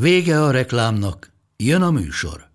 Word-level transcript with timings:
Vége 0.00 0.42
a 0.42 0.50
reklámnak, 0.50 1.32
jön 1.56 1.82
a 1.82 1.90
műsor. 1.90 2.46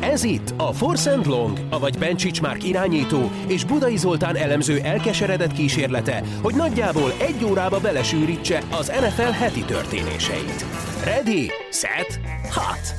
Ez 0.00 0.24
itt 0.24 0.54
a 0.56 0.72
Force 0.72 1.12
and 1.12 1.26
Long, 1.26 1.58
avagy 1.70 1.98
Bencsics 1.98 2.40
Márk 2.40 2.64
irányító 2.64 3.30
és 3.46 3.64
Budai 3.64 3.96
Zoltán 3.96 4.36
elemző 4.36 4.80
elkeseredett 4.82 5.52
kísérlete, 5.52 6.22
hogy 6.42 6.54
nagyjából 6.54 7.12
egy 7.18 7.44
órába 7.44 7.80
belesűrítse 7.80 8.62
az 8.70 8.86
NFL 8.86 9.22
heti 9.22 9.64
történéseit. 9.64 10.64
Ready, 11.04 11.50
set, 11.70 12.20
hot! 12.50 12.94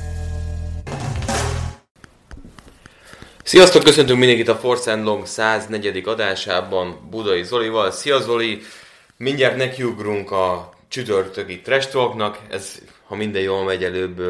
Sziasztok, 3.42 3.82
köszöntünk 3.82 4.18
mindenkit 4.18 4.48
a 4.48 4.56
Force 4.56 4.92
and 4.92 5.04
Long 5.04 5.26
104. 5.26 6.02
adásában 6.08 7.08
Budai 7.10 7.42
Zolival. 7.42 7.90
Szia 7.90 8.20
Zoli! 8.20 8.62
Mindjárt 9.16 9.56
nekiugrunk 9.56 10.30
a 10.30 10.70
csütörtöki 10.88 11.60
trash 11.60 11.90
talknak. 11.90 12.38
Ez, 12.50 12.78
ha 13.06 13.14
minden 13.14 13.42
jól 13.42 13.64
megy, 13.64 13.84
előbb 13.84 14.22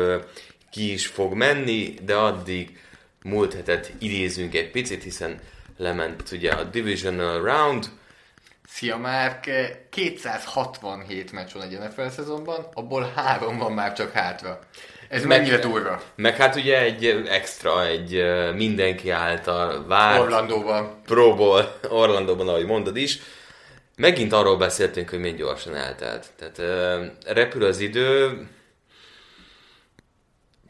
ki 0.70 0.92
is 0.92 1.06
fog 1.06 1.32
menni, 1.34 1.94
de 2.02 2.14
addig 2.14 2.78
múlt 3.22 3.54
hetet 3.54 3.92
idézünk 3.98 4.54
egy 4.54 4.70
picit, 4.70 5.02
hiszen 5.02 5.40
lement 5.76 6.32
ugye 6.32 6.52
a 6.52 6.64
Divisional 6.64 7.42
Round. 7.42 7.86
Szia 8.68 8.96
Márk! 8.96 9.50
267 9.90 11.32
meccs 11.32 11.52
van 11.52 11.62
egy 11.62 11.78
NFL 11.78 12.06
szezonban, 12.06 12.66
abból 12.72 13.12
három 13.14 13.58
van 13.58 13.72
már 13.72 13.92
csak 13.92 14.12
hátra. 14.12 14.58
Ez 15.08 15.24
Meg- 15.24 15.38
mennyire 15.38 15.58
durva? 15.58 16.02
Meg 16.14 16.36
hát 16.36 16.56
ugye 16.56 16.80
egy 16.80 17.06
extra, 17.28 17.86
egy 17.86 18.24
mindenki 18.54 19.10
által 19.10 19.86
várt 19.86 20.20
Orlandóban. 20.20 21.00
Pro 21.04 21.34
Bowl 21.34 21.78
Orlandóban, 21.88 22.48
ahogy 22.48 22.66
mondod 22.66 22.96
is. 22.96 23.18
Megint 23.96 24.32
arról 24.32 24.56
beszéltünk, 24.56 25.08
hogy 25.08 25.18
milyen 25.18 25.36
gyorsan 25.36 25.74
eltelt. 25.74 26.26
Tehát 26.36 26.58
ö, 26.58 27.04
repül 27.26 27.64
az 27.64 27.78
idő. 27.78 28.40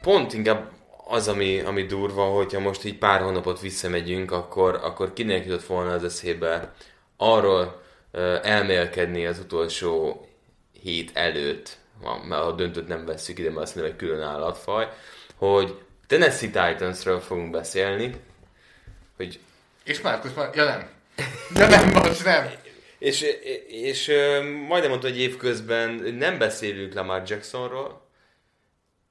Pont 0.02 0.32
inkább 0.32 0.72
az, 1.06 1.28
ami, 1.28 1.60
ami 1.60 1.82
durva, 1.86 2.24
hogyha 2.24 2.60
most 2.60 2.84
így 2.84 2.98
pár 2.98 3.20
hónapot 3.20 3.60
visszamegyünk, 3.60 4.30
akkor, 4.32 4.74
akkor 4.74 5.12
kinek 5.12 5.44
jutott 5.44 5.64
volna 5.64 5.92
az 5.92 6.04
eszébe 6.04 6.74
arról 7.16 7.82
ö, 8.10 8.38
elmélkedni 8.42 9.26
az 9.26 9.38
utolsó 9.38 10.28
hét 10.82 11.10
előtt, 11.14 11.76
mert 12.28 12.42
a 12.42 12.52
döntőt 12.52 12.88
nem 12.88 13.04
vesszük 13.04 13.38
ide, 13.38 13.50
mert 13.50 13.74
mondom, 13.74 13.92
egy 13.92 13.98
külön 13.98 14.22
állatfaj, 14.22 14.88
hogy 15.34 15.78
Tennessee 16.06 16.50
Titansről 16.50 17.20
fogunk 17.20 17.50
beszélni, 17.50 18.14
hogy 19.16 19.40
És 19.84 20.00
Márkusz 20.00 20.34
már... 20.34 20.50
Ja 20.54 20.64
nem. 20.64 20.88
Ja 21.54 21.68
nem, 21.68 21.90
most 21.90 22.24
nem. 22.24 22.50
És, 22.98 23.20
és 23.68 24.06
majdnem 24.68 24.90
mondta, 24.90 25.08
hogy 25.08 25.20
évközben 25.20 25.90
nem 26.18 26.38
beszélünk 26.38 26.94
Lamar 26.94 27.22
Jacksonról, 27.26 28.04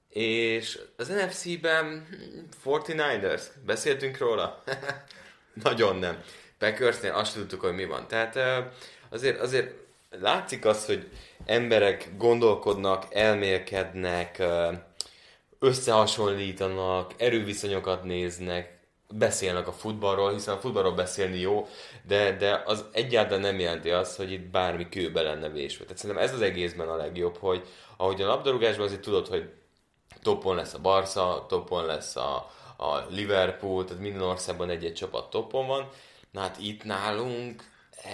és 0.10 0.80
az 0.98 1.08
NFC-ben 1.08 2.08
hm, 2.10 2.70
49ers, 2.70 3.42
beszéltünk 3.66 4.18
róla? 4.18 4.64
Nagyon 5.64 5.96
nem. 5.96 6.24
Packersnél 6.58 7.12
azt 7.12 7.34
tudtuk, 7.34 7.62
hogy 7.62 7.74
mi 7.74 7.86
van. 7.86 8.08
Tehát 8.08 8.40
azért, 9.10 9.40
azért 9.40 9.74
látszik 10.10 10.66
az, 10.66 10.86
hogy 10.86 11.10
emberek 11.46 12.10
gondolkodnak, 12.18 13.06
elmélkednek, 13.14 14.44
összehasonlítanak, 15.60 17.14
erőviszonyokat 17.18 18.04
néznek, 18.04 18.78
beszélnek 19.10 19.68
a 19.68 19.72
futballról, 19.74 20.32
hiszen 20.32 20.54
a 20.54 20.60
futballról 20.60 20.94
beszélni 20.94 21.40
jó, 21.40 21.68
de, 22.08 22.32
de 22.32 22.62
az 22.66 22.86
egyáltalán 22.92 23.42
nem 23.42 23.60
jelenti 23.60 23.90
azt, 23.90 24.18
hogy 24.18 24.32
itt 24.32 24.50
bármi 24.50 24.90
kőbe 24.90 25.22
lenne 25.22 25.50
vésve. 25.50 25.84
Tehát 25.84 25.98
szerintem 25.98 26.26
ez 26.26 26.34
az 26.34 26.42
egészben 26.42 26.88
a 26.88 26.96
legjobb, 26.96 27.38
hogy 27.38 27.68
ahogy 27.98 28.22
a 28.22 28.28
labdarúgásban 28.28 28.86
azért 28.86 29.02
tudod, 29.02 29.28
hogy 29.28 29.50
topon 30.22 30.56
lesz 30.56 30.74
a 30.74 30.80
Barca, 30.80 31.46
topon 31.50 31.86
lesz 31.86 32.16
a, 32.16 32.52
a 32.78 33.06
Liverpool, 33.10 33.86
tehát 33.86 34.02
minden 34.02 34.22
országban 34.22 34.70
egy-egy 34.70 34.94
csapat 34.94 35.30
topon 35.30 35.68
van. 35.68 35.90
Na 36.32 36.42
hát 36.42 36.58
itt 36.60 36.84
nálunk 36.84 37.64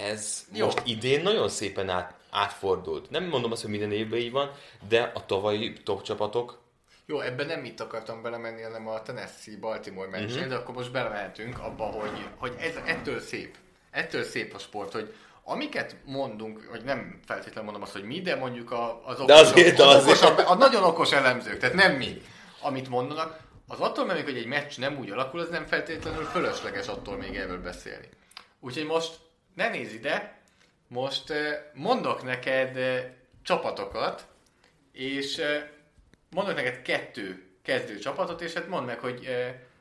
ez 0.08 0.44
Jó. 0.52 0.64
most 0.64 0.80
idén 0.84 1.22
nagyon 1.22 1.48
szépen 1.48 1.88
át, 1.88 2.14
átfordult. 2.30 3.10
Nem 3.10 3.24
mondom 3.24 3.52
azt, 3.52 3.60
hogy 3.62 3.70
minden 3.70 3.92
évben 3.92 4.18
így 4.18 4.30
van, 4.30 4.50
de 4.88 5.12
a 5.14 5.26
tavalyi 5.26 5.72
top 5.72 6.02
csapatok 6.02 6.60
Jó, 7.06 7.20
ebben 7.20 7.46
nem 7.46 7.64
itt 7.64 7.80
akartam 7.80 8.22
belemenni, 8.22 8.62
hanem 8.62 8.88
a 8.88 9.02
Tennessee-Baltimore 9.02 10.08
Mhm. 10.08 10.24
uh-huh. 10.24 10.46
de 10.46 10.54
akkor 10.54 10.74
most 10.74 10.92
belemehetünk 10.92 11.58
abba, 11.58 11.84
hogy, 11.84 12.28
hogy 12.36 12.54
ez, 12.58 12.74
ettől 12.86 13.20
szép. 13.20 13.56
Ettől 13.92 14.24
szép 14.24 14.54
a 14.54 14.58
sport, 14.58 14.92
hogy 14.92 15.14
amiket 15.44 15.96
mondunk, 16.04 16.66
hogy 16.70 16.84
nem 16.84 17.20
feltétlenül 17.26 17.62
mondom 17.62 17.82
azt, 17.82 17.92
hogy 17.92 18.04
mi, 18.04 18.20
de 18.20 18.36
mondjuk 18.36 18.70
a, 18.70 19.06
az, 19.06 19.24
De 19.24 19.34
azért, 19.34 19.80
az 19.80 19.86
azért. 19.86 20.04
okosabb, 20.04 20.46
a 20.46 20.54
nagyon 20.54 20.82
okos 20.82 21.12
elemzők, 21.12 21.58
tehát 21.58 21.74
nem 21.74 21.96
mi, 21.96 22.22
amit 22.60 22.88
mondanak, 22.88 23.40
az 23.68 23.80
attól 23.80 24.06
még, 24.06 24.24
hogy 24.24 24.36
egy 24.36 24.46
meccs 24.46 24.78
nem 24.78 24.98
úgy 24.98 25.10
alakul, 25.10 25.40
az 25.40 25.48
nem 25.48 25.66
feltétlenül 25.66 26.24
fölösleges 26.24 26.86
attól 26.86 27.16
még 27.16 27.36
erről 27.36 27.62
beszélni. 27.62 28.08
Úgyhogy 28.60 28.86
most 28.86 29.18
ne 29.54 29.68
nézz 29.68 29.92
ide, 29.92 30.38
most 30.88 31.32
mondok 31.74 32.22
neked 32.22 32.78
csapatokat, 33.42 34.26
és 34.92 35.42
mondok 36.30 36.54
neked 36.54 36.82
kettő 36.82 37.46
kezdő 37.62 37.98
csapatot, 37.98 38.40
és 38.40 38.52
hát 38.52 38.68
mondd 38.68 38.86
meg, 38.86 38.98
hogy 38.98 39.28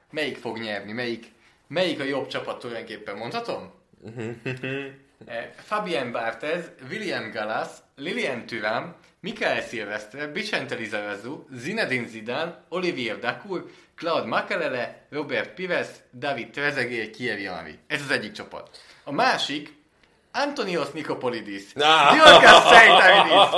melyik 0.10 0.38
fog 0.38 0.58
nyerni, 0.58 0.92
melyik, 0.92 1.32
melyik 1.68 2.00
a 2.00 2.04
jobb 2.04 2.28
csapat 2.28 2.60
tulajdonképpen, 2.60 3.18
mondhatom? 3.18 3.81
Eh, 5.28 5.52
Fabien 5.56 6.12
Barthez, 6.12 6.72
William 6.90 7.32
Gallas, 7.32 7.84
Lilian 7.98 8.46
Thuram, 8.48 8.96
Mikael 9.20 9.62
Silvestre, 9.62 10.28
Vicente 10.34 10.76
Lizarazu, 10.76 11.46
Zinedine 11.56 12.08
Zidane, 12.08 12.54
Olivier 12.70 13.20
Dacour, 13.20 13.70
Claude 13.96 14.28
Makelele, 14.28 15.06
Robert 15.12 15.54
Pires, 15.54 15.90
David 16.12 16.52
Trezeguet, 16.52 17.12
Thierry 17.12 17.44
Henry. 17.46 17.80
Ez 17.88 18.02
az 18.02 18.10
egyik 18.12 18.32
csapat. 18.32 18.70
A 19.04 19.12
másik, 19.12 19.74
Antonios 20.32 20.92
Nikopolidis! 20.92 21.74
Diorkas 21.74 22.64
Seitaridis, 22.74 23.50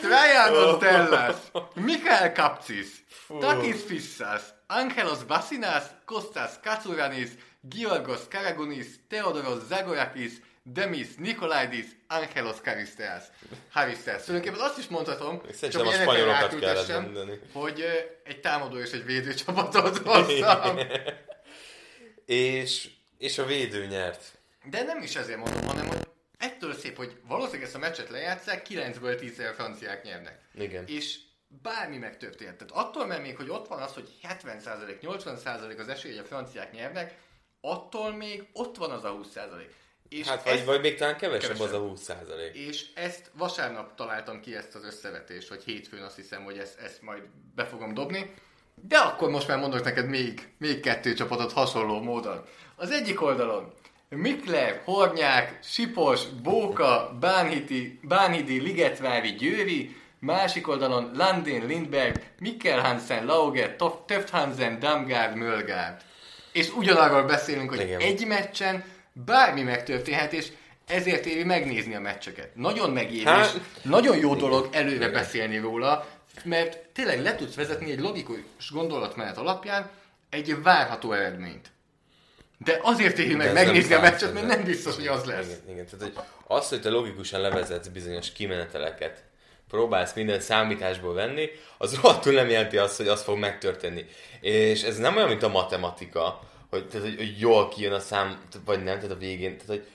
Trajanos 0.00 0.78
Dellas, 0.78 1.36
Mikael 1.74 2.32
Kapcis, 2.32 3.04
Takis 3.40 3.82
Fissas, 3.86 4.54
Angelos 4.66 5.24
Basinas, 5.24 5.90
Kostas 6.04 6.60
Katsouranis, 6.62 7.30
Giorgos 7.68 8.20
Karagunis, 8.30 8.86
Theodoros 9.08 9.62
Zagorakis, 9.68 10.32
Demis 10.62 11.08
Nikolaidis, 11.18 11.86
Angelos 12.06 12.56
Karisteas. 12.64 13.24
Haristeas. 13.70 14.24
Tulajdonképpen 14.24 14.66
azt 14.66 14.78
is 14.78 14.86
mondhatom, 14.86 15.40
Szerintem 15.52 15.84
hogy 15.84 15.94
a 15.94 15.98
spanyolokat 16.00 16.58
kellett 16.58 16.88
mondani. 17.02 17.40
hogy 17.52 17.84
egy 18.24 18.40
támadó 18.40 18.76
és 18.78 18.90
egy 18.92 19.04
védő 19.04 19.34
csapatot 19.34 19.98
hoztam. 20.08 20.78
és, 22.24 22.90
és 23.18 23.38
a 23.38 23.44
védő 23.44 23.86
nyert. 23.86 24.38
De 24.70 24.82
nem 24.82 25.02
is 25.02 25.16
ezért 25.16 25.38
mondom, 25.38 25.66
hanem 25.66 25.86
hogy 25.86 26.06
ettől 26.38 26.74
szép, 26.74 26.96
hogy 26.96 27.16
valószínűleg 27.28 27.66
ezt 27.66 27.74
a 27.74 27.78
meccset 27.78 28.10
lejátszák, 28.10 28.66
9-ből 28.70 29.18
10 29.18 29.38
a 29.38 29.52
franciák 29.54 30.02
nyernek. 30.02 30.38
Igen. 30.54 30.84
És 30.86 31.18
bármi 31.62 31.96
megtörténhet. 31.96 32.56
Tehát 32.56 32.86
attól, 32.86 33.06
mert 33.06 33.22
még, 33.22 33.36
hogy 33.36 33.48
ott 33.48 33.68
van 33.68 33.82
az, 33.82 33.92
hogy 33.92 34.08
70%, 34.22 34.98
80% 35.02 35.78
az 35.78 35.88
esély, 35.88 36.10
hogy 36.10 36.20
a 36.24 36.26
franciák 36.26 36.72
nyernek, 36.72 37.14
attól 37.70 38.12
még 38.12 38.46
ott 38.52 38.76
van 38.76 38.90
az 38.90 39.04
a 39.04 39.10
20%. 39.10 39.74
És 40.08 40.26
Hát 40.26 40.42
vagy, 40.44 40.52
ezt- 40.52 40.64
vagy 40.64 40.80
még 40.80 40.96
talán 40.96 41.16
kevesebb, 41.16 41.50
kevesebb. 41.52 41.74
az 41.74 41.80
a 41.82 41.88
20 41.88 42.00
százalék. 42.02 42.54
és 42.54 42.86
ezt 42.94 43.30
vasárnap 43.32 43.94
találtam 43.94 44.40
ki 44.40 44.54
ezt 44.56 44.74
az 44.74 44.84
összevetést, 44.84 45.48
vagy 45.48 45.62
hétfőn 45.64 46.02
azt 46.02 46.16
hiszem, 46.16 46.44
hogy 46.44 46.58
ezt, 46.58 46.78
ezt 46.78 47.02
majd 47.02 47.22
be 47.54 47.64
fogom 47.64 47.94
dobni. 47.94 48.34
De 48.88 48.98
akkor 48.98 49.30
most 49.30 49.48
már 49.48 49.58
mondok 49.58 49.84
neked 49.84 50.08
még, 50.08 50.48
még 50.58 50.80
kettő 50.80 51.14
csapatot 51.14 51.52
hasonló 51.52 52.00
módon. 52.02 52.44
Az 52.76 52.90
egyik 52.90 53.22
oldalon 53.22 53.72
Mikler, 54.08 54.80
Hornyák, 54.84 55.58
Sipos, 55.62 56.24
Bóka, 56.42 57.16
Bánhidi, 57.20 57.98
Bánhidi 58.02 58.60
Ligetvári, 58.60 59.30
Győri, 59.34 59.96
másik 60.18 60.68
oldalon 60.68 61.10
Landin, 61.14 61.66
Lindberg, 61.66 62.22
Mikkel 62.38 62.80
Hansen, 62.80 63.24
Lauger, 63.26 63.76
Töft 64.06 64.30
Hansen, 64.30 64.78
Damgard, 64.78 65.34
Mölgard. 65.34 66.02
És 66.56 66.70
ugyanarról 66.76 67.22
beszélünk, 67.22 67.70
hogy 67.70 67.80
Igen. 67.80 68.00
egy 68.00 68.26
meccsen 68.26 68.84
bármi 69.12 69.62
megtörténhet, 69.62 70.32
és 70.32 70.48
ezért 70.86 71.26
éri 71.26 71.44
megnézni 71.44 71.94
a 71.94 72.00
meccseket. 72.00 72.54
Nagyon 72.54 72.90
megéri, 72.90 73.24
Hát- 73.24 73.60
nagyon 73.82 74.16
jó 74.16 74.34
dolog 74.34 74.68
előre 74.72 75.08
beszélni 75.08 75.58
róla, 75.58 76.08
mert 76.44 76.78
tényleg 76.92 77.22
le 77.22 77.34
tudsz 77.34 77.54
vezetni 77.54 77.90
egy 77.90 78.00
logikus 78.00 78.70
gondolatmenet 78.70 79.36
alapján 79.36 79.90
egy 80.30 80.62
várható 80.62 81.12
eredményt. 81.12 81.70
De 82.58 82.78
azért 82.82 83.18
éri 83.18 83.34
meg 83.34 83.52
megnézni 83.52 83.94
a 83.94 84.00
meccset, 84.00 84.32
mert 84.34 84.46
nem 84.46 84.64
biztos, 84.64 84.94
hogy 84.94 85.06
az 85.06 85.24
lesz. 85.24 85.46
Igen, 85.46 85.74
igen. 85.74 85.86
Tehát, 85.86 86.14
hogy 86.14 86.24
az, 86.46 86.68
hogy 86.68 86.80
te 86.80 86.88
logikusan 86.88 87.40
levezetsz 87.40 87.88
bizonyos 87.88 88.32
kimeneteleket, 88.32 89.24
próbálsz 89.68 90.14
minden 90.14 90.40
számításból 90.40 91.14
venni, 91.14 91.48
az 91.78 91.94
rohadtul 91.94 92.32
nem 92.32 92.48
jelenti 92.48 92.76
azt, 92.76 92.96
hogy 92.96 93.08
az 93.08 93.22
fog 93.22 93.38
megtörténni. 93.38 94.06
És 94.40 94.82
ez 94.82 94.98
nem 94.98 95.16
olyan, 95.16 95.28
mint 95.28 95.42
a 95.42 95.48
matematika, 95.48 96.40
hogy, 96.70 96.88
tehát, 96.88 97.06
hogy, 97.06 97.16
hogy 97.16 97.38
jól 97.38 97.68
kijön 97.68 97.92
a 97.92 98.00
szám, 98.00 98.42
vagy 98.64 98.82
nem, 98.82 98.96
tehát 98.96 99.10
a 99.10 99.18
végén. 99.18 99.58
Tehát, 99.58 99.66
hogy 99.66 99.86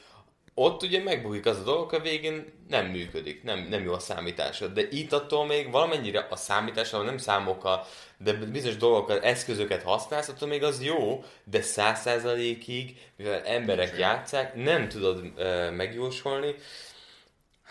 ott 0.54 0.84
ugye 0.84 1.04
megbukik 1.04 1.46
az 1.46 1.60
a 1.60 1.64
dolog, 1.64 1.94
a 1.94 2.00
végén 2.00 2.46
nem 2.70 2.86
működik, 2.86 3.44
nem, 3.44 3.68
nem 3.70 3.84
jó 3.84 3.94
a 3.94 4.00
számításod. 4.00 4.74
De 4.74 4.88
itt 4.90 5.14
attól 5.14 5.46
még 5.46 5.72
valamennyire 5.72 6.28
a 6.30 6.36
számítással, 6.36 7.04
nem 7.04 7.18
számokkal, 7.18 7.86
de 8.18 8.34
bizonyos 8.34 8.78
dolgokkal, 8.78 9.20
eszközöket 9.20 9.84
használsz, 9.84 10.28
attól 10.28 10.48
még 10.48 10.64
az 10.64 10.84
jó, 10.84 11.24
de 11.44 11.62
száz 11.62 12.02
százalékig, 12.02 12.98
mivel 13.18 13.44
emberek 13.44 13.98
játszák, 13.98 14.56
nem 14.56 14.90
tudod 14.90 15.26
uh, 15.38 15.72
megjósolni. 15.72 16.56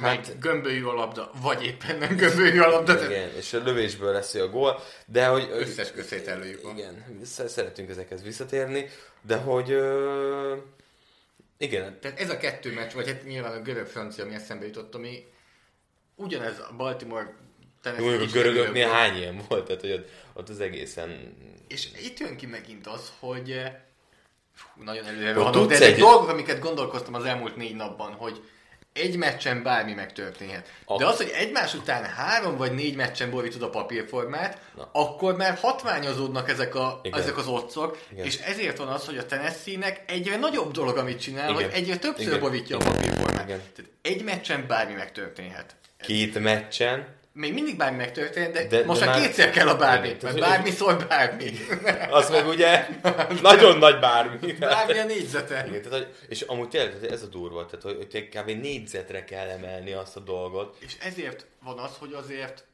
Hát 0.00 0.38
gömbölyű 0.41 0.85
a 0.85 0.93
labda, 0.93 1.31
vagy 1.43 1.64
éppen 1.64 1.99
nem 1.99 2.17
gömbölyű 2.17 2.61
a 2.61 2.69
labda, 2.69 2.94
de 2.94 3.05
Igen, 3.06 3.31
és 3.37 3.52
a 3.52 3.62
lövésből 3.62 4.12
lesz 4.12 4.35
a 4.35 4.49
gól, 4.49 4.82
de 5.06 5.26
hogy... 5.26 5.49
összes 5.52 5.93
közét 5.93 6.26
előjük 6.29 6.62
van. 6.62 6.76
Igen, 6.79 7.05
sz- 7.25 7.49
szeretünk 7.49 7.91
ezekhez 7.91 8.23
visszatérni, 8.23 8.88
de 9.23 9.37
hogy... 9.37 9.70
Ö, 9.70 10.56
igen, 11.58 12.00
Tehát 12.00 12.20
ez 12.20 12.31
a 12.31 12.37
kettő 12.37 12.73
meccs, 12.73 12.93
vagy 12.93 13.06
hát 13.06 13.25
nyilván 13.25 13.52
a 13.52 13.62
görög-francia, 13.62 14.25
ami 14.25 14.35
eszembe 14.35 14.67
jutott, 14.67 14.94
ami 14.94 15.25
ugyanez 16.14 16.58
a 16.58 16.75
Baltimore 16.76 17.35
Tennessee 17.82 18.20
a 18.20 18.26
görögöknél 18.32 18.88
hány 18.88 19.17
ilyen 19.17 19.43
volt, 19.49 19.64
tehát 19.67 19.81
hogy 19.81 19.93
ott, 19.93 20.08
ott 20.32 20.49
az 20.49 20.61
egészen... 20.61 21.37
És 21.69 21.88
itt 22.03 22.19
jön 22.19 22.37
ki 22.37 22.46
megint 22.46 22.87
az, 22.87 23.12
hogy 23.19 23.50
eh, 23.50 23.75
fú, 24.55 24.82
nagyon 24.82 25.05
előre 25.06 25.32
rohanok, 25.32 25.69
de 25.69 25.75
ezek 25.75 25.88
egy- 25.93 25.99
dolgok, 25.99 26.29
amiket 26.29 26.58
gondolkoztam 26.58 27.14
az 27.14 27.25
elmúlt 27.25 27.56
négy 27.56 27.75
napban, 27.76 28.12
hogy 28.12 28.43
egy 28.93 29.17
meccsen 29.17 29.63
bármi 29.63 29.93
megtörténhet. 29.93 30.67
De 30.99 31.05
A- 31.05 31.09
az, 31.09 31.17
hogy 31.17 31.31
egymás 31.35 31.75
után 31.75 32.05
három 32.05 32.57
vagy 32.57 32.73
négy 32.73 32.97
meccsen 32.97 33.31
borítod 33.31 33.63
a 33.63 33.71
papírformát, 33.71 34.61
Na. 34.77 34.89
akkor 34.93 35.37
már 35.37 35.59
hatványozódnak 35.61 36.49
ezek, 36.49 36.75
a, 36.75 37.01
Igen. 37.03 37.21
ezek 37.21 37.37
az 37.37 37.47
otcok, 37.47 37.99
Igen. 38.13 38.25
és 38.25 38.37
ezért 38.39 38.77
van 38.79 38.89
az, 38.89 39.07
hogy 39.07 39.17
a 39.19 39.27
Tennessee-nek 39.27 40.03
egyre 40.07 40.37
nagyobb 40.37 40.71
dolog, 40.73 40.97
amit 40.97 41.21
csinál, 41.21 41.51
Igen. 41.51 41.63
hogy 41.63 41.73
egyre 41.73 41.97
többször 41.97 42.27
Igen. 42.27 42.41
borítja 42.41 42.77
a 42.77 42.85
papírformát. 42.85 43.45
Igen. 43.45 43.61
Tehát 43.77 43.91
egy 44.03 44.25
meccsen 44.25 44.67
bármi 44.67 44.95
megtörténhet. 44.95 45.75
Két 46.03 46.39
meccsen, 46.39 47.19
Még 47.32 47.53
mindig 47.53 47.77
bármi 47.77 47.97
megtörténhet, 47.97 48.53
de, 48.53 48.67
De- 48.67 48.85
most 48.85 49.00
de 49.00 49.06
már 49.06 49.21
kétszer 49.21 49.50
kell 49.50 49.69
a 49.69 49.77
bármi, 49.77 50.06
mert 50.06 50.19
tehát- 50.21 50.41
bármiszor 50.41 51.06
bármi. 51.09 51.50
az 52.11 52.31
meg 52.31 52.47
ugye 52.47 52.87
nagyon 53.43 53.79
nagy 53.79 53.99
bármi. 53.99 54.53
Bármi 54.53 54.99
a 54.99 55.05
négyzete. 55.05 55.67
Igen, 55.67 55.82
tehát, 55.82 56.25
és 56.29 56.41
amúgy 56.41 56.69
tényleg 56.69 57.05
ez 57.05 57.23
a 57.23 57.27
durva, 57.27 57.67
tehát 57.67 57.82
hogy, 57.82 57.97
hogy 58.11 58.29
kb. 58.29 58.47
négyzetre 58.61 59.25
kell 59.25 59.49
emelni 59.49 59.93
azt 59.93 60.17
a 60.17 60.21
dolgot. 60.21 60.77
És 60.81 60.97
ezért 61.03 61.47
van 61.62 61.79
az, 61.79 61.97
hogy 61.99 62.12
azért 62.12 62.65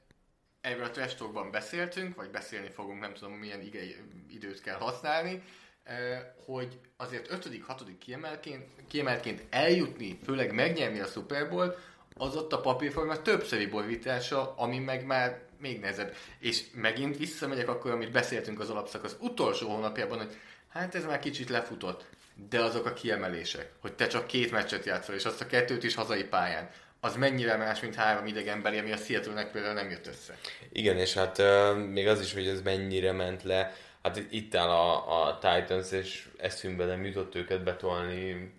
erről 0.60 0.84
a 0.84 0.90
trash 0.90 1.16
talkban 1.16 1.50
beszéltünk, 1.50 2.16
vagy 2.16 2.30
beszélni 2.30 2.68
fogunk, 2.74 3.00
nem 3.00 3.14
tudom 3.14 3.32
milyen 3.32 3.60
ige- 3.60 3.96
időt 4.30 4.60
kell 4.62 4.76
használni, 4.78 5.42
eh, 5.84 6.20
hogy 6.46 6.78
azért 6.96 7.28
5.-6. 7.30 7.98
kiemelként, 7.98 8.64
kiemeltként 8.88 9.42
eljutni, 9.50 10.18
főleg 10.24 10.52
megnyerni 10.52 11.00
a 11.00 11.06
Super 11.06 11.48
Bowl, 11.48 11.76
az 12.16 12.36
ott 12.36 12.52
a 12.52 12.60
papírforma 12.60 13.22
többszöri 13.22 13.66
borítása, 13.66 14.54
ami 14.56 14.78
meg 14.78 15.04
már 15.04 15.40
még 15.60 15.80
nehezebb. 15.80 16.14
És 16.38 16.62
megint 16.74 17.16
visszamegyek 17.16 17.68
akkor, 17.68 17.90
amit 17.90 18.10
beszéltünk 18.10 18.60
az 18.60 18.70
alapszakasz 18.70 19.16
utolsó 19.20 19.68
hónapjában, 19.68 20.18
hogy 20.18 20.36
hát 20.68 20.94
ez 20.94 21.04
már 21.04 21.18
kicsit 21.18 21.48
lefutott, 21.48 22.04
de 22.50 22.60
azok 22.60 22.86
a 22.86 22.92
kiemelések, 22.92 23.72
hogy 23.80 23.92
te 23.92 24.06
csak 24.06 24.26
két 24.26 24.50
meccset 24.50 24.84
játszol, 24.84 25.14
és 25.14 25.24
azt 25.24 25.40
a 25.40 25.46
kettőt 25.46 25.84
is 25.84 25.94
hazai 25.94 26.24
pályán, 26.24 26.70
az 27.00 27.16
mennyire 27.16 27.56
más, 27.56 27.80
mint 27.80 27.94
három 27.94 28.26
idegenbeli, 28.26 28.78
ami 28.78 28.92
a 28.92 28.96
Seattle-nek 28.96 29.50
például 29.50 29.74
nem 29.74 29.90
jött 29.90 30.06
össze. 30.06 30.38
Igen, 30.72 30.96
és 30.98 31.14
hát 31.14 31.38
uh, 31.38 31.76
még 31.76 32.08
az 32.08 32.20
is, 32.20 32.32
hogy 32.32 32.46
ez 32.46 32.62
mennyire 32.62 33.12
ment 33.12 33.42
le. 33.42 33.74
Hát 34.02 34.22
itt 34.30 34.54
áll 34.54 34.68
a, 34.68 35.26
a 35.26 35.38
Titans, 35.38 35.90
és 35.90 36.28
eszünkbe 36.38 36.84
nem 36.84 37.04
jutott 37.04 37.34
őket 37.34 37.62
betolni 37.62 38.52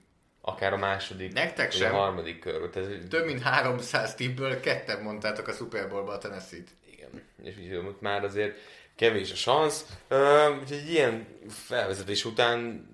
akár 0.48 0.74
a 0.74 0.78
második, 0.78 1.34
Nektek 1.34 1.72
sem. 1.72 1.94
a 1.94 1.98
harmadik 1.98 2.40
körbe. 2.40 2.70
Tehát, 2.70 3.08
Több 3.10 3.26
mint 3.26 3.42
300 3.42 4.16
tippből 4.16 4.60
ketten 4.60 5.02
mondtátok 5.02 5.48
a 5.48 5.52
Super 5.52 5.90
Bowl-ba 5.90 6.12
a 6.12 6.18
Tennessee-t. 6.18 6.68
Igen, 6.92 7.24
és 7.44 7.78
ott 7.88 8.02
már 8.02 8.24
azért 8.24 8.58
kevés 8.96 9.32
a 9.32 9.36
szansz. 9.36 9.86
Úgyhogy 10.62 10.90
ilyen 10.90 11.28
felvezetés 11.50 12.26
után 12.26 12.88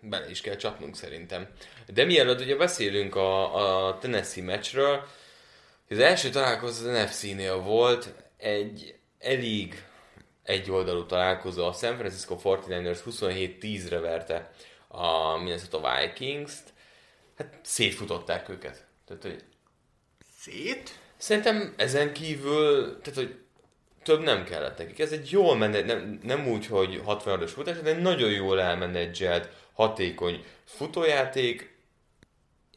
bele 0.00 0.30
is 0.30 0.40
kell 0.40 0.56
csapnunk 0.56 0.96
szerintem. 0.96 1.46
De 1.86 2.04
mielőtt 2.04 2.40
ugye 2.40 2.56
beszélünk 2.56 3.16
a, 3.16 3.86
a 3.86 3.98
Tennessee 3.98 4.44
meccsről, 4.44 5.06
az 5.90 5.98
első 5.98 6.28
találkozó 6.30 6.88
az 6.88 6.96
NFC-nél 7.02 7.56
volt, 7.56 8.14
egy 8.36 8.94
elég 9.18 9.82
egyoldalú 10.42 11.06
találkozó. 11.06 11.66
A 11.66 11.72
San 11.72 11.96
Francisco 11.96 12.36
49ers 12.42 12.98
27-10-re 13.10 13.98
verte 13.98 14.50
a 14.88 15.36
Minnesota 15.36 15.80
Vikings-t. 15.80 16.76
Hát 17.38 17.58
szétfutották 17.62 18.48
őket. 18.48 18.86
Tehát, 19.06 19.22
hogy 19.22 19.44
Szét? 20.38 20.98
Szerintem 21.16 21.74
ezen 21.76 22.12
kívül, 22.12 23.00
tehát 23.00 23.18
hogy 23.18 23.38
több 24.02 24.22
nem 24.22 24.44
kellett 24.44 24.78
nekik. 24.78 24.98
Ez 24.98 25.12
egy 25.12 25.30
jól 25.30 25.56
menet, 25.56 25.86
nem, 25.86 26.18
nem 26.22 26.48
úgy, 26.48 26.66
hogy 26.66 27.00
60 27.04 27.42
os 27.42 27.52
futás, 27.52 27.80
de 27.80 27.90
egy 27.90 28.02
nagyon 28.02 28.30
jól 28.30 28.60
elmenedzselt, 28.60 29.48
hatékony 29.72 30.44
futójáték, 30.64 31.76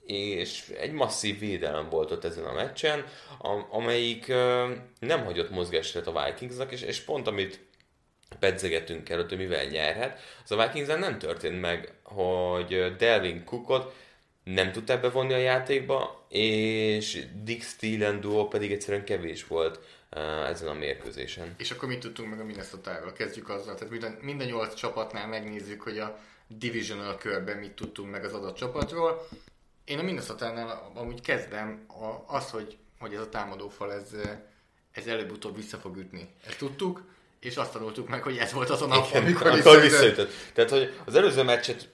és 0.05 0.73
egy 0.79 0.91
masszív 0.91 1.39
védelem 1.39 1.89
volt 1.89 2.11
ott 2.11 2.25
ezen 2.25 2.45
a 2.45 2.53
meccsen, 2.53 3.05
am- 3.37 3.67
amelyik 3.69 4.27
nem 4.99 5.23
hagyott 5.25 5.49
mozgásteret 5.49 6.07
a 6.07 6.25
Vikingsnak, 6.25 6.71
és, 6.71 6.81
és 6.81 6.99
pont 6.99 7.27
amit 7.27 7.59
pedzegetünk 8.39 9.09
előtt, 9.09 9.29
hogy 9.29 9.37
mivel 9.37 9.65
nyerhet, 9.65 10.19
az 10.43 10.51
a 10.51 10.67
vikings 10.67 10.87
nem 10.87 11.19
történt 11.19 11.61
meg, 11.61 11.93
hogy 12.03 12.95
Delvin 12.97 13.43
Cookot 13.43 13.93
nem 14.43 14.71
tudták 14.71 15.01
bevonni 15.01 15.33
a 15.33 15.37
játékba, 15.37 16.25
és 16.29 17.25
Dick 17.43 17.63
Steele 17.63 18.11
duo 18.11 18.47
pedig 18.47 18.71
egyszerűen 18.71 19.05
kevés 19.05 19.47
volt 19.47 19.79
uh, 20.15 20.49
ezen 20.49 20.67
a 20.67 20.73
mérkőzésen. 20.73 21.55
És 21.57 21.71
akkor 21.71 21.87
mit 21.87 21.99
tudtunk 21.99 22.29
meg 22.29 22.39
a 22.39 22.43
minnesota 22.43 23.13
Kezdjük 23.13 23.49
azzal. 23.49 23.75
Tehát 23.75 23.89
minden, 23.89 24.17
minden 24.21 24.47
nyolc 24.47 24.73
csapatnál 24.73 25.27
megnézzük, 25.27 25.81
hogy 25.81 25.99
a 25.99 26.19
divisional 26.47 27.17
körben 27.17 27.57
mit 27.57 27.71
tudtunk 27.71 28.11
meg 28.11 28.23
az 28.23 28.33
adott 28.33 28.55
csapatról. 28.55 29.27
Én 29.85 29.99
a 29.99 30.01
minnesota 30.01 30.45
amúgy 30.93 31.21
kezdem 31.21 31.85
a, 31.87 32.35
az, 32.35 32.49
hogy, 32.49 32.77
hogy 32.99 33.13
ez 33.13 33.19
a 33.19 33.29
támadófal, 33.29 33.93
ez, 33.93 34.09
ez 34.91 35.07
előbb-utóbb 35.07 35.55
vissza 35.55 35.77
fog 35.77 35.97
ütni. 35.97 36.29
Ezt 36.47 36.57
tudtuk, 36.57 37.03
és 37.39 37.57
azt 37.57 37.71
tanultuk 37.71 38.07
meg, 38.07 38.23
hogy 38.23 38.37
ez 38.37 38.53
volt 38.53 38.69
az 38.69 38.81
a 38.81 38.87
nap, 38.87 39.07
Igen, 39.09 39.23
amikor 39.23 39.53
visszaütött. 39.53 39.81
visszaütött. 39.81 40.31
Tehát, 40.53 40.69
hogy 40.69 40.93
az 41.05 41.15
előző 41.15 41.43
meccset 41.43 41.89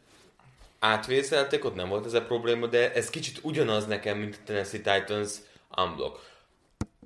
átvészelték, 0.80 1.66
ott 1.66 1.76
nem 1.76 1.90
volt 1.90 2.06
ez 2.06 2.14
a 2.14 2.26
probléma, 2.26 2.68
de 2.68 2.94
ez 2.94 3.10
kicsit 3.10 3.40
ugyanaz 3.42 3.86
nekem, 3.86 4.18
mint 4.18 4.36
a 4.36 4.40
Tennessee 4.46 4.80
Titans 4.82 5.32
unblock. 5.78 6.36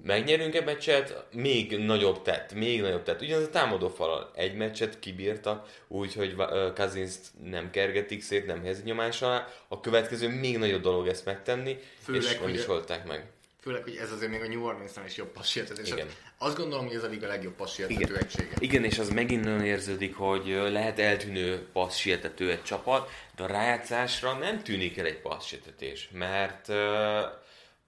Megnyerünk 0.04 0.56
egy 0.56 0.66
meccset, 0.66 1.26
még 1.32 1.78
nagyobb 1.78 2.22
tett, 2.22 2.54
még 2.54 2.82
nagyobb 2.82 3.04
tett. 3.04 3.22
Ugyanaz 3.22 3.44
a 3.44 3.50
támadó 3.50 3.88
falal 3.88 4.32
egy 4.36 4.56
meccset 4.56 5.00
kibírtak, 5.00 5.68
úgyhogy 5.88 6.36
cousins 6.76 7.16
nem 7.44 7.70
kergetik 7.70 8.22
szét, 8.22 8.46
nem 8.46 8.62
helyezi 8.62 8.82
nyomás 8.86 9.22
alá. 9.22 9.48
A 9.68 9.80
következő 9.80 10.28
még 10.28 10.58
nagyobb 10.58 10.82
dolog 10.82 11.08
ezt 11.08 11.26
megtenni, 11.26 11.78
Főleg, 12.04 12.22
és 12.22 12.38
nem 12.40 12.50
is 12.50 12.66
volták 12.66 13.08
meg. 13.08 13.26
Főleg, 13.62 13.84
hogy 13.84 13.96
ez 13.96 14.12
azért 14.12 14.32
még 14.32 14.42
a 14.42 14.48
New 14.48 14.64
Orleans-nál 14.64 15.06
is 15.06 15.16
jobb 15.16 15.32
passértetés. 15.32 15.90
Igen. 15.90 16.08
Azt 16.38 16.58
gondolom, 16.58 16.86
hogy 16.86 16.96
ez 16.96 17.04
a 17.04 17.08
liga 17.08 17.28
legjobb 17.28 17.54
passértető 17.54 18.18
egysége. 18.18 18.54
Igen, 18.60 18.84
és 18.84 19.00
az 19.00 19.10
megint 19.10 19.44
nagyon 19.44 19.66
érződik, 19.66 20.16
hogy 20.16 20.48
lehet 20.48 21.00
eltűnő 21.00 21.68
passzsietető 21.74 22.52
egy 22.52 22.64
csapat, 22.64 23.10
de 23.36 23.44
a 23.44 23.48
rájátszásra 23.48 24.34
nem 24.34 24.64
tűnik 24.64 24.98
el 24.98 25.06
egy 25.06 25.20
passzsietetés, 25.20 26.10
mert 26.12 26.70
ö, 26.70 27.20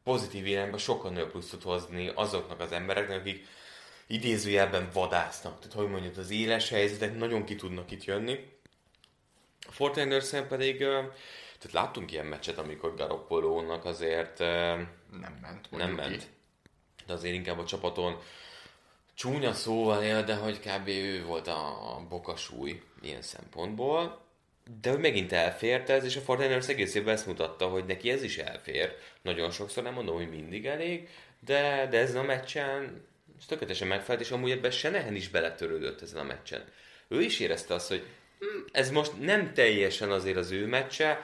pozitív 0.04 0.46
irányba 0.46 0.78
sokkal 0.78 1.12
nagyobb 1.12 1.32
plusz 1.32 1.50
tud 1.50 1.62
hozni 1.62 2.12
azoknak 2.16 2.60
az 2.60 2.72
embereknek, 2.72 3.20
akik 3.20 3.46
idézőjelben 4.08 4.90
vadásznak. 4.94 5.60
Tehát, 5.60 5.74
hogy 5.74 5.90
mondjuk 5.90 6.18
az 6.18 6.32
éles 6.32 6.70
helyzetek 6.70 7.18
nagyon 7.18 7.44
ki 7.44 7.56
tudnak 7.56 7.92
itt 7.92 8.04
jönni. 8.04 8.40
A 9.68 9.72
Fortiners 9.72 10.30
pedig, 10.50 10.82
ö, 10.82 11.02
tehát 11.64 11.86
láttunk 11.86 12.12
ilyen 12.12 12.26
meccset, 12.26 12.58
amikor 12.58 12.96
Garoppolónak 12.96 13.86
azért 13.86 14.40
ö, 14.40 14.46
Nem 15.20 15.38
ment. 15.42 15.72
nem 15.72 15.92
ment. 15.92 16.18
ki. 16.18 16.26
De 17.06 17.14
azért 17.14 17.36
inkább 17.36 17.60
a 17.60 17.66
csapaton 17.66 18.20
csúnya 19.14 19.54
szóval 19.54 20.04
él, 20.04 20.24
de 20.24 20.36
hogy 20.36 20.60
kb. 20.60 20.88
ő 20.88 21.26
volt 21.26 21.48
a, 21.48 22.06
bokasúly 22.10 22.82
ilyen 23.02 23.22
szempontból. 23.22 24.22
de 24.82 24.90
hogy 24.90 25.00
megint 25.00 25.32
elfért 25.32 25.90
ez, 25.90 26.04
és 26.04 26.16
a 26.16 26.22
Fortiners 26.22 26.68
egész 26.68 26.96
évben 26.96 27.14
ezt 27.14 27.26
mutatta, 27.26 27.68
hogy 27.68 27.86
neki 27.86 28.10
ez 28.10 28.24
is 28.24 28.38
elfér. 28.38 28.96
Nagyon 29.22 29.52
sokszor 29.52 29.84
nem 29.84 29.94
mondom, 29.94 30.16
hogy 30.16 30.30
mindig 30.30 30.66
elég, 30.66 31.10
de, 31.40 31.88
de 31.90 31.98
ezen 31.98 32.18
a 32.18 32.24
meccsen 32.24 33.06
ez 33.40 33.46
tökéletesen 33.46 33.88
megfelelt, 33.88 34.24
és 34.24 34.32
amúgy 34.32 34.52
ebben 34.52 34.72
Senehen 34.72 35.16
is 35.16 35.30
beletörődött 35.30 36.02
ezen 36.02 36.20
a 36.20 36.24
meccsen. 36.24 36.64
Ő 37.08 37.22
is 37.22 37.40
érezte 37.40 37.74
azt, 37.74 37.88
hogy 37.88 38.06
hm, 38.40 38.46
ez 38.72 38.92
most 38.92 39.20
nem 39.20 39.54
teljesen 39.54 40.12
azért 40.12 40.38
az 40.38 40.52
ő 40.52 40.66
meccse, 40.66 41.22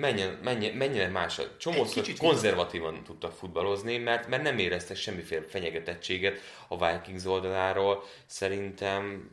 menjen, 0.00 0.38
menjen, 0.42 0.74
menjen 0.76 1.10
más. 1.10 1.40
Csomószor 1.58 2.04
konzervatívan 2.18 3.02
tudtak 3.04 3.32
futballozni, 3.32 3.98
mert, 3.98 4.28
mert 4.28 4.42
nem 4.42 4.58
éreztek 4.58 4.96
semmiféle 4.96 5.42
fenyegetettséget 5.42 6.40
a 6.68 6.86
Vikings 6.86 7.24
oldaláról. 7.24 8.04
Szerintem 8.26 9.30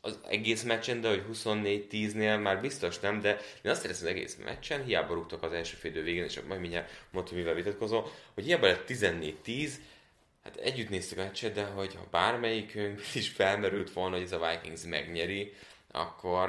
az 0.00 0.18
egész 0.28 0.62
meccsen, 0.62 1.00
de 1.00 1.08
hogy 1.08 1.24
24-10-nél 1.32 2.42
már 2.42 2.60
biztos 2.60 2.98
nem, 2.98 3.20
de 3.20 3.38
én 3.62 3.70
azt 3.70 3.84
éreztem 3.84 4.06
az 4.08 4.14
egész 4.14 4.38
meccsen, 4.44 4.84
hiába 4.84 5.14
rúgtak 5.14 5.42
az 5.42 5.52
első 5.52 5.76
fél 5.76 6.02
végén, 6.02 6.24
és 6.24 6.40
majd 6.48 6.60
mindjárt 6.60 6.90
mondtam, 7.10 7.36
mivel 7.36 7.54
vitatkozom, 7.54 8.04
hogy 8.34 8.44
hiába 8.44 8.66
lett 8.66 8.84
14-10, 8.88 9.70
hát 10.44 10.56
együtt 10.56 10.88
néztük 10.88 11.18
a 11.18 11.22
meccset, 11.22 11.52
de 11.52 11.64
hogy 11.64 11.94
ha 11.94 12.06
bármelyikünk 12.10 13.00
is 13.14 13.28
felmerült 13.28 13.92
volna, 13.92 14.14
hogy 14.14 14.24
ez 14.24 14.32
a 14.32 14.48
Vikings 14.48 14.82
megnyeri, 14.84 15.52
akkor 15.90 16.48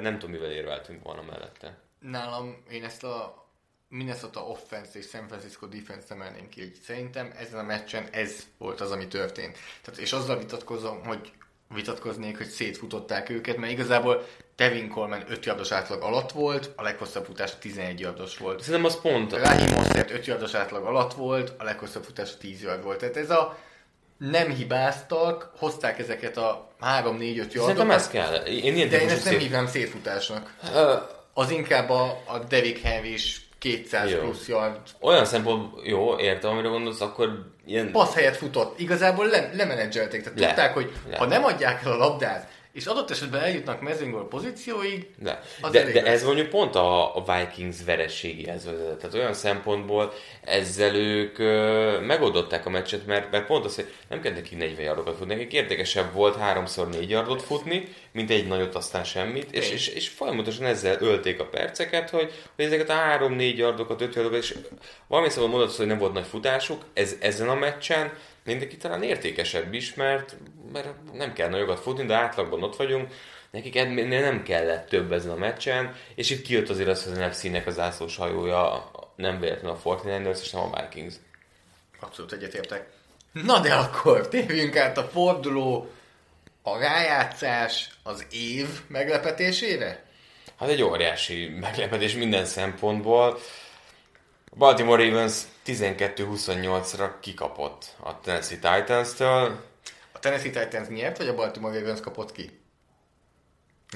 nem 0.00 0.18
tudom, 0.18 0.30
mivel 0.30 0.52
érveltünk 0.52 1.02
volna 1.02 1.22
mellette. 1.22 1.83
Nálam 2.10 2.56
én 2.70 2.84
ezt 2.84 3.04
a 3.04 3.44
Minnesota 3.88 4.40
offense 4.40 4.98
és 4.98 5.06
San 5.08 5.28
Francisco 5.28 5.66
defense 5.66 6.14
emelném 6.14 6.48
ki, 6.48 6.60
hogy 6.60 6.78
szerintem 6.84 7.32
ezen 7.38 7.58
a 7.58 7.62
meccsen 7.62 8.08
ez 8.10 8.46
volt 8.58 8.80
az, 8.80 8.90
ami 8.90 9.08
történt. 9.08 9.58
Tehát, 9.82 10.00
és 10.00 10.12
azzal 10.12 10.38
vitatkozom, 10.38 11.04
hogy 11.04 11.32
vitatkoznék, 11.74 12.36
hogy 12.36 12.46
szétfutották 12.46 13.28
őket, 13.28 13.56
mert 13.56 13.72
igazából 13.72 14.26
Tevin 14.54 14.88
Coleman 14.88 15.24
5 15.28 15.44
yardos 15.44 15.72
átlag 15.72 16.02
alatt 16.02 16.32
volt, 16.32 16.72
a 16.76 16.82
leghosszabb 16.82 17.24
futás 17.24 17.58
11 17.58 18.00
yardos 18.00 18.38
volt. 18.38 18.62
Szerintem 18.62 18.84
az 18.84 19.00
pont. 19.00 19.32
Raheem 19.32 19.74
Mostert 19.74 20.10
5 20.10 20.26
yardos 20.26 20.54
átlag 20.54 20.84
alatt 20.84 21.14
volt, 21.14 21.52
a 21.58 21.64
leghosszabb 21.64 22.04
futás 22.04 22.36
10 22.36 22.62
yard 22.62 22.82
volt. 22.82 22.98
Tehát 22.98 23.16
ez 23.16 23.30
a 23.30 23.58
nem 24.18 24.50
hibáztak, 24.50 25.52
hozták 25.56 25.98
ezeket 25.98 26.36
a 26.36 26.68
3-4-5 26.80 27.34
yardokat. 27.34 27.48
Szerintem 27.50 27.90
ez 27.90 28.08
kell. 28.08 28.34
Én 28.34 28.88
de 28.88 29.00
én 29.00 29.08
ezt 29.08 29.24
nem 29.24 29.32
szét... 29.32 29.42
hívnám 29.42 29.66
szétfutásnak. 29.66 30.56
Uh, 30.62 31.13
az 31.34 31.50
inkább 31.50 31.90
a, 31.90 32.22
a 32.26 32.38
Devik 32.38 32.82
Henry 32.82 33.12
is 33.12 33.46
200 33.58 34.10
jó. 34.10 34.18
plusz 34.18 34.48
yard. 34.48 34.80
Olyan 35.00 35.24
szempont, 35.24 35.86
jó, 35.86 36.18
értem, 36.18 36.50
amire 36.50 36.68
gondolsz, 36.68 37.00
akkor 37.00 37.52
ilyen... 37.66 37.90
Passz 37.90 38.14
helyett 38.14 38.36
futott. 38.36 38.78
Igazából 38.78 39.26
le, 39.26 39.50
lemenedzselték. 39.54 40.22
Tehát 40.22 40.38
le. 40.38 40.46
tudták, 40.46 40.74
hogy 40.74 40.92
le. 41.10 41.16
ha 41.16 41.26
nem 41.26 41.44
adják 41.44 41.84
el 41.84 41.92
a 41.92 41.96
labdát, 41.96 42.48
és 42.74 42.86
adott 42.86 43.10
esetben 43.10 43.40
eljutnak 43.40 43.80
mezőnygól 43.80 44.28
pozícióig, 44.28 45.06
de, 45.18 45.42
de, 45.70 45.92
de 45.92 46.04
ez 46.04 46.24
mondjuk 46.24 46.48
pont 46.48 46.74
a, 46.74 47.16
a 47.16 47.24
Vikings 47.26 47.84
verességéhez 47.84 48.64
vezetett. 48.64 48.98
Tehát 48.98 49.14
olyan 49.14 49.34
szempontból 49.34 50.12
ezzel 50.40 50.94
ők 50.94 51.38
ö, 51.38 52.00
megoldották 52.00 52.66
a 52.66 52.70
meccset, 52.70 53.06
mert, 53.06 53.30
mert 53.30 53.46
pont 53.46 53.64
az, 53.64 53.74
hogy 53.74 53.92
nem 54.08 54.20
kell 54.20 54.32
neki 54.32 54.54
40 54.54 54.84
yardokat 54.84 55.16
futni, 55.16 55.34
nekik 55.34 55.52
értékesebb 55.52 56.12
volt 56.12 56.36
háromszor 56.36 56.88
négy 56.88 57.10
yardot 57.10 57.42
futni, 57.42 57.88
mint 58.12 58.30
egy 58.30 58.46
nagyot, 58.46 58.74
aztán 58.74 59.04
semmit, 59.04 59.52
és, 59.52 59.70
és, 59.70 59.88
és 59.88 60.08
folyamatosan 60.08 60.66
ezzel 60.66 60.96
ölték 61.00 61.40
a 61.40 61.46
perceket, 61.46 62.10
hogy, 62.10 62.32
hogy 62.56 62.64
ezeket 62.64 62.90
a 62.90 62.92
három-négy 62.92 63.58
yardokat, 63.58 64.00
öt 64.00 64.14
yardokat, 64.14 64.38
és 64.38 64.54
valami 65.06 65.28
szóval 65.28 65.50
mondott, 65.50 65.76
hogy 65.76 65.86
nem 65.86 65.98
volt 65.98 66.12
nagy 66.12 66.26
futásuk, 66.26 66.84
ez, 66.92 67.16
ezen 67.20 67.48
a 67.48 67.54
meccsen 67.54 68.12
mindenki 68.44 68.76
talán 68.76 69.02
értékesebb 69.02 69.74
is, 69.74 69.94
mert, 69.94 70.36
mert 70.72 71.12
nem 71.12 71.32
kell 71.32 71.48
nagyokat 71.48 71.80
futni, 71.80 72.04
de 72.04 72.14
átlagban 72.14 72.62
ott 72.62 72.76
vagyunk, 72.76 73.12
nekik 73.50 73.76
ennél 73.76 74.20
nem 74.20 74.42
kellett 74.42 74.88
több 74.88 75.12
ezen 75.12 75.30
a 75.30 75.36
meccsen, 75.36 75.94
és 76.14 76.30
itt 76.30 76.42
kijött 76.42 76.68
azért 76.68 76.88
az, 76.88 77.04
hogy 77.04 77.12
az 77.12 77.18
NFC-nek 77.18 77.66
az 77.66 77.74
zászlós 77.74 78.16
hajója 78.16 78.90
nem 79.16 79.40
véletlenül 79.40 79.76
a 79.76 79.80
Fortinanders, 79.80 80.40
és 80.40 80.50
nem 80.50 80.62
a 80.62 80.80
Vikings. 80.80 81.14
Abszolút 82.00 82.32
egyetértek. 82.32 82.88
Na 83.32 83.60
de 83.60 83.74
akkor 83.74 84.28
térjünk 84.28 84.76
át 84.76 84.98
a 84.98 85.02
forduló, 85.02 85.90
a 86.62 86.78
rájátszás, 86.78 87.90
az 88.02 88.26
év 88.30 88.68
meglepetésére? 88.86 90.04
Hát 90.58 90.68
egy 90.68 90.82
óriási 90.82 91.48
meglepetés 91.60 92.14
minden 92.14 92.44
szempontból. 92.44 93.38
A 94.54 94.56
Baltimore 94.56 95.04
Ravens 95.04 95.34
12-28-ra 95.66 97.10
kikapott 97.20 97.84
a 98.02 98.20
Tennessee 98.20 98.58
Titans-től. 98.58 99.60
A 100.12 100.18
Tennessee 100.18 100.50
Titans 100.50 100.88
nyert, 100.88 101.18
vagy 101.18 101.28
a 101.28 101.34
Baltimore 101.34 101.78
Ravens 101.78 102.00
kapott 102.00 102.32
ki? 102.32 102.60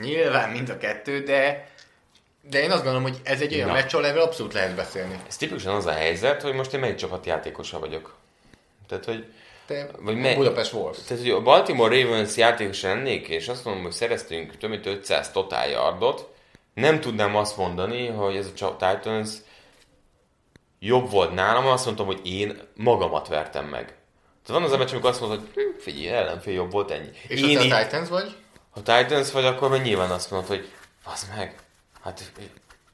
Nyilván 0.00 0.50
mind 0.50 0.68
a 0.68 0.78
kettő, 0.78 1.22
de 1.22 1.68
de 2.50 2.62
én 2.62 2.70
azt 2.70 2.82
gondolom, 2.82 3.02
hogy 3.02 3.20
ez 3.24 3.40
egy 3.40 3.54
olyan 3.54 3.66
Na. 3.66 3.72
meccs, 3.72 3.94
ahol 3.94 4.20
abszolút 4.20 4.52
lehet 4.52 4.74
beszélni. 4.74 5.20
Ez 5.28 5.36
tipikusan 5.36 5.74
az 5.74 5.86
a 5.86 5.92
helyzet, 5.92 6.42
hogy 6.42 6.54
most 6.54 6.72
én 6.72 6.80
melyik 6.80 6.96
csapat 6.96 7.26
játékosa 7.26 7.78
vagyok. 7.78 8.14
Tehát, 8.88 9.04
hogy 9.04 9.32
te 9.66 9.88
vagy 9.98 10.16
me- 10.16 10.36
Budapest 10.36 10.72
Wolves. 10.72 10.96
Tehát, 11.06 11.22
hogy 11.22 11.32
a 11.32 11.42
Baltimore 11.42 12.02
Ravens 12.02 12.36
játékosa 12.36 12.88
lennék, 12.88 13.28
és 13.28 13.48
azt 13.48 13.64
mondom, 13.64 13.82
hogy 13.82 13.92
szereztünk 13.92 14.56
több 14.56 14.70
mint 14.70 14.86
500 14.86 15.30
total 15.30 15.66
yardot, 15.66 16.28
nem 16.74 17.00
tudnám 17.00 17.36
azt 17.36 17.56
mondani, 17.56 18.06
hogy 18.06 18.36
ez 18.36 18.50
a 18.60 18.76
Titans 18.76 19.30
jobb 20.78 21.10
volt 21.10 21.34
nálam, 21.34 21.66
azt 21.66 21.84
mondtam, 21.84 22.06
hogy 22.06 22.20
én 22.22 22.60
magamat 22.74 23.28
vertem 23.28 23.64
meg. 23.64 23.84
Tehát 24.46 24.62
van 24.62 24.62
az 24.62 24.72
a 24.72 24.76
meccs, 24.76 24.92
amikor 24.92 25.10
azt 25.10 25.20
mondod, 25.20 25.38
hogy 25.38 25.48
hm, 25.54 25.78
figyelj, 25.78 26.08
ellenfél 26.08 26.54
jobb 26.54 26.70
volt 26.70 26.90
ennyi. 26.90 27.10
És 27.28 27.40
én, 27.40 27.68
te 27.68 27.76
a 27.76 27.82
Titans 27.82 28.08
vagy? 28.08 28.36
Ha 28.70 28.82
Titans 28.82 29.32
vagy, 29.32 29.44
akkor 29.44 29.70
meg 29.70 29.82
nyilván 29.82 30.10
azt 30.10 30.30
mondod, 30.30 30.48
hogy 30.48 30.68
az 31.04 31.30
meg, 31.36 31.54
hát 32.02 32.32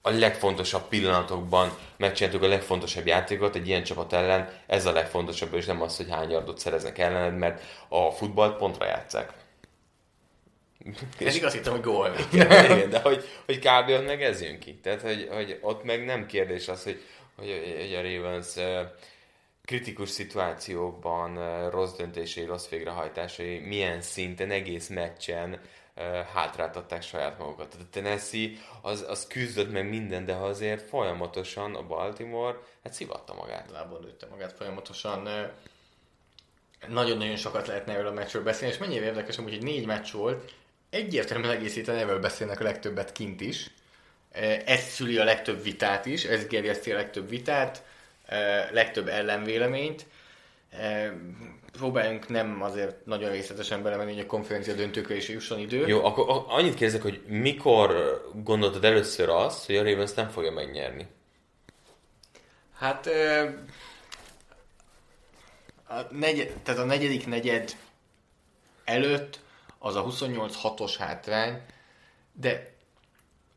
a 0.02 0.10
legfontosabb 0.10 0.88
pillanatokban 0.88 1.76
megcsináltuk 1.96 2.42
a 2.42 2.48
legfontosabb 2.48 3.06
játékot 3.06 3.54
egy 3.54 3.68
ilyen 3.68 3.82
csapat 3.82 4.12
ellen, 4.12 4.48
ez 4.66 4.86
a 4.86 4.92
legfontosabb, 4.92 5.54
és 5.54 5.66
nem 5.66 5.82
az, 5.82 5.96
hogy 5.96 6.10
hány 6.10 6.30
yardot 6.30 6.58
szereznek 6.58 6.98
ellened, 6.98 7.38
mert 7.38 7.62
a 7.88 8.10
futballt 8.10 8.56
pontra 8.56 8.86
játszák. 8.86 9.32
Ez 11.18 11.34
igaz, 11.34 11.52
hittem, 11.52 11.72
hogy 11.72 11.82
gól. 11.82 12.14
Igen, 12.32 12.90
de 12.90 13.00
hogy, 13.00 13.24
hogy 13.46 13.58
kb. 13.58 14.06
meg 14.06 14.22
ez 14.22 14.42
jön 14.42 14.58
ki. 14.58 14.74
Tehát, 14.74 15.00
hogy, 15.00 15.28
hogy 15.32 15.58
ott 15.60 15.84
meg 15.84 16.04
nem 16.04 16.26
kérdés 16.26 16.68
az, 16.68 16.82
hogy, 16.82 17.02
hogy, 17.36 17.50
a 17.94 18.02
Ravens 18.02 18.54
kritikus 19.64 20.08
szituációkban 20.10 21.70
rossz 21.70 21.92
döntései, 21.96 22.44
rossz 22.44 22.68
végrehajtásai 22.68 23.58
milyen 23.58 24.00
szinten, 24.00 24.50
egész 24.50 24.88
meccsen 24.88 25.60
hátráltatták 26.32 27.02
saját 27.02 27.38
magukat. 27.38 27.68
Tehát 27.68 27.86
a 27.86 27.90
Tennessee 27.90 28.50
az, 28.82 29.04
az 29.08 29.26
küzdött 29.26 29.72
meg 29.72 29.88
minden, 29.88 30.24
de 30.24 30.34
azért 30.34 30.88
folyamatosan 30.88 31.74
a 31.74 31.86
Baltimore 31.86 32.58
hát 32.82 32.92
szivatta 32.92 33.34
magát. 33.34 33.70
Lábon 33.70 34.02
lőtte 34.02 34.26
magát 34.30 34.52
folyamatosan. 34.52 35.28
Nagyon-nagyon 36.88 37.36
sokat 37.36 37.66
lehetne 37.66 37.92
erről 37.92 38.06
a 38.06 38.12
meccsről 38.12 38.42
beszélni, 38.42 38.74
és 38.74 38.80
mennyire 38.80 39.04
érdekes, 39.04 39.36
hogy 39.36 39.62
négy 39.62 39.86
meccs 39.86 40.12
volt, 40.12 40.52
egyértelműen 40.90 41.56
egészíten 41.56 41.96
erről 41.96 42.20
beszélnek 42.20 42.60
a 42.60 42.64
legtöbbet 42.64 43.12
kint 43.12 43.40
is. 43.40 43.70
Ez 44.64 44.80
szüli 44.80 45.18
a 45.18 45.24
legtöbb 45.24 45.62
vitát 45.62 46.06
is, 46.06 46.24
ez 46.24 46.46
gerjeszti 46.46 46.92
a 46.92 46.96
legtöbb 46.96 47.28
vitát, 47.28 47.84
legtöbb 48.70 49.08
ellenvéleményt 49.08 50.06
próbáljunk 51.72 52.28
nem 52.28 52.62
azért 52.62 53.06
nagyon 53.06 53.30
részletesen 53.30 53.82
belemenni, 53.82 54.12
hogy 54.12 54.22
a 54.22 54.26
konferencia 54.26 54.74
döntőkre 54.74 55.16
is 55.16 55.28
jusson 55.28 55.58
idő. 55.58 55.86
Jó, 55.86 56.04
akkor 56.04 56.44
annyit 56.48 56.74
kérdezek, 56.74 57.02
hogy 57.02 57.22
mikor 57.26 58.20
gondoltad 58.34 58.84
először 58.84 59.28
azt, 59.28 59.66
hogy 59.66 59.76
a 59.76 59.82
Ravens 59.82 60.12
nem 60.12 60.28
fogja 60.28 60.50
megnyerni? 60.50 61.06
Hát 62.78 63.06
a, 65.86 65.94
negyed, 66.10 66.52
tehát 66.62 66.80
a 66.80 66.84
negyedik 66.84 67.26
negyed 67.26 67.76
előtt 68.84 69.40
az 69.78 69.96
a 69.96 70.04
28-6-os 70.04 70.94
hátrány, 70.98 71.62
de 72.32 72.73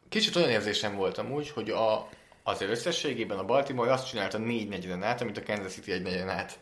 kicsit 0.09 0.35
olyan 0.35 0.49
érzésem 0.49 0.95
volt 0.95 1.17
amúgy, 1.17 1.49
hogy 1.49 1.69
a, 1.69 2.09
az 2.43 2.61
összességében 2.61 3.37
a 3.37 3.45
Baltimore 3.45 3.93
azt 3.93 4.09
csinálta 4.09 4.37
négy 4.37 4.67
negyeden 4.69 5.03
át, 5.03 5.21
amit 5.21 5.37
a 5.37 5.43
Kansas 5.43 5.71
City 5.71 5.91
egy 5.91 6.01
negyeden 6.01 6.29
át. 6.29 6.59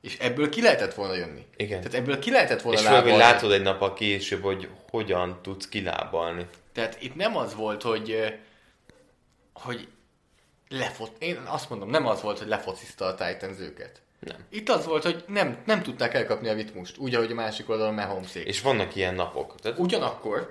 És 0.00 0.18
ebből 0.18 0.48
ki 0.48 0.62
lehetett 0.62 0.94
volna 0.94 1.14
jönni. 1.14 1.46
Igen. 1.56 1.80
Tehát 1.80 1.94
ebből 1.94 2.18
ki 2.18 2.30
lehetett 2.30 2.62
volna 2.62 2.80
És 2.80 2.86
főleg, 2.86 3.16
látod 3.16 3.52
egy 3.52 3.62
nap 3.62 3.82
a 3.82 3.92
később, 3.92 4.42
hogy 4.42 4.68
hogyan 4.90 5.38
tudsz 5.42 5.68
kilábalni. 5.68 6.46
Tehát 6.72 7.02
itt 7.02 7.14
nem 7.14 7.36
az 7.36 7.54
volt, 7.54 7.82
hogy 7.82 8.34
hogy 9.52 9.88
lefot... 10.68 11.10
Én 11.18 11.42
azt 11.44 11.70
mondom, 11.70 11.90
nem 11.90 12.06
az 12.06 12.22
volt, 12.22 12.38
hogy 12.38 12.48
lefociszta 12.48 13.04
a 13.04 13.14
Titans 13.14 13.58
őket. 13.58 14.00
Nem. 14.18 14.36
Itt 14.48 14.68
az 14.68 14.86
volt, 14.86 15.02
hogy 15.02 15.24
nem, 15.26 15.62
nem 15.66 15.82
tudták 15.82 16.14
elkapni 16.14 16.48
a 16.48 16.52
ritmust, 16.52 16.98
úgy, 16.98 17.14
ahogy 17.14 17.30
a 17.30 17.34
másik 17.34 17.68
oldalon 17.68 17.94
mahomes 17.94 18.34
És 18.34 18.60
vannak 18.60 18.96
ilyen 18.96 19.14
napok. 19.14 19.54
Tehát... 19.60 19.78
Ugyanakkor 19.78 20.48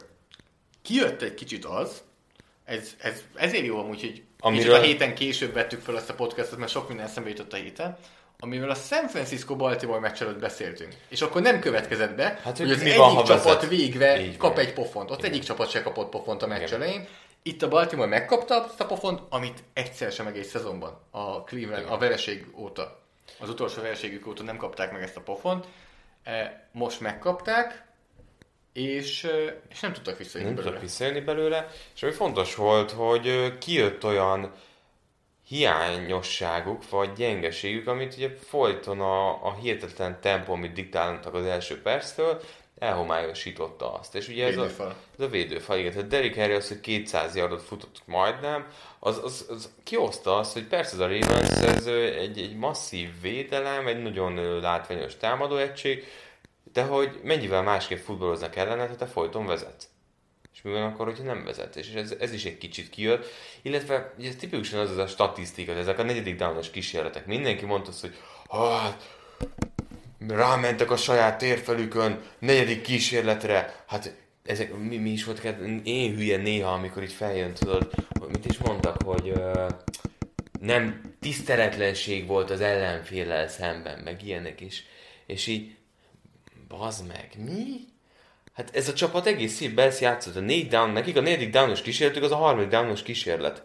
kijött 0.82 1.22
egy 1.22 1.34
kicsit 1.34 1.66
az, 1.66 2.02
ez, 2.66 2.96
ez, 3.02 3.24
ezért 3.36 3.66
jó 3.66 3.80
amúgy, 3.80 4.02
hogy 4.02 4.24
Amiről... 4.40 4.76
a 4.76 4.82
héten 4.82 5.16
később 5.16 5.54
vettük 5.54 5.82
fel 5.82 5.98
ezt 5.98 6.10
a 6.10 6.14
podcastot, 6.14 6.60
mert 6.60 6.72
sok 6.72 6.88
minden 6.88 7.06
eszembe 7.06 7.30
jutott 7.30 7.54
a 7.54 7.56
héten, 7.58 7.98
amivel 8.40 8.70
a 8.70 8.76
San 8.76 9.08
Francisco-Baltimore 9.08 10.00
meccs 10.00 10.22
előtt 10.22 10.40
beszéltünk. 10.40 10.94
És 11.10 11.22
akkor 11.22 11.42
nem 11.42 11.60
következett 11.60 12.16
be, 12.16 12.40
hát, 12.44 12.58
hogy 12.58 12.72
az 12.72 12.82
egyik 12.82 12.96
van, 12.96 13.24
csapat 13.24 13.44
vezet? 13.44 13.70
végre 13.70 14.22
Így 14.22 14.38
kap 14.38 14.56
van. 14.56 14.66
egy 14.66 14.74
pofont. 14.74 15.12
Ott 15.12 15.20
Igen. 15.20 15.32
egyik 15.32 15.44
csapat 15.44 15.70
se 15.70 15.82
kapott 15.82 16.10
pofont 16.10 16.42
a 16.42 16.48
meccs 16.48 16.72
elején, 16.74 17.08
Itt 17.44 17.62
a 17.62 17.68
Baltimore 17.68 18.08
megkapta 18.08 18.64
azt 18.64 18.82
a 18.82 18.86
pofont, 18.86 19.22
amit 19.30 19.64
egyszer 19.74 20.12
sem 20.12 20.28
egész 20.28 20.50
szezonban 20.50 21.00
a 21.12 21.44
Cleveland, 21.44 21.86
a 21.90 21.98
vereség 21.98 22.48
óta, 22.58 23.00
az 23.40 23.50
utolsó 23.50 23.82
vereségük 23.82 24.28
óta 24.28 24.44
nem 24.44 24.58
kapták 24.58 24.92
meg 24.92 25.02
ezt 25.02 25.18
a 25.18 25.22
pofont. 25.22 25.66
E, 26.24 26.68
Most 26.72 27.00
megkapták, 27.00 27.86
és, 28.74 29.28
és 29.70 29.80
nem 29.80 29.94
tudtak 29.94 30.18
visszajönni 30.18 30.54
nem 30.54 30.64
belőle. 30.64 30.80
visszajönni 30.80 31.20
belőle, 31.20 31.68
és 31.96 32.04
ami 32.04 32.12
fontos 32.12 32.56
volt, 32.56 32.92
hogy 32.92 33.58
kijött 33.58 34.06
olyan 34.06 34.52
hiányosságuk, 35.48 36.90
vagy 36.90 37.14
gyengeségük, 37.14 37.88
amit 37.88 38.14
ugye 38.14 38.30
folyton 38.48 39.00
a, 39.00 39.46
a 39.46 39.58
hihetetlen 39.62 40.22
tempó, 40.22 40.54
amit 40.54 40.74
diktáltak 40.74 41.34
az 41.34 41.46
első 41.46 41.82
perctől, 41.82 42.42
elhomályosította 42.80 43.94
azt. 43.94 44.16
És 44.16 44.28
ugye 44.28 44.46
ez 44.46 44.58
a, 44.58 44.62
Védőfal. 44.62 44.96
ez 45.18 45.26
a 45.26 45.30
védőfal, 45.30 45.78
igen. 45.78 45.92
Tehát 45.92 46.08
Derrick 46.08 46.36
Henry 46.36 46.54
az, 46.54 46.68
hogy 46.68 46.80
200 46.80 47.36
yardot 47.36 47.62
futott 47.62 48.02
majdnem, 48.06 48.68
az, 49.00 49.22
az, 49.24 49.46
az 49.50 49.70
kihozta 49.84 50.38
azt, 50.38 50.54
hogy 50.54 50.64
persze 50.64 50.94
ez 50.94 51.00
a 51.00 51.08
Ravens 51.08 51.50
ez 51.50 51.86
egy, 51.86 52.40
egy 52.40 52.56
masszív 52.56 53.10
védelem, 53.22 53.88
egy 53.88 54.02
nagyon 54.02 54.60
látványos 54.60 55.18
támadóegység, 55.18 56.06
de 56.74 56.84
hogy 56.84 57.20
mennyivel 57.24 57.64
másképp 57.64 57.98
futballoznak 57.98 58.56
ellene, 58.56 58.88
ha 58.88 58.96
te 58.96 59.06
folyton 59.06 59.46
vezetsz. 59.46 59.90
És 60.54 60.62
mi 60.62 60.72
van 60.72 60.84
akkor, 60.84 61.06
hogyha 61.06 61.24
nem 61.24 61.44
vezet? 61.44 61.76
És 61.76 61.94
ez, 61.94 62.16
ez 62.20 62.34
is 62.34 62.46
egy 62.46 62.58
kicsit 62.58 62.90
kijött. 62.90 63.26
Illetve 63.62 64.14
ez 64.24 64.36
tipikusan 64.36 64.80
az 64.80 64.90
az 64.90 64.98
a 64.98 65.08
statisztika, 65.08 65.72
ezek 65.72 66.00
a 66.00 66.04
negyedik 66.04 66.36
downos 66.36 66.70
kísérletek. 66.70 67.26
Mindenki 67.26 67.66
mondta 67.66 67.90
azt, 67.90 68.02
hogy 68.02 68.16
hát, 68.50 69.18
rámentek 70.28 70.92
a 70.92 70.98
saját 70.98 71.38
térfelükön, 71.38 72.22
negyedik 72.40 72.82
kísérletre, 72.82 73.84
hát 73.88 74.16
ezek, 74.44 74.78
mi, 74.78 74.98
mi 74.98 75.10
is 75.10 75.24
volt, 75.24 75.44
én 75.84 76.16
hülye 76.16 76.38
néha, 76.38 76.72
amikor 76.72 77.04
itt 77.04 77.12
feljön, 77.12 77.54
tudod, 77.54 77.92
mit 78.28 78.46
is 78.46 78.58
mondtak, 78.58 79.02
hogy 79.04 79.30
ö, 79.30 79.68
nem 80.60 81.02
tiszteletlenség 81.20 82.28
volt 82.28 82.50
az 82.50 82.62
ellenféllel 82.62 83.48
szemben, 83.48 84.00
meg 84.00 84.26
ilyenek 84.26 84.62
is. 84.62 84.86
És 85.26 85.48
így, 85.48 85.76
bazd 86.78 87.08
meg, 87.08 87.32
mi? 87.38 87.90
Hát 88.54 88.76
ez 88.76 88.90
a 88.90 88.94
csapat 88.94 89.26
egész 89.26 89.62
évben 89.62 89.88
ezt 89.88 90.00
játszott. 90.00 90.36
A 90.36 90.40
négy 90.40 90.68
down, 90.68 90.90
nekik 90.90 91.18
a 91.18 91.22
negyedik 91.22 91.50
downos 91.50 91.82
kísérletük 91.82 92.24
az 92.24 92.32
a 92.32 92.36
harmadik 92.36 92.70
downos 92.70 93.04
kísérlet. 93.04 93.64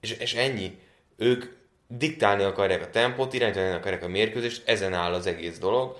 És, 0.00 0.10
és 0.10 0.34
ennyi. 0.34 0.78
Ők 1.16 1.44
diktálni 1.86 2.42
akarják 2.42 2.82
a 2.82 2.90
tempót, 2.90 3.32
irányítani 3.32 3.72
akarják 3.74 4.02
a 4.02 4.08
mérkőzést, 4.08 4.68
ezen 4.68 4.94
áll 4.94 5.12
az 5.12 5.26
egész 5.26 5.58
dolog. 5.58 5.96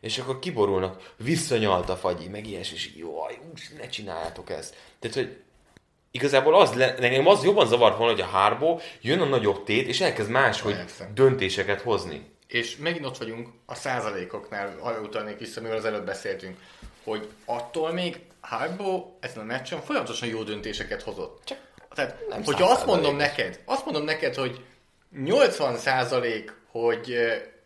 És 0.00 0.18
akkor 0.18 0.38
kiborulnak, 0.38 1.14
visszanyalt 1.16 1.88
a 1.88 1.96
fagyi, 1.96 2.28
meg 2.28 2.46
ilyes, 2.46 2.72
és 2.72 2.90
jaj, 2.96 3.38
úgy, 3.52 3.60
ne 3.78 3.88
csináljátok 3.88 4.50
ezt. 4.50 4.76
Tehát, 4.98 5.16
hogy 5.16 5.36
igazából 6.10 6.54
az, 6.54 6.72
le, 6.74 6.94
nekem 6.98 7.26
az 7.26 7.44
jobban 7.44 7.66
zavart 7.66 7.96
volna, 7.96 8.12
hogy 8.12 8.22
a 8.22 8.26
hárból 8.26 8.80
jön 9.00 9.20
a 9.20 9.24
nagyobb 9.24 9.64
tét, 9.64 9.86
és 9.86 10.00
elkezd 10.00 10.30
máshogy 10.30 10.74
Persze. 10.74 11.10
döntéseket 11.14 11.80
hozni. 11.80 12.36
És 12.48 12.76
megint 12.76 13.04
ott 13.04 13.18
vagyunk 13.18 13.48
a 13.66 13.74
százalékoknál, 13.74 14.76
ha 14.78 15.00
utalnék 15.00 15.38
vissza, 15.38 15.60
mivel 15.60 15.76
az 15.76 15.84
előbb 15.84 16.06
beszéltünk, 16.06 16.58
hogy 17.04 17.28
attól 17.44 17.92
még 17.92 18.20
Harbaugh 18.40 19.06
ezen 19.20 19.42
a 19.42 19.46
meccsen 19.46 19.80
folyamatosan 19.80 20.28
jó 20.28 20.42
döntéseket 20.42 21.02
hozott. 21.02 21.40
Csak 21.44 21.58
Tehát, 21.94 22.28
nem 22.28 22.44
hogyha 22.44 22.70
azt 22.70 22.86
mondom 22.86 23.16
neked, 23.16 23.60
azt 23.64 23.84
mondom 23.84 24.04
neked, 24.04 24.34
hogy 24.34 24.64
80 25.10 25.76
százalék, 25.76 26.52
hogy 26.70 27.16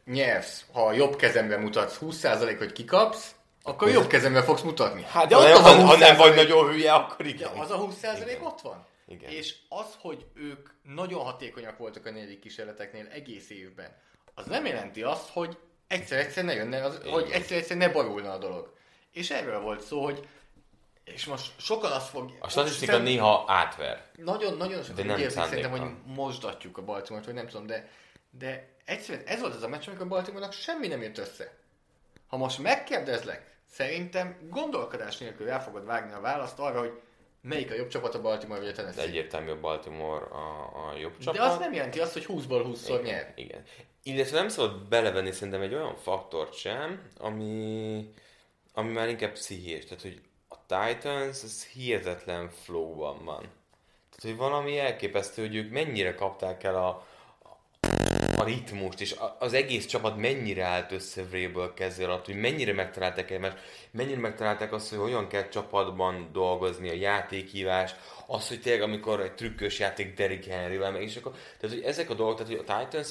nyersz, 0.04 0.64
ha 0.72 0.92
jobb 0.92 1.16
kezembe 1.16 1.56
mutatsz, 1.56 1.96
20 1.96 2.16
százalék, 2.16 2.58
hogy 2.58 2.72
kikapsz, 2.72 3.34
akkor 3.62 3.88
jobb 3.88 4.06
kezembe 4.06 4.42
fogsz 4.42 4.62
mutatni. 4.62 5.02
Hát, 5.08 5.28
De 5.28 5.34
ha, 5.34 5.42
ott 5.42 5.56
a 5.56 5.60
ha, 5.60 5.96
nem 5.96 6.14
20%. 6.14 6.18
vagy 6.18 6.34
nagyon 6.34 6.70
hülye, 6.70 6.92
akkor 6.92 7.24
De 7.24 7.28
igen. 7.30 7.48
az 7.58 7.70
a 7.70 7.76
20 7.76 7.98
százalék 7.98 8.44
ott 8.44 8.60
van. 8.60 8.86
Igen. 9.06 9.30
És 9.30 9.54
az, 9.68 9.86
hogy 9.98 10.26
ők 10.34 10.68
nagyon 10.82 11.20
hatékonyak 11.20 11.78
voltak 11.78 12.06
a 12.06 12.10
negyedik 12.10 12.40
kísérleteknél 12.40 13.06
egész 13.12 13.50
évben, 13.50 13.96
az 14.34 14.46
nem 14.46 14.66
jelenti 14.66 15.02
azt, 15.02 15.28
hogy 15.28 15.58
egyszer-egyszer 15.86 16.44
ne 16.44 16.54
jönne, 16.54 16.84
az, 16.84 17.00
hogy 17.04 17.30
egyszer-egyszer 17.30 17.76
ne 17.76 17.88
barulna 17.88 18.32
a 18.32 18.38
dolog. 18.38 18.72
És 19.10 19.30
erről 19.30 19.60
volt 19.60 19.80
szó, 19.80 20.04
hogy 20.04 20.28
és 21.04 21.24
most 21.24 21.52
sokan 21.56 21.92
azt 21.92 22.08
fog... 22.08 22.36
A 22.40 22.48
statisztika 22.48 22.92
Szerint- 22.92 23.10
néha 23.10 23.44
átver. 23.46 24.04
Nagyon, 24.16 24.56
nagyon 24.56 24.78
De 24.78 24.84
sokan 24.84 25.10
úgy 25.10 25.20
érzik 25.20 25.42
szerintem, 25.42 25.70
hogy 25.70 25.90
mosdatjuk 26.04 26.78
a 26.78 26.84
Baltimore-t, 26.84 27.26
vagy 27.26 27.34
nem 27.34 27.46
tudom, 27.46 27.66
de, 27.66 27.88
de 28.30 28.68
egyszerűen 28.84 29.26
ez 29.26 29.40
volt 29.40 29.54
az 29.54 29.62
a 29.62 29.68
meccs, 29.68 29.88
amikor 29.88 30.06
a 30.06 30.08
Baltimore-nak 30.08 30.52
semmi 30.52 30.86
nem 30.86 31.02
jött 31.02 31.18
össze. 31.18 31.54
Ha 32.26 32.36
most 32.36 32.58
megkérdezlek, 32.58 33.56
szerintem 33.70 34.36
gondolkodás 34.50 35.18
nélkül 35.18 35.50
el 35.50 35.62
fogod 35.62 35.84
vágni 35.84 36.12
a 36.12 36.20
választ 36.20 36.58
arra, 36.58 36.78
hogy 36.78 37.00
melyik 37.42 37.70
a 37.70 37.74
jobb 37.74 37.88
csapat 37.88 38.14
a 38.14 38.20
Baltimore 38.20 38.60
vagy 38.60 38.68
a 38.68 38.72
Tennessee. 38.72 39.04
egyértelmű 39.04 39.50
a 39.50 39.60
Baltimore 39.60 40.24
a, 40.24 40.72
a 40.88 40.96
jobb 40.98 41.18
csapat. 41.18 41.40
De 41.40 41.46
az 41.46 41.58
nem 41.58 41.72
jelenti 41.72 42.00
azt, 42.00 42.12
hogy 42.12 42.26
20-ból 42.28 42.66
20-szor 42.66 42.88
igen, 42.88 43.02
nyer. 43.02 43.32
Igen. 43.34 43.62
Illetve 44.02 44.38
nem 44.38 44.48
szabad 44.48 44.88
belevenni 44.88 45.32
szerintem 45.32 45.62
egy 45.62 45.74
olyan 45.74 45.96
faktort 45.96 46.54
sem, 46.54 47.02
ami, 47.18 48.10
ami 48.72 48.92
már 48.92 49.08
inkább 49.08 49.32
pszichés. 49.32 49.84
Tehát, 49.84 50.02
hogy 50.02 50.20
a 50.48 50.56
Titans 50.66 51.42
az 51.42 51.66
hihetetlen 51.66 52.50
flowban 52.50 53.24
van. 53.24 53.40
Tehát, 53.40 54.22
hogy 54.22 54.36
valami 54.36 54.78
elképesztő, 54.78 55.42
hogy 55.42 55.54
ők 55.54 55.70
mennyire 55.72 56.14
kapták 56.14 56.64
el 56.64 56.76
a, 56.76 57.06
a 58.42 58.44
ritmust, 58.44 59.00
és 59.00 59.16
az 59.38 59.52
egész 59.52 59.86
csapat 59.86 60.16
mennyire 60.16 60.64
állt 60.64 60.92
össze 60.92 61.24
Vrabel 61.24 61.72
kezé 61.74 62.04
alatt, 62.04 62.26
hogy 62.26 62.34
mennyire 62.40 62.72
megtalálták 62.72 63.30
egymást, 63.30 63.56
mennyire 63.90 64.20
megtalálták 64.20 64.72
azt, 64.72 64.90
hogy 64.90 64.98
hogyan 64.98 65.28
kell 65.28 65.48
csapatban 65.48 66.28
dolgozni, 66.32 66.88
a 66.88 66.94
játékhívás, 66.94 67.94
az, 68.26 68.48
hogy 68.48 68.60
tényleg 68.60 68.82
amikor 68.82 69.20
egy 69.20 69.34
trükkös 69.34 69.78
játék 69.78 70.14
Derrick 70.14 70.44
Henryvel, 70.44 70.92
meg 70.92 71.02
és 71.02 71.16
akkor, 71.16 71.32
tehát 71.32 71.76
hogy 71.76 71.84
ezek 71.84 72.10
a 72.10 72.14
dolgok, 72.14 72.36
tehát 72.36 72.52
hogy 72.52 72.64
a 72.68 72.78
Titans 72.78 73.08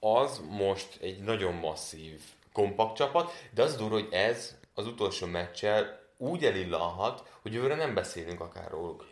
az 0.00 0.42
most 0.48 0.98
egy 1.00 1.18
nagyon 1.18 1.54
masszív, 1.54 2.20
kompakt 2.52 2.96
csapat, 2.96 3.32
de 3.54 3.62
az 3.62 3.76
durva, 3.76 3.94
hogy 3.94 4.08
ez 4.10 4.56
az 4.74 4.86
utolsó 4.86 5.26
meccsel 5.26 6.02
úgy 6.16 6.44
elillanhat, 6.44 7.22
hogy 7.42 7.52
jövőre 7.52 7.74
nem 7.74 7.94
beszélünk 7.94 8.40
akár 8.40 8.70
róluk. 8.70 9.06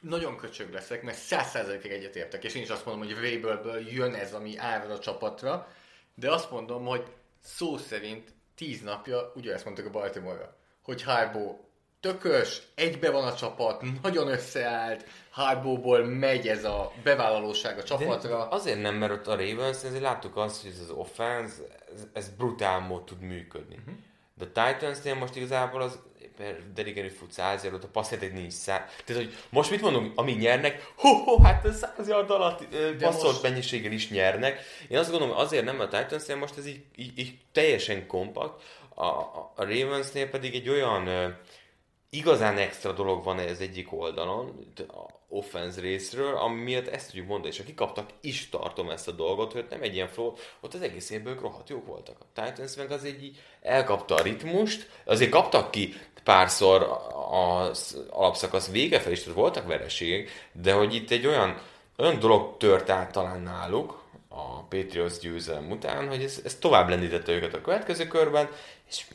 Nagyon 0.00 0.36
köcsög 0.36 0.72
leszek, 0.72 1.02
mert 1.02 1.18
100%-ig 1.30 1.90
egyetértek, 1.90 2.44
és 2.44 2.54
én 2.54 2.62
is 2.62 2.70
azt 2.70 2.84
mondom, 2.84 3.06
hogy 3.06 3.16
Vrabelből 3.16 3.88
jön 3.88 4.14
ez, 4.14 4.32
ami 4.32 4.58
árad 4.58 4.90
a 4.90 4.98
csapatra, 4.98 5.68
de 6.14 6.32
azt 6.32 6.50
mondom, 6.50 6.84
hogy 6.84 7.02
szó 7.42 7.76
szerint 7.76 8.34
10 8.54 8.82
napja 8.82 9.32
ugyanezt 9.34 9.64
mondtuk 9.64 9.86
a 9.86 9.90
Baltimore-ra, 9.90 10.56
hogy 10.82 11.02
Harbaugh 11.02 11.64
tökös, 12.00 12.62
egybe 12.74 13.10
van 13.10 13.24
a 13.24 13.34
csapat, 13.34 13.82
nagyon 14.02 14.28
összeállt, 14.28 15.04
Harbaugh-ból 15.30 16.04
megy 16.04 16.48
ez 16.48 16.64
a 16.64 16.92
bevállalóság 17.02 17.78
a 17.78 17.82
csapatra. 17.82 18.48
De 18.48 18.54
azért 18.54 18.80
nem, 18.80 18.94
mert 18.94 19.12
ott 19.12 19.26
a 19.26 19.36
Ravens, 19.36 19.84
ezért 19.84 20.02
láttuk 20.02 20.36
azt, 20.36 20.62
hogy 20.62 20.70
ez 20.70 20.80
az 20.80 20.90
offense, 20.90 21.62
ez, 21.94 22.06
ez 22.12 22.28
brutál 22.28 22.80
mód 22.80 23.04
tud 23.04 23.20
működni. 23.20 23.76
Mhm. 23.86 23.94
De 24.34 24.44
a 24.44 24.70
Titansnél 24.70 25.14
most 25.14 25.36
igazából 25.36 25.82
az 25.82 25.98
Derrick 26.74 26.96
Henry 26.96 27.10
fut 27.10 27.32
100 27.32 27.62
yardot, 27.62 27.84
a 27.84 27.88
passzjáték 27.88 28.32
nincs 28.32 28.52
száz. 28.52 28.80
Tehát, 29.04 29.22
hogy 29.22 29.34
most 29.48 29.70
mit 29.70 29.80
mondunk, 29.80 30.12
amíg 30.14 30.38
nyernek, 30.38 30.92
ho, 30.96 31.08
ho 31.08 31.42
hát 31.42 31.64
ez 31.64 31.78
100 31.96 32.08
yard 32.08 32.30
alatt 32.30 32.64
passzolt 32.98 33.22
most- 33.22 33.42
mennyiséggel 33.42 33.92
is 33.92 34.10
nyernek. 34.10 34.60
Én 34.88 34.98
azt 34.98 35.10
gondolom, 35.10 35.36
azért 35.36 35.64
nem 35.64 35.80
a 35.80 35.88
Titansnél 35.88 36.36
most 36.36 36.56
ez 36.58 36.66
így, 36.66 36.84
így, 36.96 37.18
így 37.18 37.38
teljesen 37.52 38.06
kompakt, 38.06 38.62
a, 38.94 39.04
a, 39.04 39.52
a 39.56 39.64
Ravensnél 39.64 40.28
pedig 40.28 40.54
egy 40.54 40.68
olyan 40.68 41.06
ö, 41.06 41.28
igazán 42.10 42.58
extra 42.58 42.92
dolog 42.92 43.24
van 43.24 43.38
ez 43.38 43.60
egyik 43.60 43.92
oldalon, 43.92 44.72
a 44.88 45.14
offense 45.28 45.80
részről, 45.80 46.36
ami 46.36 46.62
miatt 46.62 46.86
ezt 46.86 47.06
tudjuk 47.06 47.26
mondani, 47.26 47.52
és 47.52 47.60
akik 47.60 47.74
kaptak, 47.74 48.10
is 48.20 48.48
tartom 48.48 48.90
ezt 48.90 49.08
a 49.08 49.12
dolgot, 49.12 49.52
hogy 49.52 49.66
nem 49.70 49.82
egy 49.82 49.94
ilyen 49.94 50.08
flow, 50.08 50.32
ott 50.60 50.74
az 50.74 50.80
egész 50.82 51.10
évből 51.10 51.40
rohadt 51.40 51.68
jók 51.68 51.86
voltak. 51.86 52.16
A 52.20 52.42
Titans 52.42 52.76
meg 52.76 52.90
az 52.90 53.04
egy 53.04 53.42
elkapta 53.62 54.14
a 54.14 54.22
ritmust, 54.22 54.90
azért 55.04 55.30
kaptak 55.30 55.70
ki 55.70 55.94
párszor 56.26 56.98
az 57.30 57.96
alapszakasz 58.10 58.70
vége 58.70 59.00
fel 59.00 59.12
is, 59.12 59.20
tehát 59.20 59.38
voltak 59.38 59.66
vereségek, 59.66 60.48
de 60.52 60.72
hogy 60.72 60.94
itt 60.94 61.10
egy 61.10 61.26
olyan, 61.26 61.60
olyan 61.96 62.18
dolog 62.18 62.56
tört 62.56 62.90
át 62.90 63.12
talán 63.12 63.40
náluk, 63.40 64.02
a 64.28 64.62
Patriots 64.62 65.18
győzelem 65.18 65.70
után, 65.70 66.08
hogy 66.08 66.22
ez, 66.22 66.40
ez 66.44 66.54
tovább 66.54 66.88
lendítette 66.88 67.32
őket 67.32 67.54
a 67.54 67.60
következő 67.60 68.06
körben, 68.06 68.48
és 68.88 69.06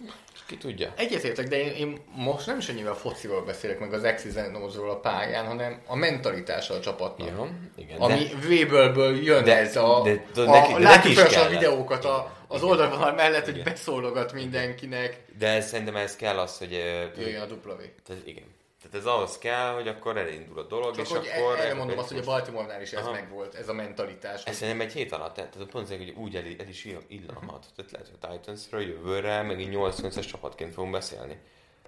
ki 0.51 0.57
tudja. 0.57 0.93
Egyetértek, 0.97 1.47
de 1.47 1.59
én, 1.59 1.71
én 1.71 1.97
most 2.15 2.45
nem 2.45 2.57
is 2.57 2.69
annyira 2.69 2.91
a 2.91 2.95
fociról 2.95 3.41
beszélek, 3.41 3.79
meg 3.79 3.93
az 3.93 4.01
X's 4.03 4.89
a 4.91 4.95
pályán, 4.95 5.45
hanem 5.45 5.81
a 5.87 5.95
mentalitása 5.95 6.73
a 6.73 6.79
csapatnak. 6.79 7.27
Ja, 7.27 7.49
igen. 7.75 7.97
Ami 7.97 8.27
Vrabelből 8.41 9.23
jön 9.23 9.43
de- 9.43 9.57
ez 9.57 9.75
a... 9.75 10.01
de- 10.03 10.25
de 10.33 10.41
a 10.41 10.45
neki- 10.51 10.73
de 10.73 10.79
neki 10.79 10.83
látjuk 10.83 11.27
is 11.27 11.35
fel 11.35 11.45
a 11.45 11.49
videókat 11.49 12.05
a, 12.05 12.31
az 12.47 12.57
Igen. 12.57 12.69
oldalvonal 12.69 13.13
mellett, 13.13 13.45
hogy 13.45 13.53
Igen. 13.57 13.73
beszólogat 13.73 14.33
mindenkinek. 14.33 15.17
De 15.37 15.47
ez, 15.47 15.67
szerintem 15.67 15.95
ez 15.95 16.15
kell 16.15 16.37
az, 16.37 16.57
hogy... 16.57 16.71
Jöjjön 17.17 17.41
a 17.41 17.45
dupla 17.45 17.75
V. 17.75 17.79
Tehát 18.07 18.27
igen. 18.27 18.43
Tehát 18.91 19.05
ez 19.05 19.13
ahhoz 19.13 19.37
kell, 19.37 19.73
hogy 19.73 19.87
akkor 19.87 20.17
elindul 20.17 20.59
a 20.59 20.63
dolog, 20.63 20.95
Csak 20.95 21.05
és 21.05 21.11
hogy 21.11 21.29
akkor... 21.37 21.59
erre 21.59 21.73
mondom 21.73 21.97
azt, 21.97 22.09
hogy 22.09 22.17
a 22.17 22.23
Baltimore-nál 22.23 22.81
is 22.81 22.91
ez 22.91 23.01
Aha. 23.01 23.11
megvolt, 23.11 23.55
ez 23.55 23.69
a 23.69 23.73
mentalitás. 23.73 24.43
Ez 24.43 24.55
szerintem 24.55 24.87
egy 24.87 24.93
hét 24.93 25.11
alatt, 25.11 25.33
tehát 25.33 25.55
pont 25.55 25.85
azért, 25.85 25.99
hogy 25.99 26.13
úgy 26.17 26.35
el, 26.35 26.43
el 26.59 26.67
is 26.67 26.85
ill- 26.85 27.05
illanhat. 27.07 27.65
Tehát 27.75 27.91
lehet, 27.91 28.07
hogy 28.07 28.17
a 28.21 28.27
Titansről 28.27 28.81
jövőre 28.81 29.41
megint 29.41 29.71
8 29.71 30.17
as 30.17 30.25
csapatként 30.25 30.73
fogunk 30.73 30.93
beszélni. 30.93 31.37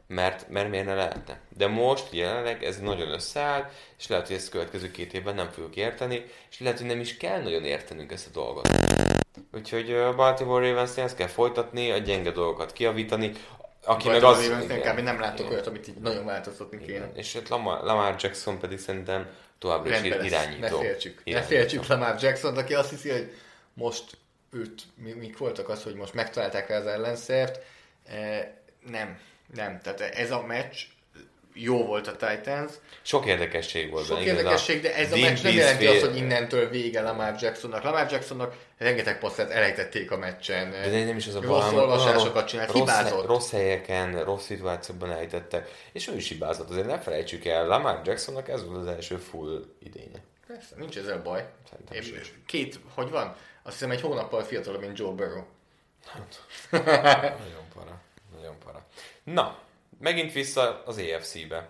mert, 0.07 0.49
mert 0.49 0.69
miért 0.69 0.85
ne 0.85 0.93
lehetne. 0.95 1.39
De 1.49 1.67
most 1.67 2.07
jelenleg 2.11 2.63
ez 2.63 2.79
nagyon 2.79 3.11
összeáll, 3.11 3.69
és 3.97 4.07
lehet, 4.07 4.27
hogy 4.27 4.35
ezt 4.35 4.47
a 4.47 4.51
következő 4.51 4.91
két 4.91 5.13
évben 5.13 5.35
nem 5.35 5.49
fogjuk 5.49 5.75
érteni, 5.75 6.25
és 6.51 6.59
lehet, 6.59 6.77
hogy 6.77 6.87
nem 6.87 6.99
is 6.99 7.17
kell 7.17 7.41
nagyon 7.41 7.63
értenünk 7.65 8.11
ezt 8.11 8.27
a 8.27 8.31
dolgot. 8.31 8.69
Úgyhogy 9.53 9.91
a 9.93 10.15
Baltimore 10.15 10.69
ravens 10.69 10.97
ezt 10.97 11.15
kell 11.15 11.27
folytatni, 11.27 11.91
a 11.91 11.97
gyenge 11.97 12.31
dolgokat 12.31 12.73
kiavítani, 12.73 13.31
aki 13.85 14.09
meg 14.09 14.23
az... 14.23 14.49
Inkább 14.69 15.01
nem 15.01 15.19
látok 15.19 15.49
olyat, 15.49 15.67
amit 15.67 15.87
így 15.87 15.95
nagyon 15.95 16.25
változtatni 16.25 16.77
kéne. 16.77 16.91
Igen. 16.97 17.15
És 17.15 17.35
ott 17.35 17.47
Lamar, 17.47 17.83
Lamar 17.83 18.15
Jackson 18.19 18.59
pedig 18.59 18.79
szerintem 18.79 19.29
továbbra 19.59 19.97
is 19.97 20.01
irányító. 20.01 20.59
Ne 20.59 20.69
féltsük. 20.69 21.21
Irányító. 21.23 21.53
Ne 21.53 21.57
féltsük 21.57 21.87
Lamar 21.87 22.15
Jackson, 22.21 22.57
aki 22.57 22.73
azt 22.73 22.89
hiszi, 22.89 23.09
hogy 23.09 23.33
most 23.73 24.17
őt, 24.51 24.83
mik 24.95 25.37
voltak 25.37 25.69
az, 25.69 25.83
hogy 25.83 25.95
most 25.95 26.13
megtalálták 26.13 26.67
rá 26.67 26.77
az 26.77 26.85
ellenszert. 26.85 27.59
E, 28.05 28.53
nem, 28.87 29.19
nem. 29.53 29.79
Tehát 29.81 29.99
ez 30.01 30.31
a 30.31 30.41
meccs 30.41 30.77
jó 31.53 31.85
volt 31.85 32.07
a 32.07 32.15
Titans. 32.15 32.71
Sok 33.01 33.25
érdekesség 33.25 33.91
volt. 33.91 34.05
Sok 34.05 34.19
érdekesség, 34.19 34.81
de 34.81 34.95
ez 34.95 35.11
a 35.11 35.17
meccs 35.17 35.43
nem 35.43 35.53
jelenti 35.53 35.87
azt, 35.87 36.05
hogy 36.05 36.15
innentől 36.15 36.69
vége 36.69 37.01
Lamar 37.01 37.35
Jacksonnak. 37.39 37.83
Lamar 37.83 38.11
Jacksonnak 38.11 38.55
rengeteg 38.77 39.19
passzát 39.19 39.49
elejtették 39.49 40.11
a 40.11 40.17
meccsen. 40.17 40.71
De 40.71 41.05
nem 41.05 41.17
is 41.17 41.27
az 41.27 41.35
a 41.35 41.41
Rossz 41.41 41.71
olvasásokat 41.71 42.47
csinált, 42.47 42.71
rossz, 42.71 42.79
hibázott. 42.79 43.25
Rossz 43.25 43.51
helyeken, 43.51 44.23
rossz 44.23 44.45
szituációkban 44.45 45.11
elejtettek, 45.11 45.71
és 45.91 46.07
ő 46.07 46.15
is 46.15 46.27
hibázott. 46.27 46.69
Azért 46.69 46.87
ne 46.87 46.99
felejtsük 46.99 47.45
el, 47.45 47.67
Lamar 47.67 48.01
Jacksonnak 48.03 48.49
ez 48.49 48.65
volt 48.65 48.77
az 48.77 48.87
első 48.87 49.15
full 49.15 49.65
idénye. 49.79 50.21
Persze, 50.47 50.75
nincs 50.77 50.97
ezzel 50.97 51.21
baj. 51.21 51.45
Én, 51.91 52.03
két, 52.45 52.79
hogy 52.93 53.09
van? 53.09 53.35
Azt 53.63 53.75
hiszem 53.75 53.91
egy 53.91 54.01
hónappal 54.01 54.43
fiatalabb, 54.43 54.81
mint 54.81 54.97
Joe 54.97 55.11
Burrow. 55.11 55.43
Hát, 56.05 56.43
nagyon 57.45 57.67
para. 57.73 58.01
Nagyon 58.35 58.55
para. 58.65 58.85
Na, 59.23 59.57
megint 60.03 60.31
vissza 60.31 60.83
az 60.85 60.97
EFC-be. 60.97 61.69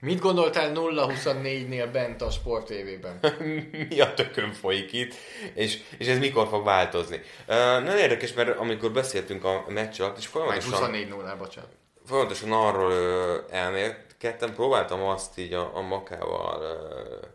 Mit 0.00 0.20
gondoltál 0.20 0.72
0-24-nél 0.74 1.88
bent 1.92 2.22
a 2.22 2.30
Sport 2.30 2.66
TV-ben? 2.66 3.20
Mi 3.88 4.00
a 4.00 4.14
tökön 4.14 4.52
folyik 4.52 4.92
itt, 4.92 5.14
és, 5.54 5.78
és 5.98 6.06
ez 6.06 6.18
mikor 6.18 6.48
fog 6.48 6.64
változni? 6.64 7.16
Uh, 7.48 7.54
nagyon 7.56 7.98
érdekes, 7.98 8.32
mert 8.32 8.58
amikor 8.58 8.92
beszéltünk 8.92 9.44
a 9.44 9.64
meccs 9.68 10.00
alatt, 10.00 10.18
és 10.18 10.26
folyamatosan... 10.26 10.70
24 10.70 11.08
0 11.08 11.36
bocsánat. 11.36 11.70
Folyamatosan 12.06 12.52
arról 12.52 12.90
uh, 12.90 13.56
elmélkedtem, 13.56 14.54
próbáltam 14.54 15.02
azt 15.02 15.38
így 15.38 15.52
a, 15.52 15.76
a 15.76 15.80
makával 15.80 16.60
uh, 16.60 17.28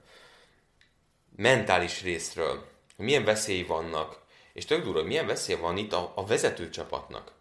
mentális 1.36 2.02
részről, 2.04 2.66
hogy 2.96 3.06
milyen 3.06 3.24
veszély 3.24 3.64
vannak, 3.64 4.20
és 4.54 4.66
tök 4.66 4.84
durva, 4.84 5.00
hogy 5.00 5.08
milyen 5.08 5.28
veszély 5.28 5.56
van 5.56 5.78
itt 5.78 5.94
a, 5.94 6.12
a 6.16 6.26
vezető 6.26 6.70
csapatnak, 6.70 7.32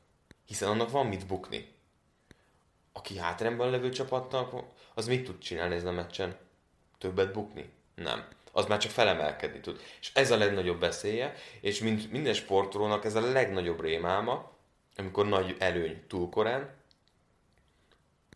hiszen 0.46 0.68
annak 0.68 0.90
van 0.90 1.06
mit 1.06 1.26
bukni 1.26 1.80
aki 2.92 3.18
hátrányban 3.18 3.70
levő 3.70 3.90
csapatnak, 3.90 4.64
az 4.94 5.06
mit 5.06 5.24
tud 5.24 5.38
csinálni 5.38 5.74
ezen 5.74 5.88
a 5.88 5.92
meccsen? 5.92 6.36
Többet 6.98 7.32
bukni? 7.32 7.70
Nem. 7.94 8.26
Az 8.52 8.66
már 8.66 8.78
csak 8.78 8.90
felemelkedni 8.90 9.60
tud. 9.60 9.80
És 10.00 10.10
ez 10.14 10.30
a 10.30 10.36
legnagyobb 10.36 10.80
veszélye, 10.80 11.34
és 11.60 11.80
mint 11.80 12.10
minden 12.10 12.34
sportolónak 12.34 13.04
ez 13.04 13.14
a 13.14 13.30
legnagyobb 13.32 13.80
rémálma, 13.80 14.50
amikor 14.96 15.26
nagy 15.26 15.56
előny 15.58 16.04
túl 16.06 16.28
korán, 16.28 16.80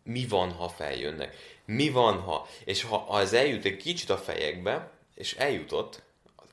mi 0.03 0.27
van, 0.27 0.51
ha 0.51 0.69
feljönnek? 0.69 1.35
Mi 1.65 1.89
van, 1.89 2.19
ha? 2.19 2.47
És 2.65 2.83
ha, 2.83 2.97
ha 2.97 3.19
ez 3.19 3.33
eljut 3.33 3.65
egy 3.65 3.77
kicsit 3.77 4.09
a 4.09 4.17
fejekbe, 4.17 4.91
és 5.15 5.33
eljutott, 5.33 6.01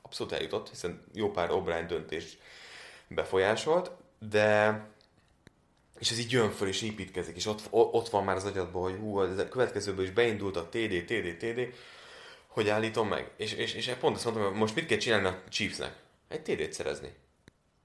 abszolút 0.01 0.33
eljutott, 0.33 0.69
hiszen 0.69 1.03
jó 1.13 1.31
pár 1.31 1.49
O'Brien 1.51 1.85
döntés 1.87 2.37
befolyásolt, 3.07 3.91
de 4.19 4.79
és 6.05 6.11
ez 6.11 6.19
így 6.19 6.31
jön 6.31 6.51
föl 6.51 6.67
és 6.67 6.81
építkezik, 6.81 7.35
és 7.35 7.45
ott, 7.45 7.61
ott 7.69 8.09
van 8.09 8.23
már 8.23 8.35
az 8.35 8.45
agyadban, 8.45 8.81
hogy 8.81 8.99
hú, 8.99 9.21
ez 9.21 9.37
a 9.37 9.47
következőből 9.47 10.05
is 10.05 10.11
beindult 10.11 10.55
a 10.55 10.69
TD, 10.69 11.03
TD, 11.05 11.37
TD, 11.37 11.73
hogy 12.47 12.69
állítom 12.69 13.07
meg. 13.07 13.31
És, 13.37 13.53
és, 13.53 13.73
és 13.73 13.93
pont 13.99 14.15
azt 14.15 14.25
mondtam, 14.25 14.45
hogy 14.45 14.55
most 14.55 14.75
mit 14.75 14.85
kell 14.85 14.97
csinálni 14.97 15.27
a 15.27 15.43
Chiefsnek? 15.49 15.95
Egy 16.27 16.41
TD-t 16.41 16.73
szerezni. 16.73 17.13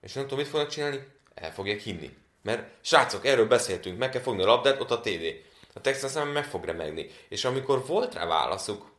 És 0.01 0.13
nem 0.13 0.23
tudom, 0.23 0.39
mit 0.39 0.49
fognak 0.49 0.69
csinálni? 0.69 1.07
El 1.35 1.53
fogják 1.53 1.81
hinni. 1.81 2.17
Mert 2.43 2.71
srácok, 2.81 3.27
erről 3.27 3.47
beszéltünk, 3.47 3.99
meg 3.99 4.11
kell 4.11 4.23
fogni 4.23 4.43
a 4.43 4.47
labdát, 4.47 4.81
ott 4.81 4.91
a 4.91 5.01
TD. 5.01 5.43
A 5.75 5.81
Texans 5.81 6.13
nem 6.13 6.29
meg 6.29 6.45
fog 6.45 6.65
remegni. 6.65 7.07
És 7.29 7.45
amikor 7.45 7.87
volt 7.87 8.15
rá 8.15 8.27
válaszuk, 8.27 8.93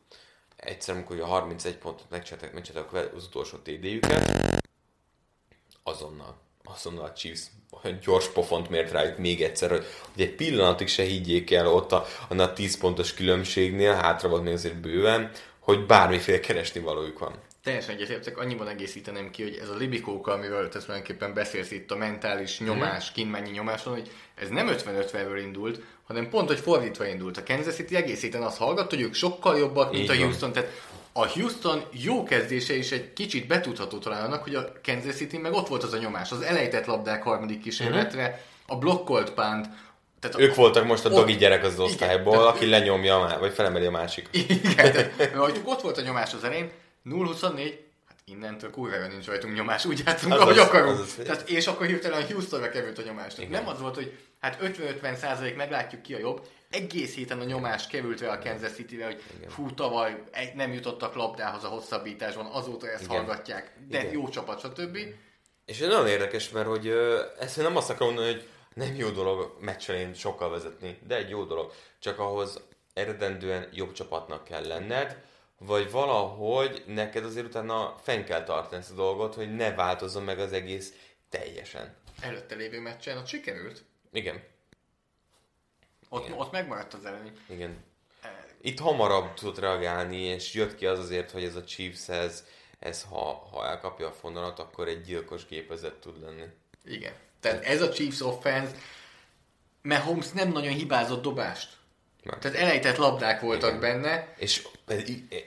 egyszer, 0.55 0.95
amikor 0.95 1.19
a 1.19 1.25
31 1.25 1.75
pontot 1.75 2.09
megcsináltak 2.09 2.93
az 3.15 3.25
utolsó 3.25 3.57
TD-jüket, 3.57 4.61
azonnal 5.83 6.49
azonnal 6.63 7.05
a 7.05 7.13
Chiefs 7.13 7.41
olyan 7.83 7.99
gyors 8.03 8.27
pofont 8.27 8.69
mért 8.69 8.91
rájuk 8.91 9.17
még 9.17 9.41
egyszer, 9.41 9.69
hogy, 9.69 9.85
hogy 10.13 10.23
egy 10.23 10.35
pillanatig 10.35 10.87
se 10.87 11.03
higgyék 11.03 11.51
el 11.51 11.67
ott 11.67 11.91
a, 11.91 12.05
a 12.29 12.53
10 12.53 12.77
pontos 12.77 13.13
különbségnél, 13.13 13.93
hátra 13.93 14.29
volt 14.29 14.43
még 14.43 14.53
azért 14.53 14.77
bőven, 14.77 15.31
hogy 15.59 15.85
bármiféle 15.85 16.39
keresni 16.39 16.79
valójuk 16.79 17.19
van. 17.19 17.33
Teljesen 17.63 17.95
egyetértek, 17.95 18.37
annyiban 18.37 18.67
egészítenem 18.67 19.31
ki, 19.31 19.43
hogy 19.43 19.57
ez 19.61 19.69
a 19.69 19.75
libikóka, 19.75 20.31
amiről 20.31 20.69
te 20.69 20.79
tulajdonképpen 20.79 21.33
beszélsz 21.33 21.71
itt, 21.71 21.91
a 21.91 21.95
mentális 21.95 22.59
nyomás, 22.59 23.09
mm. 23.09 23.13
kint 23.13 23.31
mennyi 23.31 23.49
nyomás 23.49 23.83
van, 23.83 23.93
hogy 23.93 24.11
ez 24.35 24.49
nem 24.49 24.67
50-50-ről 24.67 25.39
indult, 25.43 25.81
hanem 26.07 26.29
pont, 26.29 26.47
hogy 26.47 26.59
fordítva 26.59 27.05
indult. 27.05 27.37
A 27.37 27.43
Kansas 27.43 27.73
City 27.73 27.95
egész 27.95 28.21
héten 28.21 28.41
azt 28.41 28.57
hallgat, 28.57 28.89
hogy 28.89 29.01
ők 29.01 29.13
sokkal 29.13 29.57
jobbak, 29.57 29.91
mint 29.91 30.03
Így 30.03 30.09
a 30.09 30.23
Houston, 30.23 30.51
van. 30.51 30.51
tehát 30.51 30.81
a 31.13 31.27
Houston 31.27 31.83
jó 31.91 32.23
kezdése 32.23 32.75
is 32.75 32.91
egy 32.91 33.13
kicsit 33.13 33.47
betudható 33.47 33.97
talán 33.97 34.25
annak, 34.25 34.43
hogy 34.43 34.55
a 34.55 34.71
Kansas 34.83 35.15
City 35.15 35.37
meg 35.37 35.53
ott 35.53 35.67
volt 35.67 35.83
az 35.83 35.93
a 35.93 35.97
nyomás, 35.97 36.31
az 36.31 36.41
elejtett 36.41 36.85
labdák 36.85 37.23
harmadik 37.23 37.61
kísérletre, 37.61 38.23
uh-huh. 38.23 38.75
a 38.75 38.77
blokkolt 38.77 39.31
pánt, 39.31 39.67
tehát 40.19 40.39
ők 40.39 40.51
a, 40.51 40.55
voltak 40.55 40.85
most 40.85 41.05
a 41.05 41.09
dogi 41.09 41.35
gyerek 41.35 41.63
az 41.63 41.79
osztályból, 41.79 42.33
igen, 42.33 42.47
aki 42.47 42.69
lenyomja, 42.69 43.37
vagy 43.39 43.53
felemeli 43.53 43.85
a 43.85 43.91
másik. 43.91 44.27
Igen, 44.63 44.91
tehát, 44.91 45.35
ott 45.63 45.81
volt 45.81 45.97
a 45.97 46.01
nyomás 46.01 46.33
az 46.33 46.43
elején, 46.43 46.71
0-24, 47.05 47.73
hát 48.07 48.17
innentől 48.25 48.69
kurvára 48.69 49.07
nincs 49.07 49.25
rajtunk 49.25 49.55
nyomás, 49.55 49.85
úgy 49.85 50.01
játszunk, 50.05 50.33
az 50.33 50.39
ahogy 50.39 50.57
az, 50.57 50.67
akarunk. 50.67 50.91
Az 50.91 50.99
az, 50.99 51.19
tehát, 51.25 51.49
és 51.49 51.67
akkor 51.67 51.85
hirtelen 51.85 52.25
Houstonra 52.25 52.69
került 52.69 52.97
a 52.97 53.01
nyomás. 53.01 53.33
Nem 53.49 53.67
az 53.67 53.79
volt, 53.79 53.95
hogy 53.95 54.17
hát 54.39 54.57
50-50 54.61 55.15
százalék 55.15 55.55
meglátjuk 55.55 56.01
ki 56.01 56.13
a 56.13 56.19
jobb, 56.19 56.47
egész 56.71 57.15
héten 57.15 57.39
a 57.39 57.43
nyomás 57.43 57.87
került 57.87 58.19
rá 58.19 58.33
a 58.33 58.39
Kansas 58.39 58.71
city 58.71 59.01
hogy 59.01 59.23
Igen. 59.37 59.49
fú, 59.49 59.73
tavaly 59.73 60.23
nem 60.55 60.73
jutottak 60.73 61.15
labdához 61.15 61.63
a 61.63 61.67
hosszabbításban, 61.67 62.45
azóta 62.45 62.89
ezt 62.89 63.03
Igen. 63.03 63.15
hallgatják, 63.15 63.73
de 63.87 63.99
Igen. 63.99 64.11
jó 64.11 64.29
csapat, 64.29 64.59
stb. 64.59 64.97
És 65.65 65.79
ez 65.79 65.87
nagyon 65.87 66.07
érdekes, 66.07 66.49
mert 66.49 66.67
hogy 66.67 66.87
ezt 67.39 67.57
nem 67.57 67.75
azt 67.75 67.89
akarom 67.89 68.13
mondani, 68.13 68.33
hogy 68.33 68.47
nem 68.73 68.95
jó 68.95 69.09
dolog 69.09 69.57
meccsen 69.59 70.13
sokkal 70.13 70.49
vezetni, 70.49 70.97
de 71.07 71.15
egy 71.15 71.29
jó 71.29 71.43
dolog. 71.43 71.71
Csak 71.99 72.19
ahhoz 72.19 72.61
eredendően 72.93 73.69
jobb 73.73 73.91
csapatnak 73.91 74.43
kell 74.43 74.67
lenned, 74.67 75.23
vagy 75.57 75.91
valahogy 75.91 76.83
neked 76.87 77.25
azért 77.25 77.45
utána 77.45 77.95
fenn 78.01 78.23
kell 78.23 78.43
tartani 78.43 78.81
ezt 78.81 78.91
a 78.91 78.95
dolgot, 78.95 79.35
hogy 79.35 79.55
ne 79.55 79.73
változzon 79.73 80.23
meg 80.23 80.39
az 80.39 80.53
egész 80.53 80.93
teljesen. 81.29 81.95
Előtte 82.21 82.55
lévő 82.55 82.79
meccsen 82.79 83.17
ott 83.17 83.27
sikerült? 83.27 83.83
Igen. 84.11 84.43
Ott, 86.13 86.25
Igen. 86.25 86.37
ott 86.37 86.51
megmaradt 86.51 86.93
az 86.93 87.05
előny. 87.05 87.31
Igen. 87.49 87.83
Itt 88.61 88.79
hamarabb 88.79 89.33
tudott 89.33 89.59
reagálni, 89.59 90.21
és 90.21 90.53
jött 90.53 90.75
ki 90.75 90.85
az 90.85 90.99
azért, 90.99 91.31
hogy 91.31 91.43
ez 91.43 91.55
a 91.55 91.63
Chiefs, 91.63 92.09
ez, 92.09 92.45
ez 92.79 93.05
ha, 93.09 93.47
ha 93.51 93.67
elkapja 93.67 94.07
a 94.07 94.11
fonalat, 94.11 94.59
akkor 94.59 94.87
egy 94.87 95.01
gyilkos 95.01 95.45
gépezet 95.45 95.93
tud 95.93 96.21
lenni. 96.21 96.43
Igen. 96.85 97.13
Tehát 97.39 97.63
ez 97.63 97.81
a 97.81 97.89
Chiefs 97.89 98.21
offense, 98.21 98.75
Mahomes 99.81 100.31
nem 100.31 100.51
nagyon 100.51 100.73
hibázott 100.73 101.21
dobást. 101.21 101.69
Nem. 102.23 102.39
Tehát 102.39 102.57
elejtett 102.57 102.97
labdák 102.97 103.41
voltak 103.41 103.69
Igen. 103.69 103.79
benne. 103.79 104.33
És, 104.37 104.67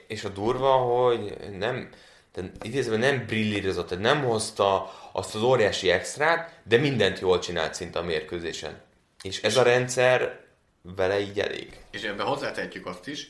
és 0.07 0.23
a 0.23 0.29
durva, 0.29 0.71
hogy 0.71 1.37
nem, 1.57 1.89
tehát 2.31 2.51
idézve 2.61 2.97
nem 2.97 3.25
brillírozott, 3.25 3.87
tehát 3.87 4.03
nem 4.03 4.23
hozta 4.23 4.93
azt 5.11 5.35
az 5.35 5.41
óriási 5.41 5.89
extrát, 5.89 6.59
de 6.63 6.77
mindent 6.77 7.19
jól 7.19 7.39
csinált 7.39 7.73
szinte 7.73 7.99
a 7.99 8.03
mérkőzésen. 8.03 8.81
És 9.21 9.41
ez 9.41 9.57
a 9.57 9.63
rendszer 9.63 10.44
vele 10.95 11.19
így 11.19 11.39
elég. 11.39 11.79
És 11.91 12.01
ebben 12.01 12.25
hozzátehetjük 12.25 12.85
azt 12.85 13.07
is, 13.07 13.27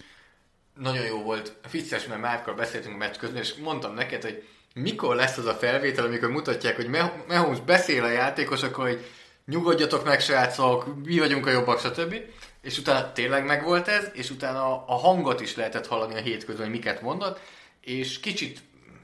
nagyon 0.79 1.05
jó 1.05 1.21
volt, 1.21 1.53
vicces, 1.71 2.05
mert 2.05 2.21
Márkkal 2.21 2.53
beszéltünk 2.53 2.93
a 2.93 2.97
meccs 2.97 3.15
közben, 3.15 3.41
és 3.41 3.53
mondtam 3.53 3.93
neked, 3.93 4.21
hogy 4.21 4.47
mikor 4.73 5.15
lesz 5.15 5.37
az 5.37 5.45
a 5.45 5.53
felvétel, 5.53 6.05
amikor 6.05 6.29
mutatják, 6.29 6.75
hogy 6.75 6.89
Mahomes 7.27 7.59
beszél 7.59 8.03
a 8.03 8.09
játékosokról, 8.09 8.87
hogy 8.87 9.05
nyugodjatok 9.45 10.05
meg, 10.05 10.21
srácok, 10.21 11.05
mi 11.05 11.19
vagyunk 11.19 11.45
a 11.45 11.51
jobbak, 11.51 11.79
stb. 11.79 12.15
És 12.61 12.77
utána 12.77 13.11
tényleg 13.11 13.45
megvolt 13.45 13.87
ez, 13.87 14.09
és 14.13 14.29
utána 14.29 14.85
a 14.85 14.95
hangot 14.95 15.41
is 15.41 15.55
lehetett 15.55 15.87
hallani 15.87 16.15
a 16.15 16.21
hétközben, 16.21 16.65
hogy 16.65 16.75
miket 16.75 17.01
mondott, 17.01 17.39
és 17.81 18.19
kicsit 18.19 18.59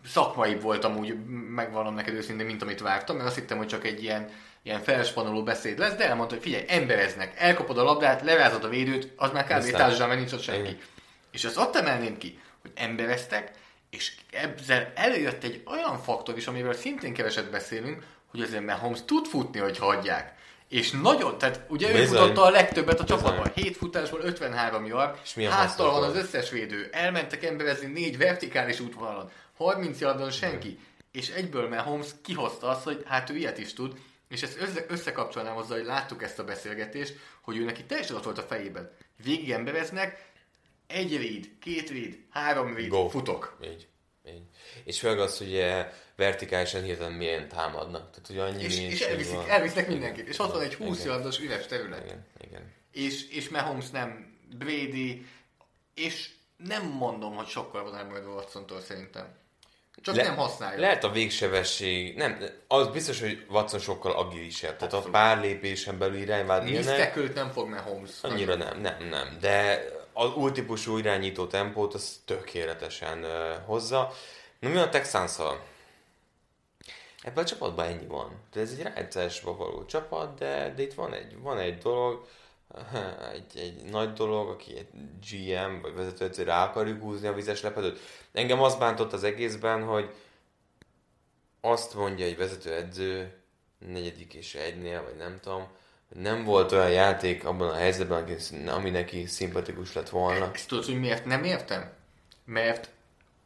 szakmaibb 0.05 0.61
volt 0.61 0.83
amúgy, 0.83 1.25
megvallom 1.49 1.93
neked 1.93 2.13
őszintén, 2.13 2.45
mint 2.45 2.61
amit 2.61 2.81
vártam, 2.81 3.15
mert 3.15 3.27
azt 3.27 3.37
hittem, 3.37 3.57
hogy 3.57 3.67
csak 3.67 3.85
egy 3.85 4.03
ilyen 4.03 4.29
ilyen 4.63 4.81
felspanoló 4.81 5.43
beszéd 5.43 5.79
lesz, 5.79 5.95
de 5.95 6.07
elmondta, 6.07 6.33
hogy 6.33 6.43
figyelj, 6.43 6.63
embereznek, 6.67 7.33
elkapod 7.37 7.77
a 7.77 7.83
labdát, 7.83 8.21
levázod 8.21 8.63
a 8.63 8.69
védőt, 8.69 9.13
az 9.15 9.31
már 9.31 9.43
kb. 9.43 9.49
társadalom, 9.49 10.07
mert 10.07 10.19
nincs 10.19 10.31
ott 10.31 10.41
senki. 10.41 10.69
Igen. 10.69 10.81
És 11.31 11.45
azt 11.45 11.57
ott 11.57 11.75
emelném 11.75 12.17
ki, 12.17 12.39
hogy 12.61 12.71
embereztek, 12.75 13.51
és 13.89 14.11
ezzel 14.31 14.91
előjött 14.95 15.43
egy 15.43 15.63
olyan 15.65 15.97
faktor 16.01 16.37
is, 16.37 16.47
amivel 16.47 16.73
szintén 16.73 17.13
keveset 17.13 17.49
beszélünk, 17.49 18.03
hogy 18.27 18.41
azért 18.41 18.65
Mahomes 18.65 18.99
tud 19.05 19.25
futni, 19.25 19.59
hogy 19.59 19.77
hagyják. 19.77 20.39
És 20.69 20.91
nagyon, 20.91 21.37
tehát 21.37 21.59
ugye 21.67 21.99
ő 21.99 22.05
futotta 22.05 22.43
a 22.43 22.49
legtöbbet 22.49 22.99
a 22.99 23.03
csapatban. 23.03 23.51
Bizony. 23.53 23.63
7 23.63 23.77
futásból 23.77 24.19
53 24.23 24.85
yard, 24.85 25.17
háttal 25.35 25.49
hasznos 25.49 25.91
van 25.91 26.03
az 26.03 26.15
összes 26.15 26.49
védő. 26.49 26.89
Elmentek 26.91 27.43
emberezni 27.43 27.87
négy 27.87 28.17
vertikális 28.17 28.79
útvonalon, 28.79 29.31
30 29.57 29.99
yardon 29.99 30.31
senki. 30.31 30.79
És 31.11 31.29
egyből 31.29 31.69
Mahomes 31.69 32.07
kihozta 32.23 32.67
azt, 32.67 32.83
hogy 32.83 33.03
hát 33.07 33.29
ő 33.29 33.35
ilyet 33.35 33.57
is 33.57 33.73
tud, 33.73 33.93
és 34.31 34.41
ezt 34.43 34.61
össze- 34.61 34.85
összekapcsolnám 34.91 35.57
azzal, 35.57 35.77
hogy 35.77 35.85
láttuk 35.85 36.23
ezt 36.23 36.39
a 36.39 36.43
beszélgetést, 36.43 37.15
hogy 37.41 37.57
ő 37.57 37.63
neki 37.63 37.83
teljesen 37.85 38.15
ott 38.15 38.23
volt 38.23 38.37
a 38.37 38.41
fejében. 38.41 38.91
Végig 39.23 39.51
embereznek, 39.51 40.29
egy 40.87 41.15
read, 41.15 41.49
két 41.59 41.89
read, 41.89 42.17
három 42.29 42.75
read, 42.75 42.87
Go. 42.87 43.07
futok. 43.07 43.57
Így. 43.63 43.87
Így. 44.27 44.41
És 44.83 44.99
főleg 44.99 45.19
az, 45.19 45.37
hogy 45.37 45.63
vertikálisan 46.15 46.83
hirtelen 46.83 47.11
milyen 47.11 47.47
támadnak. 47.47 48.09
Tehát, 48.11 48.27
hogy 48.27 48.37
annyi 48.37 48.63
És, 48.63 48.79
és 48.79 49.01
elviszik, 49.01 49.35
van. 49.35 49.49
elvisznek 49.49 49.87
mindenkit. 49.87 50.27
És 50.27 50.39
ott 50.39 50.51
van 50.51 50.61
egy 50.61 50.73
20 50.75 50.99
Igen. 50.99 51.11
yardos 51.13 51.39
üres 51.39 51.65
terület. 51.65 52.05
Igen, 52.05 52.25
igen. 52.41 52.73
És, 52.91 53.29
és 53.29 53.49
Mahomes 53.49 53.89
nem 53.89 54.37
Brady, 54.57 55.25
és 55.93 56.29
nem 56.57 56.85
mondom, 56.87 57.35
hogy 57.35 57.47
sokkal 57.47 57.83
van 57.83 57.95
elmaradva 57.95 58.33
Watsontól 58.33 58.81
szerintem. 58.81 59.35
Csak 60.03 60.15
Le- 60.15 60.23
nem 60.23 60.35
használja. 60.35 60.79
Lehet 60.79 61.03
a 61.03 61.11
végsebesség, 61.11 62.15
nem, 62.15 62.43
az 62.67 62.87
biztos, 62.87 63.19
hogy 63.19 63.45
Watson 63.49 63.79
sokkal 63.79 64.11
agilisebb. 64.11 64.77
Tehát 64.77 64.93
a 64.93 65.01
pár 65.01 65.39
lépésen 65.39 65.97
belül 65.97 66.15
ilyenek, 66.17 67.13
tackle-t 67.13 67.33
nem 67.33 67.49
fog 67.49 67.69
Mahomes. 67.69 68.11
annyira 68.21 68.55
nem, 68.55 68.81
nem, 68.81 69.07
nem. 69.09 69.37
De 69.39 69.85
az 70.13 70.33
új 70.35 70.51
típusú 70.51 70.97
irányító 70.97 71.47
tempót 71.47 71.93
az 71.93 72.21
tökéletesen 72.25 73.23
uh, 73.23 73.65
hozza. 73.65 74.11
Na 74.59 74.69
mi 74.69 74.77
a 74.77 74.89
texans 74.89 75.37
Ebben 77.23 77.43
a 77.43 77.47
csapatban 77.47 77.85
ennyi 77.85 78.05
van. 78.05 78.41
De 78.53 78.59
ez 78.59 78.71
egy 78.71 78.81
rájátszásba 78.81 79.55
való 79.55 79.85
csapat, 79.85 80.37
de, 80.37 80.73
de 80.75 80.81
itt 80.81 80.93
van 80.93 81.13
egy, 81.13 81.39
van 81.41 81.57
egy 81.59 81.77
dolog, 81.77 82.27
egy, 83.33 83.57
egy 83.59 83.83
nagy 83.83 84.13
dolog, 84.13 84.49
aki 84.49 84.77
egy 84.77 84.87
GM 85.29 85.81
vagy 85.81 85.95
vezetőedző 85.95 86.43
rá 86.43 86.65
akarjuk 86.65 87.01
húzni 87.01 87.27
a 87.27 87.33
vizes 87.33 87.61
lepedőt. 87.61 87.99
Engem 88.31 88.61
az 88.61 88.75
bántott 88.75 89.13
az 89.13 89.23
egészben, 89.23 89.83
hogy 89.83 90.13
azt 91.61 91.95
mondja 91.95 92.25
egy 92.25 92.37
vezetőedző 92.37 93.33
negyedik 93.87 94.33
és 94.33 94.55
egynél, 94.55 95.03
vagy 95.03 95.15
nem 95.15 95.39
tudom, 95.41 95.67
hogy 96.07 96.21
nem 96.21 96.43
volt 96.43 96.71
olyan 96.71 96.91
játék 96.91 97.45
abban 97.45 97.69
a 97.69 97.75
helyzetben, 97.75 98.37
ami 98.67 98.89
neki 98.89 99.25
szimpatikus 99.25 99.93
lett 99.93 100.09
volna. 100.09 100.51
Ezt 100.53 100.67
tudod, 100.67 100.85
hogy 100.85 100.99
miért 100.99 101.25
nem 101.25 101.43
értem? 101.43 101.91
Mert 102.45 102.89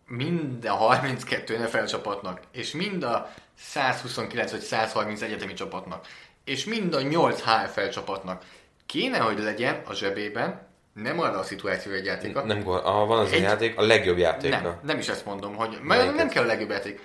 mind 0.07 0.65
a 0.65 0.73
32 0.73 1.57
NFL 1.57 1.83
csapatnak, 1.83 2.41
és 2.51 2.71
mind 2.71 3.03
a 3.03 3.33
129 3.57 4.51
vagy 4.51 4.59
130 4.59 5.21
egyetemi 5.21 5.53
csapatnak, 5.53 6.07
és 6.43 6.65
mind 6.65 6.93
a 6.93 7.01
8 7.01 7.41
HFL 7.41 7.87
csapatnak 7.87 8.43
kéne, 8.85 9.17
hogy 9.17 9.39
legyen 9.39 9.81
a 9.85 9.93
zsebében, 9.93 10.67
nem 10.93 11.19
arra 11.19 11.37
a 11.39 11.43
szituációra 11.43 11.97
egy 11.97 12.05
játéka, 12.05 12.41
Nem, 12.45 12.67
ah, 12.67 13.07
van 13.07 13.19
az 13.19 13.31
Egy- 13.31 13.39
a 13.39 13.43
játék, 13.43 13.77
a 13.77 13.81
legjobb 13.81 14.17
játéka. 14.17 14.59
nem, 14.61 14.79
nem 14.83 14.97
is 14.97 15.07
ezt 15.07 15.25
mondom, 15.25 15.55
hogy 15.55 15.77
mert 15.81 16.15
nem 16.15 16.29
kell 16.29 16.43
a 16.43 16.47
legjobb 16.47 16.69
játék. 16.69 16.99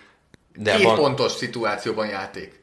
De 0.55 0.75
Két 0.77 0.85
van- 0.85 0.97
pontos 0.97 1.33
szituációban 1.33 2.09
játék. 2.09 2.61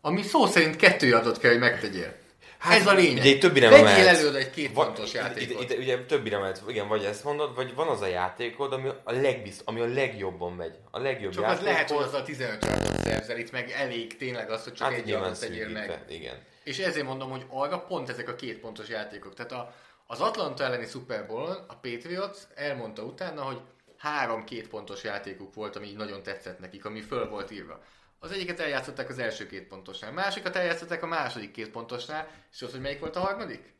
Ami 0.00 0.22
szó 0.22 0.46
szerint 0.46 0.76
kettő 0.76 1.14
adott 1.14 1.38
kell, 1.38 1.50
hogy 1.50 1.60
megtegyél. 1.60 2.14
Hát, 2.58 2.80
Ez 2.80 2.86
a 2.86 2.92
lényeg. 2.92 3.16
Ugye 3.16 3.28
itt 3.30 3.40
többire 3.40 3.68
Vegyél 3.68 3.84
mehetsz. 3.84 4.18
előre 4.18 4.38
egy 4.38 4.50
két 4.50 4.72
Va- 4.72 4.84
pontos 4.84 5.12
játékot. 5.12 5.62
Ide, 5.62 5.74
ide, 5.74 5.82
ugye 5.82 6.04
többire 6.04 6.38
mehetsz, 6.38 6.60
igen, 6.68 6.88
vagy 6.88 7.04
ezt 7.04 7.24
mondod, 7.24 7.54
vagy 7.54 7.74
van 7.74 7.88
az 7.88 8.00
a 8.00 8.06
játékod, 8.06 8.72
ami 8.72 8.88
a, 9.04 9.12
legbizt, 9.12 9.62
ami 9.64 9.80
a 9.80 9.86
legjobban 9.86 10.52
megy. 10.52 10.74
A 10.90 10.98
legjobb 10.98 11.32
Csak 11.32 11.42
az 11.44 11.48
játékod. 11.50 11.72
lehet, 11.72 11.90
hogy 11.90 12.04
az 12.04 12.14
a 12.14 12.22
15 12.22 12.64
yardot 12.64 13.04
szerzel, 13.04 13.38
itt 13.38 13.52
meg 13.52 13.70
elég 13.70 14.16
tényleg 14.16 14.50
az, 14.50 14.64
hogy 14.64 14.72
csak 14.72 14.88
hát 14.88 14.96
egy 14.98 15.08
yardot 15.08 15.40
tegyél 15.40 15.68
meg. 15.68 15.98
igen. 16.08 16.34
És 16.70 16.78
ezért 16.78 17.06
mondom, 17.06 17.30
hogy 17.30 17.46
arra 17.48 17.78
pont 17.78 18.08
ezek 18.08 18.28
a 18.28 18.34
két 18.34 18.58
pontos 18.58 18.88
játékok. 18.88 19.34
Tehát 19.34 19.52
a, 19.52 19.74
az 20.06 20.20
Atlanta 20.20 20.64
elleni 20.64 20.86
Super 20.86 21.26
Bowl-on 21.26 21.56
a 21.68 21.74
Patriots 21.74 22.38
elmondta 22.54 23.02
utána, 23.02 23.42
hogy 23.42 23.60
három 23.96 24.44
két 24.44 24.68
pontos 24.68 25.04
játékuk 25.04 25.54
volt, 25.54 25.76
ami 25.76 25.86
így 25.86 25.96
nagyon 25.96 26.22
tetszett 26.22 26.58
nekik, 26.58 26.84
ami 26.84 27.00
föl 27.00 27.28
volt 27.28 27.50
írva. 27.50 27.82
Az 28.18 28.30
egyiket 28.30 28.60
eljátszották 28.60 29.08
az 29.08 29.18
első 29.18 29.46
két 29.46 29.68
pontosnál, 29.68 30.12
másikat 30.12 30.56
eljátszották 30.56 31.02
a 31.02 31.06
második 31.06 31.50
két 31.50 31.70
pontosnál, 31.70 32.28
és 32.52 32.62
az, 32.62 32.70
hogy 32.70 32.80
melyik 32.80 33.00
volt 33.00 33.16
a 33.16 33.20
harmadik? 33.20 33.74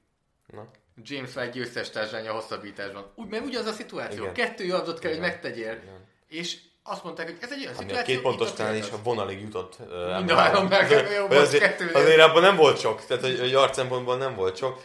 Na. 0.46 0.70
James 1.02 1.34
White 1.34 1.50
győztes 1.50 1.90
társánya 1.90 2.30
a 2.30 2.34
hosszabbításban. 2.34 3.12
Úgy, 3.14 3.28
mert 3.28 3.44
ugyanaz 3.44 3.66
a 3.66 3.72
szituáció. 3.72 4.22
Igen. 4.22 4.34
Kettő 4.34 4.64
yardot 4.64 4.98
kell, 4.98 5.10
hogy 5.10 5.18
Igen. 5.18 5.30
megtegyél. 5.30 5.72
Igen. 5.72 6.06
És 6.26 6.60
azt 6.82 7.04
mondták, 7.04 7.26
hogy 7.26 7.36
ez 7.40 7.52
egy 7.52 7.60
olyan 7.60 7.74
a 7.74 7.78
szituáció. 7.78 8.14
két 8.14 8.22
pontosnál 8.22 8.76
is 8.76 8.90
a 8.90 9.02
vonalig 9.02 9.40
jutott. 9.40 9.76
Uh, 9.80 10.16
Mind 10.16 10.30
a 10.30 10.34
háromnál 10.34 10.90
jó 10.90 11.26
volt, 11.26 11.40
azért, 11.40 12.20
abban 12.20 12.42
nem 12.42 12.56
volt 12.56 12.78
sok, 12.78 13.06
tehát 13.06 13.22
hogy, 13.22 13.38
hogy 13.38 13.50
yard 13.50 13.74
szempontból 13.74 14.16
nem 14.16 14.34
volt 14.34 14.56
sok, 14.56 14.84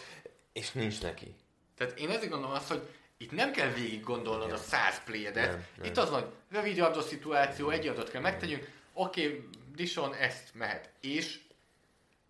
és 0.54 0.72
nincs 0.72 1.02
neki. 1.02 1.36
Tehát 1.78 2.00
én 2.00 2.10
ezért 2.10 2.30
gondolom 2.30 2.56
azt, 2.56 2.68
hogy 2.68 2.82
itt 3.18 3.32
nem 3.32 3.52
kell 3.52 3.70
végig 3.70 4.04
gondolnod 4.04 4.52
a 4.52 4.58
100 4.58 5.04
plédet. 5.06 5.52
Nem, 5.52 5.66
nem. 5.78 5.86
Itt 5.86 5.98
az 5.98 6.10
van, 6.10 6.32
rövid 6.52 6.78
yardos 6.78 7.04
szituáció, 7.04 7.70
egy 7.70 7.84
yardot 7.84 8.10
kell 8.10 8.22
megtegyünk, 8.22 8.70
oké, 8.94 9.26
okay, 9.26 9.48
Dishon 9.76 10.14
ezt 10.14 10.50
mehet. 10.54 10.90
És, 11.02 11.40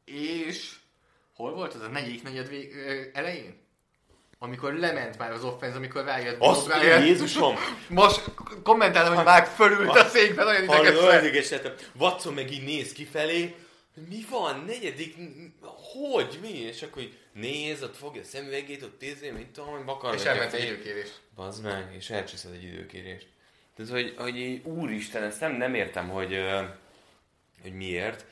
és 0.06 0.76
hol 1.36 1.54
volt 1.54 1.74
az 1.74 1.82
a 1.82 1.88
negyedik 1.88 2.24
negyed 2.24 2.48
vég, 2.48 2.74
elején? 3.14 3.65
Amikor 4.40 4.74
lement 4.74 5.18
már 5.18 5.32
az 5.32 5.44
offense, 5.44 5.78
amikor 5.78 6.04
rájött 6.04 6.36
Azt, 6.40 6.68
Bob 6.68 6.82
Ryan. 6.82 7.04
Jézusom! 7.04 7.56
Most 7.90 8.22
kommentálom, 8.64 9.16
hogy 9.16 9.26
már 9.26 9.48
fölült 9.56 9.96
a 9.96 10.08
székbe, 10.08 10.44
nagyon 10.44 10.68
Hallod, 10.68 10.84
ideges 10.84 11.02
olyan 11.02 11.14
lett. 11.14 11.24
ideges 11.24 11.50
lettem. 11.50 11.74
Watson 11.98 12.34
meg 12.34 12.52
így 12.52 12.64
néz 12.64 12.92
kifelé, 12.92 13.56
mi 14.10 14.26
van, 14.30 14.64
negyedik, 14.68 15.16
hogy, 16.02 16.40
mi? 16.42 16.58
És 16.60 16.82
akkor 16.82 17.02
így 17.02 17.18
néz, 17.34 17.84
ott 17.84 17.96
fogja 17.98 18.22
a 18.22 18.26
szemüvegét, 18.26 18.84
ott 18.84 19.00
tézé, 19.00 19.30
mit 19.30 19.48
tudom, 19.48 19.70
hogy 19.70 19.84
bakar. 19.84 20.16
És 20.16 20.24
elment 20.24 20.54
egy 20.54 20.64
időkérés. 20.64 21.08
Bazd 21.36 21.64
meg, 21.64 21.94
és 21.98 22.10
elcseszed 22.10 22.54
egy 22.54 22.64
időkérést. 22.64 23.28
Tehát, 23.76 23.92
hogy, 23.92 24.14
hogy 24.18 24.62
úristen, 24.64 25.24
ezt 25.24 25.40
nem, 25.40 25.52
nem 25.52 25.74
értem, 25.74 26.10
hogy, 26.10 26.40
hogy 27.62 27.74
miért. 27.74 28.26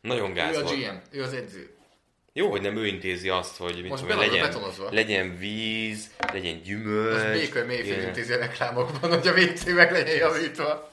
Nagyon 0.00 0.32
gáz 0.32 0.56
Ő 0.56 0.58
a 0.58 0.62
volt. 0.62 0.76
GM, 0.76 0.96
ő 1.10 1.22
az 1.22 1.32
edző. 1.32 1.73
Jó, 2.36 2.50
hogy 2.50 2.60
nem 2.60 2.76
ő 2.76 2.86
intézi 2.86 3.28
azt, 3.28 3.56
hogy 3.56 3.74
mit 3.80 3.88
Most 3.88 4.02
tudom, 4.02 4.18
legyen, 4.18 4.40
betonozva. 4.40 4.88
legyen 4.92 5.38
víz, 5.38 6.14
legyen 6.32 6.62
gyümölcs. 6.62 7.36
Az 7.36 7.40
Baker 7.40 7.66
Mayfield 7.66 7.86
ilyen. 7.86 8.06
intézi 8.06 8.32
a 8.32 8.38
reklámokban, 8.38 9.10
hogy 9.10 9.26
a 9.26 9.32
WC 9.32 9.64
meg 9.64 9.92
legyen 9.92 10.16
javítva. 10.16 10.92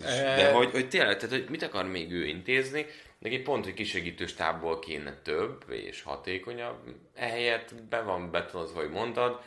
De 0.00 0.52
hogy, 0.52 0.70
hogy 0.70 0.88
tényleg, 0.88 1.16
tehát, 1.16 1.34
hogy 1.34 1.46
mit 1.48 1.62
akar 1.62 1.86
még 1.86 2.12
ő 2.12 2.26
intézni, 2.26 2.86
neki 3.18 3.38
pont, 3.38 3.64
hogy 3.64 3.74
kisegítő 3.74 4.26
stábból 4.26 4.78
kéne 4.78 5.18
több 5.22 5.64
és 5.68 6.02
hatékonyabb, 6.02 6.78
ehelyett 7.14 7.74
be 7.88 8.00
van 8.00 8.30
betonozva, 8.30 8.80
hogy 8.80 8.90
mondtad, 8.90 9.40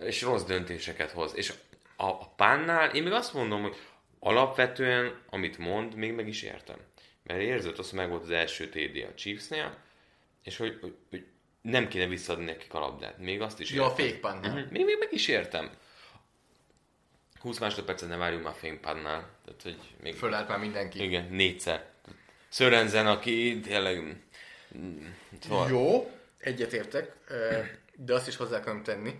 és 0.00 0.22
rossz 0.22 0.42
döntéseket 0.42 1.10
hoz. 1.10 1.32
És 1.34 1.52
a, 1.96 2.04
a 2.06 2.28
pánnál 2.36 2.90
én 2.94 3.02
még 3.02 3.12
azt 3.12 3.34
mondom, 3.34 3.62
hogy 3.62 3.76
alapvetően, 4.18 5.14
amit 5.30 5.58
mond, 5.58 5.94
még 5.94 6.12
meg 6.12 6.28
is 6.28 6.42
értem. 6.42 6.78
Mert 7.22 7.40
érzett, 7.40 7.78
az 7.78 7.90
meg 7.90 8.08
volt 8.08 8.22
az 8.22 8.30
első 8.30 8.68
TD 8.68 9.06
a 9.10 9.14
Chiefsnél, 9.14 9.76
és 10.42 10.56
hogy, 10.56 10.78
hogy, 10.80 10.96
hogy 11.10 11.26
nem 11.62 11.88
kéne 11.88 12.06
visszadni 12.06 12.44
nekik 12.44 12.74
a 12.74 12.78
labdát. 12.78 13.18
Még 13.18 13.40
azt 13.40 13.60
is 13.60 13.70
a 13.70 13.74
értem. 13.74 13.94
fake 13.94 14.18
punt. 14.18 14.46
Mhm. 14.46 14.56
Még, 14.70 14.84
még 14.84 14.96
meg 14.98 15.12
is 15.12 15.28
értem. 15.28 15.70
20 17.40 17.58
másodpercet 17.58 18.08
ne 18.08 18.16
várjunk 18.16 18.44
már 18.44 18.54
fénypánnál. 18.54 19.28
Tehát, 19.44 19.62
hogy 19.62 19.78
még... 20.02 20.14
Fölállt 20.14 20.48
már 20.48 20.58
mindenki. 20.58 21.02
Igen, 21.02 21.28
négyszer. 21.30 21.90
Szörenzen, 22.48 23.06
aki 23.06 23.60
tényleg... 23.60 24.22
Szóval, 25.40 25.68
Jó, 25.68 26.10
egyetértek, 26.38 27.16
de 27.96 28.14
azt 28.14 28.28
is 28.28 28.36
hozzá 28.36 28.56
akarom 28.56 28.82
tenni, 28.82 29.14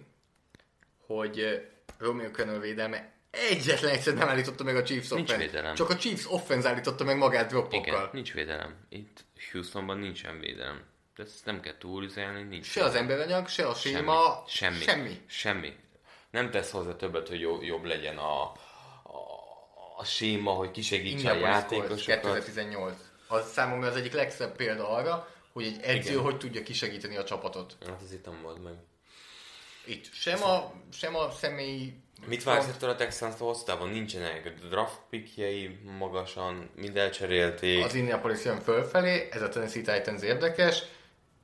hogy 1.07 1.67
Romeo 1.99 2.31
Cannell 2.31 2.59
védelme 2.59 3.13
egyetlen 3.31 3.91
egyszer 3.91 4.15
nem 4.15 4.29
állította 4.29 4.65
meg 4.65 4.77
a 4.77 4.83
Chiefs 4.83 5.11
offense. 5.11 5.73
Csak 5.73 5.91
a 5.91 5.97
Chiefs 5.97 6.31
offense 6.31 6.69
állította 6.69 7.05
meg 7.05 7.17
magát 7.17 7.51
Igen, 7.51 7.67
droppokkal. 7.69 8.11
nincs 8.13 8.33
védelem. 8.33 8.75
Itt 8.89 9.25
Houstonban 9.53 9.99
nincsen 9.99 10.39
védelem. 10.39 10.83
De 11.16 11.22
ezt 11.22 11.44
nem 11.44 11.61
kell 11.61 11.79
túlüzelni, 11.79 12.42
nincs. 12.42 12.66
Se 12.66 12.85
az 12.85 12.94
emberanyag, 12.94 13.48
se 13.48 13.66
a 13.66 13.75
séma, 13.75 14.44
semmi. 14.46 14.77
Semmi. 14.77 14.83
semmi. 14.85 15.20
Semmi. 15.27 15.77
Nem 16.31 16.51
tesz 16.51 16.70
hozzá 16.70 16.96
többet, 16.96 17.29
hogy 17.29 17.40
jobb, 17.40 17.62
jobb 17.62 17.85
legyen 17.85 18.18
a, 18.18 18.42
a, 18.42 18.53
a 19.96 20.05
séma, 20.05 20.51
hogy 20.51 20.70
kisegítse 20.70 21.31
a 21.31 21.35
játékosokat. 21.35 22.20
2018. 22.20 22.94
Az 23.27 23.51
számomra 23.53 23.87
az 23.87 23.96
egyik 23.96 24.12
legszebb 24.12 24.57
példa 24.57 24.88
arra, 24.88 25.29
hogy 25.53 25.64
egy 25.64 25.81
edző 25.83 26.11
Igen. 26.11 26.22
hogy 26.22 26.38
tudja 26.38 26.62
kisegíteni 26.62 27.16
a 27.16 27.25
csapatot. 27.25 27.77
Hát 27.87 28.01
ez 28.05 28.12
itt 28.12 28.25
nem 28.25 28.42
volt 28.42 28.62
meg. 28.62 28.72
Itt 29.85 30.12
sem 30.12 30.42
a, 30.42 30.72
sem 30.92 31.16
a 31.16 31.31
személyi... 31.31 31.94
Mit 32.27 32.42
vársz 32.42 32.68
ettől 32.68 32.90
a 32.90 32.94
texans 32.94 33.35
hosszában? 33.38 33.88
Nincsenek 33.88 34.55
draft 34.68 34.98
pickjei 35.11 35.79
magasan, 35.98 36.70
mind 36.77 36.96
elcserélték. 36.96 37.85
Az 37.85 37.94
Indianapolis 37.94 38.44
jön 38.44 38.61
fölfelé, 38.61 39.29
ez 39.31 39.42
a 39.42 39.48
Tennessee 39.48 39.83
Titans 39.83 40.22
érdekes, 40.22 40.83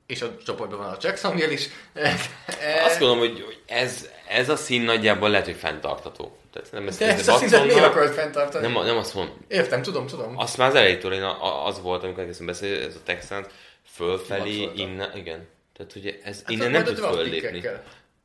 és 0.09 0.21
a 0.21 0.37
csoportban 0.45 0.79
van 0.79 0.89
a 0.89 0.97
Jacksonville 1.01 1.51
is. 1.51 1.69
Azt 2.85 2.99
gondolom, 2.99 3.17
hogy 3.17 3.41
hogy 3.41 3.61
ez, 3.65 4.09
ez 4.27 4.49
a 4.49 4.55
szín 4.55 4.81
nagyjából 4.81 5.29
lehet, 5.29 5.45
hogy 5.45 5.55
fenntartató. 5.55 6.37
Tehát 6.53 6.71
nem 6.71 6.87
ezt 6.87 6.99
De 6.99 7.05
ezt 7.05 7.27
a 7.27 7.37
szintet 7.37 7.65
miért 7.65 7.83
akarod 7.83 8.11
fenntartani? 8.13 8.67
nem, 8.67 8.85
nem 8.85 8.97
azt 8.97 9.13
mondom, 9.13 9.35
Értem, 9.47 9.81
tudom, 9.81 10.07
tudom. 10.07 10.37
azt 10.37 10.57
már 10.57 10.69
az 10.69 10.75
elejétől 10.75 11.13
én 11.13 11.23
az 11.65 11.81
volt, 11.81 12.03
amikor 12.03 12.19
elkezdtem 12.19 12.45
beszélni, 12.45 12.83
ez 12.85 12.95
a 12.95 13.03
Texans 13.03 13.47
fölfelé, 13.85 14.69
innen, 14.75 15.17
igen. 15.17 15.47
Tehát, 15.73 15.93
hogy 15.93 16.19
ez 16.23 16.37
Hát 16.37 16.49
innen 16.49 16.71
nem 16.71 16.83
tud 16.83 16.97
föllépni. 16.97 17.63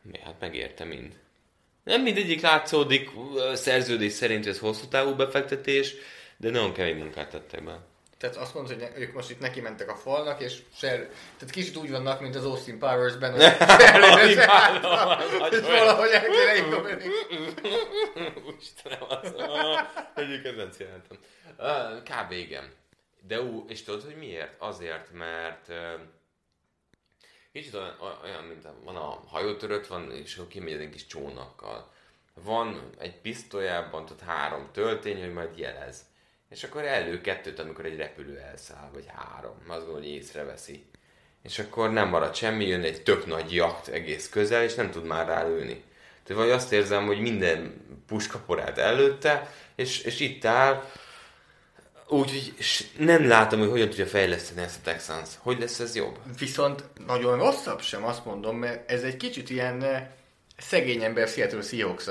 Mi? 0.02 0.18
Hát 0.24 0.34
megérte 0.40 0.84
mind. 0.84 1.12
Nem 1.84 2.02
mindegyik 2.02 2.40
látszódik 2.40 3.10
szerződés 3.54 4.12
szerint, 4.12 4.46
ez 4.46 4.58
hosszú 4.58 4.86
távú 4.86 5.14
befektetés, 5.14 5.94
de 6.36 6.50
nagyon 6.50 6.72
kemény 6.72 6.96
munkát 6.96 7.30
tettek 7.30 7.64
be. 7.64 7.78
Tehát 8.24 8.38
azt 8.38 8.54
mondod, 8.54 8.72
hogy 8.72 8.82
ne- 8.82 8.98
ők 8.98 9.12
most 9.12 9.30
itt 9.30 9.40
neki 9.40 9.60
mentek 9.60 9.88
a 9.88 9.94
falnak, 9.94 10.40
és 10.40 10.62
se, 10.74 10.88
tehát 10.88 11.50
kicsit 11.50 11.76
úgy 11.76 11.90
vannak, 11.90 12.20
mint 12.20 12.34
az 12.34 12.44
Austin 12.44 12.78
Powers-ben, 12.78 13.32
hogy 13.32 13.40
se 13.80 13.92
előre, 13.92 14.26
és 15.50 15.60
valahogy 15.60 16.10
el 16.10 16.24
kéne 16.30 16.56
igazolni. 16.56 17.04
Istenem, 18.60 18.98
az, 19.08 19.34
egyik 20.14 20.42
kedvenc 20.42 20.78
jelentem. 20.78 21.18
Kb. 22.02 22.32
igen. 22.32 22.72
De 23.20 23.40
ú, 23.40 23.64
és 23.68 23.82
tudod, 23.82 24.04
hogy 24.04 24.16
miért? 24.16 24.54
Azért, 24.58 25.12
mert 25.12 25.72
kicsit 27.52 27.74
olyan, 27.74 27.96
olyan, 28.22 28.44
mint 28.44 28.68
van 28.84 28.96
a 28.96 29.22
hajótörött, 29.26 29.86
van, 29.86 30.12
és 30.12 30.36
akkor 30.36 30.48
kimegy 30.48 30.80
egy 30.80 30.90
kis 30.90 31.06
csónakkal. 31.06 31.92
Van 32.34 32.90
egy 32.98 33.20
pisztolyában, 33.20 34.06
tudod, 34.06 34.22
három 34.22 34.68
töltény, 34.72 35.20
hogy 35.20 35.32
majd 35.32 35.58
jelez. 35.58 36.12
És 36.50 36.64
akkor 36.64 36.84
elő 36.84 37.20
kettőt, 37.20 37.58
amikor 37.58 37.84
egy 37.84 37.96
repülő 37.96 38.38
elszáll, 38.38 38.90
vagy 38.92 39.04
három, 39.06 39.56
azt 39.58 39.66
gondolom, 39.66 39.94
hogy 39.94 40.08
észreveszi. 40.08 40.84
És 41.42 41.58
akkor 41.58 41.90
nem 41.92 42.08
marad 42.08 42.34
semmi, 42.34 42.66
jön 42.66 42.82
egy 42.82 43.02
tök 43.02 43.26
nagy 43.26 43.54
jacht 43.54 43.88
egész 43.88 44.28
közel, 44.28 44.62
és 44.62 44.74
nem 44.74 44.90
tud 44.90 45.04
már 45.04 45.26
rálőni. 45.26 45.82
Tehát 46.24 46.42
vagy 46.42 46.52
azt 46.52 46.72
érzem, 46.72 47.06
hogy 47.06 47.20
minden 47.20 47.84
puskaporát 48.06 48.78
előtte, 48.78 49.54
és, 49.74 50.00
és 50.00 50.20
itt 50.20 50.44
áll, 50.44 50.84
úgyhogy 52.08 52.54
nem 52.98 53.28
látom, 53.28 53.58
hogy 53.58 53.70
hogyan 53.70 53.88
tudja 53.88 54.06
fejleszteni 54.06 54.60
ezt 54.60 54.78
a 54.78 54.90
Texans. 54.90 55.28
Hogy 55.38 55.58
lesz 55.58 55.78
ez 55.78 55.94
jobb? 55.94 56.18
Viszont 56.38 56.84
nagyon 57.06 57.38
rosszabb 57.38 57.80
sem, 57.80 58.04
azt 58.04 58.24
mondom, 58.24 58.56
mert 58.56 58.90
ez 58.90 59.02
egy 59.02 59.16
kicsit 59.16 59.50
ilyen 59.50 59.82
eh, 59.82 60.06
szegény 60.56 61.02
ember 61.02 61.28
Seattle 61.28 61.62
seahawks 61.62 62.06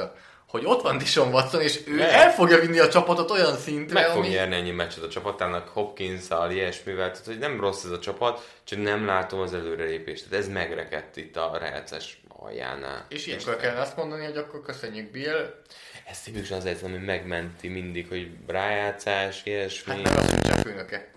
hogy 0.53 0.65
ott 0.65 0.81
van 0.81 0.97
Dishon 0.97 1.33
Watson, 1.33 1.61
és 1.61 1.79
ő 1.87 1.95
Ne. 1.95 2.11
el 2.11 2.31
fogja 2.33 2.59
vinni 2.59 2.79
a 2.79 2.87
csapatot 2.89 3.31
olyan 3.31 3.57
szintre, 3.57 3.93
Meg 3.99 4.09
fog 4.09 4.17
ami... 4.17 4.27
nyerni 4.27 4.55
ennyi 4.55 4.71
meccset 4.71 5.03
a 5.03 5.07
csapatának, 5.07 5.67
Hopkins-szal, 5.67 6.51
ilyesmivel, 6.51 7.11
tehát 7.11 7.25
hogy 7.25 7.37
nem 7.37 7.59
rossz 7.59 7.83
ez 7.83 7.91
a 7.91 7.99
csapat, 7.99 8.49
csak 8.63 8.81
nem 8.81 9.05
látom 9.05 9.39
az 9.39 9.53
előrelépést. 9.53 10.29
Tehát 10.29 10.45
ez 10.45 10.51
megrekedt 10.51 11.17
itt 11.17 11.35
a 11.37 11.57
Reheces 11.59 12.21
aljánál. 12.27 13.05
És 13.09 13.27
ilyenkor 13.27 13.55
kell 13.55 13.75
azt 13.75 13.95
mondani, 13.97 14.25
hogy 14.25 14.37
akkor 14.37 14.61
köszönjük 14.61 15.11
Bill, 15.11 15.61
Ez 16.09 16.21
tipikusan 16.21 16.57
az 16.57 16.65
egyszerűen, 16.65 16.97
hogy 16.97 17.07
megmenti 17.07 17.67
mindig, 17.67 18.07
hogy 18.07 18.29
rájátszás, 18.47 19.41
ilyesmi. 19.43 19.91
hát 19.93 20.01
meg 20.03 20.17
azt, 20.17 20.31
hogy 20.31 20.41
csak 20.41 20.59
főnöke. 20.59 21.11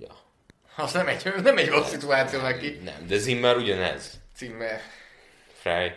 Ja. 0.00 0.16
Az 0.76 0.92
nem 0.92 1.06
egy, 1.06 1.32
nem 1.42 1.56
egy 1.58 1.68
rossz 1.68 1.90
szituáció 1.90 2.40
neki. 2.40 2.80
Nem, 2.84 3.06
de 3.06 3.16
Zimmer 3.16 3.56
ugyanez. 3.56 4.10
Címmel. 4.36 4.80
Fry. 5.60 5.92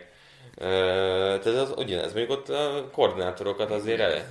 Tehát 0.58 1.46
az 1.46 1.74
ugyanez, 1.76 2.14
mondjuk 2.14 2.38
ott 2.38 2.50
a 2.50 2.90
koordinátorokat 2.92 3.72
azért 3.72 4.00
ele... 4.00 4.26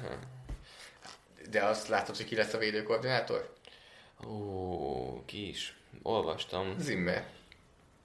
De 1.50 1.62
azt 1.64 1.88
látod, 1.88 2.16
hogy 2.16 2.26
ki 2.26 2.36
lesz 2.36 2.52
a 2.52 2.58
védőkoordinátor? 2.58 3.54
Ó, 4.28 5.24
ki 5.24 5.48
is. 5.48 5.76
Olvastam. 6.02 6.74
Zimmer. 6.78 7.24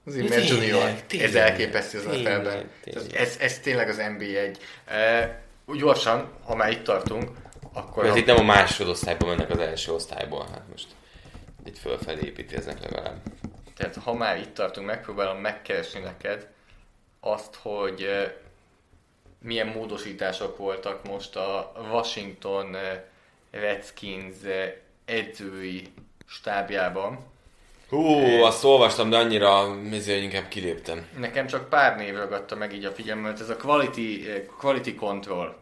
Zimmer 0.06 0.28
Tényleg, 0.30 0.48
Junior. 0.48 0.92
tényleg, 1.06 1.28
ez 1.28 1.34
elképesztő 1.34 1.98
az 1.98 2.04
tényleg, 2.04 2.66
tényleg. 2.82 3.14
Ez, 3.14 3.36
ez 3.40 3.58
tényleg 3.58 3.88
az 3.88 3.96
NB1. 4.00 4.56
E, 4.84 5.40
gyorsan, 5.78 6.32
ha 6.44 6.54
már 6.54 6.70
itt 6.70 6.82
tartunk, 6.82 7.30
akkor... 7.72 8.02
Mert 8.02 8.14
a- 8.14 8.18
itt 8.18 8.26
nem 8.26 8.36
a 8.36 8.42
másodosztályba 8.42 9.26
mennek 9.26 9.50
az 9.50 9.58
első 9.58 9.92
osztályból, 9.92 10.46
hát 10.52 10.62
most 10.70 10.86
itt 11.64 11.78
fölfelé 11.78 12.26
építkeznek 12.26 12.80
legalább. 12.80 13.16
Tehát 13.76 13.96
ha 13.96 14.14
már 14.14 14.38
itt 14.38 14.54
tartunk, 14.54 14.86
megpróbálom 14.86 15.38
megkeresni 15.40 16.00
neked 16.00 16.48
azt, 17.24 17.54
hogy 17.54 18.02
eh, 18.02 18.32
milyen 19.38 19.66
módosítások 19.66 20.56
voltak 20.56 21.08
most 21.08 21.36
a 21.36 21.72
Washington 21.90 22.74
eh, 22.74 23.02
Redskins 23.50 24.34
eh, 24.44 24.72
edzői 25.04 25.92
stábjában. 26.26 27.30
Hú, 27.88 28.16
azt 28.42 28.64
olvastam, 28.64 29.10
de 29.10 29.16
annyira, 29.16 29.66
hogy 29.66 30.08
inkább 30.08 30.48
kiléptem. 30.48 31.06
Nekem 31.18 31.46
csak 31.46 31.68
pár 31.68 31.96
név 31.96 32.14
ragadta 32.14 32.56
meg 32.56 32.72
így 32.74 32.84
a 32.84 32.92
figyelmet, 32.92 33.40
ez 33.40 33.48
a 33.48 33.56
quality, 33.56 34.24
quality 34.58 34.94
control 34.94 35.56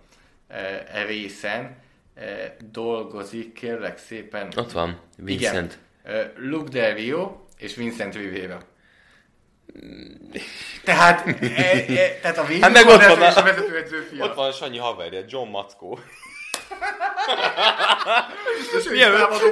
e 0.93 1.05
részen 1.07 1.77
eh, 2.15 2.53
dolgozik, 2.71 3.53
kérlek 3.53 3.99
szépen. 3.99 4.53
Ott 4.57 4.73
van, 4.73 5.01
Vincent. 5.17 5.79
Igen. 6.05 6.33
Luke 6.37 6.71
Del 6.71 6.95
Rio 6.95 7.41
és 7.59 7.75
Vincent 7.75 8.15
Rivera. 8.15 8.59
Tehát, 10.85 11.27
e, 11.43 11.85
e, 11.89 12.19
tehát 12.21 12.39
a 12.39 12.45
Hát 12.61 12.73
meg 12.73 12.87
ott 12.87 13.05
van 13.07 13.23
a- 13.23 13.37
a 13.37 13.43
vezetőedző 13.43 14.01
fia. 14.01 14.25
Ott 14.25 14.35
van 14.35 14.53
Sanyi 14.53 14.79
haverja, 14.79 15.25
John 15.29 15.49
Mackó. 15.51 15.99
És 18.79 18.89
Milyen 18.89 19.13
támadó. 19.13 19.47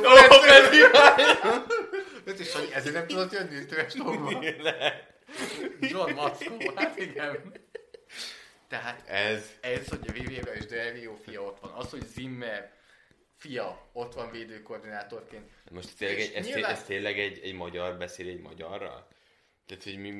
Öt 2.24 2.40
is, 2.40 2.52
hogy 2.52 2.70
ezért 2.74 2.94
nem 2.94 3.06
tudott 3.06 3.32
jönni 3.32 3.66
Tüves 3.66 3.92
Tomba. 3.92 4.42
John 5.80 6.12
Mackó, 6.12 6.72
hát 6.74 6.96
igen. 6.98 7.52
Tehát 8.68 9.02
Ez. 9.08 9.42
ez, 9.60 9.88
hogy 9.88 10.00
a 10.08 10.12
Rivera 10.12 10.54
és 10.54 10.66
Del 10.66 10.92
Rio 10.92 11.14
fia 11.26 11.40
ott 11.42 11.58
van, 11.60 11.70
az, 11.76 11.90
hogy 11.90 12.06
Zimmer 12.06 12.70
fia 13.38 13.88
ott 13.92 14.14
van 14.14 14.30
védőkoordinátorként. 14.30 15.48
Most 15.70 15.88
tényleg 15.98 16.18
egy, 16.20 16.32
ez, 16.34 16.46
nyilván- 16.46 16.72
ez 16.72 16.82
tényleg 16.82 17.18
egy, 17.18 17.40
egy 17.42 17.54
magyar 17.54 17.94
beszél 17.96 18.28
egy 18.28 18.40
magyarral? 18.40 19.08
Tehát, 19.68 19.84
hogy 19.84 19.98
mi 19.98 20.10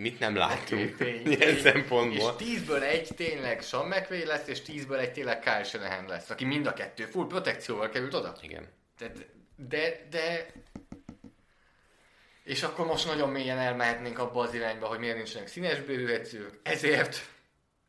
mit 0.00 0.18
nem 0.18 0.36
látunk 0.36 0.96
Tény, 0.98 1.26
ilyen 1.26 1.58
szempontból. 1.58 2.36
És 2.38 2.46
10-ből 2.46 2.82
egy 2.82 3.08
tényleg 3.16 3.62
Sean 3.62 3.86
McVay 3.86 4.24
lesz, 4.24 4.46
és 4.46 4.58
10-ből 4.66 4.98
egy 4.98 5.12
tényleg 5.12 5.38
Kyle 5.38 5.64
Shanahan 5.64 6.06
lesz, 6.06 6.30
aki 6.30 6.44
mind 6.44 6.66
a 6.66 6.72
kettő 6.72 7.04
full 7.04 7.26
protekcióval 7.26 7.88
került 7.88 8.14
oda. 8.14 8.36
Igen. 8.40 8.68
Tehát, 8.98 9.26
de, 9.56 10.06
de... 10.10 10.46
És 12.44 12.62
akkor 12.62 12.86
most 12.86 13.06
nagyon 13.06 13.30
mélyen 13.30 13.58
elmehetnénk 13.58 14.18
abba 14.18 14.40
az 14.42 14.54
irányba, 14.54 14.86
hogy 14.86 14.98
miért 14.98 15.16
nincsenek 15.16 15.48
színesbőrű 15.48 16.06
edzők, 16.06 16.58
ezért 16.62 17.28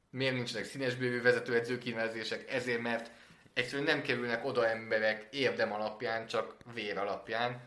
miért 0.10 0.34
nincsenek 0.34 0.65
színesbőrű 0.65 1.21
vezetőedző 1.21 1.78
kinevezések, 1.78 2.51
ezért, 2.51 2.82
mert 2.82 3.12
egyszerűen 3.54 3.88
nem 3.88 4.01
kerülnek 4.01 4.45
oda 4.45 4.67
emberek 4.69 5.28
érdem 5.32 5.73
alapján, 5.73 6.28
csak 6.28 6.56
vér 6.73 6.97
alapján. 6.97 7.62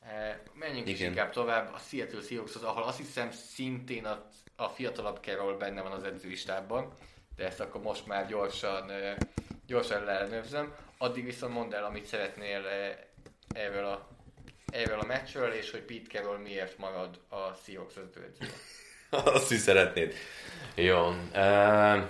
Eh, 0.00 0.36
Menjünk 0.54 0.88
is 0.88 0.94
Igen. 0.98 1.08
inkább 1.10 1.32
tovább 1.32 1.74
a 1.74 1.78
Seattle 1.78 2.20
seahawks 2.22 2.54
ahol 2.54 2.82
azt 2.82 2.96
hiszem 2.98 3.30
szintén 3.30 4.04
a, 4.04 4.30
a 4.56 4.68
fiatalabb 4.68 5.18
Carroll 5.22 5.56
benne 5.56 5.82
van 5.82 5.92
az 5.92 6.02
edzői 6.02 6.34
stábban, 6.34 6.92
de 7.36 7.46
ezt 7.46 7.60
akkor 7.60 7.80
most 7.80 8.06
már 8.06 8.26
gyorsan, 8.26 8.90
eh, 8.90 9.16
gyorsan 9.66 10.04
leellenőrzöm. 10.04 10.74
Addig 10.98 11.24
viszont 11.24 11.52
mondd 11.52 11.74
el, 11.74 11.84
amit 11.84 12.06
szeretnél 12.06 12.66
eh, 12.66 12.96
erről 13.54 13.84
a, 13.84 14.08
erről 14.72 14.98
a 14.98 15.04
meccsről, 15.06 15.52
és 15.52 15.70
hogy 15.70 15.82
Pete 15.82 16.08
Carroll 16.18 16.38
miért 16.38 16.78
marad 16.78 17.20
a 17.28 17.52
Seahawks 17.64 17.94
vezetőedzője. 17.94 18.50
Azt 19.34 19.50
is 19.52 19.58
szeretnéd. 19.58 20.14
Jó. 20.74 21.08
Uh, 21.34 22.02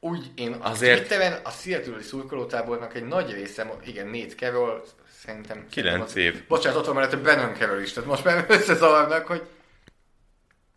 Úgy 0.00 0.30
én 0.34 0.52
Azért- 0.52 0.64
azért... 0.64 0.98
Twitteren 0.98 1.40
a 1.44 1.50
Seattle-i 1.50 2.02
szurkolótábornak 2.02 2.94
egy 2.94 3.04
nagy 3.06 3.32
része, 3.32 3.74
igen, 3.84 4.06
Nate 4.06 4.34
Carroll, 4.34 4.82
szerintem... 5.24 5.66
Kilenc 5.70 6.14
év. 6.14 6.46
Bocsánat, 6.46 6.78
ott 6.78 6.86
van 6.86 6.94
mellette 6.94 7.16
Brennan 7.16 7.54
Carroll 7.54 7.80
is, 7.80 7.92
tehát 7.92 8.08
most 8.08 8.24
már 8.24 8.44
összezavarnak, 8.58 9.26
hogy 9.26 9.48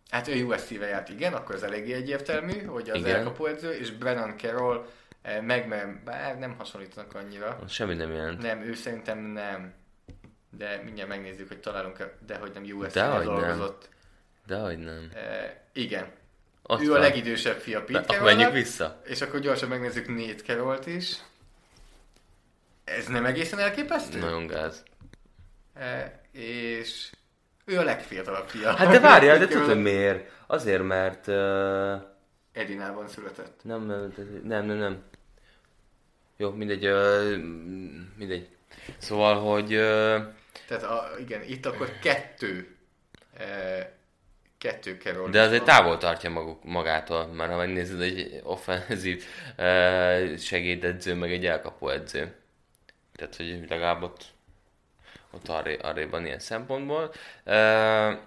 Hát 0.10 0.28
ő 0.28 0.44
USC-vel 0.44 0.90
járt, 0.90 1.10
igen, 1.10 1.34
akkor 1.34 1.56
az 1.56 1.64
eléggé 1.64 1.94
egyértelmű, 1.94 2.64
hogy 2.66 2.90
az 2.90 2.98
Igen. 2.98 3.16
elkapóedző, 3.16 3.72
és 3.72 3.92
Brennan 3.92 4.38
Carroll 4.38 4.86
eh, 5.22 5.42
meg, 5.42 6.02
bár 6.04 6.40
nem 6.40 6.56
hasonlítanak 6.58 7.16
annyira. 7.16 7.60
semmi 7.68 7.94
nem 7.94 8.12
jelent. 8.14 8.42
Nem, 8.42 8.62
ő 8.62 8.74
szerintem 8.74 9.20
nem. 9.20 9.74
De 10.58 10.82
mindjárt 10.84 11.10
megnézzük, 11.10 11.48
hogy 11.48 11.60
találunk 11.60 12.16
de 12.26 12.36
hogy 12.36 12.52
nem 12.54 12.64
USC-vel 12.64 13.18
nem. 13.18 13.24
dolgozott. 13.24 13.90
Dehogy 14.46 14.78
nem. 14.78 15.12
Eh, 15.14 15.52
igen. 15.74 16.08
Ott 16.64 16.82
ő 16.82 16.90
a 16.90 16.92
van. 16.92 17.00
legidősebb 17.00 17.58
fia 17.58 17.84
Pete 17.84 18.22
menjünk 18.22 18.54
vissza. 18.54 19.02
És 19.06 19.22
akkor 19.22 19.40
gyorsan 19.40 19.70
megnézzük 19.70 20.08
Nate 20.08 20.44
Carrollt 20.44 20.86
is. 20.88 21.18
Ez 22.98 23.08
nem 23.08 23.26
egészen 23.26 23.60
elképesztő? 23.60 24.20
Nagyon 24.20 24.48
gáz. 24.48 24.84
E, 25.74 26.22
és 26.32 27.10
ő 27.66 27.78
a 27.78 27.84
legfiatalabb 27.84 28.48
fia. 28.48 28.76
Hát 28.76 28.92
de 28.92 29.00
várjál, 29.00 29.38
de 29.38 29.48
tudod 29.48 29.78
miért? 29.92 30.32
Azért, 30.48 30.84
mert... 30.84 31.28
Uh, 31.28 32.02
Edinában 32.54 33.08
született. 33.08 33.60
nem, 33.64 33.86
nem, 33.86 34.14
nem, 34.44 34.66
nem, 34.66 34.78
nem. 34.78 35.04
Jó, 36.38 36.52
mindegy, 36.52 36.88
uh, 36.88 37.38
mindegy. 38.18 38.48
Szóval, 38.98 39.36
hogy... 39.36 39.74
Uh, 39.74 40.22
Tehát 40.68 40.84
a, 40.84 41.10
igen, 41.20 41.42
itt 41.44 41.66
akkor 41.66 41.92
kettő 42.02 42.76
e, 43.38 43.94
kettő 44.58 44.98
Carroll. 45.04 45.30
De 45.30 45.42
azért 45.42 45.64
távol 45.64 45.98
tartja 45.98 46.30
maguk, 46.30 46.64
magától, 46.64 47.26
mert 47.26 47.52
ha 47.52 47.58
megnézed, 47.58 48.02
egy 48.02 48.42
offenzív 48.44 49.24
uh, 49.58 50.38
segédedző, 50.38 51.16
meg 51.16 51.32
egy 51.32 51.46
elkapó 51.46 51.90
edző. 51.90 52.36
Tehát, 53.22 53.36
hogy 53.36 53.70
legalább 53.70 54.02
ott, 54.02 54.26
ott 55.32 55.48
arré, 55.48 55.78
arrébb 55.78 56.10
van 56.10 56.26
ilyen 56.26 56.40
szempontból. 56.40 57.14
Uh, 57.46 58.20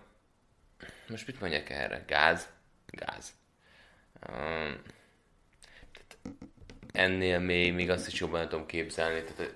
most 1.09 1.27
mit 1.27 1.41
mondjak 1.41 1.71
erre? 1.71 2.05
Gáz? 2.07 2.49
Gáz. 2.87 3.33
Uh, 4.29 4.73
ennél 6.93 7.39
még, 7.39 7.75
még 7.75 7.91
azt 7.91 8.07
is 8.07 8.21
jobban 8.21 8.39
nem 8.39 8.49
tudom 8.49 8.67
képzelni. 8.67 9.23
Tehát 9.23 9.55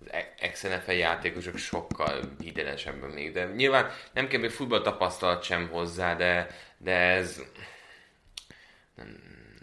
az 0.00 0.12
ex-NFL 0.38 0.90
játékosok 0.90 1.56
sokkal 1.56 2.34
hitelesebben 2.40 3.10
még, 3.10 3.32
de 3.32 3.44
nyilván 3.44 3.90
nem 4.12 4.28
kell 4.28 4.40
még 4.40 4.50
futball 4.50 4.82
tapasztalat 4.82 5.42
sem 5.42 5.68
hozzá, 5.68 6.14
de, 6.14 6.46
de 6.78 6.96
ez 6.96 7.42
nem, 8.94 9.06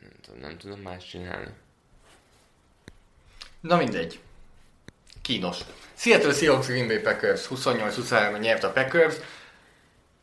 nem, 0.01 0.11
tudom, 0.21 0.39
nem 0.39 0.57
tudom 0.57 0.79
más 0.79 1.07
csinálni. 1.07 1.51
Na 3.59 3.77
mindegy. 3.77 4.19
Kínos. 5.21 5.57
Seattle 5.95 6.33
Seahawks 6.33 6.67
Green 6.67 6.87
Bay 6.87 6.99
Packers 6.99 7.47
28-23 7.49 8.39
nyert 8.39 8.63
a 8.63 8.71
Packers. 8.71 9.15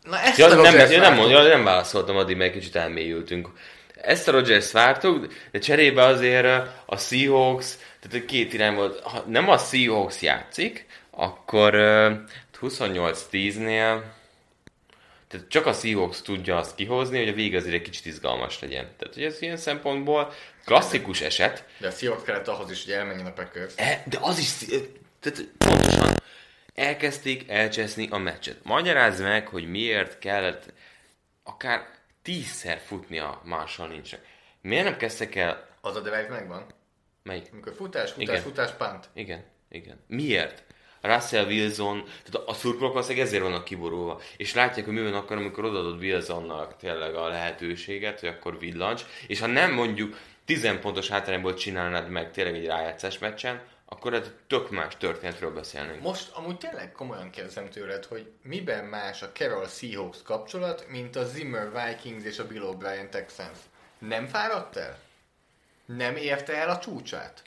Na 0.02 0.20
ezt 0.20 0.38
ja, 0.38 0.46
a 0.46 0.54
nem, 0.54 0.76
nem, 0.76 1.00
nem, 1.00 1.14
mondja, 1.14 1.42
nem 1.42 1.64
válaszoltam 1.64 2.16
addig, 2.16 2.36
mert 2.36 2.52
kicsit 2.52 2.76
elmélyültünk. 2.76 3.48
Ezt 3.94 4.28
a 4.28 4.30
Rodgers 4.30 4.72
vártuk, 4.72 5.32
de 5.50 5.58
cserébe 5.58 6.04
azért 6.04 6.68
a 6.86 6.96
Seahawks 6.96 7.76
tehát 8.00 8.26
két 8.26 8.52
irány 8.52 8.74
volt. 8.74 9.00
Ha 9.00 9.24
nem 9.26 9.48
a 9.48 9.58
Seahawks 9.58 10.22
játszik, 10.22 10.86
akkor 11.10 11.74
uh, 11.74 12.12
28-10-nél 12.60 14.02
tehát 15.28 15.48
csak 15.48 15.66
a 15.66 15.72
Seahawks 15.72 16.22
tudja 16.22 16.56
azt 16.56 16.74
kihozni, 16.74 17.18
hogy 17.18 17.28
a 17.28 17.32
vége 17.32 17.56
azért 17.56 17.74
egy 17.74 17.82
kicsit 17.82 18.06
izgalmas 18.06 18.60
legyen. 18.60 18.86
Tehát, 18.98 19.14
hogy 19.14 19.22
ez 19.22 19.42
ilyen 19.42 19.56
szempontból 19.56 20.32
klasszikus 20.68 21.20
eset. 21.20 21.64
De 21.78 21.86
a 21.86 21.90
Seahawks 21.90 22.24
kellett 22.24 22.48
ahhoz 22.48 22.70
is, 22.70 22.84
hogy 22.84 22.92
elmenjen 22.92 23.26
a 23.26 23.32
Packers. 23.32 23.72
E, 23.76 24.02
de 24.06 24.18
az 24.20 24.38
is, 24.38 24.56
tehát 25.20 25.44
pontosan 25.58 26.14
elkezdték 26.74 27.48
elcseszni 27.50 28.08
a 28.10 28.18
meccset. 28.18 28.58
Magyarázd 28.62 29.22
meg, 29.22 29.48
hogy 29.48 29.70
miért 29.70 30.18
kellett 30.18 30.72
akár 31.42 31.86
tízszer 32.22 32.78
futni 32.78 33.18
a 33.18 33.40
Marshall 33.44 33.88
nincsnek. 33.88 34.20
Miért 34.60 34.84
nem 34.84 34.96
kezdtek 34.96 35.34
el... 35.34 35.68
Az 35.80 35.96
a 35.96 36.00
drive 36.00 36.26
megvan? 36.28 36.66
Melyik? 37.22 37.48
Amikor 37.52 37.74
futás, 37.74 38.10
futás, 38.10 38.28
igen. 38.28 38.40
futás, 38.40 38.70
punt. 38.70 39.08
Igen, 39.12 39.44
igen. 39.68 40.00
Miért? 40.06 40.64
Russell 41.14 41.46
Wilson, 41.46 42.04
tehát 42.24 42.48
a 42.48 42.52
szurkolók 42.52 42.92
valószínűleg 42.92 43.26
ezért 43.26 43.42
vannak 43.42 43.64
kiborulva. 43.64 44.20
És 44.36 44.54
látják, 44.54 44.84
hogy 44.84 44.94
mi 44.94 45.02
van 45.02 45.14
akkor, 45.14 45.36
amikor 45.36 45.64
odaadod 45.64 46.00
Wilsonnak 46.00 46.76
tényleg 46.76 47.14
a 47.14 47.28
lehetőséget, 47.28 48.20
hogy 48.20 48.28
akkor 48.28 48.58
villancs. 48.58 49.04
És 49.26 49.40
ha 49.40 49.46
nem 49.46 49.72
mondjuk 49.72 50.16
10 50.44 50.78
pontos 50.80 51.08
hátrányból 51.08 51.54
csinálnád 51.54 52.08
meg 52.08 52.32
tényleg 52.32 52.54
egy 52.54 52.66
rájátszás 52.66 53.18
meccsen, 53.18 53.62
akkor 53.84 54.14
egy 54.14 54.30
tök 54.46 54.70
más 54.70 54.96
történetről 54.96 55.52
beszélnénk. 55.52 56.02
Most 56.02 56.30
amúgy 56.34 56.58
tényleg 56.58 56.92
komolyan 56.92 57.30
kérdezem 57.30 57.68
tőled, 57.68 58.04
hogy 58.04 58.30
miben 58.42 58.84
más 58.84 59.22
a 59.22 59.32
Carroll 59.32 59.66
Seahawks 59.66 60.22
kapcsolat, 60.24 60.86
mint 60.88 61.16
a 61.16 61.24
Zimmer 61.24 61.68
Vikings 61.72 62.24
és 62.24 62.38
a 62.38 62.46
Bill 62.46 62.62
O'Brien 62.64 63.08
Texans? 63.08 63.58
Nem 63.98 64.26
fáradt 64.26 64.76
el? 64.76 64.98
nem 65.96 66.16
érte 66.16 66.56
el 66.56 66.70
a 66.70 66.78
csúcsát. 66.78 67.42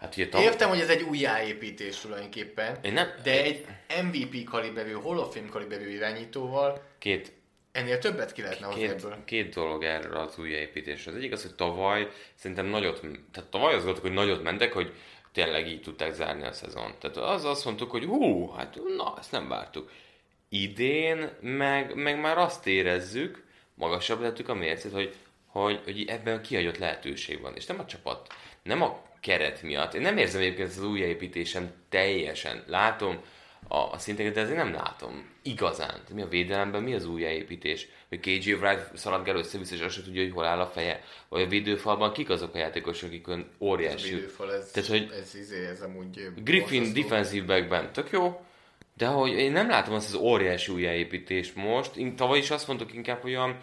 Hát, 0.00 0.16
ugye, 0.16 0.28
tam... 0.28 0.42
Értem, 0.42 0.68
hogy 0.68 0.80
ez 0.80 0.88
egy 0.88 1.02
újjáépítés 1.02 1.96
tulajdonképpen, 1.96 2.78
Én 2.82 2.92
nem... 2.92 3.08
de 3.22 3.42
egy 3.42 3.66
MVP 4.02 4.44
kaliberű, 4.44 4.92
Hall 4.92 5.18
of 5.18 5.34
Fame 5.34 5.48
kaliberű 5.48 5.88
irányítóval 5.88 6.82
két, 6.98 7.32
ennél 7.72 7.98
többet 7.98 8.32
ki 8.32 8.42
lehetne 8.42 8.68
két, 8.68 8.90
ebből. 8.90 9.16
Két 9.24 9.54
dolog 9.54 9.84
erről 9.84 10.16
az 10.16 10.38
újjáépítésről. 10.38 11.14
Az 11.14 11.20
egyik 11.20 11.32
az, 11.32 11.42
hogy 11.42 11.54
tavaly 11.54 12.08
szerintem 12.34 12.66
nagyot, 12.66 13.00
tehát 13.32 13.50
tavaly 13.50 13.74
az 13.74 13.84
volt, 13.84 13.98
hogy 13.98 14.12
nagyot 14.12 14.42
mentek, 14.42 14.72
hogy 14.72 14.92
tényleg 15.32 15.68
így 15.68 15.82
tudták 15.82 16.12
zárni 16.12 16.44
a 16.44 16.52
szezon. 16.52 16.94
Tehát 17.00 17.16
az 17.16 17.44
azt 17.44 17.64
mondtuk, 17.64 17.90
hogy 17.90 18.04
hú, 18.04 18.50
hát 18.50 18.78
na, 18.96 19.14
ezt 19.18 19.32
nem 19.32 19.48
vártuk. 19.48 19.90
Idén 20.48 21.30
meg, 21.40 21.94
meg 21.94 22.20
már 22.20 22.38
azt 22.38 22.66
érezzük, 22.66 23.44
magasabb 23.74 24.20
lettük 24.20 24.48
a 24.48 24.54
mércét, 24.54 24.92
hogy 24.92 25.14
hogy, 25.46 25.80
hogy 25.84 26.04
ebben 26.08 26.42
kihagyott 26.42 26.78
lehetőség 26.78 27.40
van. 27.40 27.56
És 27.56 27.66
nem 27.66 27.78
a 27.78 27.84
csapat, 27.84 28.32
nem 28.62 28.82
a 28.82 29.02
keret 29.20 29.62
miatt. 29.62 29.94
Én 29.94 30.00
nem 30.00 30.16
érzem 30.16 30.40
egyébként 30.40 30.68
az 30.68 30.82
újjáépítésem 30.82 31.72
teljesen. 31.88 32.64
Látom 32.66 33.20
a, 33.68 33.76
a 33.76 33.98
szinteket, 33.98 34.34
de 34.34 34.40
azért 34.40 34.56
nem 34.56 34.72
látom 34.72 35.30
igazán. 35.42 36.00
Mi 36.14 36.22
a 36.22 36.28
védelemben, 36.28 36.82
mi 36.82 36.94
az 36.94 37.06
újjáépítés? 37.06 37.88
Hogy 38.08 38.20
KJ 38.20 38.52
Wright 38.52 38.96
szaladgál 38.96 39.36
össze-vissza, 39.36 39.74
és 39.74 39.80
azt 39.80 39.94
sem 39.94 40.04
tudja, 40.04 40.22
hogy 40.22 40.32
hol 40.32 40.44
áll 40.44 40.60
a 40.60 40.66
feje. 40.66 41.04
Vagy 41.28 41.42
a 41.42 41.46
védőfalban 41.46 42.12
kik 42.12 42.30
azok 42.30 42.54
a 42.54 42.58
játékosok, 42.58 43.08
akik 43.08 43.28
ön 43.28 43.50
óriási. 43.58 44.08
Ez 44.08 44.12
a 44.12 44.16
védőfal, 44.16 44.54
ez, 44.54 44.70
Tehát, 44.70 44.88
hogy 44.88 45.10
ez, 45.20 45.34
izé, 45.34 45.66
ez 45.66 45.80
amúgy 45.80 46.28
Griffin 46.44 46.92
defensive 46.92 47.46
backben, 47.46 47.92
tök 47.92 48.10
jó, 48.10 48.44
de 48.96 49.06
hogy 49.06 49.32
én 49.32 49.52
nem 49.52 49.68
látom 49.68 49.94
azt 49.94 50.14
az 50.14 50.20
óriási 50.20 50.72
újjáépítést 50.72 51.56
most. 51.56 51.96
Én 51.96 52.16
tavaly 52.16 52.38
is 52.38 52.50
azt 52.50 52.66
mondtuk 52.66 52.94
inkább, 52.94 53.20
hogy 53.20 53.30
olyan 53.30 53.56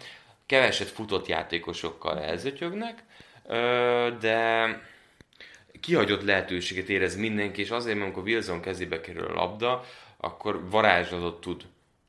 keveset 0.46 0.88
futott 0.88 1.26
játékosokkal 1.26 2.18
elzötyögnek, 2.18 3.02
de 4.20 4.66
kihagyott 5.80 6.22
lehetőséget 6.22 6.88
érez 6.88 7.16
mindenki, 7.16 7.60
és 7.60 7.70
azért, 7.70 7.96
mert 7.96 8.06
amikor 8.06 8.22
Wilson 8.22 8.60
kezébe 8.60 9.00
kerül 9.00 9.26
a 9.26 9.32
labda, 9.32 9.84
akkor 10.16 10.68
varázslatot 10.70 11.40
tud 11.40 11.64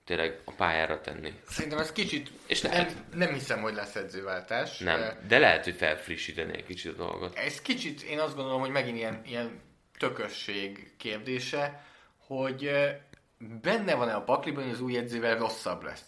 tényleg 0.09 0.41
a 0.45 0.51
pályára 0.51 1.01
tenni. 1.01 1.33
Szerintem 1.47 1.79
ez 1.79 1.91
kicsit, 1.91 2.31
és 2.47 2.61
nem, 2.61 2.71
nem, 2.71 2.87
nem 3.13 3.33
hiszem, 3.33 3.61
hogy 3.61 3.73
lesz 3.73 3.95
edzőváltás. 3.95 4.77
Nem, 4.77 4.99
de, 4.99 5.19
de 5.27 5.39
lehet, 5.39 5.63
hogy 5.63 5.75
felfrissíteni 5.75 6.53
egy 6.53 6.65
kicsit 6.65 6.91
a 6.91 6.95
dolgot. 6.95 7.37
Ez 7.37 7.61
kicsit, 7.61 8.01
én 8.01 8.19
azt 8.19 8.35
gondolom, 8.35 8.59
hogy 8.59 8.69
megint 8.69 8.97
ilyen, 8.97 9.21
ilyen 9.25 9.61
tökösség 9.97 10.91
kérdése, 10.97 11.85
hogy 12.27 12.71
benne 13.61 13.95
van-e 13.95 14.15
a 14.15 14.21
pakliban, 14.21 14.63
hogy 14.63 14.73
az 14.73 14.81
új 14.81 14.97
edzővel 14.97 15.37
rosszabb 15.37 15.83
lesz. 15.83 16.03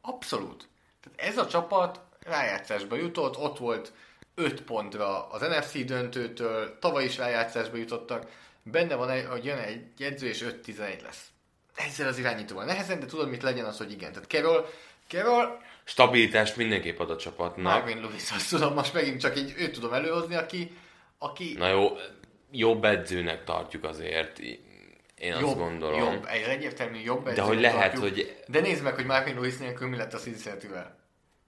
Abszolút. 0.00 0.68
Tehát 1.00 1.30
ez 1.30 1.38
a 1.38 1.46
csapat 1.46 2.00
rájátszásba 2.20 2.96
jutott, 2.96 3.36
ott 3.36 3.58
volt 3.58 3.92
5 4.38 4.62
pontra 4.62 5.28
az 5.28 5.40
NFC 5.40 5.84
döntőtől, 5.84 6.78
tavaly 6.78 7.04
is 7.04 7.16
rájátszásba 7.16 7.76
jutottak, 7.76 8.30
benne 8.62 8.94
van, 8.94 9.26
hogy 9.26 9.44
jön 9.44 9.58
egy 9.58 10.02
edző 10.02 10.26
és 10.26 10.44
5-11 10.64 11.02
lesz. 11.02 11.26
Ezzel 11.76 12.08
az 12.08 12.18
irányítóval 12.18 12.64
nehezen, 12.64 13.00
de 13.00 13.06
tudod, 13.06 13.28
mit 13.28 13.42
legyen 13.42 13.64
az, 13.64 13.78
hogy 13.78 13.92
igen. 13.92 14.12
Tehát 14.12 14.28
Carroll, 14.28 14.66
Carroll 15.08 15.58
Stabilitást 15.84 16.56
mindenképp 16.56 16.98
ad 16.98 17.10
a 17.10 17.16
csapatnak. 17.16 17.72
Marvin 17.72 18.00
Lewis, 18.00 18.30
azt 18.30 18.50
tudom, 18.50 18.74
most 18.74 18.94
megint 18.94 19.20
csak 19.20 19.38
így 19.38 19.54
őt 19.58 19.72
tudom 19.72 19.92
előhozni, 19.92 20.34
aki, 20.34 20.76
aki... 21.18 21.54
Na 21.58 21.68
jó, 21.68 21.96
jobb 22.50 22.84
edzőnek 22.84 23.44
tartjuk 23.44 23.84
azért. 23.84 24.38
Én 24.38 24.60
jobb, 25.18 25.44
azt 25.44 25.56
gondolom. 25.56 25.98
Jobb, 25.98 26.26
egy 26.26 26.42
egyértelmű 26.42 26.98
jobb 26.98 27.28
De 27.28 27.42
hogy 27.42 27.60
lehet, 27.60 27.92
tartjuk. 27.92 28.02
hogy... 28.02 28.42
De 28.46 28.60
nézd 28.60 28.82
meg, 28.82 28.94
hogy 28.94 29.04
Marvin 29.04 29.34
Lewis 29.34 29.56
nélkül 29.56 29.88
mi 29.88 29.96
lett 29.96 30.12
a 30.12 30.18
Cincinnati-vel. 30.18 30.98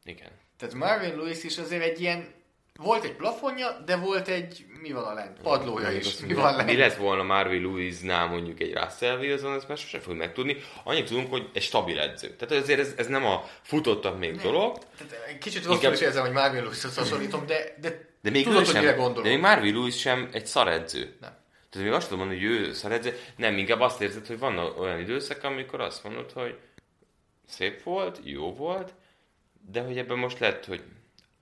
Igen. 0.04 0.30
Tehát 0.58 0.74
Marvin 0.74 1.16
Lewis 1.16 1.44
is 1.44 1.58
azért 1.58 1.82
egy 1.82 2.00
ilyen 2.00 2.38
volt 2.82 3.04
egy 3.04 3.12
plafonja, 3.12 3.82
de 3.84 3.96
volt 3.96 4.28
egy, 4.28 4.64
mi 4.82 4.92
van 4.92 5.04
a 5.04 5.14
lent? 5.14 5.40
Padlója 5.42 5.90
is. 5.90 6.20
Mi, 6.20 6.34
van 6.34 6.56
lent? 6.56 6.68
Mi 6.68 6.76
lett 6.76 6.96
volna 6.96 7.22
Marvin 7.22 7.62
Lewisnál 7.62 8.26
mondjuk 8.26 8.60
egy 8.60 8.74
Russell 8.74 9.18
Wilson, 9.18 9.54
ezt 9.54 9.68
már 9.68 9.78
sosem 9.78 10.00
fogjuk 10.00 10.18
megtudni. 10.18 10.56
Annyit 10.84 11.06
tudunk, 11.06 11.30
hogy 11.30 11.50
egy 11.52 11.62
stabil 11.62 12.00
edző. 12.00 12.36
Tehát 12.36 12.62
azért 12.62 12.80
ez, 12.80 12.94
ez 12.96 13.06
nem 13.06 13.24
a 13.24 13.44
futottak 13.62 14.18
még 14.18 14.34
nem. 14.34 14.42
dolog. 14.42 14.78
Tehát 14.78 15.38
kicsit 15.38 15.58
rosszul 15.58 15.74
Inkább... 15.74 15.92
is 15.92 16.00
érzem, 16.00 16.24
hogy 16.24 16.32
Marvin 16.32 16.62
Lewishoz 16.62 16.96
hasonlítom, 16.96 17.46
de, 17.46 17.74
de, 17.80 18.08
de 18.22 18.30
még 18.30 18.44
tudod, 18.44 18.58
hogy 18.58 18.74
sem, 18.74 19.12
De 19.14 19.20
még 19.22 19.40
Marvin 19.40 19.74
Lewis 19.74 20.00
sem 20.00 20.28
egy 20.32 20.46
szaredző. 20.46 21.16
Nem. 21.20 21.38
Tehát 21.70 21.86
még 21.86 21.96
azt 21.96 22.08
tudom 22.08 22.26
mondani, 22.26 22.46
hogy 22.46 22.56
ő 22.56 22.72
szaredző. 22.72 23.18
Nem, 23.36 23.58
inkább 23.58 23.80
azt 23.80 24.00
érzed, 24.00 24.26
hogy 24.26 24.38
van 24.38 24.58
olyan 24.58 24.98
időszak, 24.98 25.44
amikor 25.44 25.80
azt 25.80 26.04
mondod, 26.04 26.32
hogy 26.32 26.58
szép 27.46 27.82
volt, 27.82 28.20
jó 28.22 28.54
volt, 28.54 28.94
de 29.70 29.80
hogy 29.80 29.98
ebben 29.98 30.18
most 30.18 30.38
lett, 30.38 30.64
hogy 30.64 30.82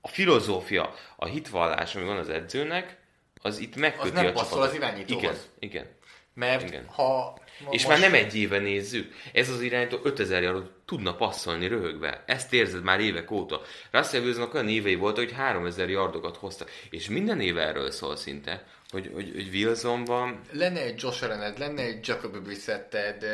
a 0.01 0.09
filozófia, 0.09 0.94
a 1.16 1.26
hitvallás, 1.26 1.94
ami 1.94 2.05
van 2.05 2.16
az 2.16 2.28
edzőnek, 2.28 2.96
az 3.42 3.59
itt 3.59 3.76
megköti 3.76 4.09
az 4.09 4.14
nem 4.14 4.26
a 4.26 4.32
csapatot. 4.32 4.59
az 4.59 4.74
irányítóhoz. 4.74 5.22
Igen, 5.22 5.36
igen. 5.59 5.96
Mert 6.34 6.68
igen. 6.68 6.86
ha... 6.86 7.38
És 7.59 7.66
most... 7.84 7.88
már 7.88 7.99
nem 7.99 8.14
egy 8.14 8.34
éve 8.34 8.59
nézzük. 8.59 9.14
Ez 9.32 9.49
az 9.49 9.61
irányító 9.61 9.99
5000 10.03 10.42
yardot 10.42 10.70
tudna 10.84 11.14
passzolni 11.14 11.66
röhögve. 11.66 12.24
Ezt 12.26 12.53
érzed 12.53 12.82
már 12.82 13.01
évek 13.01 13.30
óta. 13.30 13.61
Russell 13.90 14.20
Wilsonnak 14.20 14.55
olyan 14.55 14.68
évei 14.68 14.94
volt, 14.94 15.16
hogy 15.16 15.32
3000 15.32 15.88
yardokat 15.88 16.36
hoztak. 16.36 16.70
És 16.90 17.09
minden 17.09 17.40
éve 17.40 17.62
erről 17.62 17.90
szól 17.90 18.16
szinte, 18.16 18.66
hogy, 18.90 19.11
hogy, 19.14 19.30
hogy 19.34 19.49
Wilsonban... 19.49 20.40
Lenne 20.53 20.80
egy 20.80 21.03
Josh 21.03 21.24
Allened, 21.24 21.59
lenne 21.59 21.82
egy 21.82 22.09
Jacob 22.09 22.38
Brissetted, 22.38 23.24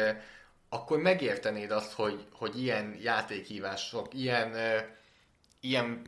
akkor 0.69 0.99
megértenéd 0.99 1.71
azt, 1.71 1.93
hogy, 1.93 2.25
hogy 2.33 2.63
ilyen 2.63 2.99
játékhívások, 3.03 4.15
ilyen, 4.15 4.57
ilyen 5.61 6.03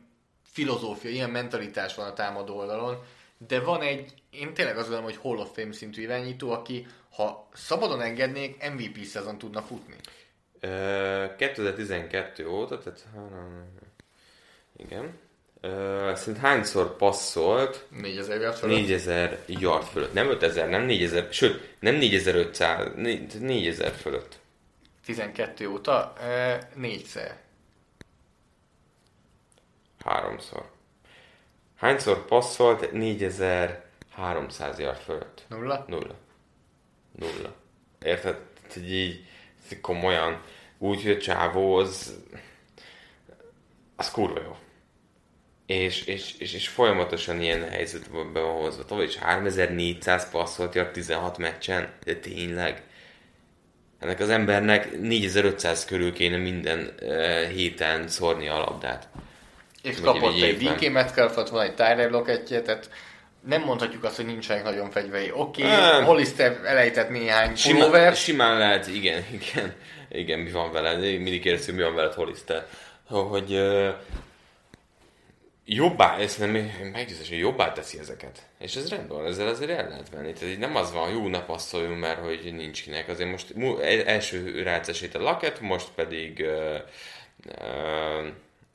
filozófia, 0.57 1.09
ilyen 1.09 1.29
mentalitás 1.29 1.95
van 1.95 2.07
a 2.07 2.13
támadó 2.13 2.57
oldalon, 2.57 3.03
de 3.47 3.59
van 3.59 3.81
egy, 3.81 4.13
én 4.29 4.53
tényleg 4.53 4.77
azt 4.77 4.89
gondolom, 4.89 5.11
hogy 5.11 5.19
Hall 5.21 5.37
of 5.37 5.49
Fame 5.55 5.73
szintű 5.73 6.01
irányító, 6.01 6.51
aki 6.51 6.87
ha 7.11 7.49
szabadon 7.53 8.01
engednék, 8.01 8.71
MVP 8.73 9.03
szezon 9.03 9.37
tudna 9.37 9.61
futni. 9.61 9.95
Ö, 10.59 11.25
2012 11.37 12.47
óta, 12.47 12.77
tehát 12.77 13.05
igen. 14.77 15.19
Ö, 15.61 16.11
szerint 16.15 16.43
hányszor 16.43 16.95
passzolt 16.95 17.85
4000 17.89 18.41
yard 18.41 18.57
fölött? 18.57 18.75
4000 18.75 19.43
yard 19.47 19.87
fölött? 19.87 20.13
Nem 20.13 20.29
5000, 20.29 20.69
nem 20.69 20.83
4000, 20.83 21.27
sőt, 21.31 21.75
nem 21.79 21.95
4500, 21.95 22.87
4000 23.39 23.91
fölött. 23.91 24.39
12 25.05 25.67
óta? 25.67 26.13
E, 26.21 26.69
négyszer. 26.75 27.45
Háromszor. 30.07 30.71
Hányszor 31.75 32.25
passzolt 32.25 32.91
4300 32.91 34.79
yard 34.79 34.97
fölött? 34.97 35.45
Nulla? 35.47 35.85
Nulla. 35.87 36.15
Nulla. 37.11 37.53
Érted? 38.01 38.37
Hogy 38.73 38.93
így 38.93 39.25
komolyan 39.81 40.41
úgy, 40.77 41.01
hogy 41.01 41.11
a 41.11 41.17
csávó 41.17 41.75
az, 41.75 42.15
az 43.95 44.11
kurva 44.11 44.41
jó. 44.41 44.57
És, 45.65 46.01
és, 46.01 46.33
és, 46.37 46.53
és 46.53 46.67
folyamatosan 46.67 47.41
ilyen 47.41 47.69
helyzetben 47.69 48.33
be 48.33 48.39
van 48.39 48.61
hozva. 48.61 48.85
Tavaly 48.85 49.05
is 49.05 49.17
3400 49.17 50.29
passzolt 50.29 50.75
yard 50.75 50.91
16 50.91 51.37
meccsen, 51.37 51.93
de 52.03 52.15
tényleg. 52.15 52.83
Ennek 53.99 54.19
az 54.19 54.29
embernek 54.29 54.99
4500 54.99 55.85
körül 55.85 56.13
kéne 56.13 56.37
minden 56.37 56.95
uh, 57.01 57.43
héten 57.47 58.07
szórni 58.07 58.47
a 58.47 58.57
labdát. 58.57 59.07
És 59.87 59.99
kapott 60.01 60.41
egy. 60.41 60.57
DK 60.57 60.91
Metcalfot, 60.91 61.49
van 61.49 61.61
egy 61.61 61.73
Tyler 61.73 62.09
Lockettje, 62.09 62.61
tehát 62.61 62.89
nem 63.47 63.61
mondhatjuk 63.61 64.03
azt, 64.03 64.15
hogy 64.15 64.25
nincsenek 64.25 64.63
nagyon 64.63 64.89
fegyvei. 64.89 65.31
Oké, 65.31 65.63
okay, 65.63 66.03
Hollister 66.03 66.59
elejtett 66.65 67.09
néhány 67.09 67.55
Simán, 67.55 67.79
pulóver, 67.79 68.15
simán 68.15 68.57
lehet, 68.57 68.87
igen, 68.87 69.25
igen, 69.41 69.73
igen, 70.09 70.39
mi 70.39 70.51
van 70.51 70.71
veled, 70.71 70.99
mindig 70.99 71.41
kérdezzük, 71.41 71.75
mi 71.75 71.81
van 71.81 71.95
veled, 71.95 72.13
Hollister, 72.13 72.65
hogy 73.05 73.53
uh, 73.53 73.89
jobbá, 75.65 76.17
ezt 76.17 76.39
nem 76.39 76.49
meggyőzés, 76.91 77.29
hogy 77.29 77.37
jobbá 77.37 77.71
teszi 77.71 77.99
ezeket. 77.99 78.45
És 78.59 78.75
ez 78.75 78.89
rendben 78.89 79.25
ezzel 79.25 79.47
azért 79.47 79.71
el 79.71 79.87
lehet 79.87 80.09
venni. 80.09 80.33
Tehát 80.33 80.53
így 80.53 80.59
nem 80.59 80.75
az 80.75 80.93
van, 80.93 81.09
jó 81.09 81.27
ne 81.27 81.41
passzoljunk, 81.41 81.99
mert 81.99 82.19
hogy 82.19 82.53
nincs 82.55 82.83
kinek. 82.83 83.07
Azért 83.09 83.29
most 83.29 83.53
el- 83.81 84.05
első 84.05 84.61
rácesít 84.61 85.15
a 85.15 85.21
laket, 85.21 85.59
most 85.59 85.87
pedig 85.95 86.39
uh, 86.39 86.79
uh, 87.45 88.27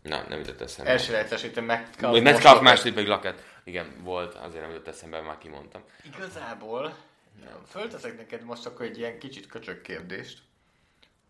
na, 0.02 0.24
nem 0.28 0.38
jutott 0.38 0.60
eszembe. 0.60 0.90
első 0.90 1.12
rejtesítem 1.12 1.64
Metcalf. 1.64 2.12
Vagy 2.12 2.22
Metcalf, 2.22 2.60
második 2.60 2.94
pedig 2.94 3.08
laket. 3.08 3.44
Igen, 3.64 3.94
volt, 4.02 4.34
azért 4.34 4.62
nem 4.62 4.70
jutott 4.70 4.88
eszembe, 4.88 5.20
már 5.20 5.38
kimondtam. 5.38 5.82
Igazából 6.14 6.94
fölteszek 7.68 8.16
neked 8.16 8.44
most 8.44 8.66
akkor 8.66 8.86
egy 8.86 8.98
ilyen 8.98 9.18
kicsit 9.18 9.46
köcsög 9.46 9.80
kérdést, 9.80 10.38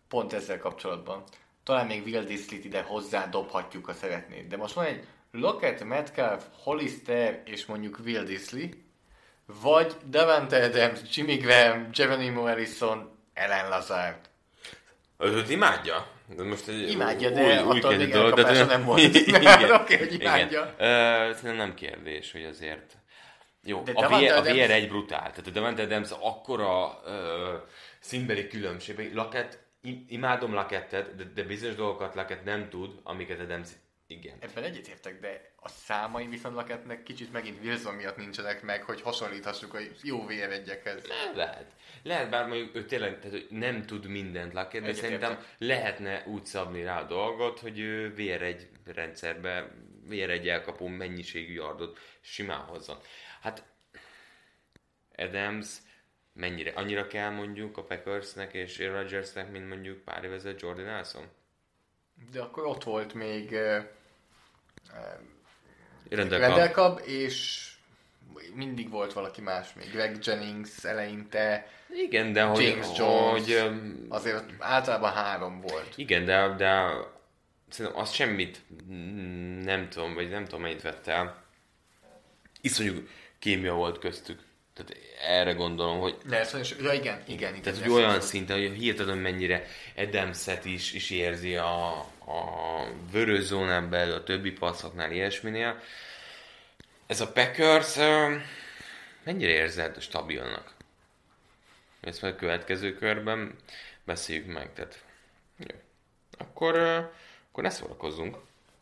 pont 0.07 0.33
ezzel 0.33 0.57
kapcsolatban. 0.57 1.23
Talán 1.63 1.87
még 1.87 2.05
Will 2.05 2.23
Disley-t 2.23 2.65
ide 2.65 2.81
hozzá 2.81 3.27
dobhatjuk, 3.27 3.85
ha 3.85 3.93
szeretnéd. 3.93 4.47
De 4.47 4.57
most 4.57 4.73
van 4.73 4.85
egy 4.85 5.07
Lockett, 5.31 5.83
Metcalf, 5.83 6.43
Hollister 6.63 7.41
és 7.45 7.65
mondjuk 7.65 7.99
Will 8.05 8.23
Disley, 8.23 8.69
vagy 9.45 9.95
Davante 10.05 10.63
Adams, 10.63 10.99
Jimmy 11.11 11.35
Graham, 11.35 11.91
Geronimo 11.91 12.41
Harrison, 12.41 13.17
Ellen 13.33 13.69
Lazard. 13.69 14.29
Őt 15.17 15.49
imádja. 15.49 16.12
De 16.35 16.43
most 16.43 16.67
egy 16.67 16.89
Imádja, 16.89 17.29
de 17.29 17.59
attól 17.59 17.73
kezdett 17.73 17.97
még 17.97 18.09
dolog, 18.11 18.33
de- 18.41 18.65
nem 18.65 18.83
volt. 18.83 18.99
Igen, 19.27 19.71
Oké, 19.81 19.97
hogy 19.97 20.13
imádja. 20.13 20.73
Igen. 21.41 21.55
Nem 21.55 21.73
kérdés, 21.73 22.31
hogy 22.31 22.43
azért... 22.45 22.97
Jó, 23.65 23.81
De 23.83 23.91
a, 23.91 24.07
VR, 24.07 24.31
a 24.31 24.41
VR 24.41 24.71
egy 24.71 24.87
brutál. 24.87 25.19
Tehát 25.19 25.47
a 25.47 25.49
Davante 25.49 25.81
Adams 25.83 26.09
akkora 26.19 27.01
ö, 27.05 27.53
színbeli 27.99 28.47
különbség. 28.47 29.13
Laket, 29.13 29.59
im- 29.81 30.05
imádom 30.07 30.53
Lakettet, 30.53 31.15
de, 31.15 31.23
de 31.35 31.43
bizonyos 31.43 31.75
dolgokat 31.75 32.15
Laket 32.15 32.43
nem 32.43 32.69
tud, 32.69 32.91
amiket 33.03 33.39
Adams 33.39 33.67
igen. 34.13 34.37
Ebben 34.39 34.63
egyetértek, 34.63 35.19
de 35.19 35.51
a 35.55 35.69
számai 35.69 36.27
viszont 36.27 36.55
Lockettnek 36.55 37.03
kicsit 37.03 37.31
megint 37.31 37.63
Wilson 37.63 37.93
miatt 37.93 38.17
nincsenek 38.17 38.61
meg, 38.61 38.83
hogy 38.83 39.01
hasonlíthassuk 39.01 39.73
a 39.73 39.79
jó 40.01 40.25
vr 40.25 40.51
egyekhez. 40.51 41.07
Lehet. 41.33 41.75
Lehet, 42.03 42.29
bár 42.29 42.47
mondjuk 42.47 42.75
ő 42.75 42.85
tényleg 42.85 43.19
tehát, 43.19 43.31
hogy 43.31 43.47
nem 43.49 43.85
tud 43.85 44.05
mindent 44.05 44.53
Laket, 44.53 44.81
de 44.81 44.87
Egyetértek. 44.87 45.21
szerintem 45.21 45.45
lehetne 45.57 46.23
úgy 46.27 46.45
szabni 46.45 46.83
rá 46.83 46.99
a 47.01 47.07
dolgot, 47.07 47.59
hogy 47.59 47.79
ő 47.79 48.13
VR1 48.17 48.67
rendszerbe, 48.85 49.71
VR1 50.09 50.47
elkapó 50.47 50.87
mennyiségű 50.87 51.53
yardot 51.53 51.99
simán 52.21 52.61
hozzon. 52.61 52.97
Hát 53.41 53.63
Adams 55.15 55.77
mennyire, 56.33 56.71
annyira 56.71 57.07
kell 57.07 57.29
mondjuk 57.29 57.77
a 57.77 57.83
Packersnek 57.83 58.53
és 58.53 58.79
Rodgersnek, 58.79 59.51
mint 59.51 59.67
mondjuk 59.67 60.03
pár 60.03 60.23
évezett 60.23 60.59
Jordan 60.59 60.85
Nelson? 60.85 61.27
De 62.31 62.41
akkor 62.41 62.65
ott 62.65 62.83
volt 62.83 63.13
még 63.13 63.55
Rendel 66.09 66.39
Randall 66.39 66.69
Cobb, 66.69 67.01
és 67.05 67.67
mindig 68.55 68.89
volt 68.89 69.13
valaki 69.13 69.41
más 69.41 69.73
még. 69.73 69.91
Greg 69.91 70.17
Jennings 70.21 70.83
eleinte, 70.83 71.67
Igen, 71.89 72.33
de 72.33 72.43
hogy... 72.43 72.63
James 72.63 72.87
Jones. 72.97 73.41
Hogy, 73.41 73.71
azért 74.09 74.43
általában 74.59 75.11
három 75.11 75.61
volt. 75.61 75.93
Igen, 75.95 76.25
de, 76.25 76.53
de 76.57 76.89
szerintem 77.69 78.01
az 78.01 78.11
semmit 78.11 78.61
mm, 78.91 79.59
nem 79.59 79.89
tudom, 79.89 80.13
vagy 80.13 80.29
nem 80.29 80.45
tudom 80.45 80.61
mennyit 80.61 80.81
vett 80.81 81.07
el. 81.07 81.43
Iszonyú 82.61 83.07
kémia 83.39 83.73
volt 83.73 83.99
köztük. 83.99 84.39
Tehát 84.73 84.97
erre 85.27 85.53
gondolom, 85.53 85.99
hogy 85.99 86.17
Nelson 86.29 86.59
is, 86.59 86.75
ja 86.81 86.93
igen, 86.93 87.23
igen, 87.27 87.49
igen. 87.49 87.61
tehát, 87.61 87.79
hogy 87.79 87.91
olyan 87.91 88.21
szinten, 88.21 88.59
hogy 88.59 88.77
hihetetlen 88.77 89.17
mennyire 89.17 89.67
Adamset 89.97 90.65
is, 90.65 90.93
is 90.93 91.09
érzi 91.09 91.55
a, 91.55 92.05
a 92.25 92.85
vörös 93.11 93.43
zónán 93.43 93.89
belül, 93.89 94.13
a 94.13 94.23
többi 94.23 94.51
passzoknál, 94.51 95.11
ilyesminél. 95.11 95.79
Ez 97.07 97.21
a 97.21 97.31
Packers 97.31 97.95
mennyire 99.23 99.51
érzed 99.51 100.01
stabilnak? 100.01 100.71
Ezt 102.01 102.21
majd 102.21 102.33
a 102.33 102.37
következő 102.37 102.93
körben 102.93 103.55
beszéljük 104.03 104.53
meg. 104.53 104.73
Tehát, 104.73 105.03
jó. 105.57 105.75
Akkor, 106.37 106.75
akkor 107.49 107.63
ne 107.63 107.69
szórakozzunk. 107.69 108.37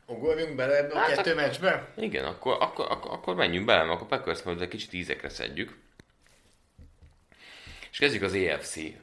Ugorjunk 0.06 0.56
bele 0.56 0.78
ebbe 0.78 0.94
a 0.94 0.98
Hát 0.98 1.16
kettő 1.16 1.36
meccsbe? 1.36 1.88
Igen, 1.98 2.26
akkor, 2.26 2.58
akkor, 2.60 2.86
akkor, 2.90 3.12
akkor 3.12 3.36
menjünk 3.36 3.66
bele, 3.66 3.84
mert 3.84 3.94
akkor 3.94 4.08
Packers 4.08 4.42
majd 4.42 4.62
egy 4.62 4.68
kicsit 4.68 4.94
ízekre 4.94 5.30
szedjük. 5.30 5.78
És 7.92 7.98
kezdjük 7.98 8.24
az 8.24 8.34
EFC 8.34 8.76
uh, 8.76 8.94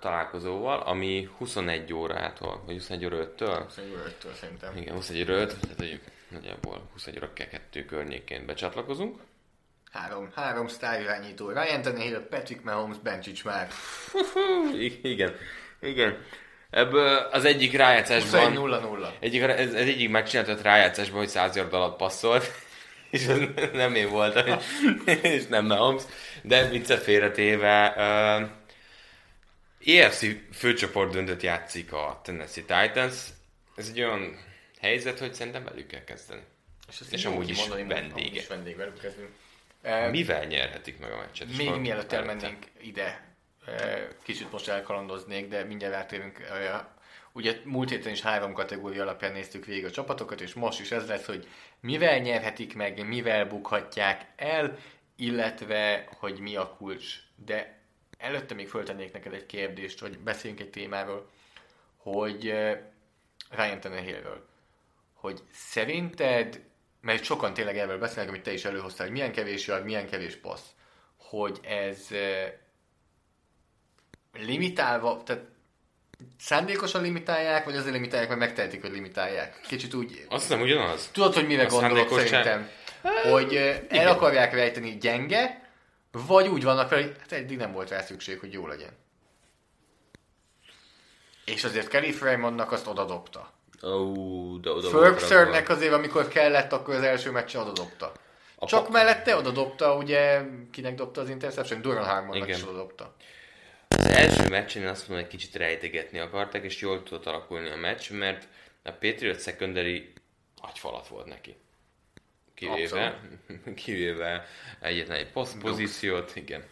találkozóval, 0.00 0.80
ami 0.80 1.28
21 1.38 1.92
órától, 1.92 2.62
vagy 2.66 2.74
21 2.74 3.04
óra 3.04 3.16
5-től? 3.16 3.68
Szerintem 3.70 4.00
öttől 4.06 4.34
szerintem. 4.34 4.76
Igen, 4.76 4.94
21 4.94 5.22
óra 5.22 5.40
5, 5.40 5.58
tehát 5.60 5.78
mondjuk 5.78 6.00
nagyjából 6.28 6.88
21 6.92 7.18
óra 7.18 7.32
2 7.32 7.84
környékén 7.84 8.46
becsatlakozunk. 8.46 9.20
Három, 9.92 10.28
három 10.34 10.68
sztár 10.68 11.00
irányító. 11.00 11.50
Ryan 11.50 11.82
Tannehill, 11.82 12.26
Patrick 12.30 12.64
Mahomes, 12.64 12.98
Bencsics 12.98 13.44
már. 13.44 13.68
Igen, 15.02 15.34
igen. 15.80 16.18
Ebből 16.70 17.16
az 17.16 17.44
egyik 17.44 17.76
rájátszásban... 17.76 18.52
21-0-0. 18.56 19.08
Egyik, 19.20 19.42
ez, 19.42 19.74
ez 19.74 19.88
egyik 19.88 20.10
megcsináltott 20.10 20.62
rájátszásban, 20.62 21.18
hogy 21.18 21.28
100 21.28 21.56
yard 21.56 21.72
alatt 21.72 21.96
passzolt, 21.96 22.52
és 23.10 23.26
ez 23.26 23.38
nem 23.72 23.94
én 23.94 24.08
voltam, 24.08 24.58
és 25.22 25.46
nem 25.46 25.66
Mahomes, 25.66 26.02
de 26.48 26.68
viccet 26.68 27.02
félretéve, 27.02 27.94
uh, 27.96 28.48
EFC 29.94 30.26
főcsoport 30.52 31.12
döntött 31.12 31.42
játszik 31.42 31.92
a 31.92 32.20
Tennessee 32.24 32.64
Titans. 32.64 33.14
Ez 33.76 33.88
egy 33.88 33.98
olyan 34.02 34.38
helyzet, 34.80 35.18
hogy 35.18 35.34
szerintem 35.34 35.64
velük 35.64 35.86
kell 35.86 36.04
kezdeni. 36.04 36.40
És 37.10 37.22
jó 37.22 37.30
amúgy 37.30 37.48
is 37.48 37.56
kimondani, 37.56 37.82
mert 37.82 38.00
vendége. 38.00 38.26
amúgy 38.26 38.36
is 38.36 38.46
vendégvelük 38.46 39.00
kezdünk. 39.00 39.28
Eh, 39.82 40.10
Mivel 40.10 40.44
nyerhetik 40.44 40.98
meg 40.98 41.12
a 41.12 41.16
meccset? 41.16 41.48
És 41.50 41.56
Még 41.56 41.70
mielőtt 41.74 42.12
elmennénk 42.12 42.58
ide, 42.80 43.24
eh, 43.66 44.06
kicsit 44.22 44.52
most 44.52 44.68
elkalandoznék, 44.68 45.48
de 45.48 45.64
mindjárt 45.64 45.94
rátérünk. 45.94 46.38
eh, 46.38 46.80
Ugye 47.32 47.56
múlt 47.64 47.90
héten 47.90 48.12
is 48.12 48.20
három 48.20 48.52
kategória 48.52 49.02
alapján 49.02 49.32
néztük 49.32 49.64
végig 49.64 49.84
a 49.84 49.90
csapatokat, 49.90 50.40
és 50.40 50.54
most 50.54 50.80
is 50.80 50.90
ez 50.90 51.06
lesz, 51.06 51.24
hogy 51.24 51.48
mivel 51.80 52.18
nyerhetik 52.18 52.74
meg, 52.74 53.06
mivel 53.06 53.46
bukhatják 53.46 54.26
el, 54.36 54.78
illetve 55.18 56.08
hogy 56.18 56.38
mi 56.38 56.56
a 56.56 56.74
kulcs. 56.78 57.14
De 57.44 57.78
előtte 58.18 58.54
még 58.54 58.68
föltennék 58.68 59.12
neked 59.12 59.32
egy 59.32 59.46
kérdést, 59.46 59.98
hogy 60.00 60.18
beszéljünk 60.18 60.62
egy 60.62 60.70
témáról, 60.70 61.30
hogy 61.96 62.42
Ryan 63.50 63.80
Tannehillről, 63.80 64.48
hogy 65.12 65.40
szerinted, 65.52 66.60
mert 67.00 67.24
sokan 67.24 67.54
tényleg 67.54 67.78
erről 67.78 67.98
beszélnek, 67.98 68.28
amit 68.28 68.42
te 68.42 68.52
is 68.52 68.64
előhoztál, 68.64 69.06
hogy 69.06 69.16
milyen 69.16 69.32
kevés 69.32 69.66
yard, 69.66 69.84
milyen 69.84 70.06
kevés 70.08 70.36
passz, 70.36 70.66
hogy 71.16 71.60
ez 71.62 72.08
limitálva, 74.32 75.22
tehát 75.24 75.44
szándékosan 76.38 77.02
limitálják, 77.02 77.64
vagy 77.64 77.76
azért 77.76 77.94
limitálják, 77.94 78.28
mert 78.28 78.40
megtehetik, 78.40 78.80
hogy 78.80 78.90
limitálják. 78.90 79.60
Kicsit 79.68 79.94
úgy... 79.94 80.26
Azt 80.28 80.42
hiszem 80.42 80.60
ugyanaz. 80.60 81.08
Tudod, 81.12 81.34
hogy 81.34 81.46
mire 81.46 81.62
A 81.64 81.66
gondolok 81.66 81.96
szándékosság- 81.96 82.28
szerintem? 82.28 82.70
Hogy 83.02 83.56
eh, 83.56 83.80
el 83.88 84.08
akarják 84.08 84.52
rejteni 84.54 84.98
gyenge, 84.98 85.70
vagy 86.10 86.48
úgy 86.48 86.64
vannak 86.64 86.88
vele, 86.88 87.02
hogy 87.02 87.16
hát 87.20 87.32
eddig 87.32 87.56
nem 87.56 87.72
volt 87.72 87.90
rá 87.90 88.00
szükség, 88.00 88.38
hogy 88.38 88.52
jó 88.52 88.66
legyen. 88.66 88.96
És 91.44 91.64
azért 91.64 91.88
Kelly 91.88 92.12
Freemannak 92.12 92.72
azt 92.72 92.86
odadobta. 92.86 93.52
Ó, 93.82 94.56
de 94.56 94.70
oda 94.70 94.88
Fergusonnek 94.88 95.68
azért, 95.68 95.92
amikor 95.92 96.28
kellett, 96.28 96.72
akkor 96.72 96.94
az 96.94 97.02
első 97.02 97.30
meccsen 97.30 97.60
odadobta. 97.60 98.12
A 98.56 98.66
Csak 98.66 98.82
pa- 98.82 98.92
mellette 98.92 99.36
odadobta, 99.36 99.96
ugye, 99.96 100.40
kinek 100.70 100.94
dobta 100.94 101.20
az 101.20 101.28
interception? 101.28 101.80
Duran 101.80 102.04
Harmonnak 102.04 102.46
Igen. 102.46 102.58
is 102.58 102.62
odadobta. 102.62 103.14
Az 103.88 104.06
első 104.06 104.48
meccsen 104.48 104.86
azt 104.86 105.08
mondom, 105.08 105.26
hogy 105.26 105.36
kicsit 105.36 105.54
rejtegetni 105.54 106.18
akartak, 106.18 106.64
és 106.64 106.80
jól 106.80 107.02
tudott 107.02 107.26
alakulni 107.26 107.70
a 107.70 107.76
meccs, 107.76 108.10
mert 108.10 108.48
a 108.82 108.90
Patriot 108.90 109.40
secondary 109.42 110.12
agyfalat 110.60 111.08
volt 111.08 111.26
neki. 111.26 111.56
Kivéve, 112.58 113.20
kivéve 113.84 114.46
egyetlen 114.80 115.18
egy 115.18 115.30
pozíciót, 115.60 116.36
igen. 116.36 116.64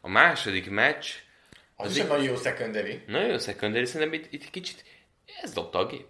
A 0.00 0.08
második 0.08 0.70
meccs, 0.70 1.06
Az, 1.76 1.96
is 1.96 2.02
egy 2.02 2.08
nagyon 2.08 2.24
jó 2.24 2.36
secondary. 2.36 3.02
nagyon 3.06 3.28
jó 3.28 3.38
secondary, 3.38 3.84
szerintem 3.84 4.20
itt, 4.20 4.32
itt 4.32 4.50
kicsit 4.50 4.84
ez 5.42 5.52
dobta 5.52 5.78
a 5.78 5.86
gép. 5.86 6.06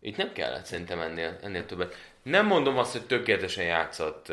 Itt 0.00 0.16
nem 0.16 0.32
kellett 0.32 0.64
szerintem 0.64 1.00
ennél, 1.00 1.38
ennél 1.42 1.66
többet. 1.66 1.96
Nem 2.22 2.46
mondom 2.46 2.78
azt, 2.78 2.92
hogy 2.92 3.06
tökéletesen 3.06 3.64
játszott, 3.64 4.26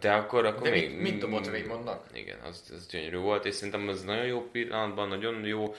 de 0.00 0.12
akkor, 0.12 0.44
akkor 0.44 0.62
De 0.62 0.70
még... 0.70 0.90
mit, 0.90 1.00
mit 1.00 1.18
dobott 1.18 1.46
Raymondnak? 1.50 2.06
Igen, 2.12 2.38
az, 2.40 2.72
az 2.76 2.86
gyönyörű 2.86 3.16
volt, 3.16 3.44
és 3.44 3.54
szerintem 3.54 3.88
az 3.88 4.02
nagyon 4.02 4.26
jó 4.26 4.48
pillanatban, 4.50 5.08
nagyon 5.08 5.44
jó 5.44 5.74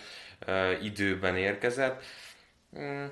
uh, 0.48 0.84
időben 0.84 1.38
érkezett. 1.38 2.04
Mm, 2.80 3.06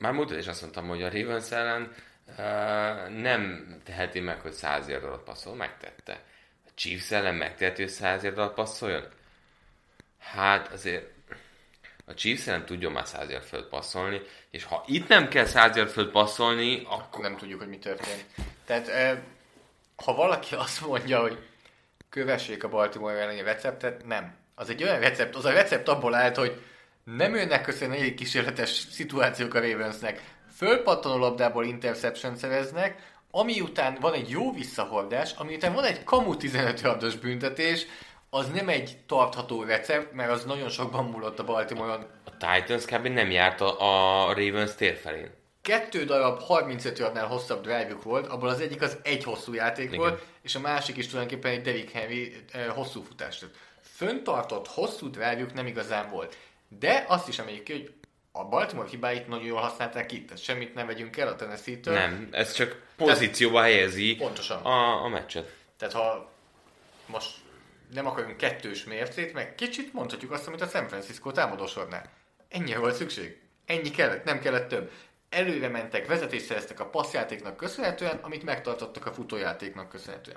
már 0.00 0.12
múltkor 0.12 0.38
is 0.38 0.46
azt 0.46 0.60
mondtam, 0.60 0.88
hogy 0.88 1.02
a 1.02 1.10
Ravens 1.10 1.50
ellen 1.50 1.92
uh, 2.28 3.08
nem 3.08 3.66
teheti 3.84 4.20
meg, 4.20 4.40
hogy 4.40 4.52
100 4.52 4.88
yard 4.88 5.04
alatt 5.04 5.24
passzol, 5.24 5.54
megtette. 5.54 6.20
A 6.66 6.70
Chiefs 6.74 7.10
ellen 7.10 7.34
megteheti, 7.34 7.82
hogy 7.82 7.90
100 7.90 8.22
yard 8.22 8.38
alatt 8.38 8.54
passzoljon? 8.54 9.04
Hát 10.18 10.72
azért 10.72 11.14
a 12.04 12.14
Chiefs 12.14 12.46
ellen 12.46 12.66
tudjon 12.66 12.92
már 12.92 13.06
100 13.06 13.30
yard 13.30 13.44
fölött 13.44 13.68
passzolni, 13.68 14.20
és 14.50 14.64
ha 14.64 14.84
itt 14.86 15.08
nem 15.08 15.28
kell 15.28 15.44
100 15.44 15.76
yard 15.76 15.90
fölött 15.90 16.12
passzolni, 16.12 16.82
akkor 16.88 17.20
nem 17.20 17.36
tudjuk, 17.36 17.60
hogy 17.60 17.68
mi 17.68 17.78
történt. 17.78 18.24
Tehát, 18.64 18.88
eh, 18.88 19.18
ha 19.96 20.14
valaki 20.14 20.54
azt 20.54 20.86
mondja, 20.86 21.20
hogy 21.20 21.38
kövessék 22.10 22.64
a 22.64 22.68
Baltimore 22.68 23.20
elleni 23.20 23.42
receptet, 23.42 24.06
nem. 24.06 24.34
Az 24.54 24.70
egy 24.70 24.82
olyan 24.82 25.00
recept, 25.00 25.34
az 25.34 25.44
a 25.44 25.52
recept 25.52 25.88
abból 25.88 26.14
állt, 26.14 26.36
hogy 26.36 26.62
nem 27.04 27.34
jönnek 27.34 27.66
össze 27.66 27.86
negyedik 27.86 28.14
kísérletes 28.14 28.70
szituációk 28.70 29.54
a 29.54 29.60
Ravensnek. 29.60 30.22
Fölpattanó 30.56 31.16
labdából 31.16 31.64
interception 31.64 32.36
szereznek, 32.36 33.14
ami 33.30 33.60
után 33.60 33.96
van 34.00 34.12
egy 34.12 34.28
jó 34.28 34.52
visszahordás, 34.52 35.32
ami 35.32 35.54
után 35.54 35.72
van 35.72 35.84
egy 35.84 36.04
kamu 36.04 36.36
15 36.36 36.80
yardos 36.80 37.16
büntetés, 37.16 37.86
az 38.30 38.48
nem 38.48 38.68
egy 38.68 38.96
tartható 39.06 39.62
recept, 39.62 40.12
mert 40.12 40.30
az 40.30 40.44
nagyon 40.44 40.68
sokban 40.68 41.04
múlott 41.04 41.38
a 41.38 41.44
Baltimore-on. 41.44 42.06
a 42.24 42.30
Titans 42.30 42.84
kb. 42.84 43.06
nem 43.06 43.30
járt 43.30 43.60
a, 43.60 43.76
a 43.80 44.26
Ravens 44.34 44.74
tér 44.74 44.96
felén. 44.96 45.30
Kettő 45.62 46.04
darab 46.04 46.40
35 46.40 46.98
yardnál 46.98 47.26
hosszabb 47.26 47.62
drive 47.62 47.96
volt, 48.02 48.26
abból 48.26 48.48
az 48.48 48.60
egyik 48.60 48.82
az 48.82 48.98
egy 49.02 49.24
hosszú 49.24 49.54
játék 49.54 49.86
Igen. 49.86 49.98
volt, 49.98 50.24
és 50.42 50.54
a 50.54 50.60
másik 50.60 50.96
is 50.96 51.06
tulajdonképpen 51.08 51.52
egy 51.52 51.62
Derrick 51.62 51.90
Henry 51.92 52.44
eh, 52.52 52.66
hosszú 52.66 53.02
futás. 53.02 53.38
Tehát 53.38 53.54
föntartott 53.80 54.68
hosszú 54.68 55.10
drive 55.10 55.46
nem 55.54 55.66
igazán 55.66 56.10
volt. 56.10 56.36
De 56.78 57.04
azt 57.08 57.28
is 57.28 57.38
emeljük 57.38 57.62
ki, 57.62 57.72
hogy 57.72 57.94
a 58.38 58.44
Baltimore 58.44 58.88
hibáit 58.88 59.28
nagyon 59.28 59.44
jól 59.44 59.60
használták 59.60 60.12
itt, 60.12 60.26
tehát 60.26 60.42
semmit 60.42 60.74
nem 60.74 60.86
vegyünk 60.86 61.16
el 61.16 61.28
a 61.28 61.36
Tennessee-től. 61.36 61.94
Nem, 61.94 62.28
ez 62.30 62.52
csak 62.52 62.82
pozícióba 62.96 63.60
helyezi 63.62 64.16
Pontosan. 64.16 64.62
a, 64.62 65.04
a 65.04 65.08
meccset. 65.08 65.54
Tehát 65.78 65.94
ha 65.94 66.30
most 67.06 67.30
nem 67.94 68.06
akarunk 68.06 68.36
kettős 68.36 68.84
mércét, 68.84 69.32
meg 69.32 69.54
kicsit 69.54 69.92
mondhatjuk 69.92 70.32
azt, 70.32 70.46
amit 70.46 70.60
a 70.60 70.66
San 70.66 70.88
Francisco 70.88 71.30
támadósornál. 71.30 72.10
Ennyi 72.48 72.74
volt 72.74 72.94
szükség. 72.94 73.40
Ennyi 73.66 73.90
kellett, 73.90 74.24
nem 74.24 74.40
kellett 74.40 74.68
több. 74.68 74.90
Előre 75.28 75.68
mentek, 75.68 76.06
vezetést 76.06 76.44
szereztek 76.44 76.80
a 76.80 76.86
passzjátéknak 76.86 77.56
köszönhetően, 77.56 78.18
amit 78.22 78.44
megtartottak 78.44 79.06
a 79.06 79.12
futójátéknak 79.12 79.88
köszönhetően. 79.88 80.36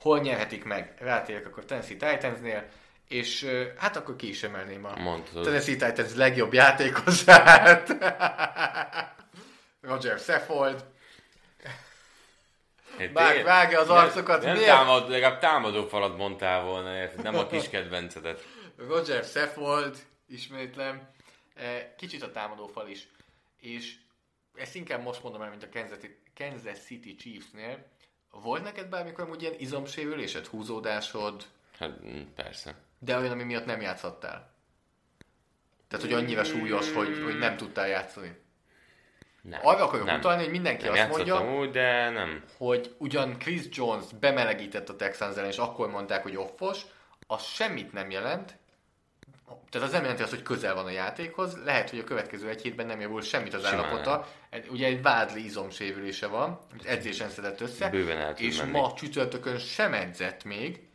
Hol 0.00 0.20
nyerhetik 0.20 0.64
meg? 0.64 0.94
Rátérek 0.98 1.46
akkor 1.46 1.64
Tennessee 1.64 1.96
Titansnél, 1.96 2.68
és 3.08 3.46
hát 3.76 3.96
akkor 3.96 4.16
ki 4.16 4.28
is 4.28 4.42
emelném 4.42 4.84
a 4.84 4.98
Mondhatod. 4.98 5.44
Tennessee 5.44 5.76
Titans 5.76 6.14
legjobb 6.14 6.52
játékosát. 6.52 7.88
Roger 9.80 10.18
Saffold. 10.18 10.84
Vág, 13.12 13.44
vágja 13.44 13.80
az 13.80 13.88
arcokat. 13.88 14.42
Nem 14.42 14.52
miért? 14.56 14.68
támad, 14.68 15.10
legalább 15.10 15.40
támadó 15.40 15.86
falat 15.86 16.16
mondtál 16.16 16.62
volna, 16.62 16.96
érted? 16.96 17.22
Nem 17.22 17.34
a 17.34 17.46
kis 17.46 17.68
kedvencedet. 17.74 18.46
Roger 18.76 19.24
Saffold, 19.24 19.98
ismétlem, 20.26 21.08
eh, 21.54 21.86
kicsit 21.96 22.22
a 22.22 22.30
támadófal 22.30 22.88
is, 22.88 23.08
és 23.60 23.94
ezt 24.54 24.74
inkább 24.74 25.02
most 25.02 25.22
mondom 25.22 25.42
el, 25.42 25.50
mint 25.50 25.62
a 25.62 25.68
Kansas 25.72 25.98
City, 25.98 26.18
Kansas 26.36 26.78
City 26.78 27.14
Chiefsnél. 27.14 27.86
Volt 28.30 28.62
neked 28.62 28.88
bármikor 28.88 29.24
amúgy 29.24 29.42
ilyen 29.42 29.54
izomsérülésed, 29.58 30.46
húzódásod, 30.46 31.46
Hát 31.78 32.04
mm, 32.04 32.22
persze. 32.34 32.74
De 32.98 33.16
olyan, 33.18 33.32
ami 33.32 33.42
miatt 33.42 33.64
nem 33.64 33.80
játszhattál? 33.80 34.56
Tehát, 35.88 36.04
hogy 36.04 36.14
annyira 36.14 36.44
súlyos, 36.44 36.92
hogy, 36.92 37.22
hogy 37.24 37.38
nem 37.38 37.56
tudtál 37.56 37.88
játszani. 37.88 38.36
Nem. 39.42 39.60
Arra 39.62 39.84
akarok 39.84 40.06
nem. 40.06 40.18
utalni, 40.18 40.42
hogy 40.42 40.50
mindenki 40.50 40.84
Nem 40.84 40.92
azt 40.92 41.08
mondja, 41.08 41.54
úgy, 41.54 41.70
de 41.70 42.10
nem. 42.10 42.44
hogy 42.56 42.94
ugyan 42.98 43.38
Chris 43.38 43.62
Jones 43.70 44.04
bemelegített 44.20 44.88
a 44.88 44.96
Texans 44.96 45.36
ellen, 45.36 45.50
és 45.50 45.56
akkor 45.56 45.90
mondták, 45.90 46.22
hogy 46.22 46.36
offos, 46.36 46.82
az 47.26 47.42
semmit 47.42 47.92
nem 47.92 48.10
jelent, 48.10 48.56
tehát 49.70 49.86
az 49.86 49.92
nem 49.92 50.02
jelenti 50.02 50.22
azt, 50.22 50.32
hogy 50.32 50.42
közel 50.42 50.74
van 50.74 50.84
a 50.86 50.90
játékhoz, 50.90 51.64
lehet, 51.64 51.90
hogy 51.90 51.98
a 51.98 52.04
következő 52.04 52.48
egy 52.48 52.62
hétben 52.62 52.86
nem 52.86 53.00
javul 53.00 53.22
semmit 53.22 53.54
az 53.54 53.66
Simán 53.66 53.84
állapota. 53.84 54.28
Egy- 54.50 54.68
Ugye 54.68 54.86
egy 54.86 55.02
vádli 55.02 55.44
izomsérülése 55.44 56.26
van, 56.26 56.58
edzésen 56.84 57.28
szedett 57.30 57.60
össze, 57.60 57.88
Bőven 57.88 58.34
és 58.36 58.56
menni. 58.58 58.70
ma 58.70 58.92
csütörtökön 58.94 59.58
sem 59.58 59.92
edzett 59.94 60.44
még, 60.44 60.87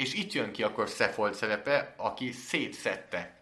és 0.00 0.14
itt 0.14 0.32
jön 0.32 0.52
ki 0.52 0.62
akkor 0.62 0.88
Seffold 0.88 1.34
szerepe, 1.34 1.94
aki 1.96 2.32
szétszette. 2.32 3.38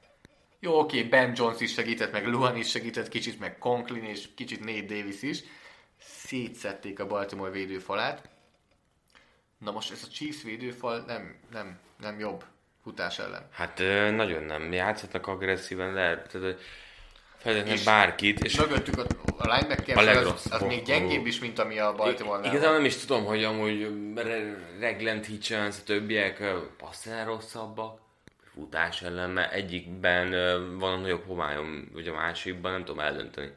Jó, 0.61 0.79
oké, 0.79 1.03
Ben 1.03 1.33
Jones 1.37 1.61
is 1.61 1.73
segített, 1.73 2.13
meg 2.13 2.27
Luhan 2.27 2.57
is 2.57 2.71
segített, 2.71 3.09
kicsit 3.09 3.39
meg 3.39 3.59
Conklin 3.59 4.05
és 4.05 4.29
kicsit 4.35 4.65
Nate 4.65 4.95
Davis 4.95 5.23
is. 5.23 5.43
Szétszették 5.99 7.01
a 7.01 7.07
Baltimore 7.07 7.51
védőfalát. 7.51 8.29
Na 9.59 9.71
most 9.71 9.91
ez 9.91 10.03
a 10.05 10.13
Chiefs 10.13 10.43
védőfal 10.43 11.05
nem, 11.07 11.37
nem, 11.53 11.79
nem 12.01 12.19
jobb 12.19 12.45
futás 12.83 13.19
ellen. 13.19 13.49
Hát 13.51 13.79
nagyon 14.15 14.43
nem. 14.43 14.73
Játszhatnak 14.73 15.27
agresszíven, 15.27 15.93
lehet, 15.93 16.31
tehát, 16.31 16.61
És 17.45 17.84
bárkit, 17.84 18.41
és 18.41 18.57
Mögöttük 18.57 18.99
a, 18.99 19.07
a 19.36 19.55
linebacker 19.55 19.97
A 19.97 20.30
az, 20.30 20.47
az 20.51 20.62
még 20.62 20.82
gyengébb 20.82 21.26
is, 21.26 21.39
mint 21.39 21.59
ami 21.59 21.78
a 21.78 21.95
Baltimore-nál 21.95 22.53
Igazán 22.53 22.72
nem 22.72 22.84
is 22.84 22.97
tudom, 22.97 23.24
hogy 23.24 23.45
amúgy 23.45 23.89
Re- 24.14 24.59
Regland 24.78 25.24
Hitchens, 25.24 25.76
a 25.80 25.82
többiek 25.84 26.43
passzál 26.76 27.24
rosszabbak, 27.24 28.01
futás 28.55 29.03
ellen, 29.03 29.30
mert 29.30 29.53
egyikben 29.53 30.30
van 30.78 30.93
a 30.93 30.97
nagyobb 30.97 31.26
homályom, 31.26 31.89
vagy 31.93 32.09
a 32.09 32.12
másikban 32.12 32.72
nem 32.72 32.84
tudom 32.84 33.01
eldönteni. 33.01 33.53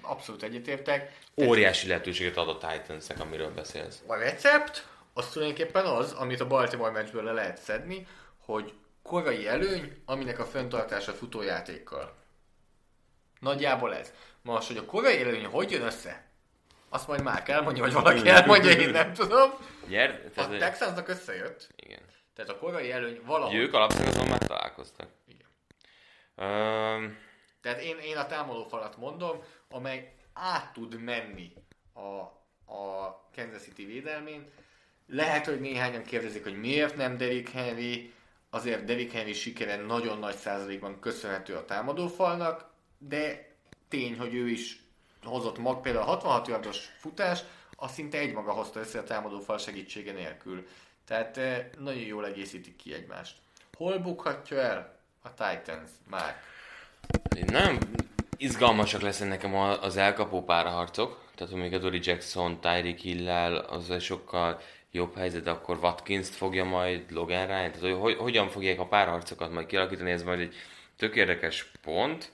Abszolút 0.00 0.42
egyetértek. 0.42 1.18
Óriási 1.34 1.88
lehetőséget 1.88 2.36
ad 2.36 2.48
a 2.48 2.58
Titansnek, 2.58 3.20
amiről 3.20 3.50
beszélsz. 3.50 4.02
A 4.06 4.14
recept 4.14 4.86
az 5.12 5.28
tulajdonképpen 5.30 5.84
az, 5.84 6.12
amit 6.12 6.40
a 6.40 6.46
Baltimore 6.46 6.90
meccsből 6.90 7.22
le 7.22 7.32
lehet 7.32 7.58
szedni, 7.58 8.06
hogy 8.44 8.72
korai 9.02 9.46
előny, 9.46 10.02
aminek 10.04 10.38
a 10.38 10.44
fenntartása 10.44 11.12
futójátékkal. 11.12 12.18
Nagyjából 13.40 13.94
ez. 13.94 14.12
Most, 14.42 14.66
hogy 14.66 14.76
a 14.76 14.84
korai 14.84 15.20
előny 15.20 15.44
hogy 15.44 15.70
jön 15.70 15.82
össze? 15.82 16.28
Azt 16.88 17.08
majd 17.08 17.22
már 17.22 17.42
elmondja, 17.46 17.82
vagy 17.82 17.92
valaki 17.92 18.28
elmondja, 18.28 18.70
én 18.70 18.90
nem 18.90 19.12
tudom. 19.12 19.50
Nyer? 19.88 20.30
A 20.36 20.48
Texansnak 20.48 21.08
összejött, 21.08 21.68
igen. 21.76 22.00
tehát 22.34 22.50
a 22.50 22.58
korai 22.58 22.92
előny 22.92 23.20
valahogy. 23.24 23.54
Ők 23.54 23.74
alapszakaszon 23.74 24.28
már 24.28 24.38
találkoztak. 24.38 25.08
Igen. 25.26 25.46
Um, 26.36 27.18
Tehát 27.60 27.80
én, 27.80 27.96
én 27.98 28.16
a 28.16 28.26
támadó 28.26 28.64
falat 28.64 28.96
mondom, 28.96 29.42
amely 29.68 30.14
át 30.32 30.72
tud 30.72 31.00
menni 31.00 31.52
a, 31.92 32.00
a 32.74 33.20
Kansas 33.36 33.62
City 33.62 33.84
védelmén. 33.84 34.50
Lehet, 35.06 35.46
hogy 35.46 35.60
néhányan 35.60 36.02
kérdezik, 36.02 36.42
hogy 36.42 36.60
miért 36.60 36.96
nem 36.96 37.16
Derrick 37.16 37.48
Henry, 37.48 38.12
azért 38.50 38.84
Derrick 38.84 39.12
Henry 39.12 39.32
sikere 39.32 39.76
nagyon 39.76 40.18
nagy 40.18 40.36
százalékban 40.36 41.00
köszönhető 41.00 41.54
a 41.56 41.64
támadófalnak, 41.64 42.69
de 43.08 43.48
tény, 43.88 44.18
hogy 44.18 44.34
ő 44.34 44.48
is 44.48 44.82
hozott 45.22 45.58
mag, 45.58 45.80
például 45.80 46.04
a 46.04 46.08
66 46.08 46.48
yardos 46.48 46.88
futás, 46.98 47.40
azt 47.76 47.94
szinte 47.94 48.18
egymaga 48.18 48.52
hozta 48.52 48.80
össze 48.80 48.98
a 48.98 49.04
támadófal 49.04 49.58
segítsége 49.58 50.12
nélkül. 50.12 50.66
Tehát 51.04 51.36
eh, 51.36 51.66
nagyon 51.78 52.02
jól 52.02 52.26
egészítik 52.26 52.76
ki 52.76 52.94
egymást. 52.94 53.36
Hol 53.76 53.98
bukhatja 53.98 54.58
el 54.58 54.98
a 55.22 55.28
Titans 55.28 55.90
már? 56.10 56.42
Nem 57.46 57.78
izgalmasak 58.36 59.00
lesznek 59.00 59.28
nekem 59.28 59.54
az 59.54 59.96
elkapó 59.96 60.44
párharcok, 60.44 61.30
tehát 61.34 61.54
még 61.54 61.74
a 61.74 61.78
Dory 61.78 62.00
Jackson, 62.02 62.60
Tyreek 62.60 62.98
Hill-lel, 62.98 63.54
az 63.56 63.90
egy 63.90 64.00
sokkal 64.00 64.60
jobb 64.90 65.16
helyzet, 65.16 65.46
akkor 65.46 65.78
Watkins-t 65.78 66.34
fogja 66.34 66.64
majd 66.64 67.10
Logan 67.10 67.46
Ryan? 67.46 67.72
Tehát, 67.72 67.98
hogy, 67.98 68.16
hogyan 68.16 68.48
fogják 68.48 68.78
a 68.78 68.86
párharcokat 68.86 69.52
majd 69.52 69.66
kialakítani, 69.66 70.10
ez 70.10 70.22
majd 70.22 70.40
egy 70.40 70.54
tök 70.96 71.16
érdekes 71.16 71.70
pont. 71.82 72.32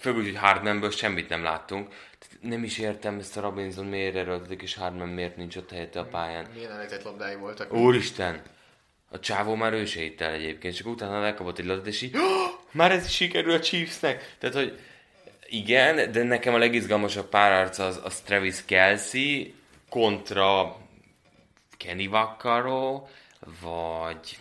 Főleg, 0.00 0.24
hogy 0.24 0.36
Hardmanből 0.36 0.90
semmit 0.90 1.28
nem 1.28 1.42
láttunk. 1.42 1.94
Nem 2.40 2.64
is 2.64 2.78
értem 2.78 3.18
ezt 3.18 3.36
a 3.36 3.40
Robinson 3.40 3.84
miért 3.86 4.16
erőltetik, 4.16 4.62
és 4.62 4.74
Hardman 4.74 5.08
miért 5.08 5.36
nincs 5.36 5.56
ott 5.56 5.70
helyette 5.70 6.00
a 6.00 6.04
pályán. 6.04 6.46
Milyen 6.54 6.70
elejtett 6.70 7.02
labdái 7.02 7.34
voltak. 7.34 7.72
Úristen! 7.72 8.42
A 9.10 9.18
csávó 9.18 9.54
már 9.54 9.72
ő 9.72 9.84
se 9.84 10.00
el 10.18 10.32
egyébként, 10.32 10.76
csak 10.76 10.86
utána 10.86 11.20
lekapott 11.20 11.58
egy 11.58 11.64
labdát, 11.64 11.86
és 11.86 12.02
így, 12.02 12.16
oh, 12.16 12.50
már 12.70 12.92
ez 12.92 13.04
is 13.04 13.14
sikerül 13.14 13.52
a 13.52 13.60
Chiefsnek. 13.60 14.36
Tehát, 14.38 14.56
hogy 14.56 14.78
igen, 15.48 16.12
de 16.12 16.22
nekem 16.22 16.54
a 16.54 16.58
legizgalmasabb 16.58 17.28
párarc 17.28 17.78
az, 17.78 18.00
az 18.04 18.20
Travis 18.20 18.64
Kelsey 18.64 19.54
kontra 19.88 20.76
Kenny 21.76 22.08
Vaccaro, 22.08 23.06
vagy 23.60 24.38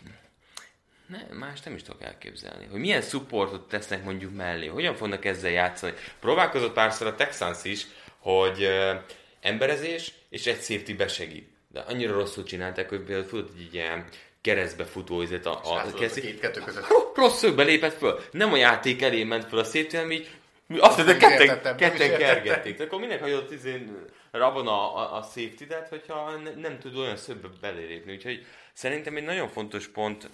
ne, 1.10 1.36
más 1.38 1.62
nem 1.62 1.76
is 1.76 1.82
tudok 1.82 2.03
elképzelni. 2.03 2.68
Hogy 2.72 2.80
milyen 2.80 3.01
supportot 3.01 3.68
tesznek 3.68 4.03
mondjuk 4.03 4.36
mellé, 4.36 4.68
hogyan 4.68 4.95
fognak 4.95 5.26
ezzel 5.26 5.51
játszani. 5.51 5.93
Próbálkozott 6.20 6.74
párszor 6.74 7.07
a 7.07 7.16
Texans 7.16 7.64
is, 7.64 7.88
hogy 8.18 8.64
uh, 8.64 9.01
emberezés 9.41 10.14
és 10.30 10.45
egy 10.45 10.62
safety 10.62 10.93
besegít. 10.93 11.49
De 11.68 11.80
annyira 11.80 12.14
rosszul 12.14 12.43
csinálták, 12.43 12.89
hogy 12.89 12.99
például 12.99 13.28
futott 13.28 13.57
egy 13.57 13.74
ilyen 13.74 14.05
keresztbe 14.41 14.86
futó 14.86 15.22
izet 15.22 15.45
a, 15.45 15.62
a, 15.64 15.86
a 15.86 15.93
két 15.93 16.39
kettő 16.39 16.60
között. 16.60 16.86
Rossz 17.16 17.38
szögbe 17.38 17.64
lépett 17.64 17.97
föl. 17.97 18.20
Nem 18.32 18.53
a 18.53 18.57
játék 18.57 19.01
elé 19.01 19.24
ment 19.24 19.45
föl 19.45 19.60
a 19.60 19.64
safety, 19.64 19.95
hanem 19.95 20.12
így 20.12 20.30
azt 20.78 20.97
mondta, 20.97 21.18
ketten, 21.18 21.76
ketten 21.78 22.18
kergették. 22.18 22.80
Akkor 22.80 22.99
minek 22.99 23.22
hagyott 23.22 23.51
izén 23.51 24.05
rabon 24.32 24.68
a, 24.68 24.97
a, 24.97 25.18
a 25.18 25.22
safety 25.22 25.64
de 25.64 25.88
hogyha 25.89 26.38
ne, 26.43 26.51
nem 26.55 26.80
tud 26.80 26.97
olyan 26.97 27.18
szögbe 27.18 27.47
belépni. 27.62 28.12
Úgyhogy 28.14 28.45
szerintem 28.74 29.16
egy 29.16 29.24
nagyon 29.24 29.47
fontos 29.47 29.88
pont, 29.88 30.30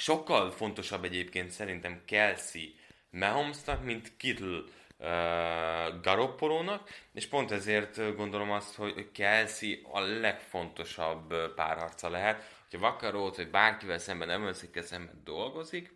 sokkal 0.00 0.50
fontosabb 0.50 1.04
egyébként 1.04 1.50
szerintem 1.50 2.02
Kelsey 2.04 2.74
Mahomesnak, 3.10 3.84
mint 3.84 4.16
Kittle 4.16 4.58
uh, 4.58 6.00
Garoppolónak, 6.02 6.88
és 7.12 7.26
pont 7.26 7.50
ezért 7.50 8.16
gondolom 8.16 8.50
azt, 8.50 8.74
hogy 8.74 9.10
Kelsey 9.12 9.80
a 9.92 10.00
legfontosabb 10.00 11.54
párharca 11.54 12.08
lehet. 12.08 12.58
Hogyha 12.62 12.86
Vakarót, 12.86 13.36
vagy 13.36 13.50
bárkivel 13.50 13.98
szemben, 13.98 14.30
Emelszikkel 14.30 14.82
szemben 14.82 15.20
dolgozik, 15.24 15.94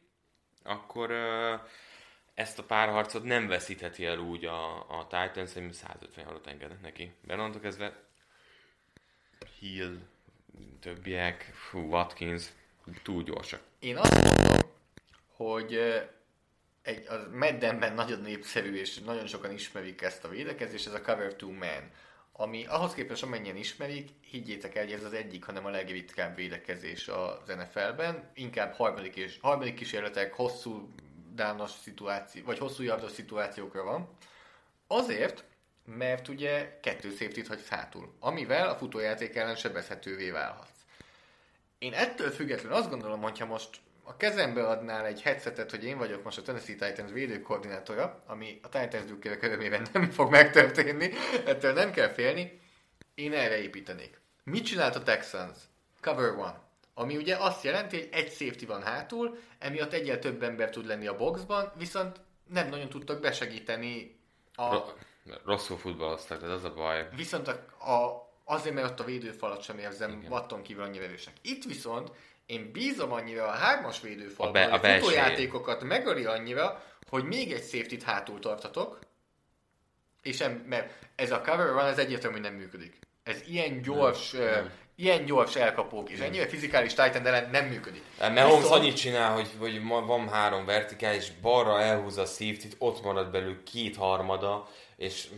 akkor 0.62 1.10
uh, 1.10 1.60
ezt 2.34 2.58
a 2.58 2.64
párharcot 2.64 3.22
nem 3.22 3.46
veszítheti 3.46 4.04
el 4.04 4.18
úgy 4.18 4.44
a, 4.44 4.90
a 4.98 5.06
Titans, 5.06 5.52
hogy 5.52 5.72
150 5.72 6.24
halott 6.24 6.46
engednek 6.46 6.80
neki. 6.80 7.12
Bernardtól 7.26 7.60
kezdve 7.60 8.02
Hill, 9.58 9.98
többiek, 10.80 11.42
fú, 11.42 11.78
Watkins, 11.78 12.46
túl 13.02 13.22
gyorsak. 13.22 13.60
Én 13.78 13.96
azt 13.96 14.14
mondom, 14.14 14.70
hogy 15.36 15.78
egy, 16.82 17.06
a 17.08 17.36
Maddenben 17.36 17.94
nagyon 17.94 18.20
népszerű, 18.20 18.74
és 18.74 18.98
nagyon 18.98 19.26
sokan 19.26 19.52
ismerik 19.52 20.02
ezt 20.02 20.24
a 20.24 20.28
védekezést, 20.28 20.86
ez 20.86 20.94
a 20.94 21.00
Cover 21.00 21.28
2 21.28 21.46
Man. 21.46 21.90
Ami 22.32 22.66
ahhoz 22.66 22.94
képest, 22.94 23.22
amennyien 23.22 23.56
ismerik, 23.56 24.08
higgyétek 24.30 24.74
el, 24.74 24.84
hogy 24.84 24.92
ez 24.92 25.04
az 25.04 25.12
egyik, 25.12 25.44
hanem 25.44 25.64
a 25.64 25.70
legritkább 25.70 26.36
védekezés 26.36 27.08
az 27.08 27.46
NFL-ben. 27.46 28.30
Inkább 28.34 28.74
harmadik, 28.74 29.16
és, 29.16 29.38
harmadik 29.40 29.74
kísérletek, 29.74 30.34
hosszú 30.34 30.94
dános 31.34 31.70
szituáció, 31.70 32.44
vagy 32.44 32.58
hosszú 32.58 32.82
yardos 32.82 33.12
szituációkra 33.12 33.82
van. 33.82 34.08
Azért, 34.86 35.44
mert 35.84 36.28
ugye 36.28 36.80
kettő 36.82 37.10
safety 37.10 37.46
hagy 37.48 37.68
hátul, 37.68 38.14
amivel 38.20 38.68
a 38.68 38.76
futójáték 38.76 39.36
ellen 39.36 39.56
sebezhetővé 39.56 40.30
válhatsz. 40.30 40.73
Én 41.84 41.92
ettől 41.92 42.30
függetlenül 42.30 42.76
azt 42.76 42.90
gondolom, 42.90 43.20
hogyha 43.20 43.46
most 43.46 43.80
a 44.02 44.16
kezembe 44.16 44.66
adnál 44.66 45.06
egy 45.06 45.22
headsetet, 45.22 45.70
hogy 45.70 45.84
én 45.84 45.98
vagyok 45.98 46.22
most 46.22 46.38
a 46.38 46.42
Tennessee 46.42 46.76
Titans 46.76 47.12
védőkoordinátora, 47.12 48.22
ami 48.26 48.60
a 48.62 48.68
Titans 48.68 49.04
Duke 49.04 49.36
körülmében 49.36 49.86
nem 49.92 50.10
fog 50.10 50.30
megtörténni, 50.30 51.10
ettől 51.46 51.72
nem 51.72 51.90
kell 51.90 52.08
félni, 52.08 52.60
én 53.14 53.32
erre 53.32 53.62
építenék. 53.62 54.20
Mit 54.44 54.64
csinált 54.64 54.96
a 54.96 55.02
Texans? 55.02 55.56
Cover 56.00 56.30
one. 56.30 56.62
Ami 56.94 57.16
ugye 57.16 57.36
azt 57.36 57.64
jelenti, 57.64 57.96
hogy 57.96 58.08
egy 58.12 58.32
safety 58.32 58.66
van 58.66 58.82
hátul, 58.82 59.38
emiatt 59.58 59.92
egyel 59.92 60.18
több 60.18 60.42
ember 60.42 60.70
tud 60.70 60.86
lenni 60.86 61.06
a 61.06 61.16
boxban, 61.16 61.72
viszont 61.76 62.20
nem 62.48 62.68
nagyon 62.68 62.88
tudtak 62.88 63.20
besegíteni 63.20 64.20
a... 64.54 64.78
Rosszul 65.44 65.78
futballoztak, 65.78 66.42
ez 66.42 66.50
az 66.50 66.64
a 66.64 66.74
baj. 66.74 67.08
Viszont 67.16 67.48
a, 67.48 67.52
a, 67.92 68.23
azért, 68.44 68.74
mert 68.74 68.90
ott 68.90 69.00
a 69.00 69.04
védőfalat 69.04 69.62
sem 69.62 69.78
érzem 69.78 70.10
Igen. 70.10 70.30
Watton 70.30 70.62
kívül 70.62 70.82
annyira 70.82 71.04
erősnek. 71.04 71.34
Itt 71.42 71.64
viszont 71.64 72.10
én 72.46 72.70
bízom 72.72 73.12
annyira 73.12 73.46
a 73.46 73.50
hármas 73.50 74.00
védőfalban, 74.00 74.62
a, 74.70 74.78
be, 74.78 74.88
a, 74.88 74.94
a 74.94 74.98
futójátékokat 74.98 75.82
megöli 75.82 76.24
annyira, 76.24 76.82
hogy 77.08 77.24
még 77.24 77.52
egy 77.52 77.62
safety-t 77.62 78.02
hátul 78.02 78.40
tartatok, 78.40 78.98
és 80.22 80.40
em, 80.40 80.52
mert 80.52 80.92
ez 81.16 81.30
a 81.30 81.40
cover 81.40 81.72
van, 81.72 81.86
ez 81.86 81.98
egyértelmű, 81.98 82.38
nem 82.38 82.54
működik. 82.54 82.98
Ez 83.22 83.42
ilyen 83.46 83.82
gyors, 83.82 84.30
nem, 84.30 84.44
nem 84.44 84.72
ilyen 84.94 85.24
gyors 85.24 85.56
elkapók 85.56 86.10
és 86.10 86.18
ennyire 86.18 86.48
fizikális 86.48 86.94
Titan 86.94 87.26
ellen 87.26 87.50
nem 87.50 87.66
működik. 87.66 88.02
Mert 88.18 88.48
Holmes 88.48 88.70
annyit 88.70 88.96
csinál, 88.96 89.32
hogy, 89.32 89.50
hogy 89.58 89.82
van 89.84 90.28
három 90.28 90.64
vertikális, 90.64 91.30
balra 91.30 91.80
elhúzza 91.80 92.22
a 92.22 92.26
safety 92.26 92.66
ott 92.78 93.02
marad 93.02 93.30
belül 93.30 93.62
két 93.62 93.96
harmada, 93.96 94.68
és... 94.96 95.28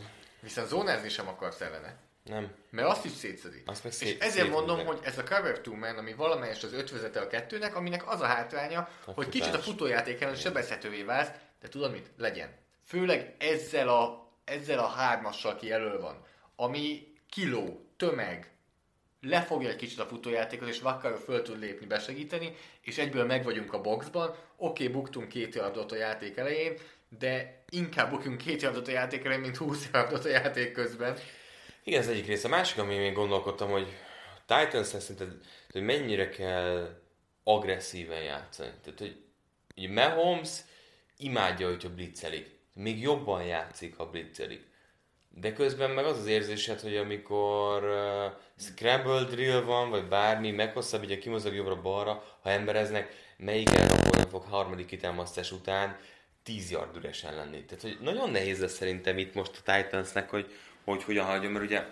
Viszont 0.41 0.69
zónázni 0.69 1.09
sem 1.09 1.29
akarsz 1.29 1.61
ellene. 1.61 2.06
Nem. 2.27 2.51
Mert 2.71 2.89
azt 2.89 3.05
is 3.05 3.11
szétszedi. 3.11 3.63
Azt 3.67 3.85
meg 3.85 3.93
szét, 3.93 4.09
és 4.09 4.19
ezért 4.19 4.51
mondom, 4.51 4.87
hogy 4.87 4.99
ez 5.03 5.19
a 5.19 5.23
Cover 5.23 5.53
2 5.53 5.71
Man, 5.71 5.99
ami 5.99 6.15
valamelyest 6.15 6.65
az 6.65 6.73
ötvezete 6.73 7.21
a 7.21 7.27
kettőnek, 7.27 7.77
aminek 7.77 8.09
az 8.11 8.21
a 8.21 8.27
hátránya, 8.27 8.81
a 8.81 9.11
hogy 9.11 9.25
futás. 9.25 9.41
kicsit 9.41 9.55
a 9.55 9.59
futójáték 9.59 10.21
ellen 10.21 10.35
sebezhetővé 10.35 11.03
válsz, 11.03 11.31
de 11.61 11.69
tudod 11.69 11.93
mit? 11.93 12.11
Legyen. 12.17 12.49
Főleg 12.87 13.35
ezzel 13.39 13.89
a, 13.89 14.31
ezzel 14.45 14.79
a 14.79 14.87
hármassal, 14.87 15.53
aki 15.53 15.73
elő 15.73 15.99
van, 16.01 16.25
ami 16.57 17.13
kiló, 17.31 17.87
tömeg, 17.97 18.51
lefogja 19.21 19.69
egy 19.69 19.77
kicsit 19.77 19.99
a 19.99 20.07
futójátékot, 20.07 20.69
és 20.69 20.81
Vaccaro 20.81 21.17
föl 21.17 21.43
tud 21.43 21.59
lépni, 21.59 21.87
besegíteni, 21.87 22.57
és 22.81 22.99
egyből 22.99 23.25
meg 23.25 23.45
vagyunk 23.45 23.73
a 23.73 23.81
boxban. 23.81 24.29
Oké, 24.29 24.37
okay, 24.57 24.89
buktunk 24.89 25.29
két 25.29 25.55
yardot 25.55 25.93
a 25.93 25.97
játék 25.97 26.37
elején, 26.37 26.79
de 27.19 27.63
inkább 27.69 28.11
bukjunk 28.11 28.39
két 28.39 28.63
yardot 28.63 28.89
a 28.89 28.91
játék 28.91 29.25
elején, 29.25 29.43
mint 29.43 29.57
20 29.57 29.89
yardot 29.93 30.25
a 30.25 30.29
játék 30.29 30.73
közben. 30.73 31.17
Igen, 31.87 32.01
ez 32.01 32.09
egyik 32.09 32.27
része. 32.27 32.47
A 32.47 32.51
másik, 32.51 32.79
ami 32.79 32.97
még 32.97 33.13
gondolkodtam, 33.13 33.71
hogy 33.71 33.87
Titans 34.47 34.87
szerinted, 34.87 35.33
hogy 35.71 35.83
mennyire 35.83 36.29
kell 36.29 37.01
agresszíven 37.45 38.23
játszani. 38.23 38.71
Tehát, 38.83 38.99
hogy 38.99 39.17
ugye 39.77 39.93
Mahomes 39.93 40.51
imádja, 41.17 41.69
hogyha 41.69 41.95
blitzelik. 41.95 42.51
Még 42.75 43.01
jobban 43.01 43.45
játszik, 43.45 43.97
ha 43.97 44.11
blitzelik. 44.11 44.65
De 45.29 45.53
közben 45.53 45.91
meg 45.91 46.05
az 46.05 46.19
az 46.19 46.27
érzésed, 46.27 46.81
hogy 46.81 46.97
amikor 46.97 47.85
uh, 47.85 48.33
scramble 48.57 49.23
drill 49.23 49.61
van, 49.61 49.91
vagy 49.91 50.09
bármi, 50.09 50.51
meghosszabbítja, 50.51 51.19
kimozog 51.19 51.55
jobbra-balra, 51.55 52.39
ha 52.43 52.51
embereznek, 52.51 53.35
melyik 53.37 53.69
akkor 53.71 54.29
fog 54.31 54.43
harmadik 54.43 54.87
kitámasztás 54.87 55.53
után 55.53 55.99
10 56.43 56.71
yard 56.71 56.97
üresen 56.97 57.35
lenni. 57.35 57.65
Tehát, 57.65 57.83
hogy 57.83 57.99
nagyon 58.01 58.31
nehéz 58.31 58.61
lesz 58.61 58.75
szerintem 58.75 59.19
itt 59.19 59.35
most 59.35 59.63
a 59.65 59.73
Titansnek, 59.73 60.31
hogy, 60.31 60.55
hogy 60.87 61.05
hogyan 61.05 61.27
hagyjon, 61.27 61.53
mert 61.53 61.65
ugye 61.65 61.85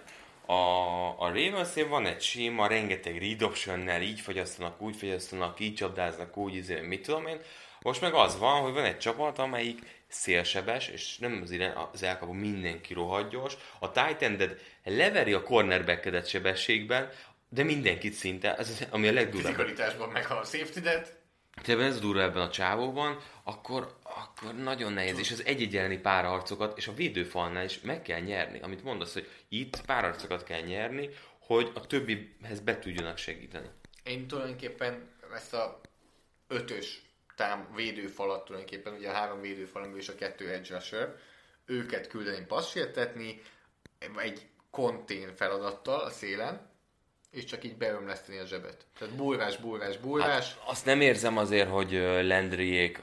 a, 0.47 1.09
a 1.18 1.28
ravens 1.28 1.74
van 1.88 2.07
egy 2.07 2.20
séma, 2.20 2.66
rengeteg 2.66 3.18
read 3.18 3.42
option 3.42 4.03
így 4.03 4.20
fogyasztanak, 4.20 4.80
úgy 4.80 4.97
fogyasztanak, 4.97 5.61
így 5.61 5.74
csapdáznak, 5.74 6.36
úgy, 6.36 6.55
izé, 6.55 6.80
mit 6.80 7.03
tudom 7.03 7.26
én. 7.26 7.40
Most 7.80 8.01
meg 8.01 8.14
az 8.14 8.38
van, 8.38 8.61
hogy 8.61 8.72
van 8.72 8.84
egy 8.84 8.99
csapat, 8.99 9.38
amelyik 9.38 9.78
szélsebes, 10.09 10.88
és 10.88 11.18
nem 11.18 11.40
az, 11.42 11.55
az 11.92 12.03
elkapó 12.03 12.32
mindenki 12.32 12.95
rohadt 12.95 13.30
gyors. 13.30 13.57
A 13.80 13.99
ended 14.18 14.61
leveri 14.84 15.32
a 15.32 15.42
cornerbackedet 15.42 16.28
sebességben, 16.28 17.11
de 17.49 17.62
mindenkit 17.62 18.12
szinte, 18.12 18.57
ez 18.57 18.68
az, 18.68 18.86
ami 18.90 19.09
a 19.09 19.12
legdurvább. 19.12 19.55
Fizikalitásban 19.55 20.09
meg 20.09 20.26
a 20.30 20.45
safety 20.45 20.78
det. 20.78 21.22
Ha 21.66 21.82
ez 21.82 22.01
durva 22.01 22.22
ebben 22.22 22.42
a 22.42 22.51
csávóban, 22.51 23.18
akkor, 23.42 23.97
akkor 24.14 24.54
nagyon 24.54 24.92
nehéz, 24.92 25.18
és 25.18 25.30
az 25.30 25.44
egy 25.44 26.00
párharcokat, 26.02 26.78
és 26.78 26.86
a 26.86 26.94
védőfalnál 26.94 27.64
is 27.64 27.80
meg 27.80 28.02
kell 28.02 28.20
nyerni, 28.20 28.60
amit 28.60 28.84
mondasz, 28.84 29.12
hogy 29.12 29.30
itt 29.48 29.80
párharcokat 29.86 30.44
kell 30.44 30.60
nyerni, 30.60 31.08
hogy 31.38 31.70
a 31.74 31.86
többihez 31.86 32.60
be 32.64 32.78
tudjanak 32.78 33.16
segíteni. 33.16 33.68
Én 34.02 34.26
tulajdonképpen 34.26 35.08
ezt 35.34 35.54
a 35.54 35.80
ötös 36.48 37.02
tám 37.36 37.68
védőfalat 37.74 38.44
tulajdonképpen, 38.44 38.92
ugye 38.92 39.08
a 39.08 39.12
három 39.12 39.40
védőfal, 39.40 39.96
és 39.96 40.08
a 40.08 40.14
kettő 40.14 40.50
edge 40.52 40.74
rusher, 40.74 41.14
őket 41.66 42.06
küldeni 42.06 42.44
passzsértetni, 42.44 43.42
egy 44.16 44.46
kontén 44.70 45.34
feladattal 45.36 46.00
a 46.00 46.10
szélen, 46.10 46.72
és 47.30 47.44
csak 47.44 47.64
így 47.64 47.76
beömleszteni 47.76 48.38
a 48.38 48.46
zsebet. 48.46 48.86
Tehát 48.98 49.14
burvás, 49.14 49.56
burvás, 49.56 49.98
burvás. 49.98 50.54
Hát 50.54 50.68
azt 50.68 50.84
nem 50.84 51.00
érzem 51.00 51.36
azért, 51.36 51.68
hogy 51.68 51.92
Landryék 52.22 53.02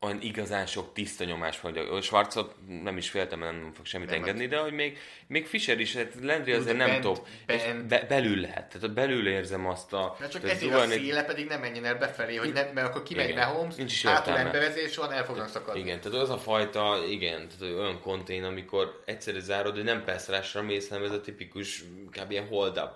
olyan 0.00 0.20
igazán 0.20 0.66
sok 0.66 0.92
tiszta 0.92 1.24
nyomás 1.24 1.60
van, 1.60 1.72
hogy 1.72 1.86
a 1.86 2.00
Schwarzot 2.00 2.54
nem 2.82 2.96
is 2.96 3.10
féltem, 3.10 3.38
nem 3.38 3.70
fog 3.74 3.86
semmit 3.86 4.08
nem 4.08 4.18
engedni, 4.18 4.46
de 4.46 4.58
hogy 4.58 4.72
még, 4.72 4.98
még 5.26 5.46
Fischer 5.46 5.80
is, 5.80 5.96
hát 5.96 6.12
Landry 6.22 6.52
azért 6.52 6.76
nem 6.76 7.00
top, 7.00 7.26
és 7.46 7.62
be, 7.88 8.04
belül 8.08 8.40
lehet, 8.40 8.72
tehát 8.72 8.94
belül 8.94 9.28
érzem 9.28 9.66
azt 9.66 9.92
a... 9.92 10.16
De 10.20 10.28
csak 10.28 10.48
ezért 10.48 10.74
a 10.74 10.86
széle 10.86 11.24
pedig 11.24 11.46
nem 11.46 11.60
menjen 11.60 11.84
el 11.84 11.98
befelé, 11.98 12.36
hogy 12.36 12.52
nem, 12.52 12.66
mert 12.74 12.86
akkor 12.86 13.02
kimegy 13.02 13.34
Mahomes, 13.34 13.74
nincs 13.74 13.92
is 13.92 14.06
hátul 14.06 14.36
emberezés 14.36 14.96
van, 14.96 15.12
el 15.12 15.24
fognak 15.24 15.48
szakadni. 15.48 15.80
Igen, 15.80 16.00
tehát 16.00 16.18
az 16.18 16.30
a 16.30 16.38
fajta, 16.38 17.04
igen, 17.08 17.48
tehát 17.48 17.74
olyan 17.74 18.00
kontén, 18.00 18.44
amikor 18.44 19.02
egyszerű 19.04 19.38
zárod, 19.38 19.74
hogy 19.74 19.84
nem 19.84 20.04
persze 20.04 20.62
mész, 20.62 20.88
hanem 20.88 21.04
ez 21.04 21.10
a 21.10 21.20
tipikus, 21.20 21.84
kb. 22.10 22.30
ilyen 22.30 22.46
hold 22.46 22.78
up 22.78 22.90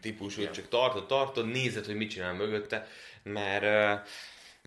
típus, 0.00 0.36
hogy 0.36 0.50
csak 0.50 0.68
tartod, 0.68 1.06
tartod, 1.06 1.46
nézed, 1.46 1.86
hogy 1.86 1.94
mit 1.94 2.10
csinál 2.10 2.32
mögötte, 2.32 2.86
mert 3.22 4.08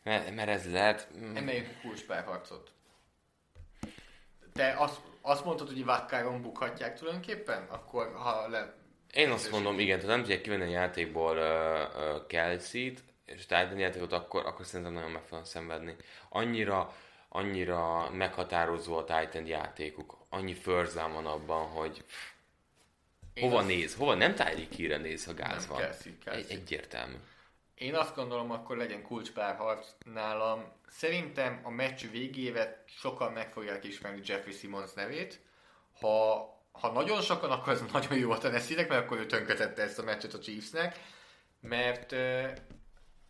mert, 0.03 0.35
mert 0.35 0.49
ez 0.49 0.71
lehet... 0.71 1.07
Mm. 1.17 1.35
Emeljük 1.35 1.81
kulcspárharcot. 1.81 2.71
Te 4.53 4.75
azt, 4.77 5.01
azt 5.21 5.45
mondtad, 5.45 5.67
hogy 5.67 5.85
Vakkáron 5.85 6.41
bukhatják 6.41 6.97
tulajdonképpen? 6.97 7.65
Akkor, 7.69 8.13
ha 8.15 8.47
le... 8.47 8.75
Én 9.13 9.29
azt 9.29 9.51
mondom, 9.51 9.79
igen, 9.79 9.99
tehát 9.99 10.15
nem 10.15 10.21
tudják 10.21 10.41
kivenni 10.41 10.63
a 10.63 10.79
játékból 10.79 11.37
uh, 11.37 12.15
uh, 12.15 12.27
Kelsey-t, 12.27 13.03
és 13.25 13.41
Titan 13.41 13.79
játékot, 13.79 14.13
akkor, 14.13 14.45
akkor 14.45 14.65
szerintem 14.65 14.93
nagyon 14.93 15.11
meg 15.11 15.23
fognak 15.23 15.47
szenvedni. 15.47 15.95
Annyira, 16.29 16.95
annyira 17.29 18.09
meghatározó 18.09 18.97
a 18.97 19.03
Titan 19.03 19.45
játékuk, 19.45 20.17
annyi 20.29 20.53
förzám 20.53 21.13
van 21.13 21.25
abban, 21.25 21.67
hogy 21.67 22.03
hova 23.39 23.57
azt... 23.57 23.67
néz, 23.67 23.95
hova 23.95 24.13
nem 24.13 24.35
Tyreek 24.35 24.71
híre 24.71 24.97
néz, 24.97 25.25
ha 25.25 25.33
gáz 25.33 25.65
nem, 25.65 25.69
van. 25.69 25.77
Kelsey, 25.77 26.17
Kelsey. 26.17 26.43
Egy, 26.43 26.51
egyértelmű. 26.51 27.15
Én 27.75 27.95
azt 27.95 28.15
gondolom, 28.15 28.51
akkor 28.51 28.77
legyen 28.77 29.01
kulcspárharc 29.01 29.87
nálam. 30.05 30.63
Szerintem 30.87 31.59
a 31.63 31.69
meccs 31.69 32.09
végével 32.11 32.83
sokan 32.85 33.31
meg 33.31 33.51
fogják 33.51 33.83
ismerni 33.83 34.21
Jeffrey 34.25 34.53
Simmons 34.53 34.93
nevét. 34.93 35.41
Ha, 35.99 36.35
ha 36.71 36.91
nagyon 36.91 37.21
sokan, 37.21 37.51
akkor 37.51 37.73
ez 37.73 37.81
nagyon 37.91 38.17
jó 38.17 38.31
a 38.31 38.37
tennessee 38.37 38.85
mert 38.87 39.03
akkor 39.03 39.17
ő 39.17 39.25
tönkretette 39.25 39.81
ezt 39.81 39.99
a 39.99 40.03
meccset 40.03 40.33
a 40.33 40.39
Chiefsnek. 40.39 40.99
Mert 41.59 42.11
uh, 42.11 42.51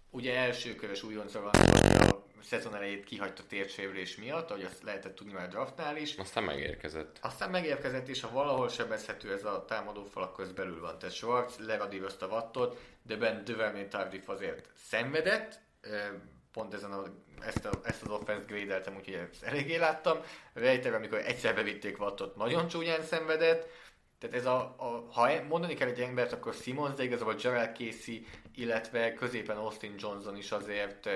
ugye 0.09 0.37
első 0.37 0.75
körös 0.75 1.03
újonca 1.03 1.41
van, 1.41 1.53
a 1.53 2.22
szezon 2.43 2.75
elejét 2.75 3.03
kihagyta 3.03 3.43
térsérülés 3.47 4.15
miatt, 4.15 4.49
ahogy 4.49 4.63
azt 4.63 4.83
lehetett 4.83 5.15
tudni 5.15 5.33
már 5.33 5.47
draftnál 5.47 5.97
is. 5.97 6.15
Aztán 6.15 6.43
megérkezett. 6.43 7.17
Aztán 7.21 7.49
megérkezett, 7.49 8.07
és 8.07 8.21
ha 8.21 8.31
valahol 8.31 8.69
sebezhető 8.69 9.33
ez 9.33 9.45
a 9.45 9.65
támadófal, 9.65 10.23
akkor 10.23 10.43
ez 10.43 10.51
belül 10.51 10.79
van. 10.79 10.99
Tehát 10.99 11.15
Schwartz 11.15 11.57
leradírozta 11.57 12.27
Wattot, 12.27 12.79
de 13.01 13.15
Ben 13.15 13.43
Duvernay 13.43 13.87
Tardif 13.87 14.29
azért 14.29 14.69
szenvedett, 14.75 15.59
pont 16.51 16.73
ezen 16.73 16.91
a, 16.91 17.03
ezt, 17.41 17.65
a, 17.65 17.69
ezt 17.83 18.01
az 18.01 18.09
offense 18.09 18.45
grade 18.47 18.83
úgyhogy 18.97 19.13
ezt 19.13 19.43
eléggé 19.43 19.75
láttam. 19.75 20.17
Rejter, 20.53 20.93
amikor 20.93 21.17
egyszer 21.17 21.55
bevitték 21.55 21.99
Wattot, 21.99 22.35
nagyon 22.35 22.67
csúnyán 22.67 23.03
szenvedett. 23.03 23.69
Tehát 24.19 24.35
ez 24.35 24.45
a, 24.45 24.75
a, 24.77 25.07
ha 25.11 25.43
mondani 25.47 25.73
kell 25.73 25.87
egy 25.87 25.99
embert, 25.99 26.31
akkor 26.31 26.53
Simons, 26.53 26.95
de 26.95 27.03
igazából 27.03 27.33
Gerald 27.33 27.75
Casey, 27.75 28.25
illetve 28.55 29.13
középen 29.13 29.57
Austin 29.57 29.95
Johnson 29.97 30.37
is 30.37 30.51
azért 30.51 31.09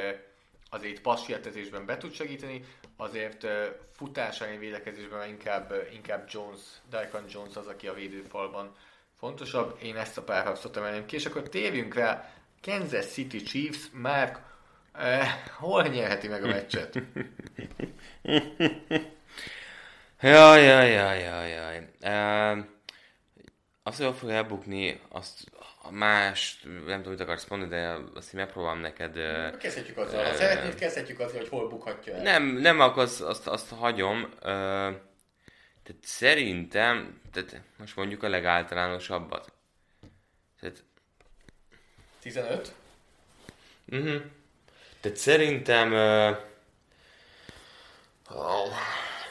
azért 0.69 1.01
passértezésben 1.01 1.85
be 1.85 1.97
tud 1.97 2.13
segíteni, 2.13 2.63
azért 2.97 3.47
futásányi 3.91 4.57
védekezésben 4.57 5.29
inkább, 5.29 5.73
inkább 5.93 6.27
Jones, 6.29 6.59
Daikon 6.89 7.23
Jones 7.29 7.55
az, 7.55 7.67
aki 7.67 7.87
a 7.87 7.93
védőfalban 7.93 8.75
fontosabb. 9.19 9.77
Én 9.81 9.95
ezt 9.95 10.17
a 10.17 10.23
párharcot 10.23 10.77
emelném 10.77 11.05
ki, 11.05 11.15
és 11.15 11.25
akkor 11.25 11.49
térjünk 11.49 11.93
rá 11.93 12.33
Kansas 12.61 13.05
City 13.05 13.41
Chiefs, 13.41 13.89
már 13.93 14.45
eh, 14.91 15.43
hol 15.57 15.83
nyerheti 15.83 16.27
meg 16.27 16.43
a 16.43 16.47
meccset? 16.47 17.01
jaj, 20.21 20.63
jaj, 20.63 20.89
jaj, 20.91 21.19
jaj, 21.19 21.49
jaj. 21.49 21.89
Uh, 22.01 22.65
azt, 23.83 24.01
hogy 24.01 24.15
fog 24.15 24.29
elbukni, 24.29 25.01
azt 25.09 25.51
más, 25.91 26.59
nem 26.85 26.97
tudom, 26.97 27.11
mit 27.11 27.21
akarsz 27.21 27.47
mondani, 27.47 27.71
de 27.71 27.97
azt 28.15 28.33
én 28.33 28.39
megpróbálom 28.39 28.79
neked... 28.79 29.13
Kezdhetjük 29.57 29.97
azzal. 29.97 30.23
Ha 30.23 30.33
szeretnéd, 30.33 30.75
kezdhetjük 30.75 31.19
azzal, 31.19 31.37
hogy 31.37 31.49
hol 31.49 31.69
bukhatja 31.69 32.13
el. 32.13 32.21
Nem, 32.21 32.43
nem, 32.43 32.79
akkor 32.79 33.03
azt, 33.03 33.21
azt, 33.21 33.47
azt 33.47 33.69
hagyom. 33.69 34.29
Tehát 35.87 36.01
szerintem, 36.01 37.21
tehát 37.33 37.61
most 37.77 37.95
mondjuk 37.95 38.23
a 38.23 38.29
legáltalánosabbat. 38.29 39.51
Tehát... 40.59 40.83
15? 42.21 42.73
Uh-huh. 43.87 44.21
Tehát 44.99 45.17
szerintem... 45.17 45.91
Uh, 45.91 46.37
oh, 48.37 48.73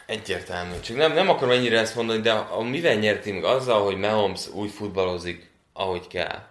egyértelmű. 0.07 0.81
Csak 0.81 0.97
nem, 0.97 1.13
nem 1.13 1.29
akarom 1.29 1.51
ennyire 1.51 1.79
ezt 1.79 1.95
mondani, 1.95 2.21
de 2.21 2.33
a, 2.33 2.63
mivel 2.63 2.95
nyertünk 2.95 3.45
azzal, 3.45 3.85
hogy 3.85 3.97
Mahomes 3.97 4.49
úgy 4.49 4.71
futballozik, 4.71 5.51
ahogy 5.77 6.07
kell. 6.07 6.43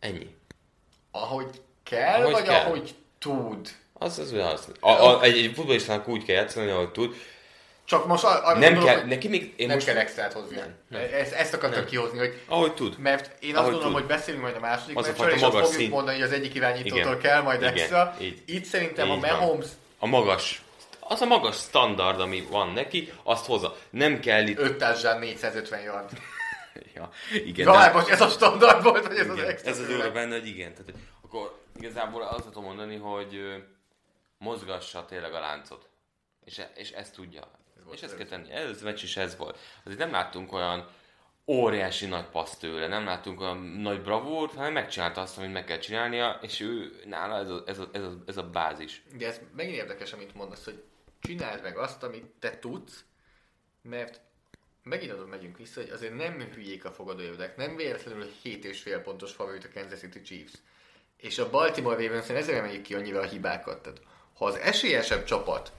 Ennyi. 0.00 0.36
Ahogy 1.10 1.50
kell, 1.82 2.20
ahogy 2.20 2.32
vagy 2.32 2.42
kell. 2.42 2.64
ahogy 2.64 2.94
tud? 3.18 3.68
Az 3.92 4.18
az, 4.18 4.32
az. 4.32 4.68
A, 4.80 4.90
a, 4.90 5.22
egy, 5.22 5.38
egy 5.38 5.52
futballistának 5.54 6.08
úgy 6.08 6.24
kell 6.24 6.36
játszani, 6.36 6.70
ahogy 6.70 6.90
tud. 6.90 7.14
Csak 7.84 8.06
most 8.06 8.24
arra 8.24 8.58
nem 8.58 8.74
gondolom, 8.74 8.84
kell, 8.84 9.04
neki 9.04 9.28
még, 9.28 9.54
én 9.56 9.66
nem 9.66 9.76
most... 9.76 9.86
kell 9.86 9.96
extrát 9.96 10.32
hozni. 10.32 10.56
Nem, 10.56 10.74
nem. 10.88 11.00
Ezt, 11.12 11.32
ezt 11.32 11.54
akartam 11.54 11.78
nem. 11.78 11.88
kihozni, 11.88 12.18
hogy... 12.18 12.40
Ahogy 12.46 12.74
tud. 12.74 12.98
Mert 12.98 13.42
én 13.42 13.50
azt 13.50 13.58
Ahogy 13.58 13.72
gondolom, 13.72 13.92
tud. 13.92 14.00
hogy 14.00 14.16
beszélünk 14.16 14.42
majd 14.42 14.56
a 14.56 14.60
második 14.60 14.96
az 14.96 15.06
meccsről, 15.06 15.30
és 15.30 15.42
azt 15.42 15.52
fogjuk 15.52 15.72
szín... 15.72 15.88
mondani, 15.88 16.16
hogy 16.16 16.26
az 16.26 16.32
egyik 16.32 16.54
irányítótól 16.54 17.16
kell 17.16 17.42
majd 17.42 17.60
Igen. 17.60 17.72
extra. 17.72 18.16
Így. 18.20 18.42
Itt 18.46 18.64
szerintem 18.64 19.06
Így 19.06 19.12
a 19.12 19.16
Mahomes... 19.16 19.66
A 19.98 20.06
magas 20.06 20.62
az 21.00 21.20
a 21.20 21.26
magas 21.26 21.56
standard, 21.56 22.20
ami 22.20 22.46
van 22.50 22.72
neki, 22.72 23.12
azt 23.22 23.46
hozza. 23.46 23.76
Nem 23.90 24.20
kell 24.20 24.46
itt... 24.46 24.58
5 24.58 24.78
társadalán 24.78 25.18
450 25.18 25.80
yard. 25.80 26.10
Ja, 26.98 27.10
igen. 27.44 27.66
Ja, 27.66 27.92
most 27.92 28.08
ez 28.08 28.20
a 28.20 28.28
standard 28.28 28.82
volt, 28.82 29.06
vagy 29.06 29.16
ez 29.16 29.24
igen, 29.24 29.38
az 29.38 29.44
extra? 29.44 29.70
Ez 29.70 29.78
az 29.78 29.86
durva 29.86 30.12
benne, 30.12 30.38
hogy 30.38 30.46
igen. 30.46 30.74
Tehát, 30.74 30.92
akkor 31.22 31.58
igazából 31.76 32.22
azt 32.22 32.44
tudom 32.44 32.64
mondani, 32.64 32.96
hogy 32.96 33.62
mozgassa 34.38 35.04
tényleg 35.04 35.32
a 35.32 35.40
láncot. 35.40 35.88
És, 36.44 36.58
e, 36.58 36.70
és 36.74 36.90
ezt 36.90 37.14
tudja. 37.14 37.50
Ez 37.76 37.92
és 37.92 38.02
ezt 38.02 38.16
kell 38.16 38.26
tenni. 38.26 38.50
Ez 38.50 38.82
meccs 38.82 39.02
is 39.02 39.16
ez 39.16 39.36
volt. 39.36 39.58
Azért 39.84 39.98
nem 39.98 40.10
láttunk 40.10 40.52
olyan 40.52 40.88
óriási 41.46 42.06
nagy 42.06 42.26
passz 42.26 42.56
tőle, 42.56 42.86
nem 42.86 43.04
láttunk 43.04 43.40
olyan 43.40 43.58
nagy 43.58 44.02
bravúrt, 44.02 44.54
hanem 44.54 44.72
megcsinálta 44.72 45.20
azt, 45.20 45.38
amit 45.38 45.52
meg 45.52 45.64
kell 45.64 45.78
csinálnia, 45.78 46.38
és 46.42 46.60
ő 46.60 47.00
nála 47.04 47.38
ez 47.38 47.48
a, 47.48 47.62
ez 47.66 47.78
a, 47.78 47.88
ez 47.92 48.02
a, 48.02 48.22
ez 48.26 48.36
a 48.36 48.50
bázis. 48.50 49.02
De 49.16 49.26
ez 49.26 49.40
megint 49.56 49.76
érdekes, 49.76 50.12
amit 50.12 50.34
mondasz, 50.34 50.64
hogy 50.64 50.82
csináld 51.20 51.62
meg 51.62 51.76
azt, 51.76 52.02
amit 52.02 52.24
te 52.38 52.58
tudsz, 52.58 53.04
mert 53.82 54.20
megint 54.88 55.12
adom, 55.12 55.28
megyünk 55.28 55.56
vissza, 55.56 55.80
hogy 55.80 55.90
azért 55.90 56.16
nem 56.16 56.48
hülyék 56.54 56.84
a 56.84 56.90
fogadóérdek, 56.90 57.56
nem 57.56 57.76
véletlenül 57.76 58.26
7,5 58.44 59.00
pontos 59.04 59.32
favorit 59.32 59.64
a 59.64 59.80
Kansas 59.80 59.98
City 59.98 60.22
Chiefs. 60.22 60.52
És 61.16 61.38
a 61.38 61.50
Baltimore 61.50 62.06
Ravens 62.06 62.28
ezért 62.28 62.58
emeljük 62.58 62.82
ki 62.82 62.94
annyira 62.94 63.20
a 63.20 63.26
hibákat. 63.26 63.82
Tehát, 63.82 64.00
ha 64.34 64.44
az 64.44 64.56
esélyesebb 64.56 65.24
csapat 65.24 65.72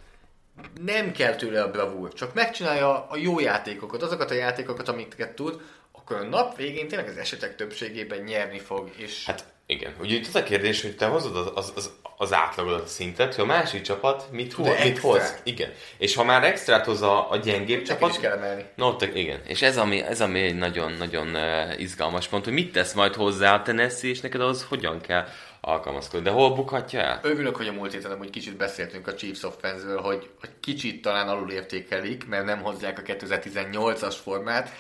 nem 0.82 1.12
kell 1.12 1.36
tőle 1.36 1.62
a 1.64 1.72
bravúr, 1.72 2.14
csak 2.14 2.34
megcsinálja 2.34 3.08
a 3.08 3.18
jó 3.18 3.40
játékokat, 3.40 4.02
azokat 4.02 4.32
a 4.32 4.34
játékokat, 4.34 4.88
amiket 4.88 5.36
tud, 5.36 5.62
akkor 5.92 6.16
a 6.16 6.24
nap 6.24 6.56
végén 6.56 6.88
tényleg 6.88 7.08
az 7.08 7.18
esetek 7.18 7.56
többségében 7.56 8.20
nyerni 8.20 8.60
fog. 8.60 8.90
És... 8.98 9.26
Hát 9.26 9.54
igen. 9.70 9.94
Ugye 10.00 10.16
itt 10.16 10.28
az 10.28 10.36
a 10.36 10.44
kérdés, 10.44 10.82
hogy 10.82 10.96
te 10.96 11.06
hozod 11.06 11.36
az, 11.36 11.52
az, 11.56 11.72
az, 11.76 11.92
az 12.18 12.34
átlagodat 12.34 12.88
szintet, 12.88 13.36
hogy 13.36 13.44
a 13.44 13.48
másik 13.48 13.82
csapat 13.82 14.28
mit, 14.32 14.54
hoz, 14.54 14.84
mit 14.84 15.00
hoz. 15.00 15.42
Igen. 15.44 15.72
És 15.98 16.16
ha 16.16 16.24
már 16.24 16.44
extrát 16.44 16.86
hoz 16.86 17.02
a, 17.02 17.32
a 17.32 17.38
gyengébb 17.38 17.84
csapat... 17.84 18.10
is 18.10 18.20
kell 18.20 18.32
emelni. 18.32 18.66
No, 18.76 18.96
te, 18.96 19.12
igen. 19.14 19.40
És 19.46 19.62
ez 19.62 19.78
ami, 19.78 20.02
ez 20.02 20.22
ami 20.22 20.42
egy 20.42 20.56
nagyon-nagyon 20.56 21.38
izgalmas 21.78 22.28
pont, 22.28 22.44
hogy 22.44 22.54
mit 22.54 22.72
tesz 22.72 22.94
majd 22.94 23.16
hozzá 23.16 23.54
a 23.54 23.62
Tennessee, 23.62 24.10
és 24.10 24.20
neked 24.20 24.42
az 24.42 24.66
hogyan 24.70 25.02
kell 25.02 25.28
alkalmazkodni. 25.62 26.26
De 26.26 26.32
hol 26.32 26.56
bukhatja 26.56 27.00
el? 27.00 27.20
Örülök, 27.24 27.56
hogy 27.56 27.68
a 27.68 27.72
múlt 27.72 27.92
héten 27.92 28.18
hogy 28.18 28.30
kicsit 28.30 28.58
beszéltünk 28.58 29.08
a 29.08 29.14
Chiefs 29.14 29.44
offense 29.44 29.96
hogy, 30.02 30.30
hogy 30.40 30.50
kicsit 30.60 31.02
talán 31.02 31.28
alulértékelik, 31.28 32.28
mert 32.28 32.46
nem 32.46 32.62
hozzák 32.62 33.00
a 33.00 33.02
2018-as 33.02 34.16
formát. 34.24 34.72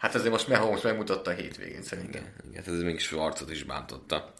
Hát 0.00 0.14
azért 0.14 0.30
most 0.30 0.48
Mahomes 0.48 0.80
megmutatta 0.80 1.30
a 1.30 1.34
hétvégén 1.34 1.82
szerintem. 1.82 2.20
Igen, 2.20 2.32
igen 2.50 2.74
ez 2.74 2.82
még 2.82 3.00
Schwarzot 3.00 3.50
is 3.50 3.62
bántotta. 3.62 4.32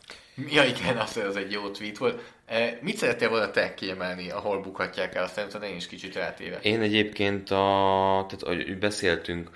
Ja 0.49 0.65
igen, 0.65 0.97
az, 0.97 1.17
az 1.17 1.37
egy 1.37 1.53
jó 1.53 1.71
tweet 1.71 1.99
volt. 1.99 2.23
E, 2.47 2.79
mit 2.81 2.97
szerettél 2.97 3.29
volna 3.29 3.51
te 3.51 3.75
kiemelni, 3.75 4.31
ahol 4.31 4.61
bukhatják 4.61 5.15
el? 5.15 5.23
Azt 5.23 5.59
én 5.63 5.77
is 5.77 5.87
kicsit 5.87 6.15
rátéve. 6.15 6.59
Én 6.63 6.81
egyébként, 6.81 7.51
a, 7.51 8.27
tehát, 8.29 8.43
ahogy 8.43 8.79
beszéltünk, 8.79 9.51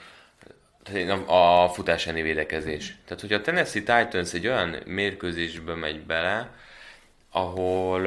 tehát 0.83 1.29
a 1.29 1.69
futás 1.73 2.07
elleni 2.07 2.23
védekezés. 2.23 2.97
Tehát, 3.05 3.21
hogy 3.21 3.33
a 3.33 3.41
Tennessee 3.41 3.83
Titans 3.83 4.33
egy 4.33 4.47
olyan 4.47 4.77
mérkőzésbe 4.87 5.75
megy 5.75 6.01
bele, 6.01 6.55
ahol 7.31 8.07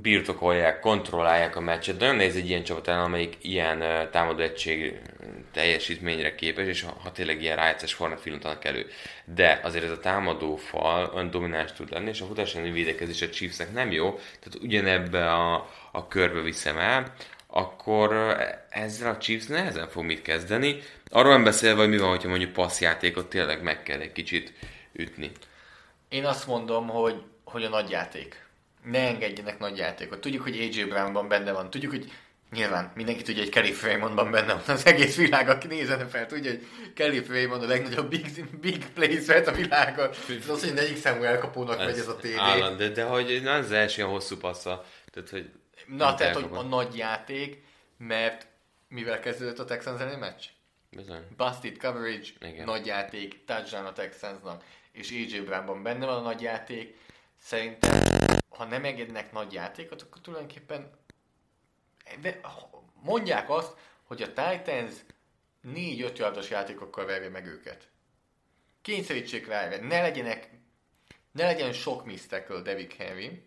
birtokolják, 0.00 0.80
kontrollálják 0.80 1.56
a 1.56 1.60
meccset. 1.60 1.98
Nagyon 1.98 2.16
nehéz 2.16 2.36
egy 2.36 2.48
ilyen 2.48 2.62
csapat 2.62 2.88
ellen, 2.88 3.02
amelyik 3.02 3.36
ilyen 3.40 4.08
támadó 4.10 4.42
egység 4.42 5.00
teljesítményre 5.52 6.34
képes, 6.34 6.66
és 6.66 6.82
ha, 6.82 7.12
tényleg 7.12 7.42
ilyen 7.42 7.56
rájátszás 7.56 7.94
formát 7.94 8.20
filmtanak 8.20 8.64
elő. 8.64 8.86
De 9.24 9.60
azért 9.62 9.84
ez 9.84 9.90
a 9.90 9.98
támadó 9.98 10.56
fal 10.56 11.10
olyan 11.14 11.30
domináns 11.30 11.72
tud 11.72 11.90
lenni, 11.90 12.08
és 12.08 12.20
a 12.20 12.26
futás 12.26 12.54
elleni 12.54 12.70
védekezés 12.70 13.22
a 13.22 13.28
Chiefsnek 13.28 13.72
nem 13.72 13.90
jó, 13.90 14.10
tehát 14.12 14.58
ugyanebbe 14.62 15.32
a, 15.32 15.68
a 15.92 16.08
körbe 16.08 16.40
viszem 16.40 16.78
el, 16.78 17.14
akkor 17.46 18.36
ezzel 18.68 19.10
a 19.10 19.18
Chiefs 19.18 19.46
nehezen 19.46 19.88
fog 19.88 20.04
mit 20.04 20.22
kezdeni. 20.22 20.78
Arról 21.10 21.32
nem 21.32 21.44
beszélve, 21.44 21.80
hogy 21.80 21.90
mi 21.90 21.98
van, 21.98 22.08
hogyha 22.08 22.28
mondjuk 22.28 22.52
passzjátékot 22.52 23.28
tényleg 23.28 23.62
meg 23.62 23.82
kell 23.82 24.00
egy 24.00 24.12
kicsit 24.12 24.52
ütni. 24.92 25.30
Én 26.08 26.24
azt 26.24 26.46
mondom, 26.46 26.88
hogy, 26.88 27.22
hogy 27.44 27.64
a 27.64 27.68
nagyjáték. 27.68 28.44
Ne 28.84 29.06
engedjenek 29.06 29.58
nagyjátékot. 29.58 30.20
Tudjuk, 30.20 30.42
hogy 30.42 30.58
AJ 30.58 30.84
Brownban 30.84 31.28
benne 31.28 31.52
van. 31.52 31.70
Tudjuk, 31.70 31.90
hogy 31.90 32.12
nyilván 32.52 32.92
mindenki 32.94 33.22
tudja, 33.22 33.42
hogy 33.42 33.52
Kelly 33.52 33.72
Freemanban 33.72 34.30
benne 34.30 34.52
van 34.52 34.62
az 34.66 34.86
egész 34.86 35.16
világ, 35.16 35.48
aki 35.48 35.66
nézene 35.66 36.06
fel, 36.06 36.26
tudja, 36.26 36.50
hogy 36.50 36.66
Kelly 36.94 37.22
Freeman 37.22 37.60
a 37.60 37.66
legnagyobb 37.66 38.08
big, 38.08 38.44
big 38.60 38.86
place 38.92 39.50
a 39.50 39.52
világon. 39.52 40.08
Ez 40.08 40.48
az, 40.48 40.68
hogy 40.68 40.78
egyik 40.78 40.96
számú 40.96 41.22
elkapónak 41.22 41.80
ez 41.80 41.86
megy 41.86 41.98
ez 41.98 42.08
a 42.08 42.16
tévé. 42.16 42.36
Állam, 42.36 42.76
de, 42.76 42.88
de 42.88 43.04
hogy 43.04 43.40
nem 43.42 43.60
az 43.60 43.72
első 43.72 44.04
a 44.04 44.08
hosszú 44.08 44.36
passza. 44.36 44.84
Tehát, 45.12 45.30
hogy 45.30 45.50
Na, 45.86 46.14
tehát, 46.14 46.34
hogy 46.34 46.48
a 46.50 46.62
nagy 46.62 46.96
játék, 46.96 47.62
mert 47.98 48.46
mivel 48.88 49.20
kezdődött 49.20 49.58
a 49.58 49.64
Texans 49.64 50.00
elleni 50.00 50.18
meccs? 50.18 50.44
Bizony. 50.90 51.22
Busted 51.36 51.78
coverage, 51.78 52.28
Igen. 52.40 52.64
nagy 52.64 52.86
játék, 52.86 53.44
touchdown 53.44 53.86
a 53.86 53.92
Texansnak, 53.92 54.64
és 54.92 55.10
AJ 55.10 55.40
Brownban 55.40 55.82
benne 55.82 56.06
van 56.06 56.16
a 56.16 56.20
nagy 56.20 56.40
játék. 56.40 56.96
Szerintem, 57.38 58.21
ha 58.48 58.64
nem 58.64 58.84
engednek 58.84 59.32
nagy 59.32 59.52
játékot, 59.52 60.02
akkor 60.02 60.20
tulajdonképpen 60.20 60.90
de 62.20 62.40
mondják 63.02 63.50
azt, 63.50 63.76
hogy 64.02 64.22
a 64.22 64.26
Titans 64.26 64.94
4-5 65.64 66.16
yardos 66.16 66.50
játékokkal 66.50 67.06
verje 67.06 67.28
meg 67.28 67.46
őket. 67.46 67.88
Kényszerítsék 68.82 69.46
rá, 69.46 69.68
ne 69.68 70.00
legyenek 70.00 70.50
ne 71.32 71.44
legyen 71.44 71.72
sok 71.72 72.12
tackle 72.28 72.60
Devik 72.60 72.94
Henry, 72.94 73.42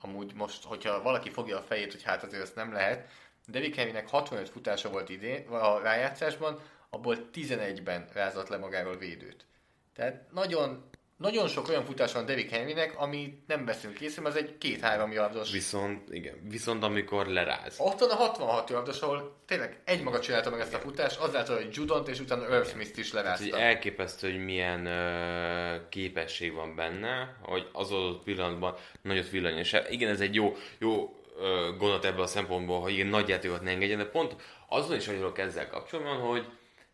amúgy 0.00 0.34
most, 0.34 0.64
hogyha 0.64 1.02
valaki 1.02 1.30
fogja 1.30 1.58
a 1.58 1.62
fejét, 1.62 1.92
hogy 1.92 2.02
hát 2.02 2.22
azért 2.22 2.42
ezt 2.42 2.54
nem 2.54 2.72
lehet, 2.72 3.10
Devik 3.46 3.74
Henrynek 3.74 4.08
65 4.08 4.48
futása 4.48 4.90
volt 4.90 5.08
idén 5.08 5.46
a 5.46 5.78
rájátszásban, 5.78 6.60
abból 6.90 7.28
11-ben 7.32 8.08
rázott 8.12 8.48
le 8.48 8.56
magáról 8.56 8.96
védőt. 8.96 9.46
Tehát 9.94 10.32
nagyon 10.32 10.88
nagyon 11.16 11.48
sok 11.48 11.68
olyan 11.68 11.84
futás 11.84 12.12
van 12.12 12.26
Derrick 12.26 12.50
Henrynek, 12.50 12.94
ami 12.96 13.42
nem 13.46 13.64
beszélünk 13.64 13.98
készül, 13.98 14.26
az 14.26 14.36
egy 14.36 14.58
két-három 14.58 15.12
yardos. 15.12 15.52
Viszont, 15.52 16.14
igen, 16.14 16.34
viszont 16.48 16.82
amikor 16.82 17.26
leráz. 17.26 17.74
Ott 17.78 17.98
van 17.98 18.10
a 18.10 18.14
66 18.14 18.70
yardos, 18.70 19.00
ahol 19.00 19.36
tényleg 19.46 19.80
egy 19.84 20.02
maga 20.02 20.20
csinálta 20.20 20.50
meg 20.50 20.60
ezt 20.60 20.74
a 20.74 20.78
futást, 20.78 21.20
azáltal, 21.20 21.56
hogy 21.56 21.68
Judont 21.72 22.08
és 22.08 22.20
utána 22.20 22.56
Irv 22.56 22.66
Smith-t 22.66 22.96
is 22.96 23.12
lerázta. 23.12 23.56
Hát, 23.56 23.64
elképesztő, 23.64 24.30
hogy 24.30 24.44
milyen 24.44 24.86
uh, 24.86 25.88
képesség 25.88 26.52
van 26.52 26.74
benne, 26.74 27.36
hogy 27.42 27.68
az 27.72 27.92
adott 27.92 28.22
pillanatban 28.22 28.74
nagyot 29.02 29.30
villanjon. 29.30 29.60
És 29.60 29.76
igen, 29.90 30.10
ez 30.10 30.20
egy 30.20 30.34
jó, 30.34 30.56
jó 30.78 31.02
uh, 31.02 31.68
gondolat 31.68 32.04
ebből 32.04 32.22
a 32.22 32.26
szempontból, 32.26 32.80
hogy 32.80 32.92
igen, 32.92 33.06
nagy 33.06 33.28
játékot 33.28 33.62
ne 33.62 33.70
engedjen, 33.70 33.98
de 33.98 34.04
pont 34.06 34.36
azon 34.68 34.96
is 34.96 35.06
vagyok 35.06 35.38
ezzel 35.38 35.68
kapcsolatban, 35.68 36.16
hogy 36.16 36.46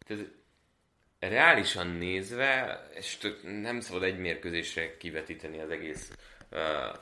tehát 0.06 0.24
reálisan 1.20 1.86
nézve, 1.86 2.82
és 2.94 3.18
nem 3.42 3.80
szabad 3.80 4.02
egy 4.02 4.18
mérkőzésre 4.18 4.96
kivetíteni 4.96 5.60
az 5.60 5.70
egész 5.70 6.12
uh, 6.50 6.58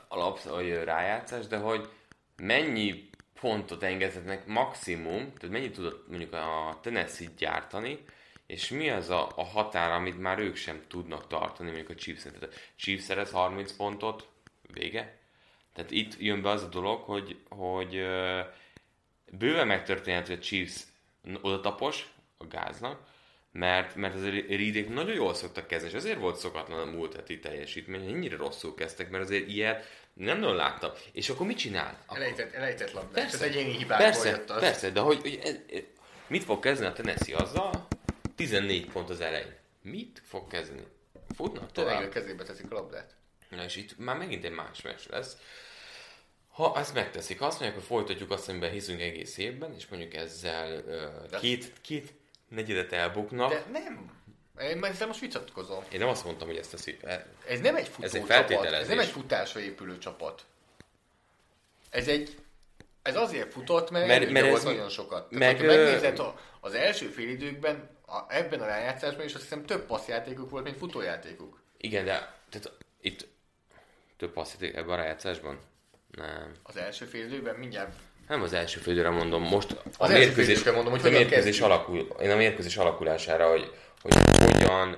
alap, 0.07 0.41
vagy 0.41 0.83
rájátszás, 0.83 1.47
de 1.47 1.57
hogy 1.57 1.89
mennyi 2.35 3.09
pontot 3.41 3.83
engedhetnek 3.83 4.45
maximum, 4.45 5.33
tehát 5.33 5.49
mennyit 5.49 5.73
tudott 5.73 6.07
mondjuk 6.07 6.33
a 6.33 6.79
Tennessee 6.81 7.27
gyártani, 7.37 8.03
és 8.45 8.69
mi 8.69 8.89
az 8.89 9.09
a, 9.09 9.31
a 9.35 9.43
határ, 9.43 9.91
amit 9.91 10.19
már 10.19 10.39
ők 10.39 10.55
sem 10.55 10.83
tudnak 10.87 11.27
tartani, 11.27 11.69
mondjuk 11.69 11.89
a 11.89 11.95
Chiefs 11.95 12.23
Tehát 12.23 12.43
a 12.43 12.47
Chiefs 12.75 13.03
szerez 13.03 13.31
30 13.31 13.71
pontot, 13.71 14.27
vége. 14.73 15.17
Tehát 15.73 15.91
itt 15.91 16.19
jön 16.19 16.41
be 16.41 16.49
az 16.49 16.63
a 16.63 16.67
dolog, 16.67 17.01
hogy, 17.01 17.39
hogy 17.49 17.95
uh, 17.95 18.39
bőven 19.31 19.67
megtörténhet, 19.67 20.27
hogy 20.27 20.37
a 20.37 20.41
Chiefs 20.41 20.83
odatapos 21.41 22.13
a 22.37 22.47
gáznak, 22.47 23.08
mert, 23.59 23.95
mert 23.95 24.15
az 24.15 24.23
Reedék 24.23 24.89
nagyon 24.89 25.15
jól 25.15 25.33
szoktak 25.33 25.67
kezdeni, 25.67 25.91
és 25.93 25.99
azért 25.99 26.19
volt 26.19 26.35
szokatlan 26.35 26.87
a 26.87 26.91
múlt 26.91 27.15
heti 27.15 27.39
teljesítmény, 27.39 28.07
ennyire 28.07 28.35
rosszul 28.35 28.75
kezdtek, 28.75 29.09
mert 29.09 29.23
azért 29.23 29.47
ilyet 29.47 29.85
nem 30.13 30.39
nagyon 30.39 30.55
láttam. 30.55 30.91
És 31.11 31.29
akkor 31.29 31.45
mit 31.45 31.57
csinál? 31.57 31.99
Akkor... 32.05 32.17
Elejtett, 32.17 32.53
elejtett 32.53 32.91
labdát. 32.91 33.13
Persze, 33.13 33.35
ez 33.35 33.41
egyéni 33.41 33.77
hibából 33.77 34.05
persze, 34.05 34.29
jött 34.29 34.49
az. 34.49 34.59
Persze, 34.59 34.89
de 34.89 34.99
hogy, 34.99 35.21
hogy 35.21 35.39
ez, 35.43 35.55
mit 36.27 36.43
fog 36.43 36.59
kezdeni 36.59 36.89
a 36.89 36.93
Tennessee 36.93 37.37
azzal? 37.37 37.87
14 38.35 38.85
pont 38.85 39.09
az 39.09 39.21
elején. 39.21 39.55
Mit 39.81 40.21
fog 40.25 40.47
kezdeni? 40.47 40.83
Futnak 41.35 41.71
tovább? 41.71 41.91
Tényleg 41.91 42.09
a 42.09 42.13
kezébe 42.13 42.43
teszik 42.43 42.71
a 42.71 42.73
labdát. 42.73 43.15
Na 43.49 43.63
és 43.63 43.75
itt 43.75 43.97
már 43.97 44.17
megint 44.17 44.45
egy 44.45 44.51
más 44.51 44.81
meccs 44.81 45.07
lesz. 45.09 45.37
Ha 46.49 46.79
ezt 46.79 46.93
megteszik, 46.93 47.39
ha 47.39 47.45
azt 47.45 47.59
mondják, 47.59 47.79
hogy 47.79 47.89
folytatjuk 47.89 48.31
azt, 48.31 48.49
amiben 48.49 48.71
hiszünk 48.71 49.01
egész 49.01 49.37
évben, 49.37 49.73
és 49.73 49.87
mondjuk 49.87 50.13
ezzel 50.13 50.83
uh, 51.31 51.39
két, 51.39 51.71
két 51.81 52.13
negyedet 52.49 52.91
elbuknak. 52.91 53.49
De 53.49 53.65
nem. 53.71 54.17
Én 54.61 54.83
ezzel 54.83 55.07
most 55.07 55.19
vitatkozom. 55.19 55.83
Én 55.91 55.99
nem 55.99 56.07
azt 56.07 56.25
mondtam, 56.25 56.47
hogy 56.47 56.57
ezt 56.57 56.71
teszi. 56.71 56.97
Ez 57.47 57.59
nem 57.59 57.75
egy 57.75 57.87
futó 57.87 58.05
ez 58.05 58.15
egy 58.15 58.25
csapat. 58.25 58.65
Ez 58.65 58.87
nem 58.87 58.99
egy 58.99 59.09
futásra 59.09 59.59
épülő 59.59 59.97
csapat. 59.97 60.45
Ez 61.89 62.07
egy 62.07 62.37
ez 63.01 63.15
azért 63.15 63.51
futott, 63.51 63.91
mert, 63.91 64.07
mert, 64.07 64.29
mert 64.29 64.49
volt 64.49 64.63
nagyon 64.63 64.89
sokat. 64.89 65.29
Tehát, 65.29 65.57
meg, 65.59 65.59
ha 65.59 65.75
megnézed 65.75 66.21
az 66.59 66.73
első 66.73 67.07
fél 67.07 67.29
időkben, 67.29 67.89
a, 68.05 68.25
ebben 68.27 68.61
a 68.61 68.65
rájátszásban 68.65 69.25
is 69.25 69.33
azt 69.33 69.43
hiszem 69.43 69.65
több 69.65 69.85
passzjátékuk 69.85 70.49
volt, 70.49 70.63
mint 70.63 70.77
futójátékuk. 70.77 71.61
Igen, 71.77 72.05
de 72.05 72.33
tehát 72.49 72.71
itt 73.01 73.27
több 74.17 74.33
passzjáték 74.33 74.75
ebben 74.75 74.89
a 74.89 74.95
rájátszásban? 74.95 75.59
Nem. 76.11 76.51
Az 76.63 76.77
első 76.77 77.05
fél 77.05 77.25
időben 77.25 77.55
mindjárt 77.55 77.95
nem 78.29 78.41
az 78.41 78.53
első 78.53 78.79
félidőre 78.79 79.09
mondom, 79.09 79.43
most 79.43 79.71
a 79.71 79.81
az 79.97 80.09
mérkőzés, 80.09 80.63
mondom, 80.63 80.91
hogy 80.91 81.05
a 81.05 81.09
mérkőzés 81.09 81.61
alakul, 81.61 82.07
én 82.21 82.31
a 82.31 82.35
mérkőzés 82.35 82.77
alakulására, 82.77 83.49
hogy, 83.49 83.73
hogy 84.01 84.13
hogyan 84.45 84.97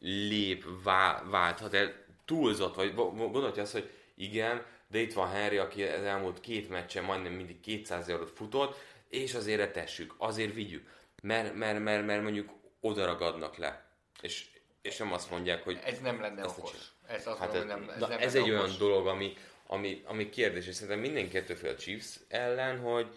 lép, 0.00 0.64
vá, 0.84 1.22
válthat 1.30 1.74
el, 1.74 1.94
túlzott, 2.24 2.74
vagy 2.74 2.94
gondolja 2.94 3.62
azt, 3.62 3.72
hogy 3.72 3.90
igen, 4.16 4.62
de 4.88 4.98
itt 4.98 5.12
van 5.12 5.30
Henry, 5.30 5.56
aki 5.56 5.82
az 5.82 6.02
elmúlt 6.02 6.40
két 6.40 6.68
meccsen 6.68 7.04
majdnem 7.04 7.32
mindig 7.32 7.60
200 7.60 8.08
eurót 8.08 8.30
futott, 8.30 8.76
és 9.08 9.34
azért 9.34 9.72
tessük, 9.72 10.14
azért 10.18 10.54
vigyük, 10.54 10.88
mert, 11.22 11.54
mert, 11.54 11.78
mert, 11.78 12.06
mert 12.06 12.22
mondjuk 12.22 12.50
oda 12.80 13.04
ragadnak 13.04 13.56
le. 13.56 13.84
És, 14.20 14.44
és 14.82 14.96
nem 14.96 15.12
azt 15.12 15.30
mondják, 15.30 15.64
hogy... 15.64 15.78
Ez 15.84 15.98
nem 15.98 16.20
lenne 16.20 16.46
okos. 16.46 16.70
Ez, 17.06 17.26
azt 17.26 17.38
hát 17.38 17.52
mondom, 17.52 17.70
ez, 17.70 17.76
nem, 17.76 17.90
ez, 17.94 18.00
nem 18.08 18.18
ez 18.20 18.34
egy 18.34 18.50
okos. 18.50 18.52
olyan 18.52 18.74
dolog, 18.78 19.06
ami, 19.06 19.36
ami, 19.66 20.02
ami 20.06 20.28
kérdés, 20.28 20.66
és 20.66 20.74
szerintem 20.74 21.00
mindenki 21.00 21.36
ettől 21.36 21.56
fél 21.56 21.70
a 21.70 21.76
Chiefs 21.76 22.20
ellen, 22.28 22.78
hogy 22.78 23.16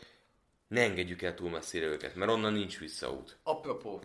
ne 0.68 0.82
engedjük 0.82 1.22
el 1.22 1.36
túl 1.36 1.50
messzire 1.50 1.86
őket, 1.86 2.16
mert 2.16 2.32
onnan 2.32 2.54
nincs 2.54 2.80
visszaút. 2.80 3.38
Apropó, 3.44 4.02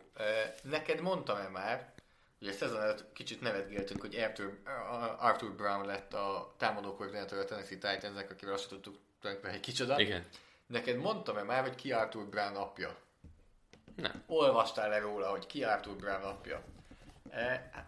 neked 0.63 1.01
mondtam-e 1.01 1.49
már, 1.49 1.93
hogy 2.39 2.49
a 2.49 2.53
szezon 2.53 2.81
előtt 2.81 3.13
kicsit 3.13 3.41
nevetgéltünk, 3.41 4.01
hogy 4.01 4.15
Arthur, 4.15 4.59
Arthur 5.19 5.53
Brown 5.53 5.87
lett 5.87 6.15
a 6.15 6.55
támadó 6.59 6.95
koordinátor 6.95 7.39
a 7.39 7.45
Tennessee 7.45 7.79
Titansnek, 7.79 8.31
akivel 8.31 8.55
azt 8.55 8.69
tudtuk 8.69 8.99
tulajdonképpen 9.21 9.57
egy 9.57 9.65
kicsoda. 9.67 10.01
Igen. 10.01 10.25
Neked 10.67 10.97
mondtam-e 10.97 11.43
már, 11.43 11.63
hogy 11.63 11.75
ki 11.75 11.93
Arthur 11.93 12.27
Brown 12.27 12.57
apja? 12.57 12.97
Nem. 13.97 14.23
Olvastál-e 14.27 14.99
róla, 14.99 15.31
hogy 15.31 15.47
ki 15.47 15.65
Arthur 15.65 15.97
Brown 15.97 16.23
apja? 16.23 16.65
Hát, 17.31 17.87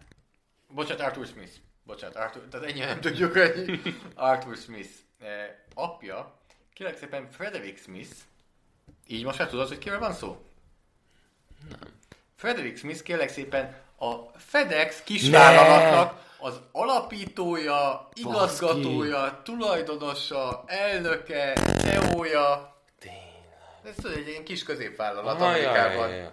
bocsánat, 0.69 1.07
Arthur 1.07 1.27
Smith. 1.27 1.53
Bocsánat, 1.87 2.17
Arthur, 2.17 2.43
tehát 2.51 2.67
ennyire 2.67 2.87
nem 2.87 3.01
tudjuk, 3.01 3.33
hogy 3.33 3.81
Arthur 4.15 4.57
Smith 4.57 4.91
eh, 5.19 5.29
apja, 5.75 6.39
kérlek 6.73 6.99
szépen 6.99 7.31
Frederick 7.31 7.79
Smith, 7.79 8.11
így 9.07 9.25
most 9.25 9.39
már 9.39 9.49
tudod, 9.49 9.69
hogy 9.69 9.79
kiről 9.79 9.99
van 9.99 10.13
szó? 10.13 10.37
Nem. 11.69 11.79
Frederick 12.37 12.79
Smith 12.79 13.03
kérlek 13.03 13.29
szépen 13.29 13.77
a 13.99 14.39
FedEx 14.39 15.03
kisvállalatnak 15.03 16.23
az 16.39 16.61
alapítója, 16.73 18.09
igazgatója, 18.13 19.21
Baszki. 19.21 19.37
tulajdonosa, 19.43 20.65
elnöke, 20.67 21.53
CEO-ja. 21.53 22.77
Tényleg. 22.99 23.81
Ez 23.85 23.95
tudod, 23.95 24.17
egy 24.17 24.29
ilyen 24.29 24.45
kis 24.45 24.63
középvállalat 24.63 25.41
Amerikában. 25.41 26.09
Jaj, 26.09 26.11
jaj, 26.11 26.19
jaj. 26.19 26.33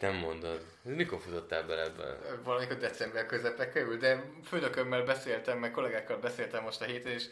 Nem 0.00 0.14
mondod. 0.14 0.64
Mikor 0.82 1.20
futottál 1.20 1.62
bele 1.62 1.82
ebbe? 1.82 2.18
Valamikor 2.42 2.76
december 2.76 3.26
közepe 3.26 3.68
körül, 3.68 3.98
de 3.98 4.24
főnökömmel 4.44 5.02
beszéltem, 5.02 5.58
meg 5.58 5.70
kollégákkal 5.70 6.16
beszéltem 6.16 6.62
most 6.62 6.80
a 6.80 6.84
héten, 6.84 7.12
és 7.12 7.24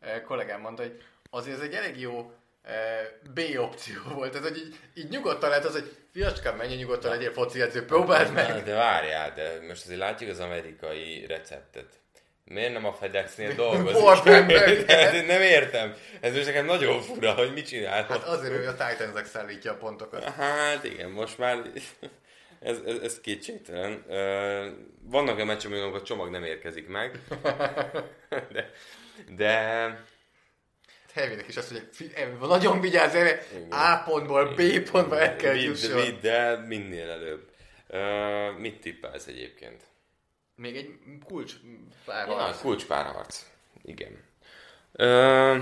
eh, 0.00 0.20
kollégám 0.20 0.60
mondta, 0.60 0.82
hogy 0.82 1.02
azért 1.30 1.56
ez 1.56 1.62
egy 1.62 1.74
elég 1.74 2.00
jó 2.00 2.32
eh, 2.62 3.08
B 3.34 3.40
opció 3.58 4.02
volt. 4.14 4.32
Tehát, 4.32 4.48
hogy 4.48 4.56
így, 4.56 4.76
így 4.94 5.08
nyugodtan 5.08 5.48
lehet 5.48 5.64
az, 5.64 5.72
hogy 5.72 5.96
fiacskám, 6.12 6.56
menj 6.56 6.74
nyugodtan 6.74 7.10
legyél 7.10 7.32
foci 7.32 7.60
edző, 7.60 7.84
próbáld 7.84 8.32
meg. 8.32 8.62
De 8.64 8.74
várjál, 8.74 9.34
de 9.34 9.60
most 9.68 9.84
azért 9.84 9.98
látjuk 9.98 10.30
az 10.30 10.40
amerikai 10.40 11.26
receptet. 11.26 12.00
Miért 12.50 12.72
nem 12.72 12.84
a 12.86 12.92
FedExnél 12.92 13.54
dolgozik? 13.54 14.84
Tehát 14.86 15.26
nem 15.26 15.42
értem. 15.42 15.94
Ez 16.20 16.34
most 16.34 16.46
nekem 16.46 16.64
nagyon 16.64 17.00
fura, 17.02 17.32
hogy 17.32 17.52
mit 17.52 17.66
csinál. 17.66 18.04
Hát 18.04 18.22
azért, 18.24 18.54
hogy 18.56 18.64
a 18.64 18.74
titans 18.76 19.28
szállítja 19.28 19.72
a 19.72 19.76
pontokat. 19.76 20.24
Hát 20.24 20.84
igen, 20.84 21.10
most 21.10 21.38
már 21.38 21.58
ez, 22.60 22.76
ez, 22.86 22.96
ez 23.02 23.20
kétségtelen. 23.20 24.04
Vannak 25.02 25.34
olyan 25.34 25.46
meccsek, 25.46 25.70
amikor 25.72 26.00
a 26.00 26.02
csomag 26.02 26.30
nem 26.30 26.44
érkezik 26.44 26.88
meg, 26.88 27.18
de, 28.52 28.70
de 29.36 29.50
Heavynek 31.14 31.48
is 31.48 31.56
azt 31.56 31.70
mondja, 31.70 31.88
"Fi- 31.92 32.38
nagyon 32.40 32.80
vigyázz 32.80 33.14
erre, 33.14 33.42
A 33.70 34.02
pontból 34.04 34.54
B 34.54 34.90
pontba 34.90 35.20
el 35.20 35.36
kell 35.36 35.54
jusson. 35.54 36.02
vidd 36.02 36.26
el 36.26 36.58
minél 36.66 37.10
előbb. 37.10 37.48
Ö, 37.88 37.98
mit 38.58 38.80
tippelsz 38.80 39.26
egyébként? 39.26 39.82
Még 40.56 40.76
egy 40.76 40.98
kulcs 41.24 41.52
Ja, 41.52 41.70
párharc. 42.04 42.60
kulcspárharc. 42.60 43.46
Igen. 43.82 44.24
Ö, 44.92 45.58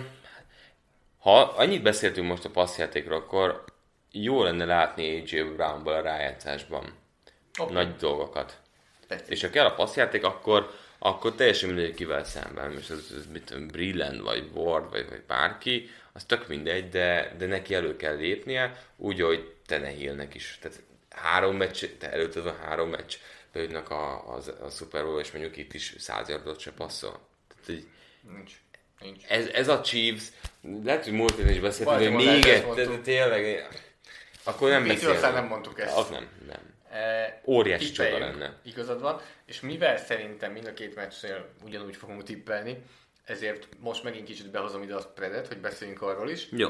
ha 1.18 1.40
annyit 1.40 1.82
beszéltünk 1.82 2.28
most 2.28 2.44
a 2.44 2.50
passzjátékról, 2.50 3.16
akkor 3.16 3.64
jó 4.12 4.42
lenne 4.42 4.64
látni 4.64 5.20
AJ 5.20 5.42
Brownból 5.42 5.92
a 5.92 6.00
rájátszásban 6.00 6.92
Oké. 7.58 7.72
nagy 7.72 7.96
dolgokat. 7.96 8.60
Tetszik. 9.06 9.28
És 9.32 9.40
ha 9.40 9.50
kell 9.50 9.64
a 9.66 9.74
passzjáték, 9.74 10.24
akkor, 10.24 10.70
akkor 10.98 11.34
teljesen 11.34 11.68
mindegy, 11.68 11.94
kivel 11.94 12.24
szemben. 12.24 12.72
Most 12.72 12.90
ez, 12.90 13.14
ez 13.18 13.26
mit 13.32 13.44
tudom, 13.44 13.66
Brilland, 13.66 14.22
vagy 14.22 14.50
Ward, 14.54 14.90
vagy, 14.90 15.08
vagy 15.08 15.22
bárki, 15.22 15.90
az 16.12 16.24
tök 16.24 16.48
mindegy, 16.48 16.88
de, 16.88 17.34
de 17.38 17.46
neki 17.46 17.74
elő 17.74 17.96
kell 17.96 18.16
lépnie, 18.16 18.84
úgy, 18.96 19.20
hogy 19.20 19.54
te 19.66 19.78
ne 19.78 19.88
hílnek 19.88 20.34
is. 20.34 20.58
Tehát 20.60 20.82
három 21.10 21.56
meccs, 21.56 21.84
te 21.98 22.12
előtt 22.12 22.34
van 22.34 22.56
három 22.56 22.88
meccs, 22.88 23.16
beütnek 23.54 23.90
a, 23.90 24.34
a, 24.34 24.40
a 24.64 24.68
Super 24.68 25.04
Bowl, 25.04 25.20
és 25.20 25.32
mondjuk 25.32 25.56
itt 25.56 25.74
is 25.74 25.94
száz 25.98 26.28
yardot 26.28 26.58
se 26.58 26.72
passzol. 26.72 27.20
Tehát, 27.48 27.68
így, 27.68 27.88
Nincs. 28.34 28.52
Nincs. 29.00 29.24
ez, 29.28 29.46
ez 29.46 29.68
a 29.68 29.80
Chiefs, 29.80 30.24
lehet, 30.84 31.04
hogy 31.04 31.12
múlt 31.12 31.38
is 31.38 31.60
beszéltünk, 31.60 31.98
hogy 31.98 32.26
még 32.26 32.46
egy, 32.46 33.00
tényleg, 33.02 33.68
akkor 34.42 34.68
nem 34.68 34.88
aztán 34.88 35.32
nem 35.32 35.46
mondtuk 35.46 35.80
ezt. 35.80 35.96
Az 35.96 36.08
nem, 36.08 36.28
nem. 36.46 36.72
E, 36.90 37.40
Óriási 37.44 37.90
csoda 37.90 38.18
lenne. 38.18 38.58
Igazad 38.62 39.00
van, 39.00 39.20
és 39.44 39.60
mivel 39.60 39.96
szerintem 39.96 40.52
mind 40.52 40.66
a 40.66 40.72
két 40.72 40.94
meccsnél 40.94 41.48
ugyanúgy 41.64 41.96
fogunk 41.96 42.22
tippelni, 42.22 42.82
ezért 43.24 43.68
most 43.80 44.02
megint 44.02 44.26
kicsit 44.26 44.50
behozom 44.50 44.82
ide 44.82 44.94
a 44.94 45.00
spreadet, 45.00 45.48
hogy 45.48 45.58
beszéljünk 45.58 46.02
arról 46.02 46.30
is. 46.30 46.48
Jó. 46.50 46.68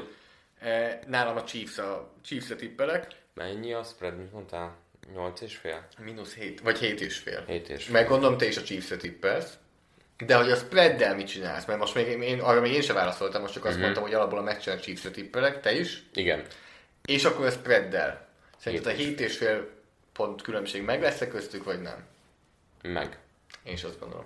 E, 0.58 0.98
nálam 1.06 1.36
a 1.36 1.44
Chiefs 1.44 1.78
a 1.78 2.12
Chiefs-re 2.22 2.56
tippelek, 2.56 3.06
Mennyi 3.34 3.72
a 3.72 3.82
spread, 3.82 4.18
mit 4.18 4.32
mondtál? 4.32 4.76
8 5.12 5.40
és 5.40 5.56
fél? 5.56 5.86
mínusz 5.98 6.34
7, 6.34 6.60
vagy 6.60 6.78
7 6.78 7.00
és 7.00 7.18
fél. 7.18 7.44
7 7.46 7.68
és 7.68 7.84
fél. 7.84 7.92
Meg 7.92 8.08
gondolom 8.08 8.38
te 8.38 8.46
is 8.46 8.56
a 8.56 8.62
Chiefs-re 8.62 8.96
tippelsz. 8.96 9.52
De 10.26 10.36
hogy 10.36 10.50
a 10.50 10.56
spreaddel 10.56 11.14
mit 11.14 11.26
csinálsz? 11.26 11.64
Mert 11.64 11.78
most 11.78 11.94
még 11.94 12.06
én, 12.06 12.40
arra 12.40 12.60
még 12.60 12.72
én 12.72 12.82
sem 12.82 12.94
válaszoltam, 12.94 13.40
most 13.40 13.52
csak 13.54 13.64
azt 13.64 13.74
Mhm. 13.74 13.82
mondtam, 13.82 14.02
hogy 14.02 14.14
alapból 14.14 14.38
a 14.38 14.42
meccsen 14.42 14.76
a 14.76 14.80
Chiefs-re 14.80 15.10
tippelek, 15.10 15.60
te 15.60 15.72
is. 15.72 16.02
Igen. 16.12 16.46
És 17.04 17.24
akkor 17.24 17.46
a 17.46 17.50
spreaddel. 17.50 18.28
Szerinted 18.58 18.92
a 18.92 18.96
Hét 18.96 19.00
és 19.00 19.06
7 19.06 19.20
és 19.20 19.36
fél 19.36 19.70
pont 20.12 20.42
különbség 20.42 20.82
meg 20.82 21.00
lesz 21.02 21.20
-e 21.20 21.28
köztük, 21.28 21.64
vagy 21.64 21.80
nem? 21.82 22.06
Meg. 22.82 23.18
Én 23.62 23.72
is 23.72 23.84
azt 23.84 23.98
gondolom. 24.00 24.24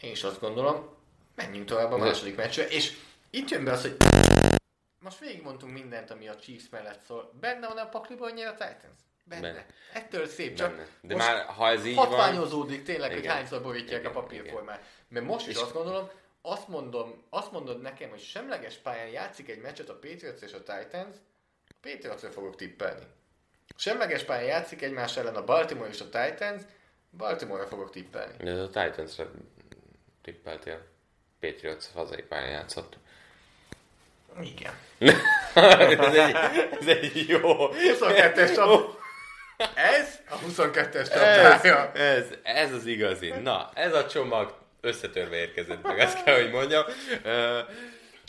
Én 0.00 0.10
is 0.10 0.22
azt 0.22 0.40
gondolom. 0.40 0.88
Menjünk 1.34 1.66
tovább 1.66 1.92
a 1.92 1.96
második 1.96 2.36
meccsre, 2.36 2.68
és 2.68 2.92
itt 3.30 3.48
jön 3.50 3.64
be 3.64 3.72
az, 3.72 3.82
hogy 3.82 3.96
most 4.98 5.18
végigmondtunk 5.18 5.72
mindent, 5.72 6.10
ami 6.10 6.28
a 6.28 6.36
Chiefs 6.36 6.64
mellett 6.70 7.00
szól. 7.06 7.32
Benne 7.40 7.66
van 7.68 7.76
a 7.76 7.88
pakliban, 7.88 8.28
hogy 8.28 8.38
nyer 8.38 8.46
a 8.48 8.52
Titans? 8.52 8.98
Benne. 9.28 9.40
Benne. 9.40 9.66
Ettől 9.92 10.26
szép, 10.26 10.56
csak 10.56 10.70
Benne. 10.70 10.86
De 11.00 11.14
most 11.14 11.26
már, 11.26 11.46
ha 11.46 11.68
ez 11.68 11.84
így 11.84 11.94
van... 11.94 12.06
hatványozódik 12.06 12.82
tényleg, 12.82 13.10
hogy 13.10 13.18
Igen. 13.18 13.34
hányszor 13.34 13.62
borítják 13.62 13.98
a 13.98 14.00
Igen, 14.00 14.12
papírformát. 14.12 14.82
Mert 15.08 15.26
most 15.26 15.48
is 15.48 15.56
azt 15.56 15.72
gondolom, 15.72 16.10
azt, 16.42 16.68
mondom, 16.68 17.22
azt 17.30 17.52
mondod 17.52 17.80
nekem, 17.80 18.10
hogy 18.10 18.20
semleges 18.20 18.74
pályán 18.74 19.08
játszik 19.08 19.48
egy 19.48 19.60
meccset 19.60 19.88
a 19.88 19.94
Patriots 19.94 20.40
és 20.40 20.52
a 20.52 20.62
Titans, 20.62 21.16
a 21.68 21.74
Patriotsra 21.80 22.30
fogok 22.30 22.56
tippelni. 22.56 23.04
Semleges 23.76 24.22
pályán 24.24 24.46
játszik 24.46 24.82
egymás 24.82 25.16
ellen 25.16 25.36
a 25.36 25.44
Baltimore 25.44 25.88
és 25.88 26.00
a 26.00 26.08
Titans, 26.08 26.62
Baltimore-ra 27.16 27.66
fogok 27.66 27.90
tippelni. 27.90 28.36
De 28.44 28.50
a 28.50 28.66
Titans-re 28.66 29.26
tippeltél. 30.22 30.86
Patriots 31.40 31.84
hazai 31.94 32.22
pályán 32.22 32.50
játszott. 32.50 32.96
Igen. 34.40 34.72
ez, 35.54 36.14
egy, 36.14 36.34
ez 36.80 36.86
egy 36.86 37.28
jó... 37.28 37.68
22-es 37.98 38.54
csap. 38.54 38.96
Ez 39.74 40.18
a 40.30 40.38
22-es 40.38 40.94
Ez, 40.94 41.08
csapdája. 41.08 41.92
ez, 41.92 42.26
ez 42.42 42.72
az 42.72 42.86
igazi. 42.86 43.28
Na, 43.28 43.70
ez 43.74 43.94
a 43.94 44.06
csomag 44.06 44.58
összetörve 44.80 45.36
érkezett 45.36 45.82
meg, 45.82 45.98
ezt 45.98 46.24
kell, 46.24 46.34
hogy 46.42 46.50
mondjam. 46.50 46.84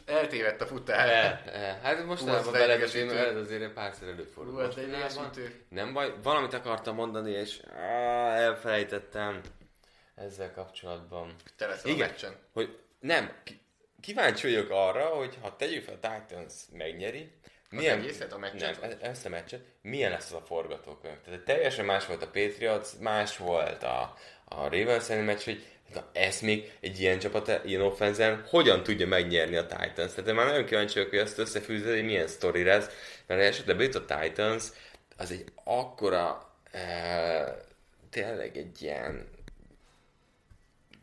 Eltévedt 0.06 0.62
a 0.62 0.66
futár. 0.66 1.08
e, 1.10 1.42
e, 1.54 1.80
hát 1.84 2.06
most 2.06 2.20
Hú, 2.22 2.26
nem 2.28 2.36
az 2.36 2.48
a 2.48 2.52
veled 2.52 2.78
idegesítő. 2.78 3.40
azért, 3.40 3.72
párszor 3.74 4.08
előfordul. 4.08 4.54
Hú, 4.74 4.82
idegesítő. 4.82 5.54
Nem 5.70 5.94
baj, 5.94 6.14
valamit 6.24 6.54
akartam 6.54 6.96
mondani, 6.96 7.32
és 7.32 7.60
á, 7.76 8.36
elfelejtettem 8.36 9.42
ezzel 10.16 10.52
kapcsolatban. 10.54 11.36
Te 11.58 11.68
leszel 11.68 11.92
a 11.92 11.94
Igen, 11.94 12.08
meccsen. 12.10 12.36
hogy 12.54 12.78
nem, 13.00 13.32
kíváncsi 14.02 14.48
vagyok 14.48 14.70
arra, 14.70 15.06
hogy 15.06 15.38
ha 15.42 15.56
tegyük 15.56 15.84
fel 15.84 15.98
a 16.02 16.08
Titans 16.28 16.54
megnyeri, 16.74 17.32
milyen, 17.70 18.00
egészet, 18.00 18.34
a 18.34 18.38
meccset? 18.38 18.82
Nem, 18.82 18.90
e- 18.90 19.08
ezt 19.08 19.26
a 19.26 19.30
meccset, 19.30 19.62
milyen 19.82 20.12
lesz 20.12 20.32
az 20.32 20.34
a 20.34 20.44
forgatókönyv? 20.46 21.16
Tehát 21.26 21.40
teljesen 21.42 21.86
más 21.86 22.06
volt 22.06 22.24
a 22.24 22.30
Patriots, 22.30 22.88
más 23.00 23.38
volt 23.38 23.84
a, 23.84 24.16
a 24.46 24.70
Ravens 24.70 25.10
elleni 25.10 25.26
meccs, 25.26 25.44
hogy 25.44 25.66
na, 25.94 26.10
ezt 26.14 26.42
még 26.42 26.72
egy 26.80 27.00
ilyen 27.00 27.20
csapat, 27.20 27.62
ilyen 27.66 27.82
offenzen 27.82 28.44
hogyan 28.48 28.84
tudja 28.84 29.08
megnyerni 29.08 29.56
a 29.56 29.66
Titans. 29.66 30.14
Tehát 30.14 30.28
én 30.28 30.36
már 30.36 30.46
nagyon 30.46 30.66
kíváncsi 30.66 30.94
vagyok, 30.94 31.10
hogy 31.10 31.20
ezt 31.20 31.38
összefűzed, 31.38 31.94
hogy 31.94 32.06
milyen 32.06 32.28
sztori 32.28 32.64
lesz, 32.64 32.88
mert 33.28 33.42
esetleg 33.42 33.78
bejut 33.78 33.96
a 33.96 34.06
Titans, 34.06 34.64
az 35.18 35.32
egy 35.32 35.44
akkora, 35.64 36.54
e, 36.72 37.66
tényleg 38.10 38.58
egy 38.58 38.82
ilyen 38.82 39.28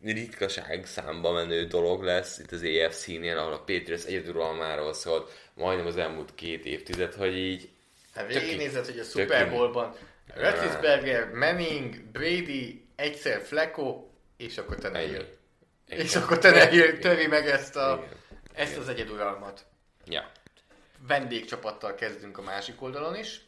ritkaság 0.03 0.87
számba 0.87 1.33
menő 1.33 1.64
dolog 1.67 2.03
lesz 2.03 2.39
itt 2.39 2.53
az 2.53 2.62
EFC-nél, 2.62 3.39
ahol 3.39 3.53
a 3.53 3.59
Patriots 3.59 4.05
egyeduralmáról 4.05 4.93
szólt 4.93 5.45
majdnem 5.57 5.86
az 5.86 5.96
elmúlt 5.96 6.34
két 6.34 6.64
évtized, 6.64 7.14
hogy 7.14 7.36
így 7.36 7.68
Hát 8.14 8.26
végignézed, 8.26 8.84
hogy 8.84 8.98
a 8.98 9.02
Super 9.02 9.50
Bowl-ban 9.50 9.94
Roethlisberger, 10.34 11.30
Manning, 11.30 11.96
Brady, 11.96 12.86
egyszer 12.94 13.40
Flacco, 13.40 14.04
és 14.36 14.59
akkor 14.59 14.76
te 14.76 14.88
ne. 14.88 15.02
És 15.88 16.16
akkor 16.16 16.38
te 16.38 16.50
ne 16.50 16.68
töri 17.07 17.26
meg 17.26 17.48
ezt, 17.48 17.76
a, 17.76 18.02
Igen. 18.04 18.18
ezt 18.52 18.76
az 18.76 18.88
egyeduralmat. 18.88 19.64
Ja. 20.04 20.30
Vendégcsapattal 21.07 21.94
kezdünk 21.94 22.38
a 22.38 22.42
másik 22.42 22.82
oldalon 22.82 23.16
is. 23.16 23.40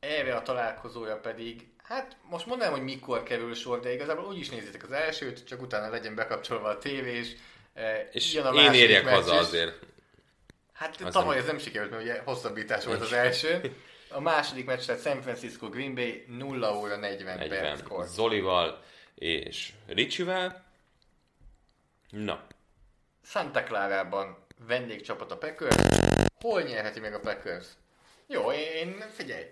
Erre 0.00 0.34
a 0.36 0.42
találkozója 0.42 1.16
pedig, 1.16 1.66
hát 1.82 2.16
most 2.22 2.46
mondanám, 2.46 2.72
hogy 2.72 2.82
mikor 2.82 3.22
kerül 3.22 3.54
sor, 3.54 3.80
de 3.80 3.92
igazából 3.92 4.24
úgy 4.24 4.38
is 4.38 4.48
nézitek 4.48 4.82
az 4.82 4.92
elsőt, 4.92 5.46
csak 5.46 5.62
utána 5.62 5.90
legyen 5.90 6.14
bekapcsolva 6.14 6.68
a 6.68 6.78
tévés. 6.78 7.28
Eh, 7.74 8.08
És 8.12 8.34
én 8.34 8.72
érjek 8.72 9.06
haza 9.06 9.34
azért. 9.34 9.78
Hát 10.78 11.00
Az 11.00 11.12
tavaly 11.12 11.34
nem- 11.34 11.44
ez 11.44 11.50
nem 11.50 11.58
sikerült, 11.58 11.90
mert 11.90 12.02
ugye 12.02 12.20
hosszabbítás 12.24 12.84
volt 12.84 13.00
az 13.00 13.12
első. 13.12 13.60
A 14.10 14.20
második 14.20 14.64
meccs 14.66 14.86
lett 14.88 15.00
San 15.02 15.22
Francisco 15.22 15.68
Green 15.68 15.94
Bay 15.94 16.24
0 16.28 16.76
óra 16.76 16.96
40, 16.96 17.38
40. 17.38 17.48
perckor. 17.60 18.06
Zolival 18.06 18.82
és 19.14 19.72
Ricsivel. 19.86 20.64
Na, 22.10 22.46
Santa 23.24 23.62
Clara-ban 23.62 24.36
vendégcsapat 24.66 25.30
a 25.32 25.36
Packers. 25.38 25.76
Hol 26.40 26.62
nyerheti 26.62 27.00
meg 27.00 27.14
a 27.14 27.20
Packers? 27.20 27.66
Jó, 28.26 28.52
én 28.52 29.04
figyelj. 29.14 29.44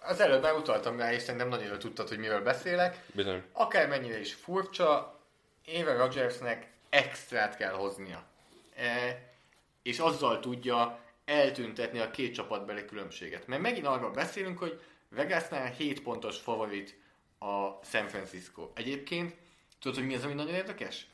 Az 0.00 0.20
előbb 0.20 0.42
már 0.42 0.54
utaltam 0.54 0.98
rá, 0.98 1.12
és 1.12 1.22
szerintem 1.22 1.48
nagyon 1.48 1.66
jól 1.66 1.78
tudtad, 1.78 2.08
hogy 2.08 2.18
miről 2.18 2.42
beszélek. 2.42 2.98
bizony. 3.14 3.42
Akármennyire 3.52 4.20
is 4.20 4.34
furcsa, 4.34 5.20
Aaron 5.66 5.96
Rodgersnek 5.96 6.70
extrát 6.88 7.56
kell 7.56 7.72
hoznia. 7.72 8.22
E, 8.76 9.18
és 9.82 9.98
azzal 9.98 10.40
tudja 10.40 11.00
eltüntetni 11.24 11.98
a 11.98 12.10
két 12.10 12.34
csapatbeli 12.34 12.84
különbséget. 12.84 13.46
Mert 13.46 13.62
megint 13.62 13.86
arról 13.86 14.10
beszélünk, 14.10 14.58
hogy 14.58 14.80
Vegasnál 15.08 15.70
7 15.70 16.02
pontos 16.02 16.38
favorit 16.38 16.98
a 17.38 17.84
San 17.84 18.08
Francisco. 18.08 18.70
Egyébként, 18.74 19.36
tudod, 19.80 19.98
hogy 19.98 20.06
mi 20.06 20.14
az, 20.14 20.24
ami 20.24 20.34
nagyon 20.34 20.54
érdekes? 20.54 21.06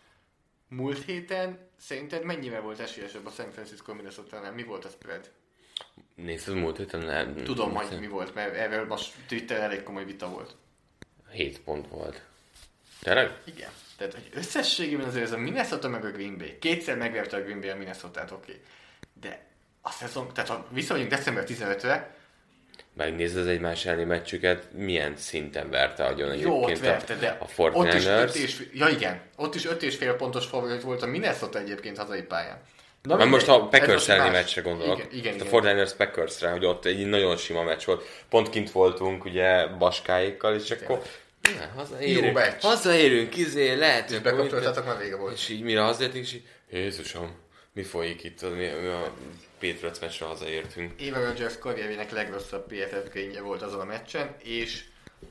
Múlt 0.68 1.04
héten 1.04 1.68
szerinted 1.76 2.24
mennyivel 2.24 2.60
volt 2.60 2.80
esélyesebb 2.80 3.26
a 3.26 3.30
San 3.30 3.50
Francisco 3.50 3.94
minnesota 3.94 4.52
Mi 4.54 4.62
volt 4.62 4.84
a 4.84 4.88
spread? 4.88 5.30
Nézd, 6.14 6.48
az 6.48 6.54
múlt 6.54 6.76
héten 6.76 7.00
nem. 7.00 7.34
Tudom, 7.34 7.74
hogy 7.74 8.00
mi 8.00 8.06
volt, 8.06 8.34
mert 8.34 8.54
erről 8.54 8.86
most 8.86 9.14
Twitter 9.28 9.60
elég 9.60 9.82
komoly 9.82 10.04
vita 10.04 10.28
volt. 10.28 10.56
7 11.30 11.60
pont 11.60 11.88
volt. 11.88 12.24
Tényleg? 13.02 13.30
Igen. 13.44 13.70
Tehát, 13.96 14.12
hogy 14.12 14.28
összességében 14.34 15.06
azért 15.06 15.24
ez 15.24 15.32
a 15.32 15.38
Minnesota 15.38 15.88
meg 15.88 16.04
a 16.04 16.10
Green 16.10 16.38
Bay. 16.38 16.58
Kétszer 16.58 16.96
megverte 16.96 17.36
a 17.36 17.40
Green 17.40 17.60
Bay 17.60 17.68
a 17.68 17.76
Minnesota-t, 17.76 18.30
oké. 18.30 18.50
Okay. 18.50 18.62
De 19.20 19.44
a 19.82 19.90
szezon, 19.90 20.32
tehát 20.34 20.50
ha 20.50 20.66
visszamegyünk 20.70 21.10
december 21.10 21.44
15-re, 21.46 22.14
megnézed 22.96 23.46
egymás 23.46 23.86
elleni 23.86 24.04
meccsüket, 24.04 24.68
milyen 24.72 25.16
szinten 25.16 25.70
verte 25.70 26.04
agyon 26.04 26.36
Jó, 26.36 26.62
ott 26.62 26.70
egyébként 26.70 26.92
verte, 26.92 27.14
de 27.14 27.38
a, 27.40 27.44
a 27.44 27.70
ott 27.72 27.94
is, 27.94 28.06
öt 28.06 28.30
49ers. 28.30 28.34
és, 28.34 28.68
ja 28.72 28.88
igen, 28.88 29.20
ott 29.36 29.54
is 29.54 29.66
5 29.66 29.82
és 29.82 29.96
fél 29.96 30.14
pontos 30.14 30.46
favorit 30.46 30.82
volt 30.82 31.02
a 31.02 31.06
Minnesota 31.06 31.58
egyébként 31.58 31.96
hazai 31.98 32.22
pályán. 32.22 32.60
Na, 33.02 33.16
Már 33.16 33.26
most 33.26 33.48
a 33.48 33.68
Packers 33.68 34.08
elleni 34.08 34.30
meccsre 34.30 34.60
gondolok. 34.60 34.98
Igen, 34.98 35.12
igen, 35.12 35.32
a 35.32 35.44
igen. 35.44 35.86
49ers 35.86 35.90
Packersre, 35.96 36.50
hogy 36.50 36.64
ott 36.64 36.84
egy 36.84 37.06
nagyon 37.06 37.36
sima 37.36 37.62
meccs 37.62 37.84
volt. 37.84 38.08
Pont 38.28 38.50
kint 38.50 38.70
voltunk 38.70 39.24
ugye 39.24 39.66
Baskáékkal, 39.66 40.54
és 40.54 40.70
akkor 40.70 41.02
na, 41.58 41.72
hazaérünk, 41.76 42.24
Jó 42.24 42.32
meccs. 42.32 42.62
hazaérünk, 42.62 43.36
izé, 43.36 43.74
lehet, 43.74 44.10
És 44.10 44.18
bekapcsoltátok, 44.18 44.86
már 44.86 44.98
vége 44.98 45.16
volt. 45.16 45.34
És 45.34 45.48
így 45.48 45.62
mire 45.62 45.80
hazaértünk, 45.80 46.24
és 46.24 46.32
így, 46.32 46.42
Jézusom, 46.70 47.34
mi 47.72 47.82
folyik 47.82 48.24
itt, 48.24 48.42
mi, 48.42 48.66
mi 48.80 48.86
a 48.86 49.12
Patriots 49.60 50.00
meccsre 50.00 50.26
hazaértünk. 50.26 51.02
Eva 51.02 51.24
Rodgers 51.24 51.58
karrierjének 51.58 52.10
legrosszabb 52.10 52.66
PFF 52.66 53.10
grénye 53.10 53.40
volt 53.40 53.62
azon 53.62 53.80
a 53.80 53.84
meccsen, 53.84 54.36
és 54.42 54.84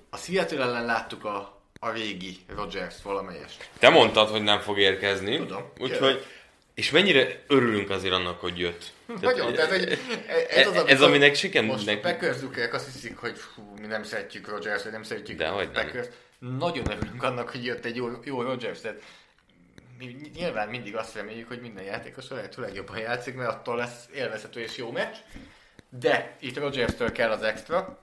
a 0.10 0.18
Seattle 0.18 0.64
ellen 0.64 0.86
láttuk 0.86 1.26
a, 1.26 1.62
a 1.80 1.90
régi 1.92 2.38
Rodgers 2.56 2.96
valamelyest. 3.04 3.70
Te 3.80 3.90
mondtad, 3.90 4.30
hogy 4.30 4.44
nem 4.44 4.60
fog 4.60 4.80
érkezni. 4.80 5.38
Tudom. 5.38 5.72
Úgyhogy, 5.80 6.26
és 6.76 6.92
mennyire 6.92 7.44
örülünk 7.48 7.90
azért 7.90 8.14
annak, 8.14 8.40
hogy 8.40 8.60
jött. 8.60 8.92
Nagyon, 9.22 9.54
tehát 9.54 9.70
hogy 9.70 10.00
ez, 10.50 10.68
az, 10.68 10.76
ez 10.76 10.82
amikor 10.82 11.08
aminek 11.08 11.36
siken- 11.36 11.66
Most 11.66 11.88
a 11.88 12.00
Packers 12.00 12.38
azt 12.72 12.94
hiszik, 12.94 13.18
hogy 13.18 13.38
fú, 13.38 13.74
mi 13.82 13.88
nem 13.88 14.04
szeretjük 14.04 14.50
Rodgers, 14.50 14.84
vagy 14.84 14.92
nem 14.92 15.04
szeretjük 15.04 15.38
De 15.38 15.48
hogy 15.48 15.70
nem. 15.74 15.92
Nagyon 16.40 16.92
örülünk 16.92 17.24
annak, 17.24 17.50
hogy 17.50 17.66
jött 17.66 17.86
egy 17.86 17.96
jó, 17.96 18.10
jó 18.24 18.42
Rodgers, 18.42 18.82
tehát 18.82 19.02
mi 19.98 20.16
nyilván 20.36 20.70
mindig 20.70 20.96
azt 20.96 21.16
reméljük, 21.16 21.48
hogy 21.48 21.62
minden 21.62 21.84
játékos 21.84 22.30
a 22.30 22.36
lehető 22.36 22.62
legjobban 22.62 22.98
játszik, 22.98 23.36
mert 23.36 23.50
attól 23.50 23.76
lesz 23.76 24.06
élvezhető 24.16 24.60
és 24.60 24.78
jó 24.78 24.92
meccs. 24.92 25.16
De 25.90 26.36
itt 26.40 26.58
Rodgers-től 26.58 27.12
kell 27.12 27.32
az 27.32 27.44
extra, 27.44 28.00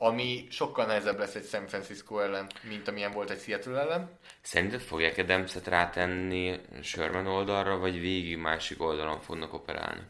ami 0.00 0.46
sokkal 0.50 0.86
nehezebb 0.86 1.18
lesz 1.18 1.34
egy 1.34 1.44
San 1.44 1.66
Francisco 1.66 2.18
ellen, 2.18 2.46
mint 2.68 2.88
amilyen 2.88 3.10
volt 3.10 3.30
egy 3.30 3.40
Seattle 3.40 3.80
ellen. 3.80 4.10
Szerinted 4.40 4.80
fogják 4.80 5.18
Adams-et 5.18 5.66
rátenni 5.66 6.60
Sherman 6.82 7.26
oldalra, 7.26 7.78
vagy 7.78 8.00
végig 8.00 8.36
másik 8.36 8.82
oldalon 8.82 9.20
fognak 9.20 9.54
operálni? 9.54 10.00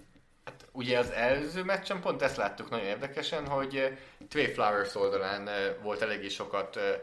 Hát 0.44 0.66
ugye 0.72 0.98
az 0.98 1.10
előző 1.10 1.64
meccsen 1.64 2.00
pont 2.00 2.22
ezt 2.22 2.36
láttuk 2.36 2.70
nagyon 2.70 2.86
érdekesen, 2.86 3.46
hogy 3.46 3.76
eh, 3.76 3.96
Trey 4.28 4.46
Flowers 4.46 4.94
oldalán 4.94 5.48
eh, 5.48 5.74
volt 5.82 6.02
eléggé 6.02 6.28
sokat 6.28 6.76
eh, 6.76 7.00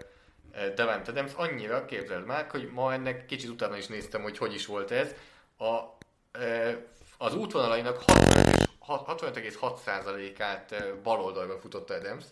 eh, 0.51 0.73
Devante 0.75 1.11
Adams, 1.11 1.31
annyira 1.35 1.85
képzeld 1.85 2.25
már, 2.25 2.47
hogy 2.49 2.69
ma 2.73 2.93
ennek 2.93 3.25
kicsit 3.25 3.49
utána 3.49 3.77
is 3.77 3.87
néztem, 3.87 4.21
hogy 4.21 4.37
hogy 4.37 4.53
is 4.53 4.65
volt 4.65 4.91
ez. 4.91 5.15
A, 5.57 5.79
eh, 6.31 6.75
az 7.17 7.35
útvonalainak 7.35 8.03
65,6%-át 8.87 10.71
eh, 10.71 10.85
bal 11.03 11.21
oldalra 11.21 11.59
futotta 11.59 11.93
Adams, 11.93 12.23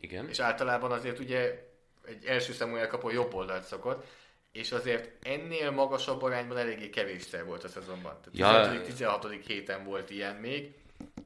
Igen. 0.00 0.28
és 0.28 0.38
általában 0.38 0.92
azért 0.92 1.18
ugye 1.18 1.64
egy 2.06 2.24
első 2.24 2.52
számú 2.52 2.76
elkapó 2.76 3.10
jobb 3.10 3.34
oldalt 3.34 3.64
szokott, 3.64 4.06
és 4.52 4.72
azért 4.72 5.26
ennél 5.26 5.70
magasabb 5.70 6.22
arányban 6.22 6.56
eléggé 6.56 6.90
kevésszer 6.90 7.44
volt 7.44 7.64
a 7.64 7.68
szezonban. 7.68 8.16
Tehát 8.32 8.54
Ja. 8.54 8.62
15. 8.68 8.86
16. 8.86 9.28
héten 9.46 9.84
volt 9.84 10.10
ilyen 10.10 10.34
még. 10.34 10.74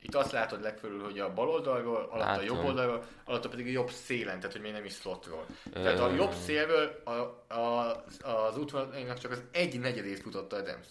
Itt 0.02 0.14
azt 0.14 0.32
látod 0.32 0.62
legfölül, 0.62 1.02
hogy 1.02 1.18
a 1.18 1.32
bal 1.34 1.48
oldalról, 1.48 1.96
alatt 2.10 2.26
a 2.26 2.30
Látom. 2.30 2.44
jobb 2.44 2.64
oldalról, 2.64 3.04
alatt 3.24 3.48
pedig 3.48 3.66
a 3.66 3.70
jobb 3.70 3.90
szélen, 3.90 4.36
tehát 4.36 4.52
hogy 4.52 4.60
még 4.60 4.72
nem 4.72 4.84
is 4.84 4.94
slotról. 4.94 5.46
Tehát 5.72 5.98
a 5.98 6.10
Ö. 6.10 6.14
jobb 6.14 6.32
szélről 6.32 7.02
a, 7.04 7.10
a, 7.54 8.04
az 8.24 8.58
útvonalainak 8.58 9.18
csak 9.18 9.30
az 9.30 9.42
egy 9.52 9.80
negyedét 9.80 10.20
futotta 10.20 10.56
Adams. 10.56 10.86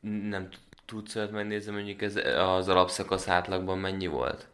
Nem 0.00 0.50
t- 0.50 0.58
tudsz 0.84 1.16
olyat 1.16 1.30
megnézni, 1.30 1.72
mondjuk 1.72 2.02
ez 2.02 2.16
az 2.36 2.68
alapszakasz 2.68 3.28
átlagban 3.28 3.78
mennyi 3.78 4.06
volt? 4.06 4.48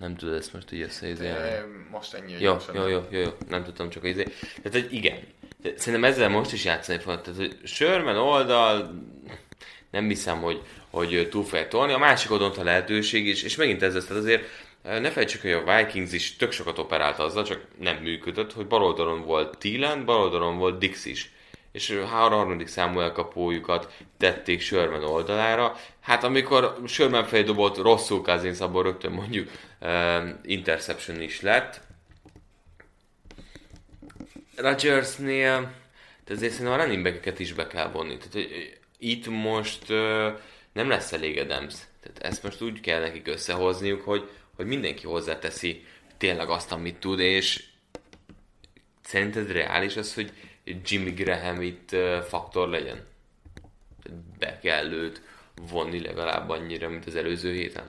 Nem 0.00 0.16
tudod 0.16 0.34
ezt 0.34 0.52
most 0.52 0.72
így 0.72 0.80
összeizélni? 0.80 1.48
Most 1.90 2.14
ennyi. 2.14 2.32
Jó, 2.38 2.56
jó, 2.74 2.86
jó, 2.86 3.06
jó, 3.10 3.20
jó, 3.20 3.30
nem 3.48 3.64
tudtam 3.64 3.90
csak 3.90 4.04
izé. 4.04 4.22
Tehát, 4.62 4.72
hogy 4.72 4.88
igen. 4.90 5.18
Szerintem 5.76 6.10
ezzel 6.10 6.28
most 6.28 6.52
is 6.52 6.64
játszani 6.64 6.98
fog. 6.98 7.20
Tehát, 7.20 7.38
hogy 7.38 7.58
Sherman 7.64 8.16
oldal, 8.16 8.94
nem 9.90 10.08
hiszem, 10.08 10.40
hogy, 10.40 10.62
hogy 10.90 11.28
túl 11.30 11.44
fogják 11.44 11.68
tolni. 11.68 11.92
A 11.92 11.98
másik 11.98 12.30
oldalon 12.30 12.58
a 12.58 12.62
lehetőség 12.62 13.26
is, 13.26 13.42
és 13.42 13.56
megint 13.56 13.82
ez 13.82 13.94
lesz. 13.94 14.06
Tehát 14.06 14.22
azért 14.22 14.42
eh, 14.82 15.00
ne 15.00 15.10
felejtsük, 15.10 15.40
hogy 15.40 15.50
a 15.50 15.76
Vikings 15.76 16.12
is 16.12 16.36
tök 16.36 16.52
sokat 16.52 16.78
operált 16.78 17.18
azzal, 17.18 17.44
csak 17.44 17.66
nem 17.78 17.96
működött, 17.96 18.52
hogy 18.52 18.66
bal 18.66 18.82
oldalon 18.82 19.22
volt 19.22 19.58
Thielen, 19.58 20.04
bal 20.04 20.20
oldalon 20.20 20.58
volt 20.58 20.78
Dix 20.78 21.04
is. 21.04 21.30
És 21.72 21.90
a 21.90 22.06
harmadik 22.06 22.66
számú 22.66 23.00
elkapójukat 23.00 23.94
tették 24.18 24.60
Sherman 24.60 25.04
oldalára. 25.04 25.76
Hát 26.00 26.24
amikor 26.24 26.78
Sherman 26.86 27.24
felé 27.24 27.42
dobott 27.42 27.76
rosszul 27.76 28.22
Cousins, 28.22 28.60
abból 28.60 28.82
rögtön 28.82 29.12
mondjuk 29.12 29.50
uh, 29.80 30.28
interception 30.42 31.20
is 31.20 31.40
lett. 31.40 31.80
Rodgersnél, 34.56 35.72
de 36.24 36.34
azért 36.34 36.52
szerintem 36.52 36.80
a 36.80 36.82
running 36.82 37.02
back 37.02 37.38
is 37.38 37.52
be 37.52 37.66
kell 37.66 37.90
vonni. 37.90 38.16
Tehát, 38.16 38.32
hogy 38.32 38.78
itt 38.98 39.26
most 39.26 39.90
uh, 39.90 40.38
nem 40.72 40.88
lesz 40.88 41.12
elég 41.12 41.38
Adams. 41.38 41.74
Tehát 42.02 42.18
ezt 42.18 42.42
most 42.42 42.62
úgy 42.62 42.80
kell 42.80 43.00
nekik 43.00 43.28
összehozniuk, 43.28 44.02
hogy, 44.02 44.28
hogy 44.56 44.66
mindenki 44.66 45.06
hozzáteszi 45.06 45.84
tényleg 46.18 46.48
azt, 46.48 46.72
amit 46.72 46.96
tud, 46.96 47.18
és 47.18 47.64
szerinted 49.02 49.52
reális 49.52 49.96
az, 49.96 50.14
hogy 50.14 50.32
Jimmy 50.84 51.10
Graham 51.10 51.60
itt 51.62 51.96
faktor 52.28 52.68
legyen? 52.68 53.06
Be 54.38 54.58
kell 54.58 54.92
őt 54.92 55.22
vonni 55.70 56.00
legalább 56.00 56.48
annyira, 56.48 56.88
mint 56.88 57.06
az 57.06 57.16
előző 57.16 57.52
héten. 57.52 57.84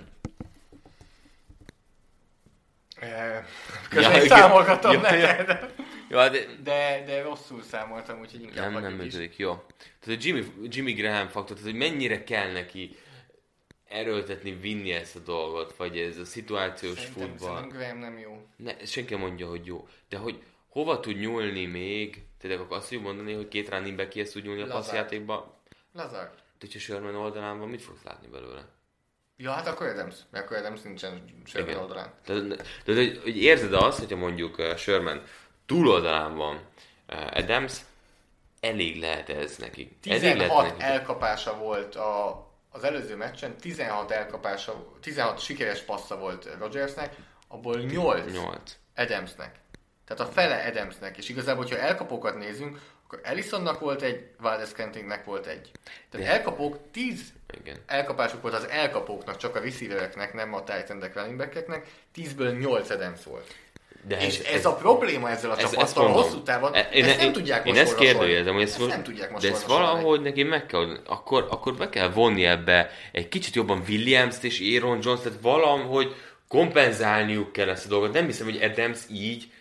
Közben 3.89 4.11
Ja, 4.11 4.21
ja, 4.23 4.27
számolgatom 4.27 4.91
Ja, 4.91 5.15
ja. 5.15 5.27
neked. 5.27 5.73
Ja, 6.09 6.29
de 6.29 6.45
De, 6.63 7.03
de 7.05 7.21
rosszul 7.21 7.63
számoltam, 7.63 8.19
úgyhogy 8.19 8.41
inkább 8.41 8.71
nem, 8.71 8.81
nem 8.81 8.93
működik, 8.93 9.37
jó. 9.37 9.63
Tehát 9.99 10.19
a 10.19 10.23
Jimmy, 10.25 10.43
Jimmy 10.63 10.93
Graham 10.93 11.27
faktor, 11.27 11.55
tehát 11.57 11.71
hogy 11.71 11.79
mennyire 11.79 12.23
kell 12.23 12.51
neki 12.51 12.95
erőltetni, 13.87 14.51
vinni 14.51 14.91
ezt 14.91 15.15
a 15.15 15.19
dolgot, 15.19 15.75
vagy 15.77 15.97
ez 15.97 16.17
a 16.17 16.25
szituációs 16.25 16.99
Szerintem, 16.99 17.27
futball. 17.29 17.55
szerintem 17.55 17.77
Graham 17.79 17.97
nem 17.97 18.17
jó. 18.19 18.45
Ne, 18.55 18.85
senki 18.85 19.15
mondja, 19.15 19.47
hogy 19.47 19.65
jó. 19.65 19.87
De 20.09 20.17
hogy 20.17 20.41
hova 20.69 20.99
tud 20.99 21.19
nyúlni 21.19 21.65
még, 21.65 22.21
tényleg 22.41 22.59
akkor 22.59 22.77
azt 22.77 22.87
tudjuk 22.89 23.05
mondani, 23.05 23.33
hogy 23.33 23.47
két 23.47 23.69
running 23.69 23.97
back 23.97 24.15
ezt 24.15 24.33
tud 24.33 24.43
nyúlni 24.43 24.61
a 24.61 24.67
passzjátékba, 24.67 25.59
Lazar. 25.93 26.29
de 26.29 26.35
hogyha 26.59 26.79
Sherman 26.79 27.15
oldalán 27.15 27.59
van, 27.59 27.69
mit 27.69 27.81
fogsz 27.81 28.03
látni 28.03 28.27
belőle? 28.27 28.65
Ja, 29.37 29.51
hát 29.51 29.67
akkor 29.67 29.87
Adams. 29.87 30.15
Mert 30.29 30.45
akkor 30.45 30.57
Adams 30.57 30.81
nincsen 30.81 31.23
Igen. 31.53 31.77
oldalán. 31.77 32.13
Tehát, 32.25 32.61
hogy, 32.85 33.19
hogy 33.23 33.37
érzed 33.37 33.73
azt, 33.73 33.99
hogyha 33.99 34.15
mondjuk 34.15 34.57
uh, 34.57 34.75
Sherman 34.75 35.23
túloldalán 35.65 36.35
van 36.35 36.55
uh, 37.09 37.37
Adams, 37.37 37.79
elég 38.59 38.99
lehet 38.99 39.29
ez 39.29 39.57
neki. 39.57 39.97
Elég 40.03 40.21
lehet 40.21 40.37
16 40.37 40.65
neki. 40.65 40.83
elkapása 40.83 41.57
volt 41.57 41.95
a, 41.95 42.47
az 42.69 42.83
előző 42.83 43.15
meccsen, 43.15 43.57
16 43.57 44.11
elkapása, 44.11 44.85
16 45.01 45.39
sikeres 45.39 45.81
passza 45.81 46.17
volt 46.17 46.49
Rodgersnek, 46.59 47.15
abból 47.47 47.77
8 47.79 48.31
8. 48.33 48.77
Adamsnek. 48.95 49.59
Tehát 50.07 50.21
a 50.29 50.31
fele 50.33 50.63
Adamsnek. 50.71 51.17
És 51.17 51.29
igazából, 51.29 51.63
hogyha 51.63 51.79
elkapókat 51.79 52.37
nézünk, 52.37 52.79
akkor 53.05 53.19
Ellisonnak 53.23 53.79
volt 53.79 54.01
egy, 54.01 54.25
Valdez 54.39 54.69
Scantlinknek 54.69 55.25
volt 55.25 55.45
egy. 55.45 55.71
Tehát 56.09 56.27
De- 56.27 56.33
elkapók 56.33 56.77
10 56.91 57.21
Igen. 57.61 57.77
elkapásuk 57.85 58.41
volt 58.41 58.53
az 58.53 58.67
elkapóknak, 58.69 59.37
csak 59.37 59.55
a 59.55 59.59
receivereknek, 59.59 60.33
nem 60.33 60.53
a 60.53 60.63
tight 60.63 60.89
endek, 60.89 61.15
running 61.15 61.37
backeknek, 61.37 61.85
10-ből 62.15 62.59
8 62.59 62.89
Adams 62.89 63.23
volt. 63.23 63.53
De 64.07 64.25
És 64.25 64.39
ez, 64.39 64.65
a 64.65 64.75
probléma 64.75 65.29
ezzel 65.29 65.51
a 65.51 65.57
ez- 65.57 65.69
csapattal 65.71 66.03
mondom. 66.03 66.23
hosszú 66.23 66.41
távon, 66.43 66.73
E- 66.73 66.89
én, 66.93 67.03
ezt 67.05 67.17
nem 67.17 67.25
én, 67.27 67.33
tudják 67.33 67.65
Én 67.65 67.73
most 67.73 67.85
ezt 67.85 67.95
kérdőjelezem, 67.95 68.53
hogy 68.53 68.63
ezt, 68.63 68.79
ezt 68.79 68.87
nem 68.89 69.03
tudják 69.03 69.31
most 69.31 69.43
de 69.43 69.51
ezt 69.51 69.65
valahogy 69.65 70.21
neki 70.21 70.43
meg 70.43 70.65
kell, 70.65 70.97
akkor, 71.05 71.47
akkor 71.49 71.73
be 71.75 71.89
kell 71.89 72.09
vonni 72.09 72.45
ebbe 72.45 72.89
egy 73.11 73.29
kicsit 73.29 73.55
jobban 73.55 73.83
Williams-t 73.87 74.43
és 74.43 74.59
Aaron 74.75 74.99
Jones, 75.01 75.19
tehát 75.21 75.37
valahogy 75.41 76.15
kompenzálniuk 76.47 77.51
kell 77.51 77.69
ezt 77.69 77.85
a 77.85 77.89
dolgot. 77.89 78.13
Nem 78.13 78.25
hiszem, 78.25 78.45
hogy 78.45 78.61
Adams 78.63 78.99
így 79.11 79.51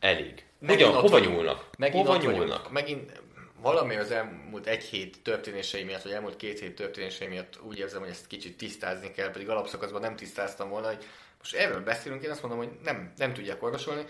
elég. 0.00 0.44
Megint 0.58 0.88
ott 0.88 1.00
hova 1.00 1.18
nyúlnak? 1.18 1.68
Megint 1.78 2.06
hova 2.06 2.16
vagyunk. 2.16 2.36
nyúlnak? 2.36 2.70
Megint 2.70 3.20
valami 3.60 3.96
az 3.96 4.10
elmúlt 4.10 4.66
egy 4.66 4.84
hét 4.84 5.22
történései 5.22 5.82
miatt, 5.82 6.02
vagy 6.02 6.12
elmúlt 6.12 6.36
két 6.36 6.58
hét 6.58 6.74
történései 6.74 7.28
miatt 7.28 7.60
úgy 7.62 7.78
érzem, 7.78 8.00
hogy 8.00 8.10
ezt 8.10 8.26
kicsit 8.26 8.56
tisztázni 8.56 9.10
kell, 9.10 9.30
pedig 9.30 9.48
alapszakaszban 9.48 10.00
nem 10.00 10.16
tisztáztam 10.16 10.68
volna, 10.68 10.86
hogy 10.86 11.04
most 11.38 11.54
erről 11.54 11.80
beszélünk, 11.80 12.22
én 12.22 12.30
azt 12.30 12.42
mondom, 12.42 12.60
hogy 12.60 12.70
nem, 12.82 13.12
nem 13.16 13.32
tudják 13.32 13.62
orvosolni. 13.62 14.04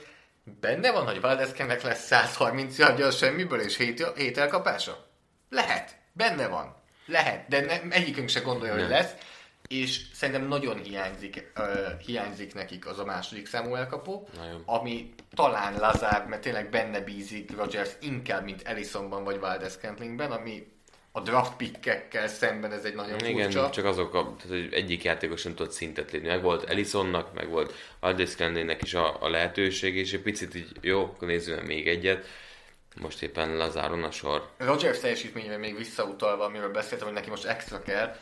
Benne 0.60 0.92
van, 0.92 1.04
hogy 1.04 1.20
Valdezkennek 1.20 1.82
lesz 1.82 2.06
130 2.06 2.78
yardja 2.78 3.10
semmiből 3.10 3.60
és 3.60 3.76
7, 3.76 4.12
7 4.16 4.38
elkapása? 4.38 5.06
Lehet. 5.50 5.96
Benne 6.12 6.48
van. 6.48 6.76
Lehet. 7.06 7.48
De 7.48 7.60
nem, 7.60 7.88
egyikünk 7.90 8.28
se 8.28 8.40
gondolja, 8.40 8.72
hogy 8.72 8.82
Nem. 8.82 8.90
lesz. 8.90 9.14
És 9.68 10.00
szerintem 10.12 10.48
nagyon 10.48 10.82
hiányzik, 10.82 11.52
uh, 11.58 12.00
hiányzik 12.00 12.54
nekik 12.54 12.86
az 12.86 12.98
a 12.98 13.04
második 13.04 13.46
számú 13.46 13.74
elkapó, 13.74 14.28
Nagyon. 14.36 14.62
ami 14.66 15.14
talán 15.34 15.76
lazár, 15.78 16.26
mert 16.26 16.42
tényleg 16.42 16.70
benne 16.70 17.00
bízik 17.00 17.56
Rodgers 17.56 17.90
inkább, 18.00 18.44
mint 18.44 18.62
Ellisonban 18.62 19.24
vagy 19.24 19.40
Valdez 19.40 19.78
Cantlingben, 19.80 20.30
ami 20.30 20.66
a 21.16 21.20
draft 21.20 21.56
pickekkel 21.56 22.28
szemben 22.28 22.72
ez 22.72 22.84
egy 22.84 22.94
nagyon 22.94 23.18
Igen, 23.18 23.50
furcsa. 23.50 23.70
csak 23.70 23.84
azok, 23.84 24.14
a, 24.14 24.36
tehát, 24.46 24.72
egyik 24.72 25.04
játékos 25.04 25.42
nem 25.42 25.54
tudott 25.54 25.72
szintet 25.72 26.10
lépni. 26.10 26.28
Meg 26.28 26.42
volt 26.42 26.70
Elisonnak, 26.70 27.34
meg 27.34 27.48
volt 27.48 27.72
Aldis 28.00 28.34
is 28.80 28.94
a, 28.94 29.22
a 29.22 29.28
lehetőség, 29.28 29.96
és 29.96 30.12
egy 30.12 30.22
picit 30.22 30.54
így, 30.54 30.68
jó, 30.80 31.02
akkor 31.02 31.28
nézzük 31.28 31.56
meg 31.56 31.66
még 31.66 31.88
egyet. 31.88 32.26
Most 33.00 33.22
éppen 33.22 33.56
Lazáron 33.56 34.04
a 34.04 34.10
sor. 34.10 34.50
Rogers 34.56 34.98
teljesítményre 34.98 35.56
még 35.56 35.76
visszautalva, 35.76 36.44
amiről 36.44 36.70
beszéltem, 36.72 37.06
hogy 37.06 37.16
neki 37.16 37.30
most 37.30 37.44
extra 37.44 37.82
kell. 37.82 38.16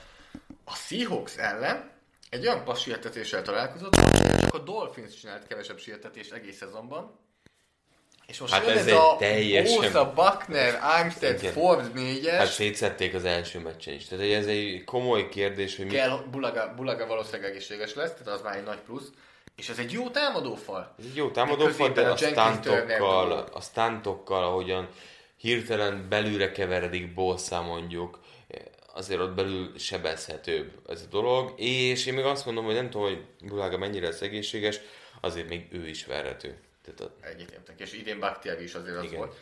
A 0.64 0.74
Seahawks 0.74 1.36
ellen 1.36 1.90
egy 2.30 2.46
olyan 2.46 2.64
passz 2.64 2.80
sietetéssel 2.80 3.42
találkozott, 3.42 3.96
hogy 3.96 4.40
csak 4.40 4.54
a 4.54 4.58
Dolphins 4.58 5.14
csinált 5.20 5.46
kevesebb 5.46 5.78
sietetést 5.78 6.32
egész 6.32 6.56
szezonban. 6.56 7.18
És 8.26 8.38
most 8.40 8.52
Hát 8.52 8.66
jön 8.66 8.76
ez 8.76 8.86
ez, 8.86 8.92
a 8.92 9.16
teljesen- 9.18 9.80
Bosa, 9.80 10.12
Buckner, 10.12 10.78
Armstead, 10.82 11.38
Igen. 11.38 11.52
Ford 11.52 11.90
4-es. 11.96 12.26
Hát 12.36 12.46
szétszették 12.52 13.14
az 13.14 13.24
első 13.24 13.58
meccsen 13.58 13.94
is. 13.94 14.04
Tehát 14.06 14.24
ez 14.24 14.46
egy 14.46 14.84
komoly 14.84 15.28
kérdés, 15.28 15.76
hogy 15.76 15.86
mi... 15.86 15.92
kell, 15.92 16.18
Bulaga, 16.30 16.72
Bulaga 16.76 17.06
valószínűleg 17.06 17.50
egészséges 17.50 17.94
lesz, 17.94 18.10
tehát 18.12 18.28
az 18.28 18.42
már 18.42 18.56
egy 18.56 18.62
nagy 18.64 18.78
plusz. 18.78 19.08
És 19.56 19.68
ez 19.68 19.78
egy 19.78 19.92
jó 19.92 20.10
támadófal. 20.10 20.94
Ez 20.98 21.04
egy 21.04 21.16
jó 21.16 21.30
támadófal, 21.30 21.92
középen 21.92 21.94
de 22.86 22.94
a 22.94 22.98
dolog. 22.98 23.48
a 23.52 23.60
stuntokkal, 23.60 24.44
ahogyan 24.44 24.88
hirtelen 25.36 26.06
belülre 26.08 26.52
keveredik 26.52 27.14
Bossa 27.14 27.62
mondjuk, 27.62 28.18
azért 28.94 29.20
ott 29.20 29.34
belül 29.34 29.78
sebezhetőbb 29.78 30.70
ez 30.88 31.02
a 31.02 31.08
dolog, 31.10 31.52
és 31.56 32.06
én 32.06 32.14
még 32.14 32.24
azt 32.24 32.44
mondom, 32.44 32.64
hogy 32.64 32.74
nem 32.74 32.90
tudom, 32.90 33.06
hogy 33.06 33.24
Bulaga 33.48 33.78
mennyire 33.78 34.06
lesz 34.06 34.20
egészséges, 34.20 34.80
azért 35.20 35.48
még 35.48 35.68
ő 35.72 35.88
is 35.88 36.04
verhető. 36.06 36.56
Tehát 36.84 37.00
a, 37.00 37.26
Egyetértek. 37.26 37.80
És 37.80 37.92
idén 37.92 38.20
Bakhtiari 38.20 38.62
is 38.62 38.74
azért 38.74 38.96
az 38.96 39.04
Igen. 39.04 39.16
volt. 39.16 39.40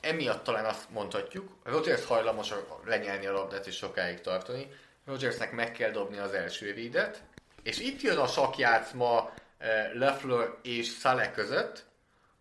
Emiatt 0.00 0.44
talán 0.44 0.64
azt 0.64 0.90
mondhatjuk, 0.90 1.56
Rodgers 1.62 2.04
hajlamos 2.04 2.50
a- 2.50 2.80
lenyelni 2.84 3.26
a 3.26 3.32
labdát 3.32 3.66
és 3.66 3.76
sokáig 3.76 4.20
tartani. 4.20 4.66
Rodgersnek 5.06 5.52
meg 5.52 5.72
kell 5.72 5.90
dobni 5.90 6.18
az 6.18 6.32
első 6.32 6.74
védet, 6.74 7.22
és 7.62 7.78
itt 7.78 8.00
jön 8.00 8.18
a 8.18 8.26
sakjátszma 8.26 9.34
eh, 9.58 9.90
Lefleur 9.94 10.58
és 10.62 10.96
Saleh 10.98 11.32
között, 11.32 11.84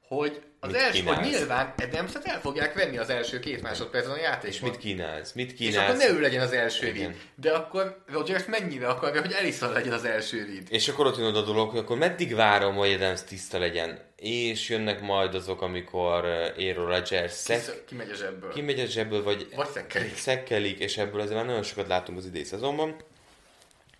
hogy 0.07 0.41
az 0.63 0.73
első, 0.73 1.03
hogy 1.03 1.15
kínálsz? 1.17 1.27
nyilván 1.37 1.73
Edemszet 1.77 2.25
el 2.25 2.39
fogják 2.41 2.73
venni 2.73 2.97
az 2.97 3.09
első 3.09 3.39
két 3.39 3.61
másodpercen 3.61 4.11
a 4.11 4.17
játékban. 4.17 4.49
és 4.51 4.59
mit 4.59 4.77
kínálsz? 4.77 5.31
Mit 5.31 5.59
és 5.59 5.75
akkor 5.75 5.85
kínálsz? 5.95 6.03
ne 6.05 6.09
ő 6.09 6.19
legyen 6.19 6.41
az 6.41 6.51
első 6.51 6.91
read. 6.97 7.15
De 7.35 7.51
akkor 7.51 8.03
Rodgers 8.07 8.45
mennyire 8.45 8.87
akarja, 8.87 9.21
hogy 9.21 9.31
Ellison 9.31 9.71
legyen 9.71 9.93
az 9.93 10.05
első 10.05 10.37
read? 10.37 10.63
És 10.69 10.87
akkor 10.87 11.05
ott 11.05 11.17
jön 11.17 11.35
a 11.35 11.41
dolog, 11.41 11.69
hogy 11.69 11.79
akkor 11.79 11.97
meddig 11.97 12.35
várom, 12.35 12.75
hogy 12.75 12.91
Adams 12.93 13.23
tiszta 13.23 13.59
legyen. 13.59 13.99
És 14.15 14.69
jönnek 14.69 15.01
majd 15.01 15.35
azok, 15.35 15.61
amikor 15.61 16.23
uh, 16.23 16.57
Aero 16.57 16.85
Rodgers 16.85 17.31
szek, 17.33 17.83
Kimegy 17.85 18.09
a 18.09 18.15
zsebből. 18.15 18.53
kimegy 18.53 18.79
a 18.79 18.85
zsebből, 18.85 19.23
vagy 19.23 19.47
Vagy 19.55 19.69
szekkelik. 19.69 20.17
szekkelik, 20.17 20.79
és 20.79 20.97
ebből 20.97 21.21
azért 21.21 21.35
már 21.35 21.45
nagyon 21.45 21.63
sokat 21.63 21.87
látunk 21.87 22.17
az 22.17 22.25
idei 22.25 22.43
szezonban. 22.43 22.95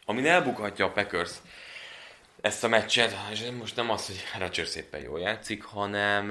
Amin 0.05 0.25
elbukhatja 0.25 0.85
a 0.85 0.91
Packers 0.91 1.31
ezt 2.41 2.63
a 2.63 2.68
meccset, 2.68 3.15
és 3.31 3.49
most 3.59 3.76
nem 3.76 3.89
az, 3.89 4.05
hogy 4.05 4.23
Rodgers 4.39 4.69
szépen 4.69 5.01
jól 5.01 5.19
játszik, 5.19 5.63
hanem 5.63 6.30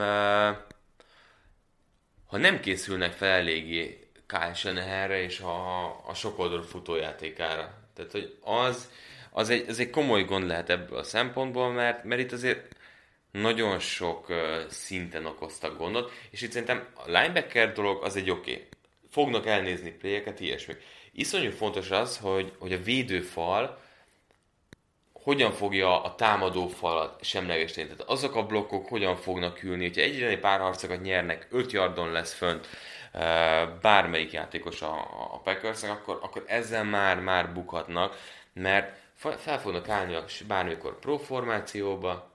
ha 2.26 2.36
nem 2.36 2.60
készülnek 2.60 3.12
fel 3.12 3.28
eléggé 3.28 4.10
Kyle 4.26 5.22
és 5.22 5.40
a, 5.40 5.84
a 6.08 6.14
sokoldalú 6.14 6.62
futójátékára. 6.62 7.74
Tehát, 7.94 8.12
hogy 8.12 8.38
az, 8.40 8.90
az 9.30 9.50
egy, 9.50 9.68
az 9.68 9.78
egy 9.78 9.90
komoly 9.90 10.24
gond 10.24 10.46
lehet 10.46 10.70
ebből 10.70 10.98
a 10.98 11.02
szempontból, 11.02 11.72
mert, 11.72 12.04
mert 12.04 12.20
itt 12.20 12.32
azért 12.32 12.76
nagyon 13.30 13.78
sok 13.78 14.26
szinten 14.68 15.26
okoztak 15.26 15.78
gondot, 15.78 16.12
és 16.30 16.42
itt 16.42 16.50
szerintem 16.50 16.88
a 16.94 17.02
linebacker 17.06 17.72
dolog 17.72 18.04
az 18.04 18.16
egy 18.16 18.30
oké. 18.30 18.52
Okay. 18.52 18.68
Fognak 19.10 19.46
elnézni 19.46 19.90
playeket, 19.90 20.40
ilyesmi. 20.40 20.74
Iszonyú 21.12 21.50
fontos 21.50 21.90
az, 21.90 22.18
hogy, 22.18 22.52
hogy 22.58 22.72
a 22.72 22.82
védőfal 22.82 23.80
hogyan 25.30 25.52
fogja 25.52 26.02
a 26.02 26.14
támadó 26.14 26.66
falat 26.68 27.24
semlegesíteni. 27.24 27.86
Tehát 27.86 28.02
azok 28.02 28.34
a 28.34 28.46
blokkok 28.46 28.88
hogyan 28.88 29.16
fognak 29.16 29.62
ülni, 29.62 29.82
hogyha 29.82 30.00
egyre 30.00 30.38
párharcokat 30.38 31.02
nyernek, 31.02 31.46
5 31.50 31.72
yardon 31.72 32.12
lesz 32.12 32.32
fönt 32.32 32.68
eh, 33.12 33.68
bármelyik 33.80 34.32
játékos 34.32 34.82
a, 34.82 34.92
a 35.32 35.38
packers 35.38 35.82
akkor, 35.82 36.18
akkor 36.22 36.44
ezzel 36.46 36.84
már, 36.84 37.20
már 37.20 37.52
bukhatnak, 37.52 38.16
mert 38.52 38.96
fe- 39.14 39.40
fel 39.40 39.60
fognak 39.60 39.88
állni 39.88 40.14
a, 40.14 40.24
bármikor 40.46 40.98
pro 40.98 41.16
formációba, 41.16 42.30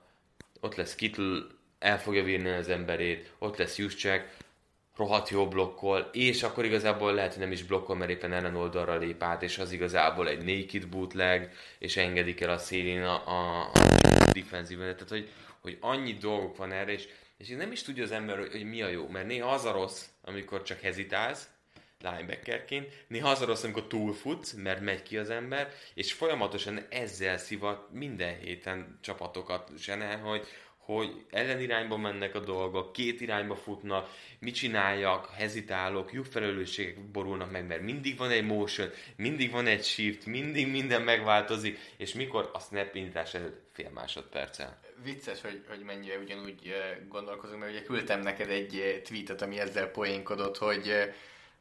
ott 0.60 0.74
lesz 0.74 0.94
Kittle, 0.94 1.40
el 1.78 2.00
fogja 2.00 2.22
vinni 2.22 2.50
az 2.50 2.68
emberét, 2.68 3.32
ott 3.38 3.56
lesz 3.56 3.78
Juszcsek, 3.78 4.36
rohadt 4.96 5.28
jó 5.28 5.48
blokkol, 5.48 6.10
és 6.12 6.42
akkor 6.42 6.64
igazából 6.64 7.14
lehet, 7.14 7.32
hogy 7.32 7.42
nem 7.42 7.52
is 7.52 7.62
blokkol, 7.62 7.96
mert 7.96 8.10
éppen 8.10 8.32
ellen 8.32 8.56
oldalra 8.56 8.96
lép 8.96 9.22
át, 9.22 9.42
és 9.42 9.58
az 9.58 9.72
igazából 9.72 10.28
egy 10.28 10.44
naked 10.44 10.88
bootleg, 10.88 11.54
és 11.78 11.96
engedik 11.96 12.40
el 12.40 12.50
a 12.50 12.58
szélén 12.58 13.02
a, 13.02 13.28
a, 13.28 13.62
a 13.62 14.32
defensíven. 14.32 14.92
Tehát, 14.92 15.08
hogy, 15.08 15.30
hogy 15.60 15.78
annyi 15.80 16.12
dolgok 16.12 16.56
van 16.56 16.72
erre, 16.72 16.92
és, 16.92 17.08
és 17.36 17.48
nem 17.48 17.72
is 17.72 17.82
tudja 17.82 18.04
az 18.04 18.10
ember, 18.10 18.38
hogy, 18.38 18.50
hogy 18.50 18.64
mi 18.64 18.82
a 18.82 18.88
jó, 18.88 19.08
mert 19.08 19.26
néha 19.26 19.50
az 19.50 19.64
a 19.64 19.72
rossz, 19.72 20.04
amikor 20.22 20.62
csak 20.62 20.80
hezitálsz, 20.80 21.48
linebackerként, 22.00 23.04
néha 23.08 23.28
az 23.28 23.40
a 23.40 23.46
rossz, 23.46 23.62
amikor 23.62 23.86
túlfutsz, 23.86 24.52
mert 24.52 24.80
megy 24.80 25.02
ki 25.02 25.18
az 25.18 25.30
ember, 25.30 25.72
és 25.94 26.12
folyamatosan 26.12 26.86
ezzel 26.90 27.38
szivat 27.38 27.92
minden 27.92 28.38
héten 28.38 28.98
csapatokat 29.00 29.70
zsene, 29.78 30.14
hogy, 30.14 30.46
hogy 30.86 31.24
ellenirányba 31.30 31.96
mennek 31.96 32.34
a 32.34 32.40
dolgok, 32.40 32.92
két 32.92 33.20
irányba 33.20 33.56
futnak, 33.56 34.10
mit 34.38 34.54
csináljak, 34.54 35.30
hezitálok, 35.30 36.12
lyukfelelősségek 36.12 37.00
borulnak 37.00 37.50
meg, 37.50 37.66
mert 37.66 37.82
mindig 37.82 38.16
van 38.16 38.30
egy 38.30 38.44
motion, 38.44 38.90
mindig 39.16 39.50
van 39.50 39.66
egy 39.66 39.84
shift, 39.84 40.26
mindig 40.26 40.70
minden 40.70 41.02
megváltozik, 41.02 41.78
és 41.96 42.14
mikor 42.14 42.50
a 42.52 42.60
snap 42.60 42.94
indítás 42.94 43.34
előtt 43.34 43.68
fél 43.72 43.90
másodperccel. 43.90 44.80
Vicces, 45.04 45.40
hogy, 45.40 45.64
hogy 45.68 45.80
mennyire 45.80 46.18
ugyanúgy 46.18 46.74
gondolkozunk, 47.08 47.60
mert 47.60 47.72
ugye 47.72 47.82
küldtem 47.82 48.20
neked 48.20 48.50
egy 48.50 49.02
tweetet, 49.04 49.42
ami 49.42 49.58
ezzel 49.58 49.86
poénkodott, 49.86 50.58
hogy, 50.58 50.92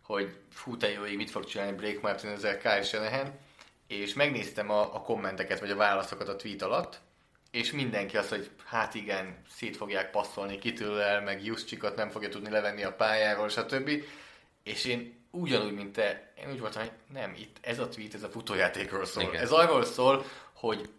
hogy 0.01 0.29
fú, 0.51 0.77
te 0.77 0.89
jó 0.89 1.01
mit 1.15 1.29
fog 1.29 1.45
csinálni 1.45 1.77
Blake 1.77 1.99
Martin 2.01 2.29
ezzel 2.29 2.57
Kyle 2.57 2.83
Shanahan, 2.83 3.39
és 3.87 4.13
megnéztem 4.13 4.69
a, 4.69 4.95
a 4.95 5.01
kommenteket, 5.01 5.59
vagy 5.59 5.71
a 5.71 5.75
válaszokat 5.75 6.27
a 6.27 6.35
tweet 6.35 6.61
alatt, 6.61 7.03
és 7.55 7.71
mindenki 7.71 8.17
azt, 8.17 8.29
hogy 8.29 8.49
hát 8.65 8.93
igen, 8.93 9.41
szét 9.49 9.77
fogják 9.77 10.11
passzolni 10.11 10.57
kitől 10.57 11.19
meg 11.19 11.45
Juszcsikot 11.45 11.95
nem 11.95 12.09
fogja 12.09 12.29
tudni 12.29 12.49
levenni 12.49 12.83
a 12.83 12.93
pályáról, 12.93 13.49
stb. 13.49 13.89
És 14.63 14.85
én 14.85 15.27
ugyanúgy, 15.31 15.73
mint 15.73 15.93
te, 15.93 16.33
én 16.43 16.51
úgy 16.51 16.59
voltam, 16.59 16.81
hogy 16.81 16.91
nem, 17.13 17.33
itt 17.37 17.57
ez 17.61 17.79
a 17.79 17.89
tweet, 17.89 18.13
ez 18.13 18.23
a 18.23 18.29
futójátékról 18.29 19.05
szól. 19.05 19.23
Igen. 19.23 19.41
Ez 19.41 19.51
arról 19.51 19.85
szól, 19.85 20.25
hogy 20.53 20.89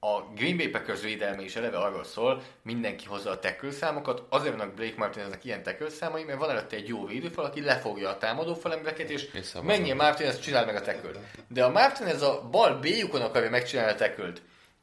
a 0.00 0.20
Green 0.34 0.56
Bay 0.56 0.68
Packers 0.68 1.00
védelme 1.00 1.42
is 1.42 1.56
eleve 1.56 1.78
arról 1.78 2.04
szól, 2.04 2.42
mindenki 2.62 3.06
hozza 3.06 3.30
a 3.30 3.38
tackle 3.38 3.70
számokat, 3.70 4.22
azért 4.28 4.56
vannak 4.56 4.74
Blake 4.74 4.96
Martineznek 4.96 5.44
ilyen 5.44 5.62
tackle 5.62 5.88
számai, 5.88 6.24
mert 6.24 6.38
van 6.38 6.50
előtte 6.50 6.76
egy 6.76 6.88
jó 6.88 7.06
védőfal, 7.06 7.44
aki 7.44 7.60
lefogja 7.60 8.08
a 8.08 8.18
támadó 8.18 8.54
falembereket, 8.54 9.10
és 9.10 9.28
És 9.32 9.52
menjél 9.62 9.94
Martinez, 9.94 10.40
csináld 10.40 10.66
meg 10.66 10.76
a 10.76 10.80
tackle 10.80 11.10
De 11.48 11.64
a 11.64 11.70
Martinez 11.70 12.22
a 12.22 12.48
bal 12.50 12.78
B-jukon 12.78 13.20
akarja 13.20 13.50
megcsinálni 13.50 13.92
a 13.92 13.96
tackle 13.96 14.32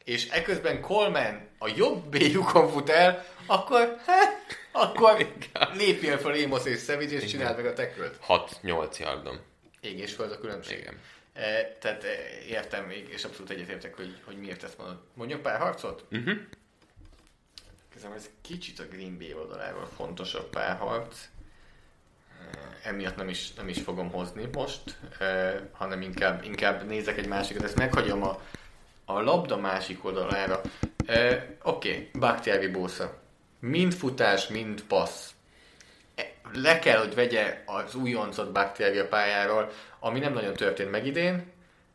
és 0.04 0.30
eközben 0.30 0.82
Coleman 0.82 1.48
a 1.58 1.70
jobb 1.76 2.06
B-jukon 2.06 2.70
fut 2.70 2.90
el, 2.90 3.26
akkor, 3.46 3.98
hát, 4.06 4.60
akkor 4.72 5.34
lépjél 5.74 6.18
fel 6.18 6.32
Amos 6.32 6.66
és 6.66 6.80
Savage, 6.80 7.16
és 7.16 7.26
csináld 7.26 7.56
meg 7.56 7.66
a 7.66 7.74
tackle 7.74 8.12
6-8 8.28 9.00
yardon. 9.00 9.40
Ég 9.82 10.00
és 10.00 10.14
föld 10.14 10.32
a 10.32 10.40
különbség. 10.40 10.78
Igen. 10.80 11.00
E, 11.34 11.78
tehát 11.80 12.04
e, 12.04 12.08
értem 12.48 12.86
még, 12.86 13.10
és 13.10 13.24
abszolút 13.24 13.50
egyetértek, 13.50 13.96
hogy, 13.96 14.18
hogy 14.26 14.38
miért 14.38 14.64
ezt 14.64 14.78
mondod. 14.78 15.00
Mondjuk 15.14 15.42
pár 15.42 15.60
harcot? 15.60 16.06
Mhm. 16.10 16.32
Köszönöm, 17.94 18.16
ez 18.16 18.30
kicsit 18.42 18.80
a 18.80 18.84
Green 18.92 19.18
Bay 19.18 19.34
oldaláról 19.34 19.90
fontosabb 19.96 20.50
párharc. 20.50 21.30
E, 22.40 22.90
emiatt 22.90 23.16
nem 23.16 23.30
is, 23.30 23.54
nem 23.54 23.68
is 23.68 23.82
fogom 23.82 24.12
hozni 24.12 24.50
most, 24.52 24.98
e, 25.20 25.60
hanem 25.72 26.02
inkább, 26.02 26.44
inkább 26.44 26.88
nézek 26.88 27.18
egy 27.18 27.28
másikat, 27.28 27.64
ezt 27.64 27.76
meghagyom 27.76 28.24
a, 28.24 28.42
a 29.16 29.22
labda 29.22 29.58
másik 29.58 30.06
oldalára. 30.06 30.62
E, 31.06 31.48
Oké, 31.64 31.90
okay. 31.90 32.10
Bakhtiari 32.20 32.68
Bósza. 32.68 33.14
Mind 33.60 33.94
futás, 33.94 34.48
mind 34.48 34.82
passz. 34.88 35.30
E, 36.16 36.32
Le 36.54 36.80
kell, 36.80 36.98
hogy 36.98 37.16
vegye 37.16 37.64
az 37.66 37.96
újoncot 37.96 38.52
Bakhtiari 38.52 38.98
a 38.98 39.08
pályáról, 39.08 39.72
ami 40.00 40.20
nem 40.20 40.34
nagyon 40.34 40.54
történt 40.54 40.92
meg 40.92 41.06
idén. 41.06 41.52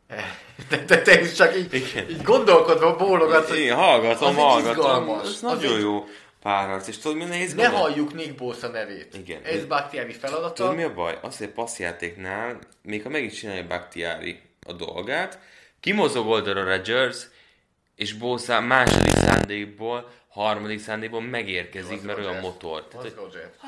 E, 0.07 0.23
Te, 0.69 0.83
te, 0.85 1.01
te 1.01 1.21
is 1.21 1.33
csak 1.33 1.57
így, 1.57 1.73
Igen. 1.73 2.09
így 2.09 2.21
gondolkodva 2.21 2.95
bólogatsz, 2.95 3.49
hogy 3.49 3.59
Én 3.59 3.73
hallgatom, 3.73 4.35
hallgatom. 4.35 4.71
izgalmas, 4.71 5.27
Ez 5.27 5.41
nagyon 5.41 5.79
jó 5.79 6.05
párharc, 6.41 6.87
és 6.87 6.97
tudod, 6.97 7.17
mi 7.17 7.23
nehéz 7.23 7.53
ne 7.53 7.67
halljuk 7.67 8.13
Nick 8.13 8.35
Bosa 8.35 8.67
nevét. 8.67 9.13
Igen. 9.13 9.41
Ez 9.43 9.65
Bakhtiari 9.65 10.13
feladata. 10.13 10.53
Tudod, 10.53 10.75
mi 10.75 10.83
a 10.83 10.93
baj? 10.93 11.17
Az, 11.21 11.37
hogy 11.37 11.47
a 11.47 11.61
passzjátéknál, 11.61 12.59
még 12.81 13.03
ha 13.03 13.09
meg 13.09 13.23
is 13.23 13.33
csinálja 13.33 13.67
Bakhtiari 13.67 14.39
a 14.67 14.73
dolgát, 14.73 15.39
kimozog 15.79 16.27
oldalra 16.27 16.63
Rodgers, 16.63 17.27
és 17.95 18.13
Bosa 18.13 18.61
második 18.61 19.11
szándékból, 19.13 20.09
harmadik 20.27 20.79
szándékból 20.79 21.21
megérkezik, 21.21 22.01
mert 22.01 22.17
olyan 22.17 22.39
motor. 22.39 22.87
Az 22.95 23.01
hogy- 23.01 23.13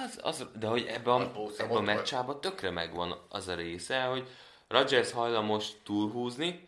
az, 0.06 0.20
az, 0.22 0.46
de 0.60 0.68
hogy 0.68 0.86
ebbe 0.88 1.14
Az 1.14 1.22
a, 1.22 1.32
ebbe 1.58 1.74
a 1.74 1.82
meccsában 1.82 2.42
tökre 2.42 2.70
megvan 2.70 3.26
az 3.30 3.48
a 3.48 3.56
része, 3.56 4.02
hogy 4.02 4.28
Rodgers 4.68 5.12
hajlamos 5.12 5.68
túlhúzni, 5.84 6.68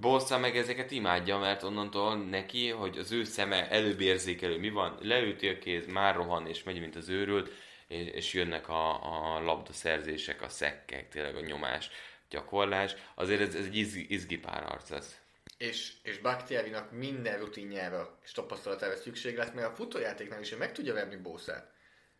Bossa 0.00 0.38
meg 0.38 0.56
ezeket 0.56 0.90
imádja, 0.90 1.38
mert 1.38 1.62
onnantól 1.62 2.16
neki, 2.16 2.68
hogy 2.68 2.98
az 2.98 3.12
ő 3.12 3.24
szeme 3.24 3.70
előbb 3.70 4.00
érzékelő, 4.00 4.58
mi 4.58 4.70
van, 4.70 4.98
leüti 5.02 5.48
a 5.48 5.58
kéz, 5.58 5.86
már 5.86 6.14
rohan, 6.14 6.46
és 6.46 6.62
megy, 6.62 6.80
mint 6.80 6.96
az 6.96 7.08
őrült, 7.08 7.50
és, 7.88 8.06
és 8.06 8.32
jönnek 8.32 8.68
a, 8.68 8.90
a 9.34 9.40
labdaszerzések, 9.42 10.42
a 10.42 10.48
szekkek, 10.48 11.08
tényleg 11.08 11.36
a 11.36 11.40
nyomás, 11.40 11.90
gyakorlás. 12.30 12.94
Azért 13.14 13.40
ez, 13.40 13.54
ez 13.54 13.64
egy 13.64 13.76
izgi, 13.76 14.06
izgi 14.08 14.38
párharc 14.38 14.88
lesz. 14.88 15.20
És, 15.58 15.92
és 16.02 16.18
Bakhtiarinak 16.18 16.92
minden 16.92 17.38
rutinjára 17.38 18.18
és 18.24 18.32
tapasztalatára 18.32 18.96
szükség 18.96 19.36
lesz, 19.36 19.52
mert 19.54 19.66
a 19.66 19.74
futójátéknál 19.74 20.40
is 20.40 20.52
ő 20.52 20.56
meg 20.56 20.72
tudja 20.72 20.94
verni 20.94 21.16
Bószát. 21.16 21.72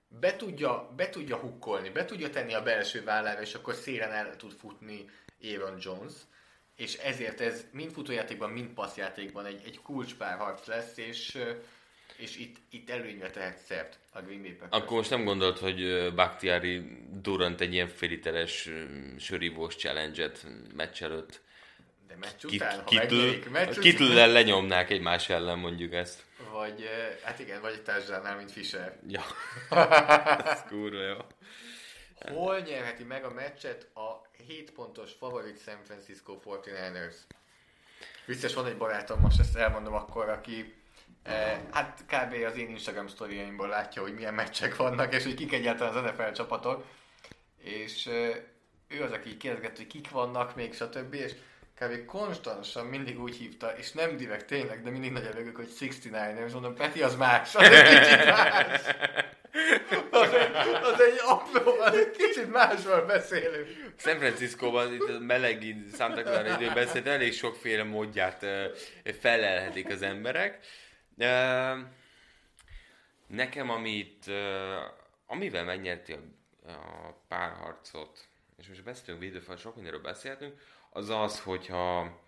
Be 0.09 0.37
tudja, 0.37 0.93
be 0.97 1.09
tudja 1.09 1.37
hukkolni, 1.37 1.91
be 1.91 2.05
tudja 2.05 2.31
tenni 2.31 2.55
a 2.55 2.63
belső 2.63 3.05
vállára, 3.05 3.41
és 3.41 3.55
akkor 3.55 3.75
szélen 3.75 4.13
el 4.13 4.37
tud 4.37 4.53
futni 4.53 5.05
Aaron 5.43 5.79
Jones. 5.81 6.13
És 6.77 6.95
ezért 6.95 7.41
ez 7.41 7.67
mind 7.73 7.93
futójátékban, 7.93 8.51
mind 8.51 8.69
passzjátékban 8.69 9.47
egy, 9.47 9.63
egy 9.65 9.81
kulcspárharc 9.83 10.67
lesz, 10.67 10.97
és, 10.97 11.39
és 12.19 12.37
itt, 12.37 12.57
itt 12.71 12.91
előnyre 12.91 13.31
tehet 13.31 13.59
szert 13.59 13.99
a 14.13 14.21
Green 14.21 14.43
Bay 14.43 14.53
Packers. 14.53 14.83
Akkor 14.83 14.97
most 14.97 15.11
nem 15.11 15.25
gondolt, 15.25 15.59
hogy 15.59 16.13
Bakhtiari 16.15 16.83
durrant 17.11 17.61
egy 17.61 17.73
ilyen 17.73 17.89
féliteres 17.89 18.69
sörívós 19.19 19.77
challenge-et 19.77 20.47
meccs 20.75 21.03
előtt. 21.03 21.41
De 22.09 22.17
meccs 22.17 22.45
után, 22.45 22.79
ha 22.79 22.85
kitül, 22.85 23.19
megnyerik, 23.19 23.51
meccs 23.51 23.79
kitül 23.79 24.15
lenyomnák 24.15 24.91
egymás 24.91 25.29
ellen, 25.29 25.59
mondjuk 25.59 25.93
ezt. 25.93 26.23
Vagy, 26.53 26.89
hát 27.23 27.39
igen, 27.39 27.61
vagy 27.61 27.73
egy 27.73 27.83
társadalmál, 27.83 28.37
mint 28.37 28.53
Fischer. 28.53 28.99
Ja. 29.09 29.23
Ez 30.53 30.63
kurva 30.69 31.03
jó. 31.03 31.17
Hol 32.35 32.59
nyerheti 32.59 33.05
meg 33.05 33.25
a 33.25 33.33
meccset 33.33 33.89
a 33.95 34.29
7 34.47 34.73
pontos 34.73 35.13
favorit 35.13 35.63
San 35.63 35.79
Francisco 35.85 36.39
49ers? 36.45 37.15
Biztos 38.27 38.55
van 38.55 38.67
egy 38.67 38.77
barátom, 38.77 39.21
most 39.21 39.41
ezt 39.41 39.57
elmondom 39.57 39.95
akkor, 39.95 40.29
aki 40.29 40.78
eh, 41.23 41.59
hát 41.71 42.05
kb. 42.07 42.45
az 42.47 42.57
én 42.57 42.69
Instagram 42.69 43.07
sztoriaimból 43.07 43.69
látja, 43.69 44.03
hogy 44.03 44.15
milyen 44.15 44.35
meccsek 44.35 44.77
vannak, 44.77 45.15
és 45.15 45.23
hogy 45.25 45.35
kik 45.35 45.53
egyáltalán 45.53 45.95
az 45.95 46.11
NFL 46.11 46.31
csapatok. 46.33 46.85
És 47.63 48.07
eh, 48.07 48.37
ő 48.89 49.03
az, 49.03 49.13
aki 49.13 49.37
kérdezgette, 49.37 49.77
hogy 49.77 49.87
kik 49.87 50.11
vannak 50.11 50.55
még, 50.55 50.75
stb. 50.75 51.15
És 51.15 51.35
kb. 51.81 52.05
konstansan 52.05 52.87
mindig 52.87 53.21
úgy 53.21 53.37
hívta, 53.37 53.77
és 53.77 53.93
nem 53.93 54.17
direkt 54.17 54.47
tényleg, 54.47 54.83
de 54.83 54.91
mindig 54.91 55.13
nagyon 55.13 55.33
örülök, 55.37 55.57
hogy 55.57 55.69
69ers, 55.81 56.53
mondom, 56.53 56.75
Peti 56.75 57.03
az 57.03 57.17
más, 57.17 57.55
az 57.55 57.63
egy 57.71 57.89
kicsit 57.89 58.25
más. 58.25 58.81
Az 60.11 60.33
egy, 60.33 60.51
az 60.83 61.01
egy 61.01 61.21
apró, 61.25 61.81
az 61.81 61.97
egy 61.97 62.11
kicsit 62.11 62.53
másról 62.53 63.01
beszélünk. 63.01 63.67
San 63.97 64.19
Franciscóban 64.19 64.93
itt 64.93 65.09
a 65.09 65.19
meleg 65.19 65.65
id- 65.65 65.97
Santa 65.97 66.23
Clara 66.23 66.61
időben 66.61 66.89
elég 67.05 67.33
sokféle 67.33 67.83
módját 67.85 68.43
ö, 68.43 68.65
felelhetik 69.21 69.89
az 69.89 70.03
emberek. 70.03 70.59
Nekem, 73.27 73.71
amit, 73.71 74.31
amivel 75.27 75.65
megnyerti 75.65 76.13
a, 76.13 76.19
a 76.71 77.23
párharcot, 77.29 78.29
és 78.59 78.69
most 78.69 78.85
beszéltünk 78.85 79.19
védőfal, 79.21 79.57
sok 79.57 79.75
mindenről 79.75 80.01
beszéltünk, 80.01 80.61
az 80.91 81.09
az, 81.09 81.41
hogyha 81.41 82.21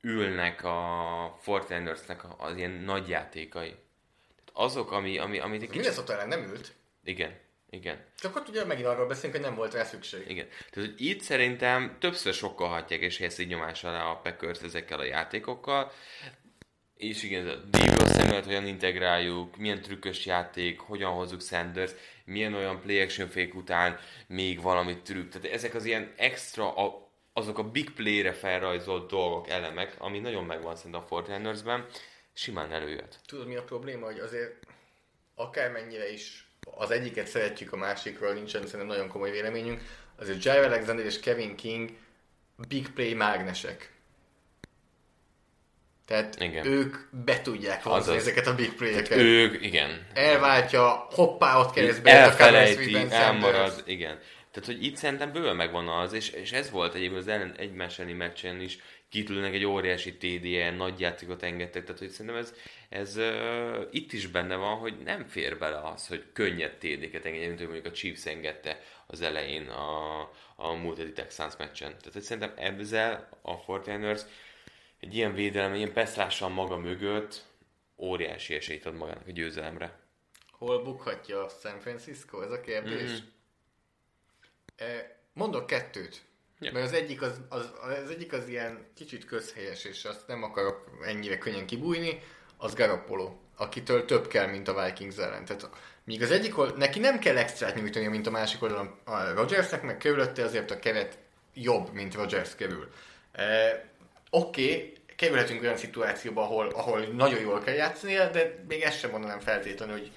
ülnek 0.00 0.64
a 0.64 1.36
Fortinersnek 1.40 2.40
az 2.40 2.56
ilyen 2.56 2.70
nagy 2.70 3.08
játékai. 3.08 3.68
Tehát 3.68 4.50
azok, 4.52 4.92
ami, 4.92 5.18
ami, 5.18 5.38
amit 5.38 5.62
egy 5.62 5.68
kicsit... 5.68 5.82
Minnesota 5.82 6.26
nem 6.26 6.42
ült. 6.42 6.72
Igen, 7.04 7.38
igen. 7.70 8.04
Csak 8.18 8.36
ott 8.36 8.48
ugye 8.48 8.64
megint 8.64 8.86
arról 8.86 9.06
beszélünk, 9.06 9.34
hogy 9.34 9.44
nem 9.44 9.54
volt 9.54 9.74
rá 9.74 9.84
szükség. 9.84 10.30
Igen. 10.30 10.48
Tehát, 10.48 10.90
hogy 10.90 10.94
itt 11.06 11.20
szerintem 11.20 11.96
többször 12.00 12.34
sokkal 12.34 12.68
hatják 12.68 13.00
és 13.00 13.16
helyezi 13.16 13.44
nyomás 13.44 13.84
alá 13.84 14.04
a 14.04 14.16
Packers 14.16 14.60
ezekkel 14.60 14.98
a 14.98 15.04
játékokkal. 15.04 15.92
És 16.96 17.22
igen, 17.22 17.48
a 17.48 17.54
Debo 17.54 18.06
Samuel-t 18.06 18.44
hogyan 18.44 18.66
integráljuk, 18.66 19.56
milyen 19.56 19.80
trükkös 19.80 20.26
játék, 20.26 20.80
hogyan 20.80 21.12
hozzuk 21.12 21.42
Sanders, 21.42 21.92
milyen 22.24 22.54
olyan 22.54 22.80
play 22.80 23.00
action 23.00 23.28
fake 23.28 23.52
után 23.54 23.98
még 24.26 24.62
valami 24.62 24.98
trükk. 24.98 25.32
Tehát 25.32 25.46
ezek 25.46 25.74
az 25.74 25.84
ilyen 25.84 26.12
extra, 26.16 26.76
a, 26.76 27.10
azok 27.32 27.58
a 27.58 27.70
big 27.70 27.90
play-re 27.90 28.32
felrajzolt 28.32 29.10
dolgok, 29.10 29.48
elemek, 29.48 29.94
ami 29.98 30.18
nagyon 30.18 30.44
megvan 30.44 30.76
szerintem 30.76 31.04
a 31.08 31.20
49 31.20 31.82
simán 32.32 32.72
előjött. 32.72 33.18
Tudod 33.26 33.46
mi 33.46 33.56
a 33.56 33.62
probléma, 33.62 34.04
hogy 34.04 34.18
azért 34.18 34.66
akármennyire 35.34 36.12
is 36.12 36.46
az 36.76 36.90
egyiket 36.90 37.26
szeretjük, 37.26 37.72
a 37.72 37.76
másikról 37.76 38.32
nincsen 38.32 38.62
szerintem 38.62 38.86
nagyon 38.86 39.08
komoly 39.08 39.30
véleményünk, 39.30 39.80
azért 40.16 40.44
Jair 40.44 40.64
Alexander 40.64 41.04
és 41.04 41.20
Kevin 41.20 41.56
King 41.56 41.90
big 42.68 42.90
play 42.90 43.14
mágnesek. 43.14 43.93
Tehát 46.06 46.40
Igen. 46.40 46.66
ők 46.66 46.96
be 47.24 47.40
tudják 47.40 47.82
hozni 47.82 47.98
Azaz. 47.98 48.16
ezeket 48.16 48.46
a 48.46 48.54
big 48.54 48.74
play-eket. 48.74 49.18
Ők, 49.18 49.64
igen, 49.64 50.06
Elváltja, 50.14 51.06
hoppá, 51.10 51.58
ott 51.58 51.72
keresztbe 51.72 52.10
a 52.10 52.14
elfelejti, 52.14 52.90
sweepben 52.90 53.20
elmarad, 53.20 53.82
igen. 53.86 54.18
Tehát, 54.50 54.68
hogy 54.68 54.84
itt 54.84 54.96
szerintem 54.96 55.32
bőven 55.32 55.56
megvan 55.56 55.88
az, 55.88 56.12
és, 56.12 56.30
és 56.30 56.52
ez 56.52 56.70
volt 56.70 56.94
egyébként 56.94 57.20
az 57.20 57.28
ellen, 57.28 57.54
egymás 57.56 57.98
elleni 57.98 58.16
meccsen 58.16 58.60
is, 58.60 58.78
kitülnek 59.14 59.54
egy 59.54 59.64
óriási 59.64 60.16
TD-e, 60.16 60.70
nagy 60.70 61.00
játékot 61.00 61.42
engedtek, 61.42 61.84
tehát 61.84 61.98
hogy 61.98 62.08
szerintem 62.08 62.36
ez, 62.40 62.54
ez 62.88 63.16
uh, 63.16 63.86
itt 63.90 64.12
is 64.12 64.26
benne 64.26 64.56
van, 64.56 64.76
hogy 64.76 64.94
nem 65.04 65.26
fér 65.26 65.58
bele 65.58 65.78
az, 65.78 66.06
hogy 66.06 66.24
könnyed 66.32 66.72
TD-ket 66.72 67.24
engedjen, 67.24 67.48
mint 67.48 67.58
hogy 67.58 67.68
mondjuk 67.68 67.92
a 67.92 67.96
Chiefs 67.96 68.26
engedte 68.26 68.80
az 69.06 69.20
elején 69.20 69.68
a, 69.68 70.20
a 70.56 70.72
múlt 70.72 70.98
heti 70.98 71.12
Texans 71.12 71.54
meccsen. 71.58 71.88
Tehát 71.88 72.12
hogy 72.12 72.22
szerintem 72.22 72.52
ezzel 72.56 73.28
a 73.42 73.64
49ers 73.64 74.20
egy 75.04 75.14
ilyen 75.14 75.34
védelem, 75.34 75.72
egy 75.72 75.78
ilyen 75.78 75.92
peszrással 75.92 76.48
maga 76.48 76.76
mögött 76.76 77.44
óriási 77.96 78.54
esélyt 78.54 78.86
ad 78.86 78.94
magának 78.94 79.26
a 79.26 79.30
győzelemre. 79.30 79.98
Hol 80.50 80.82
bukhatja 80.82 81.44
a 81.44 81.48
San 81.48 81.80
Francisco? 81.80 82.40
Ez 82.40 82.50
a 82.50 82.60
kérdés. 82.60 83.10
Mhm. 83.10 83.26
E, 84.76 85.16
Mondok 85.32 85.66
kettőt. 85.66 86.22
Ja. 86.60 86.72
Mert 86.72 86.84
az 86.84 86.92
egyik 86.92 87.22
az, 87.22 87.40
az, 87.48 87.72
az 87.82 88.10
egyik 88.10 88.32
az 88.32 88.48
ilyen 88.48 88.86
kicsit 88.94 89.24
közhelyes, 89.24 89.84
és 89.84 90.04
azt 90.04 90.26
nem 90.26 90.42
akarok 90.42 90.98
ennyire 91.02 91.38
könnyen 91.38 91.66
kibújni, 91.66 92.22
az 92.56 92.74
Garoppolo, 92.74 93.36
akitől 93.56 94.04
több 94.04 94.26
kell, 94.26 94.46
mint 94.46 94.68
a 94.68 94.84
Vikings 94.84 95.16
ellen. 95.16 95.44
Tehát 95.44 95.68
míg 96.04 96.22
az 96.22 96.30
egyik 96.30 96.58
old, 96.58 96.76
neki 96.76 96.98
nem 96.98 97.18
kell 97.18 97.36
extrát 97.36 97.74
nyújtania, 97.74 98.10
mint 98.10 98.26
a 98.26 98.30
másik 98.30 98.62
oldalon 98.62 98.98
a 99.04 99.32
Rodgersnek, 99.32 99.82
meg 99.82 99.98
körülötte 99.98 100.44
azért 100.44 100.70
a 100.70 100.78
keret 100.78 101.18
jobb, 101.54 101.92
mint 101.92 102.14
Rodgers 102.14 102.54
kerül. 102.54 102.90
E, 103.32 103.84
Oké, 104.36 104.64
okay, 104.64 104.92
kerülhetünk 105.16 105.62
olyan 105.62 105.76
szituációba, 105.76 106.42
ahol, 106.42 106.68
ahol 106.68 107.00
nagyon 107.00 107.40
jól 107.40 107.60
kell 107.60 107.74
játszania, 107.74 108.30
de 108.30 108.54
még 108.68 108.82
ezt 108.82 108.98
sem 108.98 109.10
mondanám 109.10 109.40
feltétlenül, 109.40 109.94
hogy 109.94 110.12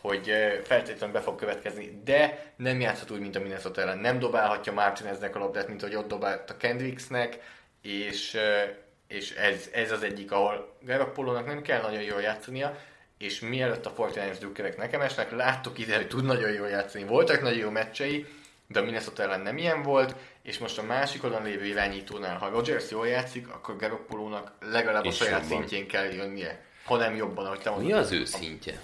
hogy 0.00 0.28
eh, 0.28 0.58
feltétlenül 0.64 1.14
be 1.14 1.20
fog 1.20 1.34
következni, 1.36 2.00
de 2.04 2.52
nem 2.56 2.80
játszhat 2.80 3.10
úgy, 3.10 3.20
mint 3.20 3.36
a 3.36 3.40
Minnesota 3.40 3.80
ellen. 3.80 3.98
Nem 3.98 4.18
dobálhatja 4.18 4.72
Martineznek 4.72 5.36
a 5.36 5.38
labdát, 5.38 5.68
mint 5.68 5.82
ahogy 5.82 5.94
ott 5.94 6.08
dobált 6.08 6.50
a 6.50 6.56
Kendricksnek, 6.56 7.38
és, 7.82 8.34
eh, 8.34 8.70
és 9.08 9.30
ez, 9.30 9.68
ez 9.72 9.92
az 9.92 10.02
egyik, 10.02 10.32
ahol 10.32 10.76
Garoppolónak 10.80 11.46
nem 11.46 11.62
kell 11.62 11.80
nagyon 11.80 12.02
jól 12.02 12.20
játszania, 12.20 12.78
és 13.18 13.40
mielőtt 13.40 13.86
a 13.86 13.90
Fortiners 13.90 14.38
drukkerek 14.38 14.76
nekem 14.76 15.00
esnek, 15.00 15.30
láttuk 15.30 15.78
ide, 15.78 15.96
hogy 15.96 16.08
tud 16.08 16.24
nagyon 16.24 16.52
jól 16.52 16.68
játszani. 16.68 17.04
Voltak 17.04 17.40
nagyon 17.40 17.58
jó 17.58 17.70
meccsei, 17.70 18.26
de 18.66 18.80
a 18.80 18.84
Minnesota 18.84 19.22
ellen 19.22 19.40
nem 19.40 19.58
ilyen 19.58 19.82
volt, 19.82 20.14
és 20.42 20.58
most 20.58 20.78
a 20.78 20.82
másik 20.82 21.24
oldalon 21.24 21.46
lévő 21.46 21.64
irányítónál, 21.64 22.38
ha 22.38 22.48
Rodgers 22.48 22.90
jól 22.90 23.06
játszik, 23.08 23.48
akkor 23.48 23.76
Garoppolónak 23.76 24.52
legalább 24.60 25.04
a 25.04 25.08
És 25.08 25.16
saját 25.16 25.40
jobban. 25.42 25.56
szintjén 25.58 25.86
kell 25.86 26.12
jönnie, 26.12 26.64
ha 26.84 26.96
nem 26.96 27.16
jobban, 27.16 27.46
ahogy 27.46 27.60
te 27.60 27.70
mondod. 27.70 27.88
Mi 27.88 27.92
az 27.92 28.12
ő 28.12 28.24
szintje? 28.24 28.80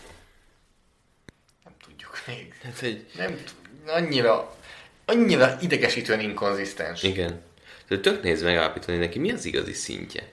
Nem 1.65 1.73
tudjuk 1.85 2.19
még. 2.27 2.55
Hát 2.63 2.83
egy... 2.83 3.07
Nem 3.17 3.39
annyira, 3.87 4.57
annyira 5.05 5.57
idegesítően 5.61 6.21
inkonzisztens. 6.21 7.03
Igen. 7.03 7.43
Tehát 7.89 8.03
tök 8.03 8.23
néz 8.23 8.43
megállapítani 8.43 8.99
neki, 8.99 9.19
mi 9.19 9.33
az 9.33 9.45
igazi 9.45 9.73
szintje. 9.73 10.29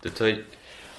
Tehát, 0.00 0.18
hogy 0.18 0.44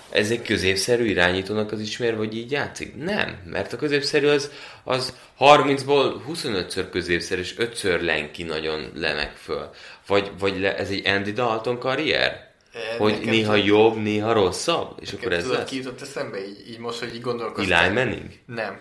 ez 0.09 0.31
egy 0.31 0.41
középszerű 0.41 1.05
irányítónak 1.05 1.71
az 1.71 1.79
ismer, 1.79 2.17
vagy 2.17 2.37
így 2.37 2.51
játszik? 2.51 2.95
Nem, 2.95 3.41
mert 3.45 3.73
a 3.73 3.77
középszerű 3.77 4.27
az, 4.27 4.51
az 4.83 5.13
30-ból 5.39 6.13
25-ször 6.29 6.87
középszerű, 6.91 7.41
és 7.41 7.55
5-ször 7.57 8.01
lenki 8.01 8.43
nagyon 8.43 8.91
lemek 8.95 9.35
föl. 9.35 9.69
Vagy, 10.07 10.31
vagy 10.39 10.59
le, 10.59 10.77
ez 10.77 10.89
egy 10.89 11.07
Andy 11.07 11.31
Dalton 11.31 11.79
karrier? 11.79 12.51
Eh, 12.73 12.97
Hogy 12.97 13.19
néha 13.23 13.55
csak- 13.55 13.65
jobb, 13.65 13.95
néha 13.95 14.33
rosszabb? 14.33 14.97
És 14.99 15.13
akkor 15.13 15.31
ez 15.33 15.43
Tudod, 15.43 15.57
lesz? 15.57 15.69
ki 15.69 15.75
jutott 15.75 16.01
eszembe 16.01 16.47
így, 16.47 16.69
így 16.69 16.79
most, 16.79 16.99
hogy 16.99 17.15
így 17.15 17.21
gondolkoztam? 17.21 17.77
Eli 17.77 17.93
Manning? 17.93 18.29
Nem. 18.45 18.79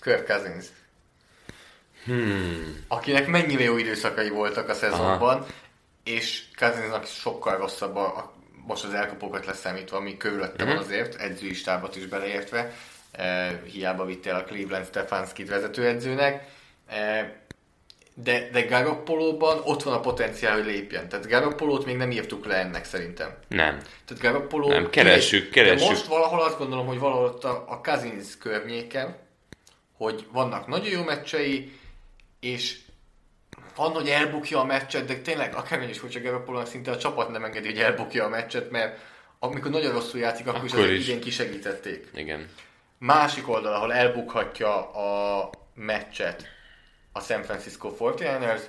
Kirk 0.00 0.26
Cousins. 0.26 0.64
Hmm. 2.04 2.84
Akinek 2.88 3.26
mennyire 3.26 3.62
jó 3.62 3.76
időszakai 3.76 4.28
voltak 4.28 4.68
a 4.68 4.74
szezonban, 4.74 5.46
és 6.04 6.42
Cousinsnak 6.56 7.06
sokkal 7.06 7.56
rosszabb 7.56 7.96
a, 7.96 8.04
a 8.06 8.32
most 8.66 8.84
az 8.84 8.94
elkapókat 8.94 9.46
leszámítva, 9.46 9.96
ami 9.96 10.16
körülötte 10.16 10.62
uh-huh. 10.62 10.68
van 10.68 10.84
azért, 10.84 11.14
edzői 11.14 11.54
stábot 11.54 11.96
is 11.96 12.06
beleértve, 12.06 12.72
e, 13.12 13.60
hiába 13.64 14.04
vitte 14.04 14.30
el 14.30 14.36
a 14.36 14.44
Cleveland 14.44 14.86
Stefanskit 14.86 15.48
vezetőedzőnek, 15.48 16.44
e, 16.86 17.34
de, 18.14 18.48
de 18.52 18.62
Garoppolóban 18.62 19.60
ott 19.64 19.82
van 19.82 19.94
a 19.94 20.00
potenciál, 20.00 20.56
hogy 20.56 20.64
lépjen. 20.64 21.08
Tehát 21.08 21.28
Garoppolót 21.28 21.84
még 21.84 21.96
nem 21.96 22.10
írtuk 22.10 22.46
le 22.46 22.54
ennek 22.54 22.84
szerintem. 22.84 23.36
Nem. 23.48 23.78
Tehát 24.04 24.22
Garoppoló... 24.22 24.68
Nem, 24.68 24.90
keressük, 24.90 25.50
keressük. 25.50 25.86
De 25.86 25.92
most 25.92 26.06
valahol 26.06 26.42
azt 26.42 26.58
gondolom, 26.58 26.86
hogy 26.86 26.98
valahol 26.98 27.24
ott 27.24 27.44
a, 27.44 27.64
a 27.68 27.80
Cousins 27.80 28.38
környéken, 28.38 29.16
hogy 29.96 30.26
vannak 30.32 30.66
nagyon 30.66 30.90
jó 30.90 31.02
meccsei, 31.02 31.72
és 32.40 32.78
van, 33.76 33.92
hogy 33.92 34.08
elbukja 34.08 34.60
a 34.60 34.64
meccset, 34.64 35.06
de 35.06 35.16
tényleg 35.16 35.54
akármilyen 35.54 35.92
is 35.92 35.98
furcsa 35.98 36.20
Garoppolo, 36.20 36.64
szinte 36.64 36.90
a 36.90 36.98
csapat 36.98 37.30
nem 37.30 37.44
engedi, 37.44 37.66
hogy 37.66 37.78
elbukja 37.78 38.24
a 38.24 38.28
meccset, 38.28 38.70
mert 38.70 38.98
amikor 39.38 39.70
nagyon 39.70 39.92
rosszul 39.92 40.20
játszik, 40.20 40.46
akkor, 40.46 40.68
akkor 40.68 40.90
is, 40.90 40.98
is. 40.98 41.08
idén 41.08 41.20
kisegítették. 41.20 42.08
Igen. 42.14 42.48
Másik 42.98 43.48
oldal, 43.48 43.74
ahol 43.74 43.92
elbukhatja 43.92 44.90
a 44.90 45.50
meccset 45.74 46.48
a 47.12 47.20
San 47.20 47.42
Francisco 47.42 47.96
49ers, 47.98 48.60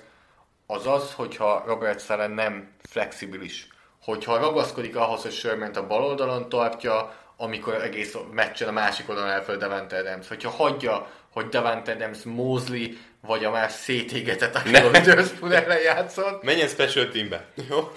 az 0.67 0.87
az, 0.87 1.13
hogyha 1.13 1.63
Robert 1.65 2.05
Sala 2.05 2.27
nem 2.27 2.71
flexibilis. 2.89 3.67
Hogyha 4.01 4.37
ragaszkodik 4.37 4.95
ahhoz, 4.95 5.21
hogy 5.21 5.31
Sherman 5.31 5.71
a 5.71 5.87
bal 5.87 6.03
oldalon 6.03 6.49
tartja, 6.49 7.15
amikor 7.37 7.73
egész 7.73 8.15
meccsen 8.31 8.67
a 8.67 8.71
másik 8.71 9.09
oldalon 9.09 9.29
elföld 9.29 9.59
Davante 9.59 9.97
Adams. 9.97 10.27
Hogyha 10.27 10.49
hagyja, 10.49 11.11
hogy 11.29 11.47
Davante 11.47 11.91
Adams, 11.91 12.23
Mosley 12.23 12.87
vagy 13.21 13.43
a 13.43 13.51
már 13.51 13.71
szétégetett, 13.71 14.55
aki 14.55 14.75
a 14.75 14.89
Witherspoon 14.89 15.51
ellen 15.51 15.81
játszott. 15.81 16.43
Menjen 16.43 16.67
special 16.67 17.09
teambe. 17.09 17.45
Jó? 17.69 17.91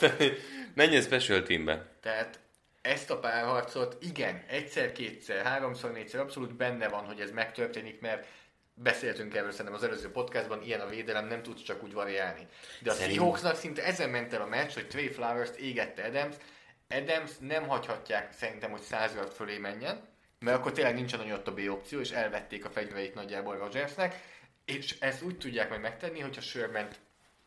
Menjen 0.75 1.03
special 1.03 1.43
teambe. 1.43 1.87
Tehát 2.03 2.39
ezt 2.83 3.11
a 3.11 3.19
párharcot 3.19 3.97
igen, 4.01 4.45
egyszer, 4.49 4.93
kétszer, 4.93 5.45
háromszor, 5.45 5.93
négyszer 5.93 6.21
abszolút 6.21 6.55
benne 6.55 6.89
van, 6.89 7.05
hogy 7.05 7.21
ez 7.21 7.31
megtörténik, 7.31 8.01
mert 8.01 8.27
beszéltünk 8.75 9.35
erről 9.35 9.51
szerintem 9.51 9.75
az 9.75 9.83
előző 9.83 10.11
podcastban, 10.11 10.63
ilyen 10.63 10.81
a 10.81 10.89
védelem 10.89 11.27
nem 11.27 11.43
tud 11.43 11.63
csak 11.63 11.83
úgy 11.83 11.93
variálni. 11.93 12.47
De 12.81 12.91
a. 12.91 12.95
Seahawksnak 12.95 13.57
szinte 13.57 13.85
ezen 13.85 14.11
ment 14.11 14.33
el 14.33 14.43
a 14.43 14.47
meccs, 14.47 14.75
hogy 14.75 14.87
Trey 14.87 15.09
Flowers-t 15.09 15.57
égette 15.57 16.05
Adams. 16.05 16.35
Adams 16.91 17.31
nem 17.41 17.69
hagyhatják 17.69 18.33
szerintem, 18.33 18.71
hogy 18.71 18.81
100 18.81 19.15
yard 19.15 19.33
fölé 19.33 19.59
menjen, 19.59 20.09
mert 20.39 20.57
akkor 20.57 20.73
tényleg 20.73 20.95
nincsen 20.95 21.19
nagyon 21.19 21.43
B 21.55 21.61
opció, 21.71 22.01
és 22.01 22.11
elvették 22.11 22.65
a 22.65 22.71
fegyvereit 22.71 23.15
nagyjából 23.15 23.57
Rodgersnek, 23.57 24.21
és 24.65 24.95
ezt 25.01 25.23
úgy 25.23 25.39
tudják 25.39 25.69
majd 25.69 25.81
megtenni, 25.81 26.21
hogyha 26.21 26.41
sherman 26.41 26.89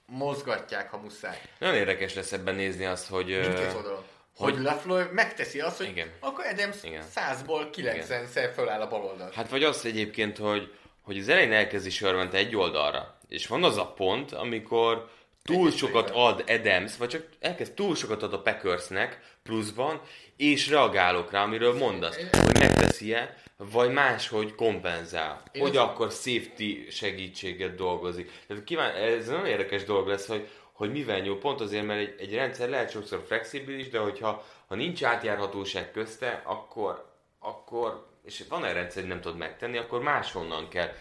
mozgatják, 0.05 0.89
ha 0.89 0.97
muszáj. 0.97 1.41
Nagyon 1.59 1.75
érdekes 1.75 2.13
lesz 2.13 2.31
ebben 2.31 2.55
nézni 2.55 2.85
azt, 2.85 3.07
hogy... 3.07 3.25
Mindkét 3.25 3.73
oldalon. 3.75 4.03
Hogy, 4.35 4.53
hogy 4.53 4.63
LaFleur 4.63 5.11
megteszi 5.11 5.59
azt, 5.59 5.77
hogy 5.77 5.87
igen. 5.87 6.11
akkor 6.19 6.45
Adams 6.45 6.83
igen. 6.83 7.03
100-ból 7.15 7.67
90-szer 7.75 8.51
föláll 8.53 8.81
a 8.81 8.87
bal 8.87 9.03
oldal. 9.03 9.31
Hát 9.33 9.49
vagy 9.49 9.63
azt 9.63 9.85
egyébként, 9.85 10.37
hogy, 10.37 10.73
hogy 11.01 11.17
az 11.17 11.29
elején 11.29 11.51
elkezdi 11.51 11.89
sherman 11.89 12.29
egy 12.31 12.55
oldalra, 12.55 13.17
és 13.27 13.47
van 13.47 13.63
az 13.63 13.77
a 13.77 13.93
pont, 13.93 14.31
amikor 14.31 15.09
túl 15.43 15.71
sokat 15.71 16.09
ad 16.09 16.43
Adams, 16.47 16.97
vagy 16.97 17.09
csak 17.09 17.25
elkezd 17.39 17.73
túl 17.73 17.95
sokat 17.95 18.23
ad 18.23 18.33
a 18.33 18.41
Packersnek 18.41 19.19
pluszban, 19.43 20.01
és 20.37 20.69
reagálok 20.69 21.31
rá, 21.31 21.43
amiről 21.43 21.77
mondasz, 21.77 22.15
hogy 22.15 22.59
megteszi-e, 22.59 23.37
vagy 23.57 23.91
máshogy 23.91 24.55
kompenzál, 24.55 25.43
Én 25.51 25.61
hogy 25.61 25.77
az... 25.77 25.83
akkor 25.83 26.11
safety 26.11 26.89
segítséget 26.89 27.75
dolgozik. 27.75 28.31
Tehát 28.47 28.63
kíván, 28.63 28.95
ez 28.95 29.27
nagyon 29.27 29.45
érdekes 29.45 29.83
dolog 29.83 30.07
lesz, 30.07 30.27
hogy, 30.27 30.47
hogy 30.71 30.91
mivel 30.91 31.19
nyúl, 31.19 31.39
pont 31.39 31.61
azért, 31.61 31.85
mert 31.85 31.99
egy, 31.99 32.15
egy 32.19 32.33
rendszer 32.33 32.69
lehet 32.69 32.91
sokszor 32.91 33.23
flexibilis, 33.27 33.89
de 33.89 33.99
hogyha 33.99 34.45
ha 34.67 34.75
nincs 34.75 35.03
átjárhatóság 35.03 35.91
közte, 35.91 36.41
akkor, 36.45 37.11
akkor 37.39 38.07
és 38.25 38.43
van 38.49 38.65
egy 38.65 38.73
rendszer, 38.73 39.01
hogy 39.01 39.11
nem 39.11 39.21
tudod 39.21 39.37
megtenni, 39.37 39.77
akkor 39.77 40.01
máshonnan 40.01 40.69
kell 40.69 40.93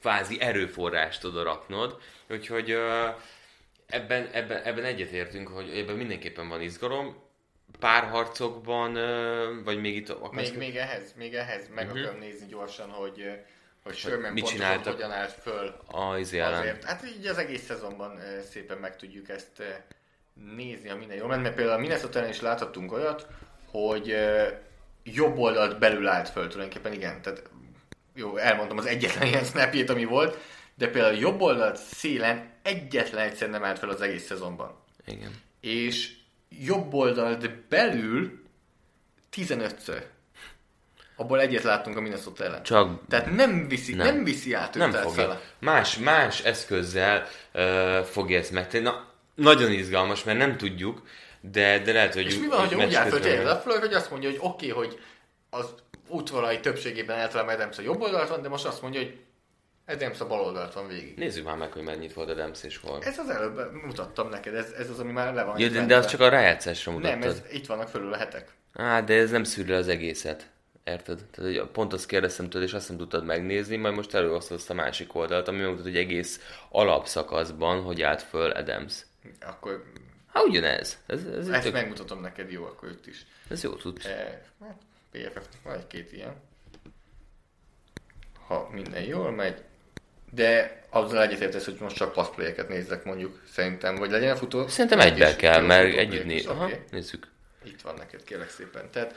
kvázi 0.00 0.40
erőforrást 0.40 1.24
oda 1.24 1.42
raknod. 1.42 1.98
Úgyhogy 2.28 2.76
ebben, 3.90 4.28
ebben, 4.32 4.62
ebben 4.62 4.84
egyetértünk, 4.84 5.48
hogy 5.48 5.78
ebben 5.78 5.96
mindenképpen 5.96 6.48
van 6.48 6.60
izgalom 6.60 7.28
párharcokban, 7.78 8.92
vagy 9.64 9.80
még 9.80 9.96
itt 9.96 10.08
akarsz... 10.08 10.50
Még, 10.50 10.58
még 10.58 10.76
ehhez, 10.76 11.12
még 11.16 11.34
ehhez 11.34 11.68
meg 11.74 11.86
uh-huh. 11.86 12.00
akarom 12.00 12.20
nézni 12.20 12.46
gyorsan, 12.46 12.90
hogy 12.90 13.40
hogy 13.82 13.94
Sherman 13.94 14.32
mit 14.32 14.46
csináltak 14.46 14.92
hogyan 14.92 15.10
állt 15.10 15.32
föl 15.42 15.74
a 15.86 16.00
azért. 16.00 16.84
Hát 16.84 17.04
így 17.06 17.26
az 17.26 17.38
egész 17.38 17.64
szezonban 17.64 18.18
szépen 18.50 18.78
meg 18.78 18.96
tudjuk 18.96 19.28
ezt 19.28 19.62
nézni, 20.56 20.90
a 20.90 20.96
minden 20.96 21.16
jól 21.16 21.28
ment, 21.28 21.42
mert 21.42 21.54
például 21.54 21.76
a 21.76 21.80
minnesota 21.80 22.28
is 22.28 22.40
láthattunk 22.40 22.92
olyat, 22.92 23.26
hogy 23.70 24.16
jobb 25.02 25.38
oldalt 25.38 25.78
belül 25.78 26.08
állt 26.08 26.28
föl 26.28 26.48
tulajdonképpen, 26.48 26.92
igen, 26.92 27.22
tehát 27.22 27.42
jó, 28.14 28.36
elmondtam 28.36 28.78
az 28.78 28.86
egyetlen 28.86 29.28
ilyen 29.28 29.44
snapjét, 29.44 29.90
ami 29.90 30.04
volt, 30.04 30.38
de 30.74 30.88
például 30.88 31.16
jobb 31.16 31.40
oldalt 31.40 31.76
szélen 31.76 32.50
egyetlen 32.70 33.26
egyszer 33.26 33.50
nem 33.50 33.64
állt 33.64 33.78
fel 33.78 33.88
az 33.88 34.00
egész 34.00 34.26
szezonban. 34.26 34.74
Igen. 35.06 35.30
És 35.60 36.12
jobb 36.48 36.94
oldalt 36.94 37.50
belül 37.68 38.42
15-ször. 39.36 40.02
Abból 41.16 41.40
egyet 41.40 41.62
láttunk 41.62 41.96
a 41.96 42.00
Minnesota 42.00 42.44
ellen. 42.44 42.62
Csak... 42.62 43.06
Tehát 43.08 43.34
nem 43.34 43.68
viszi, 43.68 43.94
nem, 43.94 44.06
nem 44.06 44.24
viszi 44.24 44.52
át 44.52 44.74
nem 44.74 44.92
fogja. 44.92 45.40
Más, 45.58 45.98
más 45.98 46.40
eszközzel 46.40 47.26
uh, 47.54 47.98
fogja 48.00 48.38
ezt 48.38 48.50
megtenni. 48.50 48.84
Na, 48.84 49.08
nagyon 49.34 49.72
izgalmas, 49.72 50.24
mert 50.24 50.38
nem 50.38 50.56
tudjuk, 50.56 51.02
de, 51.40 51.78
de 51.78 51.92
lehet, 51.92 52.14
hogy... 52.14 52.26
És 52.26 52.38
mi 52.38 52.46
van, 52.46 52.66
hogy 52.66 52.84
úgy 52.84 52.94
áll 52.94 53.08
föl 53.08 53.46
a 53.48 53.56
Floyd, 53.56 53.80
hogy 53.80 53.94
azt 53.94 54.10
mondja, 54.10 54.30
hogy 54.30 54.38
oké, 54.42 54.70
okay, 54.70 54.84
hogy 54.84 55.00
az 55.50 55.74
útvonalai 56.08 56.60
többségében 56.60 57.18
általában 57.18 57.54
Adams 57.54 57.78
a 57.78 57.82
jobb 57.82 58.00
oldalt 58.00 58.28
van, 58.28 58.42
de 58.42 58.48
most 58.48 58.64
azt 58.64 58.82
mondja, 58.82 59.00
hogy 59.00 59.18
Adams 59.90 60.20
a 60.20 60.26
bal 60.26 60.40
oldalt 60.40 60.74
van 60.74 60.88
végig. 60.88 61.16
Nézzük 61.16 61.44
már 61.44 61.56
meg, 61.56 61.72
hogy 61.72 61.82
mennyit 61.82 62.12
volt 62.12 62.30
Adams 62.30 62.62
és 62.62 62.76
hol. 62.76 63.02
Ez 63.02 63.18
az 63.18 63.28
előbb 63.28 63.72
mutattam 63.72 64.28
neked, 64.28 64.54
ez, 64.54 64.70
ez 64.70 64.90
az, 64.90 64.98
ami 64.98 65.12
már 65.12 65.34
le 65.34 65.44
van. 65.44 65.58
Ja, 65.58 65.68
de, 65.68 65.86
de 65.86 65.96
az 65.96 66.06
csak 66.06 66.20
a 66.20 66.28
rájátszásra 66.28 66.92
mutattad. 66.92 67.18
Nem, 67.18 67.28
ez, 67.28 67.42
itt 67.52 67.66
vannak 67.66 67.88
fölül 67.88 68.12
a 68.12 68.16
hetek. 68.16 68.52
Á, 68.72 69.00
de 69.00 69.14
ez 69.14 69.30
nem 69.30 69.44
szűrő 69.44 69.74
az 69.74 69.88
egészet. 69.88 70.50
Érted? 70.84 71.24
Tehát, 71.30 71.50
hogy 71.50 71.70
pont 71.70 71.92
azt 71.92 72.06
kérdeztem 72.06 72.48
tőled, 72.50 72.68
és 72.68 72.74
azt 72.74 72.88
nem 72.88 72.98
tudtad 72.98 73.24
megnézni, 73.24 73.76
majd 73.76 73.94
most 73.94 74.14
előosztod 74.14 74.60
a 74.68 74.74
másik 74.74 75.14
oldalt, 75.14 75.48
ami 75.48 75.58
megmutat, 75.58 75.84
hogy 75.84 75.96
egész 75.96 76.40
alapszakaszban, 76.68 77.82
hogy 77.82 78.02
állt 78.02 78.22
föl 78.22 78.50
Adams. 78.50 78.94
Akkor... 79.40 79.84
Hát 80.32 80.44
ugyanez. 80.44 80.98
Ez, 81.06 81.24
ez 81.24 81.48
Ezt 81.48 81.62
tök... 81.62 81.72
megmutatom 81.72 82.20
neked 82.20 82.50
jó, 82.50 82.64
akkor 82.64 82.88
itt 82.88 83.06
is. 83.06 83.26
Ez 83.48 83.62
jó 83.62 83.74
tud. 83.74 84.00
E, 84.04 84.42
hát 84.60 84.76
PFF 85.10 85.46
van 85.62 85.74
egy-két 85.74 86.12
ilyen. 86.12 86.34
Ha 88.46 88.68
minden 88.72 89.02
jól 89.02 89.30
megy, 89.30 89.62
de 90.30 90.82
azzal 90.90 91.22
egyetértesz, 91.22 91.64
hogy 91.64 91.76
most 91.80 91.96
csak 91.96 92.12
passplayeket 92.12 92.68
nézzek 92.68 93.04
mondjuk, 93.04 93.40
szerintem, 93.52 93.96
vagy 93.96 94.10
legyen 94.10 94.36
futó. 94.36 94.68
Szerintem 94.68 95.00
egyben 95.00 95.36
kell, 95.36 95.60
mert 95.60 95.96
együtt 95.96 96.24
néz. 96.24 96.46
Aha, 96.46 96.64
okay. 96.64 96.78
nézzük. 96.90 97.26
Itt 97.64 97.80
van 97.80 97.94
neked, 97.98 98.24
kérlek 98.24 98.50
szépen. 98.50 98.90
Tehát 98.90 99.14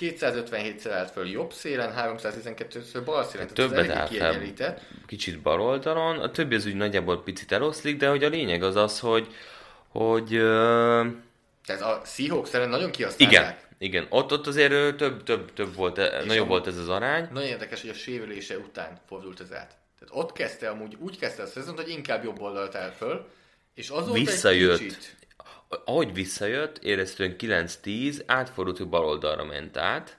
257-szer 0.00 0.90
állt 0.90 1.10
föl 1.10 1.26
jobb 1.26 1.52
szélen, 1.52 1.94
312-ször 1.96 3.02
bal 3.04 3.24
szélen, 3.24 3.46
tehát 3.46 3.70
többet 3.70 3.90
állt 3.90 4.16
fel 4.16 4.78
kicsit 5.06 5.40
bal 5.40 5.60
oldalon, 5.60 6.18
a 6.18 6.30
többi 6.30 6.54
az 6.54 6.66
úgy 6.66 6.74
nagyjából 6.74 7.22
picit 7.22 7.52
eloszlik, 7.52 7.96
de 7.96 8.08
hogy 8.08 8.24
a 8.24 8.28
lényeg 8.28 8.62
az 8.62 8.76
az, 8.76 9.00
hogy 9.00 9.34
hogy... 9.88 10.36
Uh... 10.36 11.06
Tehát 11.66 11.82
a 11.82 12.02
Seahawks 12.04 12.52
ellen 12.52 12.68
nagyon 12.68 12.90
kihasználták. 12.90 13.38
Igen, 13.38 13.56
igen, 13.78 14.06
ott, 14.08 14.32
ott 14.32 14.46
azért 14.46 14.96
több, 14.96 15.22
több, 15.22 15.52
több 15.52 15.74
volt, 15.74 15.98
És 15.98 16.24
nagyobb 16.26 16.48
volt 16.48 16.66
ez 16.66 16.76
az 16.76 16.88
arány. 16.88 17.28
Nagyon 17.32 17.48
érdekes, 17.48 17.80
hogy 17.80 17.90
a 17.90 17.94
sérülése 17.94 18.58
után 18.58 19.00
fordult 19.08 19.40
ez 19.40 19.52
át. 19.52 19.76
Tehát 19.98 20.14
ott 20.24 20.32
kezdte 20.32 20.68
amúgy, 20.68 20.96
úgy 20.98 21.18
kezdte 21.18 21.42
a 21.42 21.46
szezont, 21.46 21.78
hogy 21.78 21.88
inkább 21.88 22.24
jobb 22.24 22.40
oldalt 22.40 22.74
áll 22.74 22.90
föl, 22.90 23.30
és 23.74 23.88
azóta 23.88 24.12
Visszajött. 24.12 24.80
egy 24.80 24.86
kicsit... 24.86 25.14
Ahogy 25.84 26.12
visszajött, 26.12 26.78
éreztően 26.78 27.36
9-10, 27.38 28.22
átfordult, 28.26 28.76
hogy 28.76 28.88
bal 28.88 29.04
oldalra 29.04 29.44
ment 29.44 29.76
át, 29.76 30.18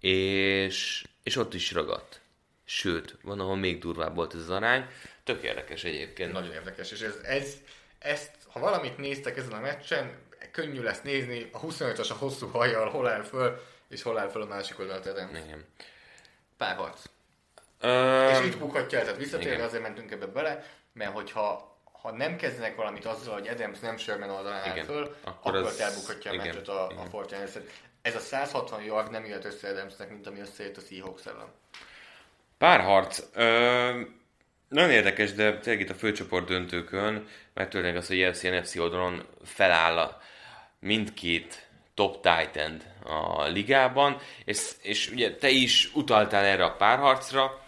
és, 0.00 1.04
és 1.22 1.36
ott 1.36 1.54
is 1.54 1.72
ragadt. 1.72 2.20
Sőt, 2.64 3.16
van, 3.22 3.40
ahol 3.40 3.56
még 3.56 3.78
durvább 3.78 4.14
volt 4.14 4.34
ez 4.34 4.40
az 4.40 4.50
arány. 4.50 4.86
Tök 5.24 5.42
érdekes 5.42 5.84
egyébként. 5.84 6.32
Nagyon 6.32 6.52
érdekes, 6.52 6.92
és 6.92 7.00
ez, 7.00 7.14
ez, 7.22 7.56
ezt, 7.98 8.30
ha 8.48 8.60
valamit 8.60 8.98
néztek 8.98 9.36
ezen 9.36 9.52
a 9.52 9.60
meccsen, 9.60 10.18
könnyű 10.50 10.82
lesz 10.82 11.02
nézni, 11.02 11.48
a 11.52 11.60
25-as 11.60 12.10
a 12.10 12.14
hosszú 12.14 12.46
hajjal 12.46 12.90
hol 12.90 13.08
áll 13.08 13.22
föl, 13.22 13.60
és 13.88 14.02
hol 14.02 14.18
áll 14.18 14.28
föl 14.28 14.42
a 14.42 14.46
másik 14.46 14.78
oldalt 14.78 15.06
Eden. 15.06 15.28
Igen. 15.28 15.64
Párharc. 16.56 17.04
És 18.30 18.46
itt 18.46 18.58
bukhatja 18.58 18.98
el, 18.98 19.04
tehát 19.04 19.18
visszatérve 19.18 19.64
azért 19.64 19.82
mentünk 19.82 20.10
ebbe 20.10 20.26
bele, 20.26 20.64
mert 20.92 21.12
hogyha 21.12 21.72
ha 22.04 22.12
nem 22.12 22.36
kezdenek 22.36 22.76
valamit 22.76 23.04
azzal, 23.04 23.34
hogy 23.34 23.48
Adams 23.48 23.78
nem 23.78 23.96
Sherman 23.96 24.30
oldalán 24.30 24.70
áll 24.70 24.84
föl, 24.84 25.16
akkor, 25.24 25.54
akkor 25.54 25.54
az... 25.54 25.80
elbukhatja 25.80 26.30
a 26.30 26.34
meccset 26.34 26.68
a, 26.68 26.86
a 26.86 27.06
Fortnite. 27.10 27.60
Ez 28.02 28.14
a 28.14 28.18
160 28.18 28.82
yard 28.82 29.10
nem 29.10 29.24
jött 29.24 29.44
össze 29.44 29.68
Adamsnek, 29.68 30.10
mint 30.10 30.26
ami 30.26 30.40
összejött 30.40 30.76
a 30.76 30.80
Seahawks 30.80 31.26
ellen. 31.26 31.46
Párharc. 32.58 33.22
Ö, 33.34 34.00
nagyon 34.68 34.90
érdekes, 34.90 35.32
de 35.32 35.58
tényleg 35.58 35.82
itt 35.82 35.90
a 35.90 35.94
főcsoport 35.94 36.46
döntőkön, 36.46 37.28
tényleg 37.68 37.96
az, 37.96 38.06
hogy 38.06 38.28
NFC, 38.28 38.42
NFC 38.42 38.76
oldalon 38.76 39.26
feláll 39.44 39.98
a 39.98 40.20
mindkét 40.78 41.63
top 41.94 42.20
tight 42.20 42.56
end 42.56 42.92
a 43.04 43.44
ligában, 43.46 44.18
és, 44.44 44.72
és 44.82 45.10
ugye 45.10 45.34
te 45.36 45.48
is 45.48 45.90
utaltál 45.94 46.44
erre 46.44 46.64
a 46.64 46.76
párharcra, 46.76 47.64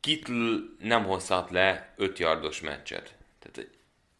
Kittle 0.00 0.58
nem 0.78 1.04
hozhat 1.04 1.50
le 1.50 1.94
5 1.96 2.18
yardos 2.18 2.60
meccset. 2.60 3.14
Tehát 3.38 3.70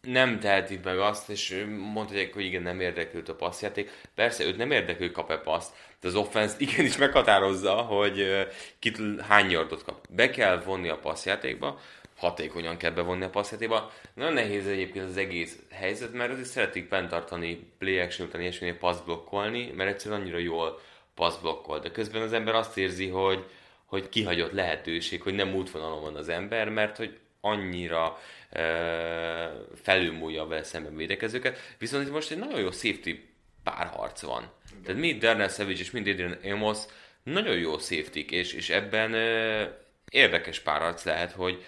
nem 0.01 0.39
tehetik 0.39 0.83
meg 0.83 0.99
azt, 0.99 1.29
és 1.29 1.65
mondhatják, 1.93 2.33
hogy 2.33 2.45
igen, 2.45 2.61
nem 2.61 2.79
érdekült 2.79 3.29
a 3.29 3.35
passzjáték. 3.35 3.91
Persze, 4.15 4.43
őt 4.43 4.57
nem 4.57 4.71
érdekel, 4.71 5.11
kap-e 5.11 5.37
paszt, 5.37 5.73
de 6.01 6.07
az 6.07 6.15
offense 6.15 6.55
igenis 6.57 6.97
meghatározza, 6.97 7.73
hogy 7.73 8.47
Kittle 8.79 9.23
hány 9.23 9.49
yardot 9.49 9.83
kap. 9.83 10.05
Be 10.09 10.29
kell 10.29 10.61
vonni 10.61 10.89
a 10.89 10.97
passzjátékba, 10.97 11.79
hatékonyan 12.19 12.77
kell 12.77 12.91
bevonni 12.91 13.23
a 13.23 13.29
passzjátékba. 13.29 13.91
Nagyon 14.13 14.33
nehéz 14.33 14.67
egyébként 14.67 15.05
az 15.05 15.17
egész 15.17 15.59
helyzet, 15.71 16.13
mert 16.13 16.31
azért 16.31 16.47
szeretik 16.47 16.87
fenntartani 16.87 17.71
play 17.77 17.99
action 17.99 18.27
után 18.27 18.41
ilyesminél 18.41 18.77
pass 18.77 18.97
blokkolni, 19.05 19.71
mert 19.75 19.89
egyszerűen 19.89 20.21
annyira 20.21 20.37
jól 20.37 20.79
pass 21.15 21.37
blokkol. 21.41 21.79
De 21.79 21.91
közben 21.91 22.21
az 22.21 22.33
ember 22.33 22.55
azt 22.55 22.77
érzi, 22.77 23.07
hogy, 23.07 23.45
hogy 23.85 24.09
kihagyott 24.09 24.51
lehetőség, 24.51 25.21
hogy 25.21 25.33
nem 25.33 25.53
útvonalon 25.55 26.01
van 26.01 26.15
az 26.15 26.29
ember, 26.29 26.69
mert 26.69 26.97
hogy 26.97 27.17
annyira 27.41 28.19
e, 28.49 28.63
felülmúlja 29.81 30.45
vele 30.45 30.63
szemben 30.63 30.95
védekezőket. 30.95 31.75
Viszont 31.77 32.05
itt 32.05 32.13
most 32.13 32.31
egy 32.31 32.37
nagyon 32.37 32.59
jó 32.59 32.71
safety 32.71 33.09
párharc 33.63 34.21
van. 34.21 34.51
Igen. 34.71 34.83
Tehát 34.83 35.01
mind 35.01 35.21
Darnell 35.21 35.47
Savage 35.47 35.79
és 35.79 35.91
mind 35.91 36.07
Adrian 36.07 36.37
Amos 36.43 36.77
nagyon 37.23 37.57
jó 37.57 37.77
safety 37.77 38.25
és, 38.29 38.53
és 38.53 38.69
ebben 38.69 39.13
e, 39.13 39.77
érdekes 40.11 40.59
párharc 40.59 41.03
lehet, 41.03 41.31
hogy, 41.31 41.63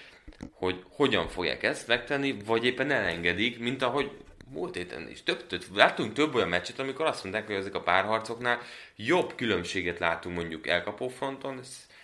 hogy 0.52 0.84
hogyan 0.90 1.28
fogják 1.28 1.64
ezt 1.64 1.88
megtenni, 1.88 2.36
vagy 2.46 2.66
éppen 2.66 2.92
elengedik, 2.92 3.60
mint 3.60 3.82
ahogy 3.82 4.12
múlt 4.52 4.76
héten 4.76 5.10
is. 5.10 5.24
Több, 5.24 5.48
több, 5.48 5.64
láttunk 5.76 6.14
több 6.14 6.36
olyan 6.36 6.50
meccset, 6.50 6.80
amikor 6.80 7.06
azt 7.06 7.24
mondták, 7.24 7.46
hogy 7.46 7.56
ezek 7.56 7.76
a 7.76 7.82
párharcoknál 7.82 8.60
jobb 8.96 9.36
különbséget 9.36 10.00
látunk 10.00 10.36
mondjuk 10.36 10.68
elkapó 10.68 11.08
fronton, 11.08 11.60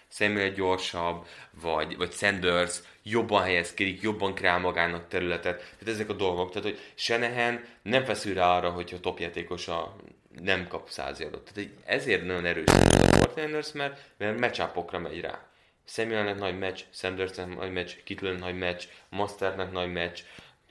Samuel 0.09 0.49
gyorsabb, 0.49 1.25
vagy, 1.61 1.97
vagy 1.97 2.11
Sanders 2.11 2.79
jobban 3.03 3.43
helyezkedik, 3.43 4.01
jobban 4.01 4.33
kreál 4.33 4.59
magának 4.59 5.07
területet. 5.07 5.57
Tehát 5.57 5.93
ezek 5.93 6.09
a 6.09 6.13
dolgok. 6.13 6.51
Tehát, 6.51 6.67
hogy 6.67 6.79
Senehen 6.95 7.65
nem 7.81 8.03
feszül 8.03 8.33
rá 8.33 8.57
arra, 8.57 8.69
hogyha 8.69 9.15
játékosa 9.17 9.95
nem 10.41 10.67
kap 10.67 10.89
százjadot. 10.89 11.51
Tehát 11.53 11.69
ezért 11.85 12.25
nagyon 12.25 12.45
erős 12.45 12.67
a 12.67 13.15
Fortiners, 13.17 13.71
mert, 13.71 13.99
mert 14.17 14.39
meccsapokra 14.39 14.99
megy 14.99 15.21
rá. 15.21 15.45
Samuelnek 15.87 16.37
nagy 16.37 16.57
meccs, 16.57 16.81
Sandersnek 16.91 17.55
nagy 17.55 17.71
meccs, 17.71 17.91
Kittlennek 18.03 18.39
nagy 18.39 18.57
meccs, 18.57 18.83
Masternek 19.09 19.71
nagy 19.71 19.91
meccs, 19.91 20.19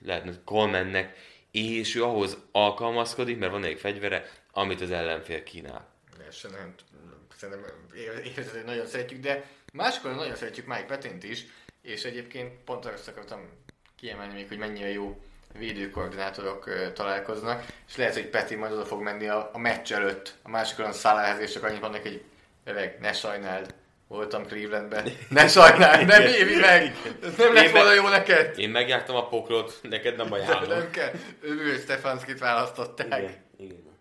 lehetne 0.05 0.32
Colemannek, 0.44 1.16
és 1.51 1.94
ő 1.94 2.05
ahhoz 2.05 2.36
alkalmazkodik, 2.52 3.38
mert 3.38 3.52
van 3.52 3.64
egy 3.64 3.78
fegyvere, 3.78 4.30
amit 4.52 4.80
az 4.80 4.90
ellenfél 4.90 5.43
kínál. 5.43 5.88
Senehen 6.30 6.74
szerintem 7.36 7.60
hogy 8.52 8.64
nagyon 8.64 8.86
szeretjük, 8.86 9.20
de 9.20 9.44
máskor 9.72 10.14
nagyon 10.14 10.34
szeretjük 10.34 10.66
Mike 10.66 10.84
Petint 10.84 11.24
is, 11.24 11.44
és 11.82 12.05
egyébként 12.05 12.52
pont 12.64 12.84
azt 12.84 13.09
akartam 13.09 13.48
kiemelni 13.97 14.34
még, 14.34 14.48
hogy 14.48 14.59
mennyire 14.59 14.88
jó 14.88 15.20
védőkoordinátorok 15.59 16.93
találkoznak, 16.93 17.64
és 17.88 17.97
lehet, 17.97 18.14
hogy 18.14 18.28
Peti 18.28 18.55
majd 18.55 18.72
oda 18.72 18.84
fog 18.84 19.02
menni 19.02 19.28
a, 19.28 19.51
a 19.52 19.59
meccs 19.59 19.93
előtt, 19.93 20.34
a 20.43 20.48
másik 20.48 20.78
olyan 20.78 20.93
szállához, 20.93 21.40
és 21.40 21.52
csak 21.52 21.62
annyit 21.62 21.80
mondnak, 21.80 22.02
hogy 22.02 22.24
öreg, 22.64 23.01
ne 23.01 23.12
sajnáld, 23.12 23.74
voltam 24.09 24.47
Clevelandben. 24.47 25.12
Ne 25.28 25.49
sajnáld, 25.49 26.07
nem 26.07 26.23
évi 26.23 26.57
meg! 26.57 26.97
Ez 27.23 27.37
nem 27.37 27.55
lett 27.55 27.70
volna 27.70 27.93
jó 27.93 28.09
neked! 28.09 28.59
Én 28.59 28.70
megjártam 28.70 29.16
a 29.16 29.28
pokrot, 29.28 29.78
neked 29.83 30.16
nem 30.16 30.33
ajánlom. 30.33 30.69
Nem 30.69 30.91
kell. 30.91 31.12
Ő 31.41 31.78
Stefanskit 31.78 32.39
választották. 32.39 33.19
Igen, 33.19 33.45
igen. 33.57 33.99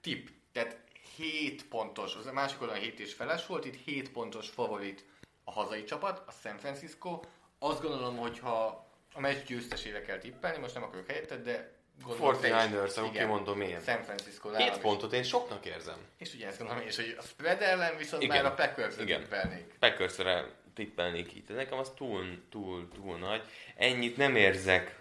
Tip. 0.00 0.28
Tehát 0.52 0.76
7 1.16 1.64
pontos, 1.68 2.14
az 2.14 2.26
a 2.26 2.32
másik 2.32 2.60
oldalon 2.60 2.82
7 2.82 3.00
és 3.00 3.12
feles 3.12 3.46
volt, 3.46 3.64
itt 3.64 3.84
7 3.84 4.10
pontos 4.10 4.48
favorit 4.48 5.04
a 5.44 5.52
hazai 5.52 5.84
csapat, 5.84 6.22
a 6.26 6.32
San 6.42 6.58
Francisco. 6.58 7.20
Azt 7.58 7.82
gondolom, 7.82 8.16
hogy 8.16 8.38
ha 8.38 8.86
a 9.14 9.20
meccs 9.20 9.46
győztesére 9.46 10.02
kell 10.02 10.18
tippelni, 10.18 10.58
most 10.58 10.74
nem 10.74 10.82
akarok 10.82 11.06
helyetted, 11.08 11.42
de 11.42 11.77
gondolom, 12.02 12.40
49ers, 12.42 12.96
akkor 12.96 13.10
kimondom 13.10 13.60
én. 13.60 13.80
San 13.86 14.02
Francisco. 14.02 14.56
7 14.56 14.78
pontot 14.78 15.12
én 15.12 15.22
soknak 15.22 15.66
érzem. 15.66 15.98
És 16.18 16.34
ugye 16.34 16.46
ezt 16.46 16.58
gondolom, 16.58 16.82
és 16.86 16.96
hogy 16.96 17.16
a 17.18 17.22
spread 17.22 17.62
ellen 17.62 17.96
viszont 17.96 18.22
Igen. 18.22 18.42
már 18.42 18.52
a 18.52 18.54
Packers-re 18.54 19.04
tippelnék. 19.04 19.74
Packers-re 19.78 20.44
tippelnék 20.74 21.34
itt. 21.34 21.48
Nekem 21.48 21.78
az 21.78 21.90
túl, 21.96 22.42
túl, 22.50 22.88
túl 22.94 23.18
nagy. 23.18 23.42
Ennyit 23.76 24.16
nem 24.16 24.36
érzek 24.36 24.96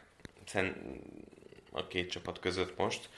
a 1.72 1.88
két 1.88 2.12
csapat 2.12 2.40
között 2.40 2.78
most. 2.78 3.10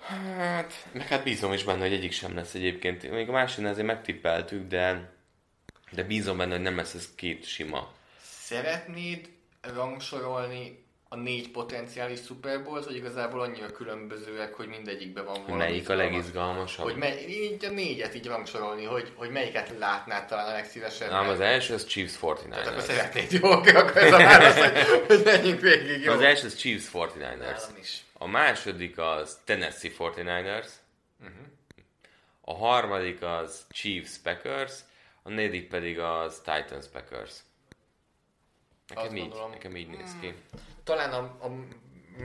Hát, 0.00 0.86
meg 0.92 1.06
hát 1.06 1.24
bízom 1.24 1.52
is 1.52 1.64
benne, 1.64 1.80
hogy 1.80 1.92
egyik 1.92 2.12
sem 2.12 2.34
lesz 2.34 2.54
egyébként. 2.54 3.10
Még 3.10 3.28
a 3.28 3.32
másiknál 3.32 3.72
azért 3.72 3.86
megtippeltük, 3.86 4.68
de, 4.68 5.12
de 5.90 6.02
bízom 6.02 6.36
benne, 6.36 6.52
hogy 6.52 6.62
nem 6.62 6.76
lesz 6.76 6.94
ez 6.94 7.14
két 7.14 7.44
sima. 7.44 7.92
Szeretnéd 8.22 9.28
rangsorolni 9.60 10.84
a 11.12 11.16
négy 11.16 11.50
potenciális 11.50 12.20
Super 12.20 12.62
Bowl, 12.64 12.82
vagy 12.82 12.96
igazából 12.96 13.40
annyira 13.40 13.70
különbözőek, 13.70 14.54
hogy 14.54 14.68
mindegyikben 14.68 15.24
van 15.24 15.34
valami. 15.42 15.56
Melyik 15.56 15.88
a 15.88 15.94
legizgalmasabb? 15.94 16.84
Hogy 16.84 16.96
mely, 16.96 17.24
így 17.28 17.64
a 17.64 17.70
négyet 17.70 18.14
így 18.14 18.26
rangsorolni, 18.26 18.84
hogy, 18.84 19.12
hogy 19.14 19.30
melyiket 19.30 19.78
látnád 19.78 20.26
talán 20.26 20.48
a 20.48 20.52
legszívesebben. 20.52 21.20
Nem, 21.20 21.28
az 21.28 21.40
első 21.40 21.74
az 21.74 21.86
Chiefs 21.86 22.18
49ers. 22.22 22.48
Tehát 22.48 22.66
akkor 22.66 22.82
szeretnéd, 22.82 23.32
jó, 23.32 23.50
akkor 23.50 23.96
ez 23.96 24.12
a 24.12 24.16
válasz, 24.30 24.58
hogy, 24.58 25.06
hogy 25.06 25.24
menjünk 25.24 25.60
végig, 25.60 26.02
jó? 26.02 26.12
Az 26.12 26.20
első 26.20 26.46
az 26.46 26.56
Chiefs 26.56 26.88
49ers. 26.92 27.62
is. 27.80 28.04
A 28.12 28.26
második 28.26 28.98
az 28.98 29.38
Tennessee 29.44 29.90
49ers. 29.98 30.68
Uh-huh. 31.20 31.36
A 32.40 32.54
harmadik 32.54 33.22
az 33.22 33.66
Chiefs 33.70 34.16
Packers. 34.22 34.72
A 35.22 35.30
negyedik 35.30 35.68
pedig 35.68 35.98
az 35.98 36.36
Titans 36.38 36.86
Packers. 36.92 37.32
Nekem 38.94 39.16
így, 39.16 39.34
nekem 39.50 39.76
így 39.76 39.88
néz 39.88 40.16
ki. 40.20 40.26
Hmm. 40.26 40.69
Talán 40.84 41.12
a, 41.12 41.18
a 41.18 41.50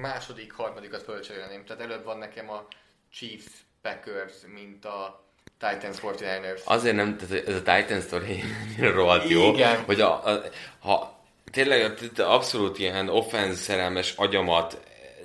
második, 0.01 0.51
harmadikat 0.51 1.03
fölcserélném. 1.03 1.65
Tehát 1.65 1.83
előbb 1.83 2.03
van 2.03 2.17
nekem 2.17 2.49
a 2.49 2.67
Chiefs 3.11 3.45
Packers, 3.81 4.33
mint 4.53 4.85
a 4.85 5.25
Titans 5.59 5.97
49ers. 6.01 6.63
Azért 6.63 6.95
nem, 6.95 7.17
tehát 7.17 7.47
ez 7.47 7.55
a 7.55 7.61
Titans 7.61 8.03
story 8.03 8.43
rohadt 8.79 9.29
jó, 9.29 9.53
Igen. 9.53 9.83
hogy 9.83 10.01
a, 10.01 10.25
a, 10.25 10.41
ha 10.79 11.23
tényleg 11.51 11.93
abszolút 12.17 12.79
ilyen 12.79 13.09
offense 13.09 13.61
szerelmes 13.61 14.13
agyamat 14.15 14.79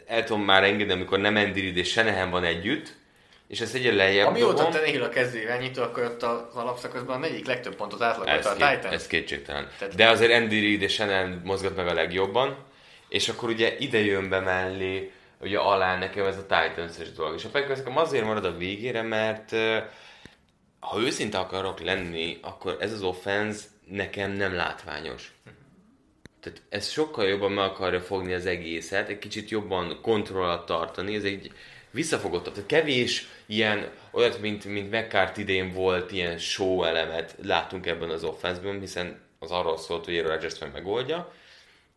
el 0.06 0.24
tudom 0.24 0.42
már 0.42 0.64
engedni, 0.64 0.92
amikor 0.92 1.18
nem 1.18 1.36
Andy 1.36 1.60
Reid 1.60 1.76
és 1.76 1.90
Senehen 1.90 2.30
van 2.30 2.44
együtt, 2.44 2.98
és 3.48 3.60
ezt 3.60 3.74
egyre 3.74 3.92
lejjebb 3.92 4.26
Amióta 4.26 4.68
te 4.68 4.80
Nehill 4.80 5.02
a 5.02 5.08
kezdő 5.08 5.40
irányító, 5.40 5.82
akkor 5.82 6.02
ott 6.02 6.22
az 6.22 6.54
alapszakaszban 6.54 7.16
a 7.16 7.18
negyedik 7.18 7.46
legtöbb 7.46 7.74
pontot 7.74 8.02
átlagolta 8.02 8.50
a 8.50 8.52
Titans. 8.52 8.94
Ez 8.94 9.06
kétségtelen. 9.06 9.68
Tehát... 9.78 9.94
De 9.94 10.08
azért 10.08 10.32
Andy 10.32 10.60
Reid 10.60 10.82
és 10.82 10.92
Shanahan 10.92 11.40
mozgat 11.44 11.76
meg 11.76 11.86
a 11.86 11.94
legjobban, 11.94 12.56
és 13.10 13.28
akkor 13.28 13.48
ugye 13.48 13.76
ide 13.78 13.98
jön 13.98 14.28
be 14.28 14.40
mellé, 14.40 15.12
ugye 15.40 15.58
alá 15.58 15.98
nekem 15.98 16.26
ez 16.26 16.36
a 16.36 16.46
Titans-es 16.46 17.12
dolog. 17.12 17.34
És 17.34 17.44
a 17.44 17.48
Packers 17.48 17.80
azért 17.94 18.24
marad 18.24 18.44
a 18.44 18.56
végére, 18.56 19.02
mert 19.02 19.50
ha 20.80 21.00
őszinte 21.00 21.38
akarok 21.38 21.80
lenni, 21.80 22.38
akkor 22.42 22.76
ez 22.80 22.92
az 22.92 23.02
offense 23.02 23.64
nekem 23.86 24.30
nem 24.30 24.54
látványos. 24.54 25.32
Tehát 26.40 26.62
ez 26.68 26.88
sokkal 26.88 27.26
jobban 27.26 27.52
meg 27.52 27.64
akarja 27.64 28.00
fogni 28.00 28.32
az 28.32 28.46
egészet, 28.46 29.08
egy 29.08 29.18
kicsit 29.18 29.50
jobban 29.50 29.98
kontroll 30.02 30.42
alatt 30.42 30.66
tartani, 30.66 31.14
ez 31.14 31.24
egy 31.24 31.52
visszafogottabb. 31.90 32.54
Tehát 32.54 32.68
kevés 32.68 33.28
ilyen, 33.46 33.90
olyat, 34.12 34.40
mint, 34.40 34.64
mint 34.64 34.90
McCarthy 34.90 35.40
idén 35.40 35.72
volt, 35.72 36.12
ilyen 36.12 36.38
show 36.38 36.82
elemet 36.82 37.34
látunk 37.42 37.86
ebben 37.86 38.10
az 38.10 38.24
offenszben, 38.24 38.80
hiszen 38.80 39.20
az 39.38 39.50
arról 39.50 39.78
szólt, 39.78 40.04
hogy 40.04 40.16
Aaron 40.16 40.30
Rodgers 40.30 40.58
meg 40.58 40.72
megoldja. 40.72 41.32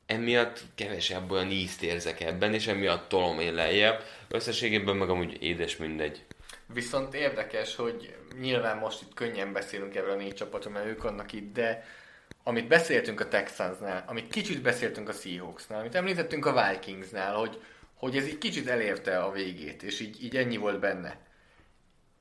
Emiatt 0.06 0.62
kevesebb 0.76 1.32
olyan 1.32 1.52
ízt 1.52 1.84
érzek 1.84 2.22
ebben, 2.22 2.54
és 2.54 2.68
emiatt 2.68 3.10
tolom 3.10 3.40
én 3.40 3.54
lejjebb. 3.54 4.04
Összességében 4.28 4.96
meg 4.96 5.10
amúgy 5.10 5.42
édes 5.42 5.78
mindegy. 5.78 6.26
Viszont 6.74 7.14
érdekes, 7.14 7.76
hogy 7.76 8.16
nyilván 8.40 8.78
most 8.78 9.02
itt 9.02 9.14
könnyen 9.14 9.54
beszélünk 9.54 9.96
erről 9.96 10.12
a 10.12 10.16
négy 10.16 10.34
csapatról, 10.34 10.74
mert 10.74 10.86
ők 10.86 11.04
vannak 11.04 11.34
itt, 11.34 11.54
de 11.54 11.86
amit 12.44 12.68
beszéltünk 12.68 13.20
a 13.20 13.28
Texansnál, 13.28 14.04
amit 14.08 14.32
kicsit 14.32 14.62
beszéltünk 14.62 15.10
a 15.10 15.14
Seahawksnál, 15.14 15.80
amit 15.80 15.96
említettünk 15.96 16.46
a 16.46 16.70
Vikingsnál, 16.70 17.36
hogy, 17.36 17.62
hogy 17.94 18.18
ez 18.18 18.28
így 18.28 18.38
kicsit 18.38 18.68
elérte 18.68 19.20
a 19.20 19.32
végét, 19.32 19.84
és 19.84 20.00
így, 20.00 20.24
így 20.24 20.36
ennyi 20.36 20.58
volt 20.58 20.80
benne. 20.80 21.18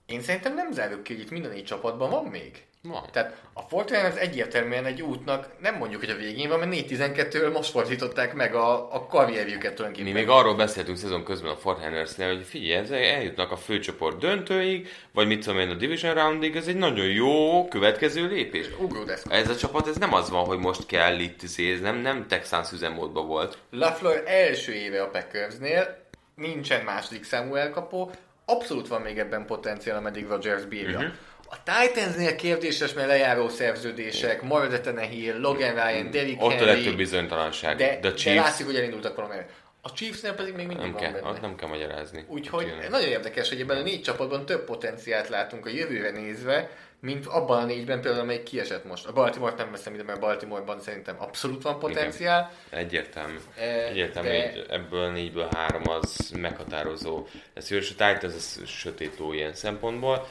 Én 0.07 0.21
szerintem 0.21 0.55
nem 0.55 0.73
zárjuk 0.73 1.03
ki, 1.03 1.13
hogy 1.13 1.23
itt 1.23 1.31
minden 1.31 1.51
négy 1.51 1.65
csapatban 1.65 2.11
van 2.11 2.25
még. 2.25 2.67
Van. 2.89 3.03
Tehát 3.13 3.43
a 3.53 3.61
Fortnite 3.61 4.07
az 4.07 4.17
egyértelműen 4.17 4.85
egy 4.85 5.03
útnak, 5.03 5.49
nem 5.61 5.75
mondjuk, 5.77 6.01
hogy 6.01 6.11
a 6.11 6.17
végén 6.17 6.49
van, 6.49 6.59
mert 6.59 6.71
4-12-ről 6.75 7.53
most 7.53 7.71
fordították 7.71 8.35
meg 8.35 8.55
a, 8.55 8.95
a 8.95 9.07
karrierjüket 9.07 9.75
tulajdonképpen. 9.75 10.13
Mi 10.13 10.19
még 10.19 10.29
arról 10.29 10.55
beszéltünk 10.55 10.97
szezon 10.97 11.25
közben 11.25 11.51
a 11.51 11.57
Fortnite-nél, 11.57 12.35
hogy 12.35 12.45
figyelj, 12.45 13.11
eljutnak 13.11 13.51
a 13.51 13.57
főcsoport 13.57 14.19
döntőig, 14.19 14.89
vagy 15.13 15.27
mit 15.27 15.45
tudom 15.45 15.61
én, 15.61 15.71
a 15.71 15.75
Division 15.75 16.15
Roundig, 16.15 16.57
ez 16.57 16.67
egy 16.67 16.77
nagyon 16.77 17.07
jó 17.07 17.69
következő 17.69 18.27
lépés. 18.27 18.67
Ugródeszka. 18.79 19.35
Ez 19.35 19.49
a 19.49 19.57
csapat, 19.57 19.87
ez 19.89 19.97
nem 19.97 20.15
az 20.15 20.31
van, 20.31 20.45
hogy 20.45 20.59
most 20.59 20.87
kell 20.87 21.19
itt, 21.19 21.43
ez 21.43 21.81
nem, 21.81 21.97
nem 21.97 22.27
Texans 22.27 22.73
üzemmódban 22.73 23.27
volt. 23.27 23.59
LaFleur 23.71 24.23
első 24.27 24.73
éve 24.73 25.03
a 25.03 25.09
Packersnél, 25.09 26.07
nincsen 26.35 26.85
második 26.85 27.25
számú 27.25 27.55
elkapó, 27.55 28.11
abszolút 28.45 28.89
van 28.89 29.01
még 29.01 29.19
ebben 29.19 29.47
potenciál, 29.47 29.97
ameddig 29.97 30.27
Rodgers 30.27 30.65
bírja. 30.65 30.99
Uh-huh. 30.99 31.13
A 31.53 31.57
Titansnél 31.63 32.37
kérdéses, 32.37 32.93
mert 32.93 33.07
lejáró 33.09 33.49
szerződések, 33.49 34.43
Mario 34.43 34.79
Hill, 35.11 35.39
Logan 35.41 35.73
Ryan, 35.75 36.11
Derrick 36.11 36.43
Ott 36.43 36.51
Henry, 36.53 36.65
a 36.71 36.73
legtöbb 36.73 36.97
bizonytalanság. 36.97 37.77
de, 37.77 37.87
De, 38.01 38.09
a 38.09 38.11
de 38.11 38.17
Chiefs 38.17 38.39
látszik, 38.39 38.67
hogy 38.67 38.77
elindultak 38.77 39.17
valamelyre. 39.17 39.47
A 39.83 39.93
Chiefsnél 39.93 40.35
pedig 40.35 40.55
még 40.55 40.67
mindig 40.67 40.85
nem 40.85 40.93
van 40.93 41.03
kell, 41.03 41.13
benne. 41.21 41.41
nem 41.41 41.57
kell 41.57 41.69
magyarázni. 41.69 42.25
Úgyhogy 42.29 42.65
Tényleg. 42.67 42.91
nagyon 42.91 43.09
érdekes, 43.09 43.49
hogy 43.49 43.61
ebben 43.61 43.77
a 43.77 43.83
négy 43.83 44.03
csapatban 44.03 44.47
több 44.47 44.65
potenciált 44.65 45.29
látunk 45.29 45.67
a 45.67 45.69
jövőre 45.69 46.11
nézve, 46.11 46.71
mint 47.01 47.27
abban 47.27 47.63
a 47.63 47.65
négyben 47.65 48.01
például, 48.01 48.23
amelyik 48.23 48.43
kiesett 48.43 48.85
most. 48.85 49.07
A 49.07 49.13
Baltimore-t 49.13 49.57
nem 49.57 49.71
veszem 49.71 49.95
ide, 49.95 50.03
mert 50.03 50.21
Baltimore-ban 50.21 50.81
szerintem 50.81 51.17
abszolút 51.19 51.63
van 51.63 51.79
potenciál. 51.79 52.53
Egyértelmű. 52.71 53.37
Eh, 53.59 53.89
Egyértelmű, 53.89 54.29
de- 54.29 54.51
hogy 54.51 54.67
ebből 54.69 55.03
a 55.05 55.11
négyből 55.11 55.49
három 55.55 55.83
az 55.89 56.31
meghatározó. 56.41 57.27
Ez 57.55 57.71
jó, 57.71 57.77
és 57.77 57.93
a 57.99 58.05
Titans 58.13 58.57
sötét 58.67 59.19
ló 59.19 59.33
ilyen 59.33 59.55
szempontból. 59.55 60.29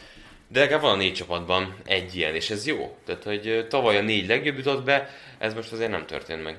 De 0.52 0.60
legalább 0.60 0.82
van 0.82 0.94
a 0.94 0.96
négy 0.96 1.14
csapatban 1.14 1.78
egy 1.86 2.16
ilyen, 2.16 2.36
és 2.36 2.50
ez 2.50 2.66
jó. 2.66 2.98
Tehát, 3.06 3.24
hogy 3.24 3.68
tavaly 3.70 3.98
a 3.98 4.02
négy 4.02 4.28
legjobb 4.28 4.58
jutott 4.58 4.84
be, 4.84 5.10
ez 5.38 5.54
most 5.54 5.72
azért 5.72 5.90
nem 5.92 6.06
történt 6.06 6.44
meg. 6.44 6.58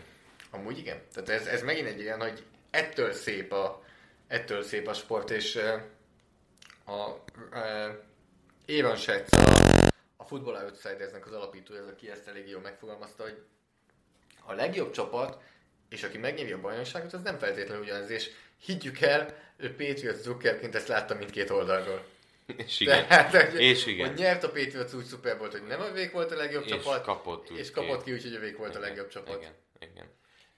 Amúgy 0.50 0.78
igen. 0.78 1.00
Tehát 1.14 1.28
ez, 1.28 1.46
ez 1.46 1.62
megint 1.62 1.86
egy 1.86 2.00
ilyen, 2.00 2.20
hogy 2.20 2.42
ettől 2.70 3.12
szép 3.12 3.52
a, 3.52 3.84
ettől 4.28 4.62
szép 4.62 4.88
a 4.88 4.92
sport, 4.92 5.30
és 5.30 5.58
a, 6.84 7.22
a 8.84 8.96
Schatz, 8.96 9.32
a, 9.36 9.88
a 10.16 10.24
Football 10.24 10.64
Outsidersnek 10.64 11.26
az 11.26 11.32
alapítója, 11.32 11.80
az, 11.80 11.88
aki 11.88 12.10
ezt 12.10 12.28
elég 12.28 12.48
jól 12.48 12.60
megfogalmazta, 12.60 13.22
hogy 13.22 13.42
a 14.44 14.52
legjobb 14.52 14.90
csapat, 14.90 15.42
és 15.88 16.02
aki 16.02 16.18
megnyeri 16.18 16.52
a 16.52 16.60
bajnokságot, 16.60 17.12
az 17.12 17.22
nem 17.22 17.38
feltétlenül 17.38 17.82
ugyanaz, 17.82 18.10
és 18.10 18.30
higgyük 18.64 19.00
el, 19.00 19.36
ő 19.56 19.74
Patriots 19.74 20.20
drukkerként 20.22 20.74
ezt 20.74 20.88
látta 20.88 21.14
mindkét 21.14 21.50
oldalról. 21.50 22.11
És 22.56 22.80
igen. 22.80 23.06
Tehát, 23.08 23.34
hogy, 23.50 23.60
És 23.60 23.86
igen. 23.86 24.08
hogy 24.08 24.18
nyert 24.18 24.44
a 24.44 24.48
Patriots 24.50 24.92
úgy 24.92 25.04
szuper 25.04 25.38
volt, 25.38 25.52
hogy 25.52 25.62
nem 25.66 25.80
a 25.80 25.90
vék 25.90 26.12
volt 26.12 26.32
a 26.32 26.36
legjobb 26.36 26.64
És 26.64 26.70
csapat, 26.70 27.02
kapott 27.02 27.50
úgy 27.50 27.58
és 27.58 27.70
kapott 27.70 28.04
ki, 28.04 28.12
úgyhogy 28.12 28.34
a 28.34 28.38
vék 28.40 28.56
volt 28.56 28.76
a 28.76 28.80
legjobb 28.80 29.08
csapat. 29.08 29.36
Igen, 29.40 29.52
igen. 29.92 30.06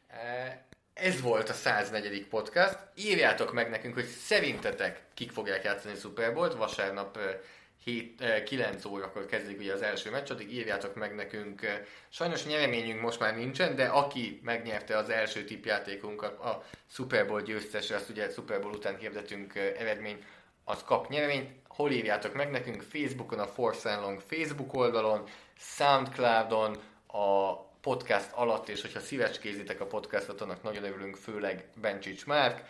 Eh, 0.09 0.59
Ez 0.95 1.21
volt 1.21 1.49
a 1.49 1.53
104. 1.53 2.27
podcast. 2.27 2.79
Írjátok 2.95 3.53
meg 3.53 3.71
nekünk, 3.71 3.95
hogy 3.95 4.07
szerintetek 4.07 5.03
kik 5.15 5.31
fogják 5.33 5.65
játszani 5.65 5.95
a 5.95 5.99
Super 5.99 6.35
Bowl-t. 6.35 6.55
Vasárnap 6.55 7.17
eh, 7.17 7.37
7, 7.85 8.21
eh, 8.21 8.43
9 8.43 8.85
órakor 8.85 9.27
kezdik 9.27 9.59
ugye 9.59 9.73
az 9.73 9.83
első 9.83 10.11
meccs, 10.11 10.31
addig 10.31 10.53
írjátok 10.53 10.95
meg 10.95 11.15
nekünk. 11.15 11.63
eh, 11.63 11.81
Sajnos 12.09 12.45
nyereményünk 12.45 13.01
most 13.01 13.19
már 13.21 13.37
nincsen, 13.37 13.77
de 13.77 13.85
aki 13.87 14.41
megnyerte 14.43 14.97
az 14.97 15.09
első 15.11 15.45
tippjátékunkat, 15.45 16.39
a 16.41 16.65
Super 16.91 17.27
Bowl 17.27 17.43
győztesre, 17.43 17.97
azt 17.97 18.09
ugye 18.11 18.31
Super 18.31 18.61
Bowl 18.61 18.75
után 18.75 18.97
hirdetünk 18.97 19.55
eh, 19.55 19.73
eredményt, 19.79 20.25
az 20.65 20.83
kap 20.85 21.09
nyereményt. 21.09 21.51
Hol 21.75 21.91
írjátok 21.91 22.35
meg 22.35 22.51
nekünk? 22.51 22.83
Facebookon, 22.83 23.39
a 23.39 23.47
Force 23.47 23.93
and 23.93 24.03
Long 24.03 24.21
Facebook 24.21 24.75
oldalon, 24.75 25.29
Soundcloudon, 25.59 26.77
a 27.07 27.55
podcast 27.81 28.33
alatt, 28.33 28.69
és 28.69 28.81
hogyha 28.81 29.01
szívecskézitek 29.01 29.81
a 29.81 29.87
podcastot, 29.87 30.41
annak 30.41 30.63
nagyon 30.63 30.85
örülünk, 30.85 31.17
főleg 31.17 31.65
Bencsics 31.81 32.27
Márk. 32.27 32.63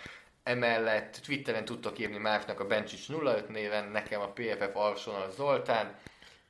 Emellett 0.43 1.21
Twitteren 1.25 1.65
tudtok 1.65 1.99
írni 1.99 2.17
Márknak 2.17 2.61
a 2.61 2.67
Bencsics 2.67 3.09
05 3.09 3.49
néven, 3.49 3.85
nekem 3.85 4.21
a 4.21 4.33
PFF 4.33 4.75
Arson 4.75 5.15
a 5.15 5.31
Zoltán. 5.31 5.99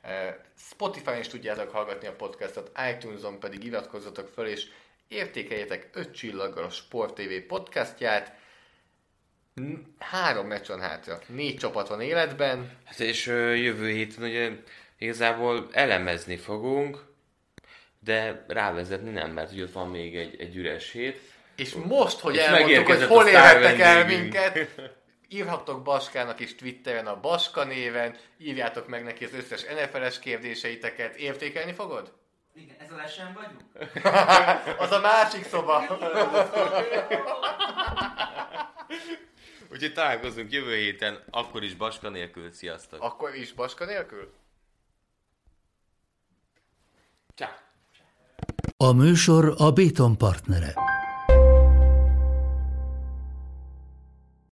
Eh, 0.00 0.34
Spotify-on 0.56 1.18
is 1.18 1.28
tudjátok 1.28 1.70
hallgatni 1.70 2.06
a 2.06 2.16
podcastot, 2.16 2.70
iTunes-on 2.90 3.38
pedig 3.38 3.64
iratkozzatok 3.64 4.28
fel, 4.28 4.46
és 4.46 4.66
értékeljetek 5.08 5.90
5 5.92 6.14
csillaggal 6.14 6.64
a 6.64 6.70
Sport 6.70 7.14
TV 7.14 7.46
podcastját. 7.46 8.42
Három 9.98 10.46
meccs 10.46 10.66
van 10.68 10.80
hátra, 10.80 11.18
négy 11.26 11.56
csapat 11.56 11.88
van 11.88 12.00
életben, 12.00 12.78
Hát 12.84 13.00
és 13.00 13.26
ö, 13.26 13.54
jövő 13.54 13.88
héten 13.88 14.24
ugye 14.24 14.50
igazából 14.98 15.68
elemezni 15.72 16.36
fogunk, 16.36 17.04
de 18.00 18.44
rávezetni 18.48 19.10
nem, 19.10 19.30
mert 19.30 19.52
ugye 19.52 19.62
ott 19.62 19.72
van 19.72 19.88
még 19.88 20.16
egy, 20.16 20.40
egy 20.40 20.56
üres 20.56 20.90
hét. 20.90 21.20
És 21.56 21.74
most, 21.74 22.20
hogy 22.20 22.34
És 22.34 22.40
elmondtuk, 22.40 22.86
hogy 22.86 23.02
hol 23.02 23.26
érhettek 23.26 23.78
el 23.78 24.04
minket, 24.04 24.68
írhattok 25.28 25.82
Baskának 25.82 26.40
is 26.40 26.54
Twitteren 26.54 27.06
a 27.06 27.20
Baska 27.20 27.64
néven, 27.64 28.16
írjátok 28.38 28.88
meg 28.88 29.04
neki 29.04 29.24
az 29.24 29.34
összes 29.34 29.64
NFL-es 29.64 30.18
kérdéseiteket. 30.18 31.16
Értékelni 31.16 31.72
fogod? 31.72 32.12
Igen, 32.54 32.76
ez 32.78 32.90
a 32.90 32.96
lesen 32.96 33.32
vagyunk? 33.34 33.62
Az 34.84 34.90
a 34.90 35.00
másik 35.00 35.44
szoba. 35.44 35.84
Úgyhogy 39.74 39.92
találkozunk 39.92 40.52
jövő 40.52 40.74
héten, 40.74 41.18
akkor 41.30 41.62
is 41.62 41.74
Baska 41.74 42.08
nélkül. 42.08 42.52
Sziasztok! 42.52 43.02
Akkor 43.02 43.34
is 43.34 43.52
Baska 43.52 43.84
nélkül? 43.84 44.32
Ciao. 47.34 47.50
A 48.76 48.92
műsor 48.92 49.54
a 49.58 49.72
Béton 49.72 50.18
partnere. 50.18 50.74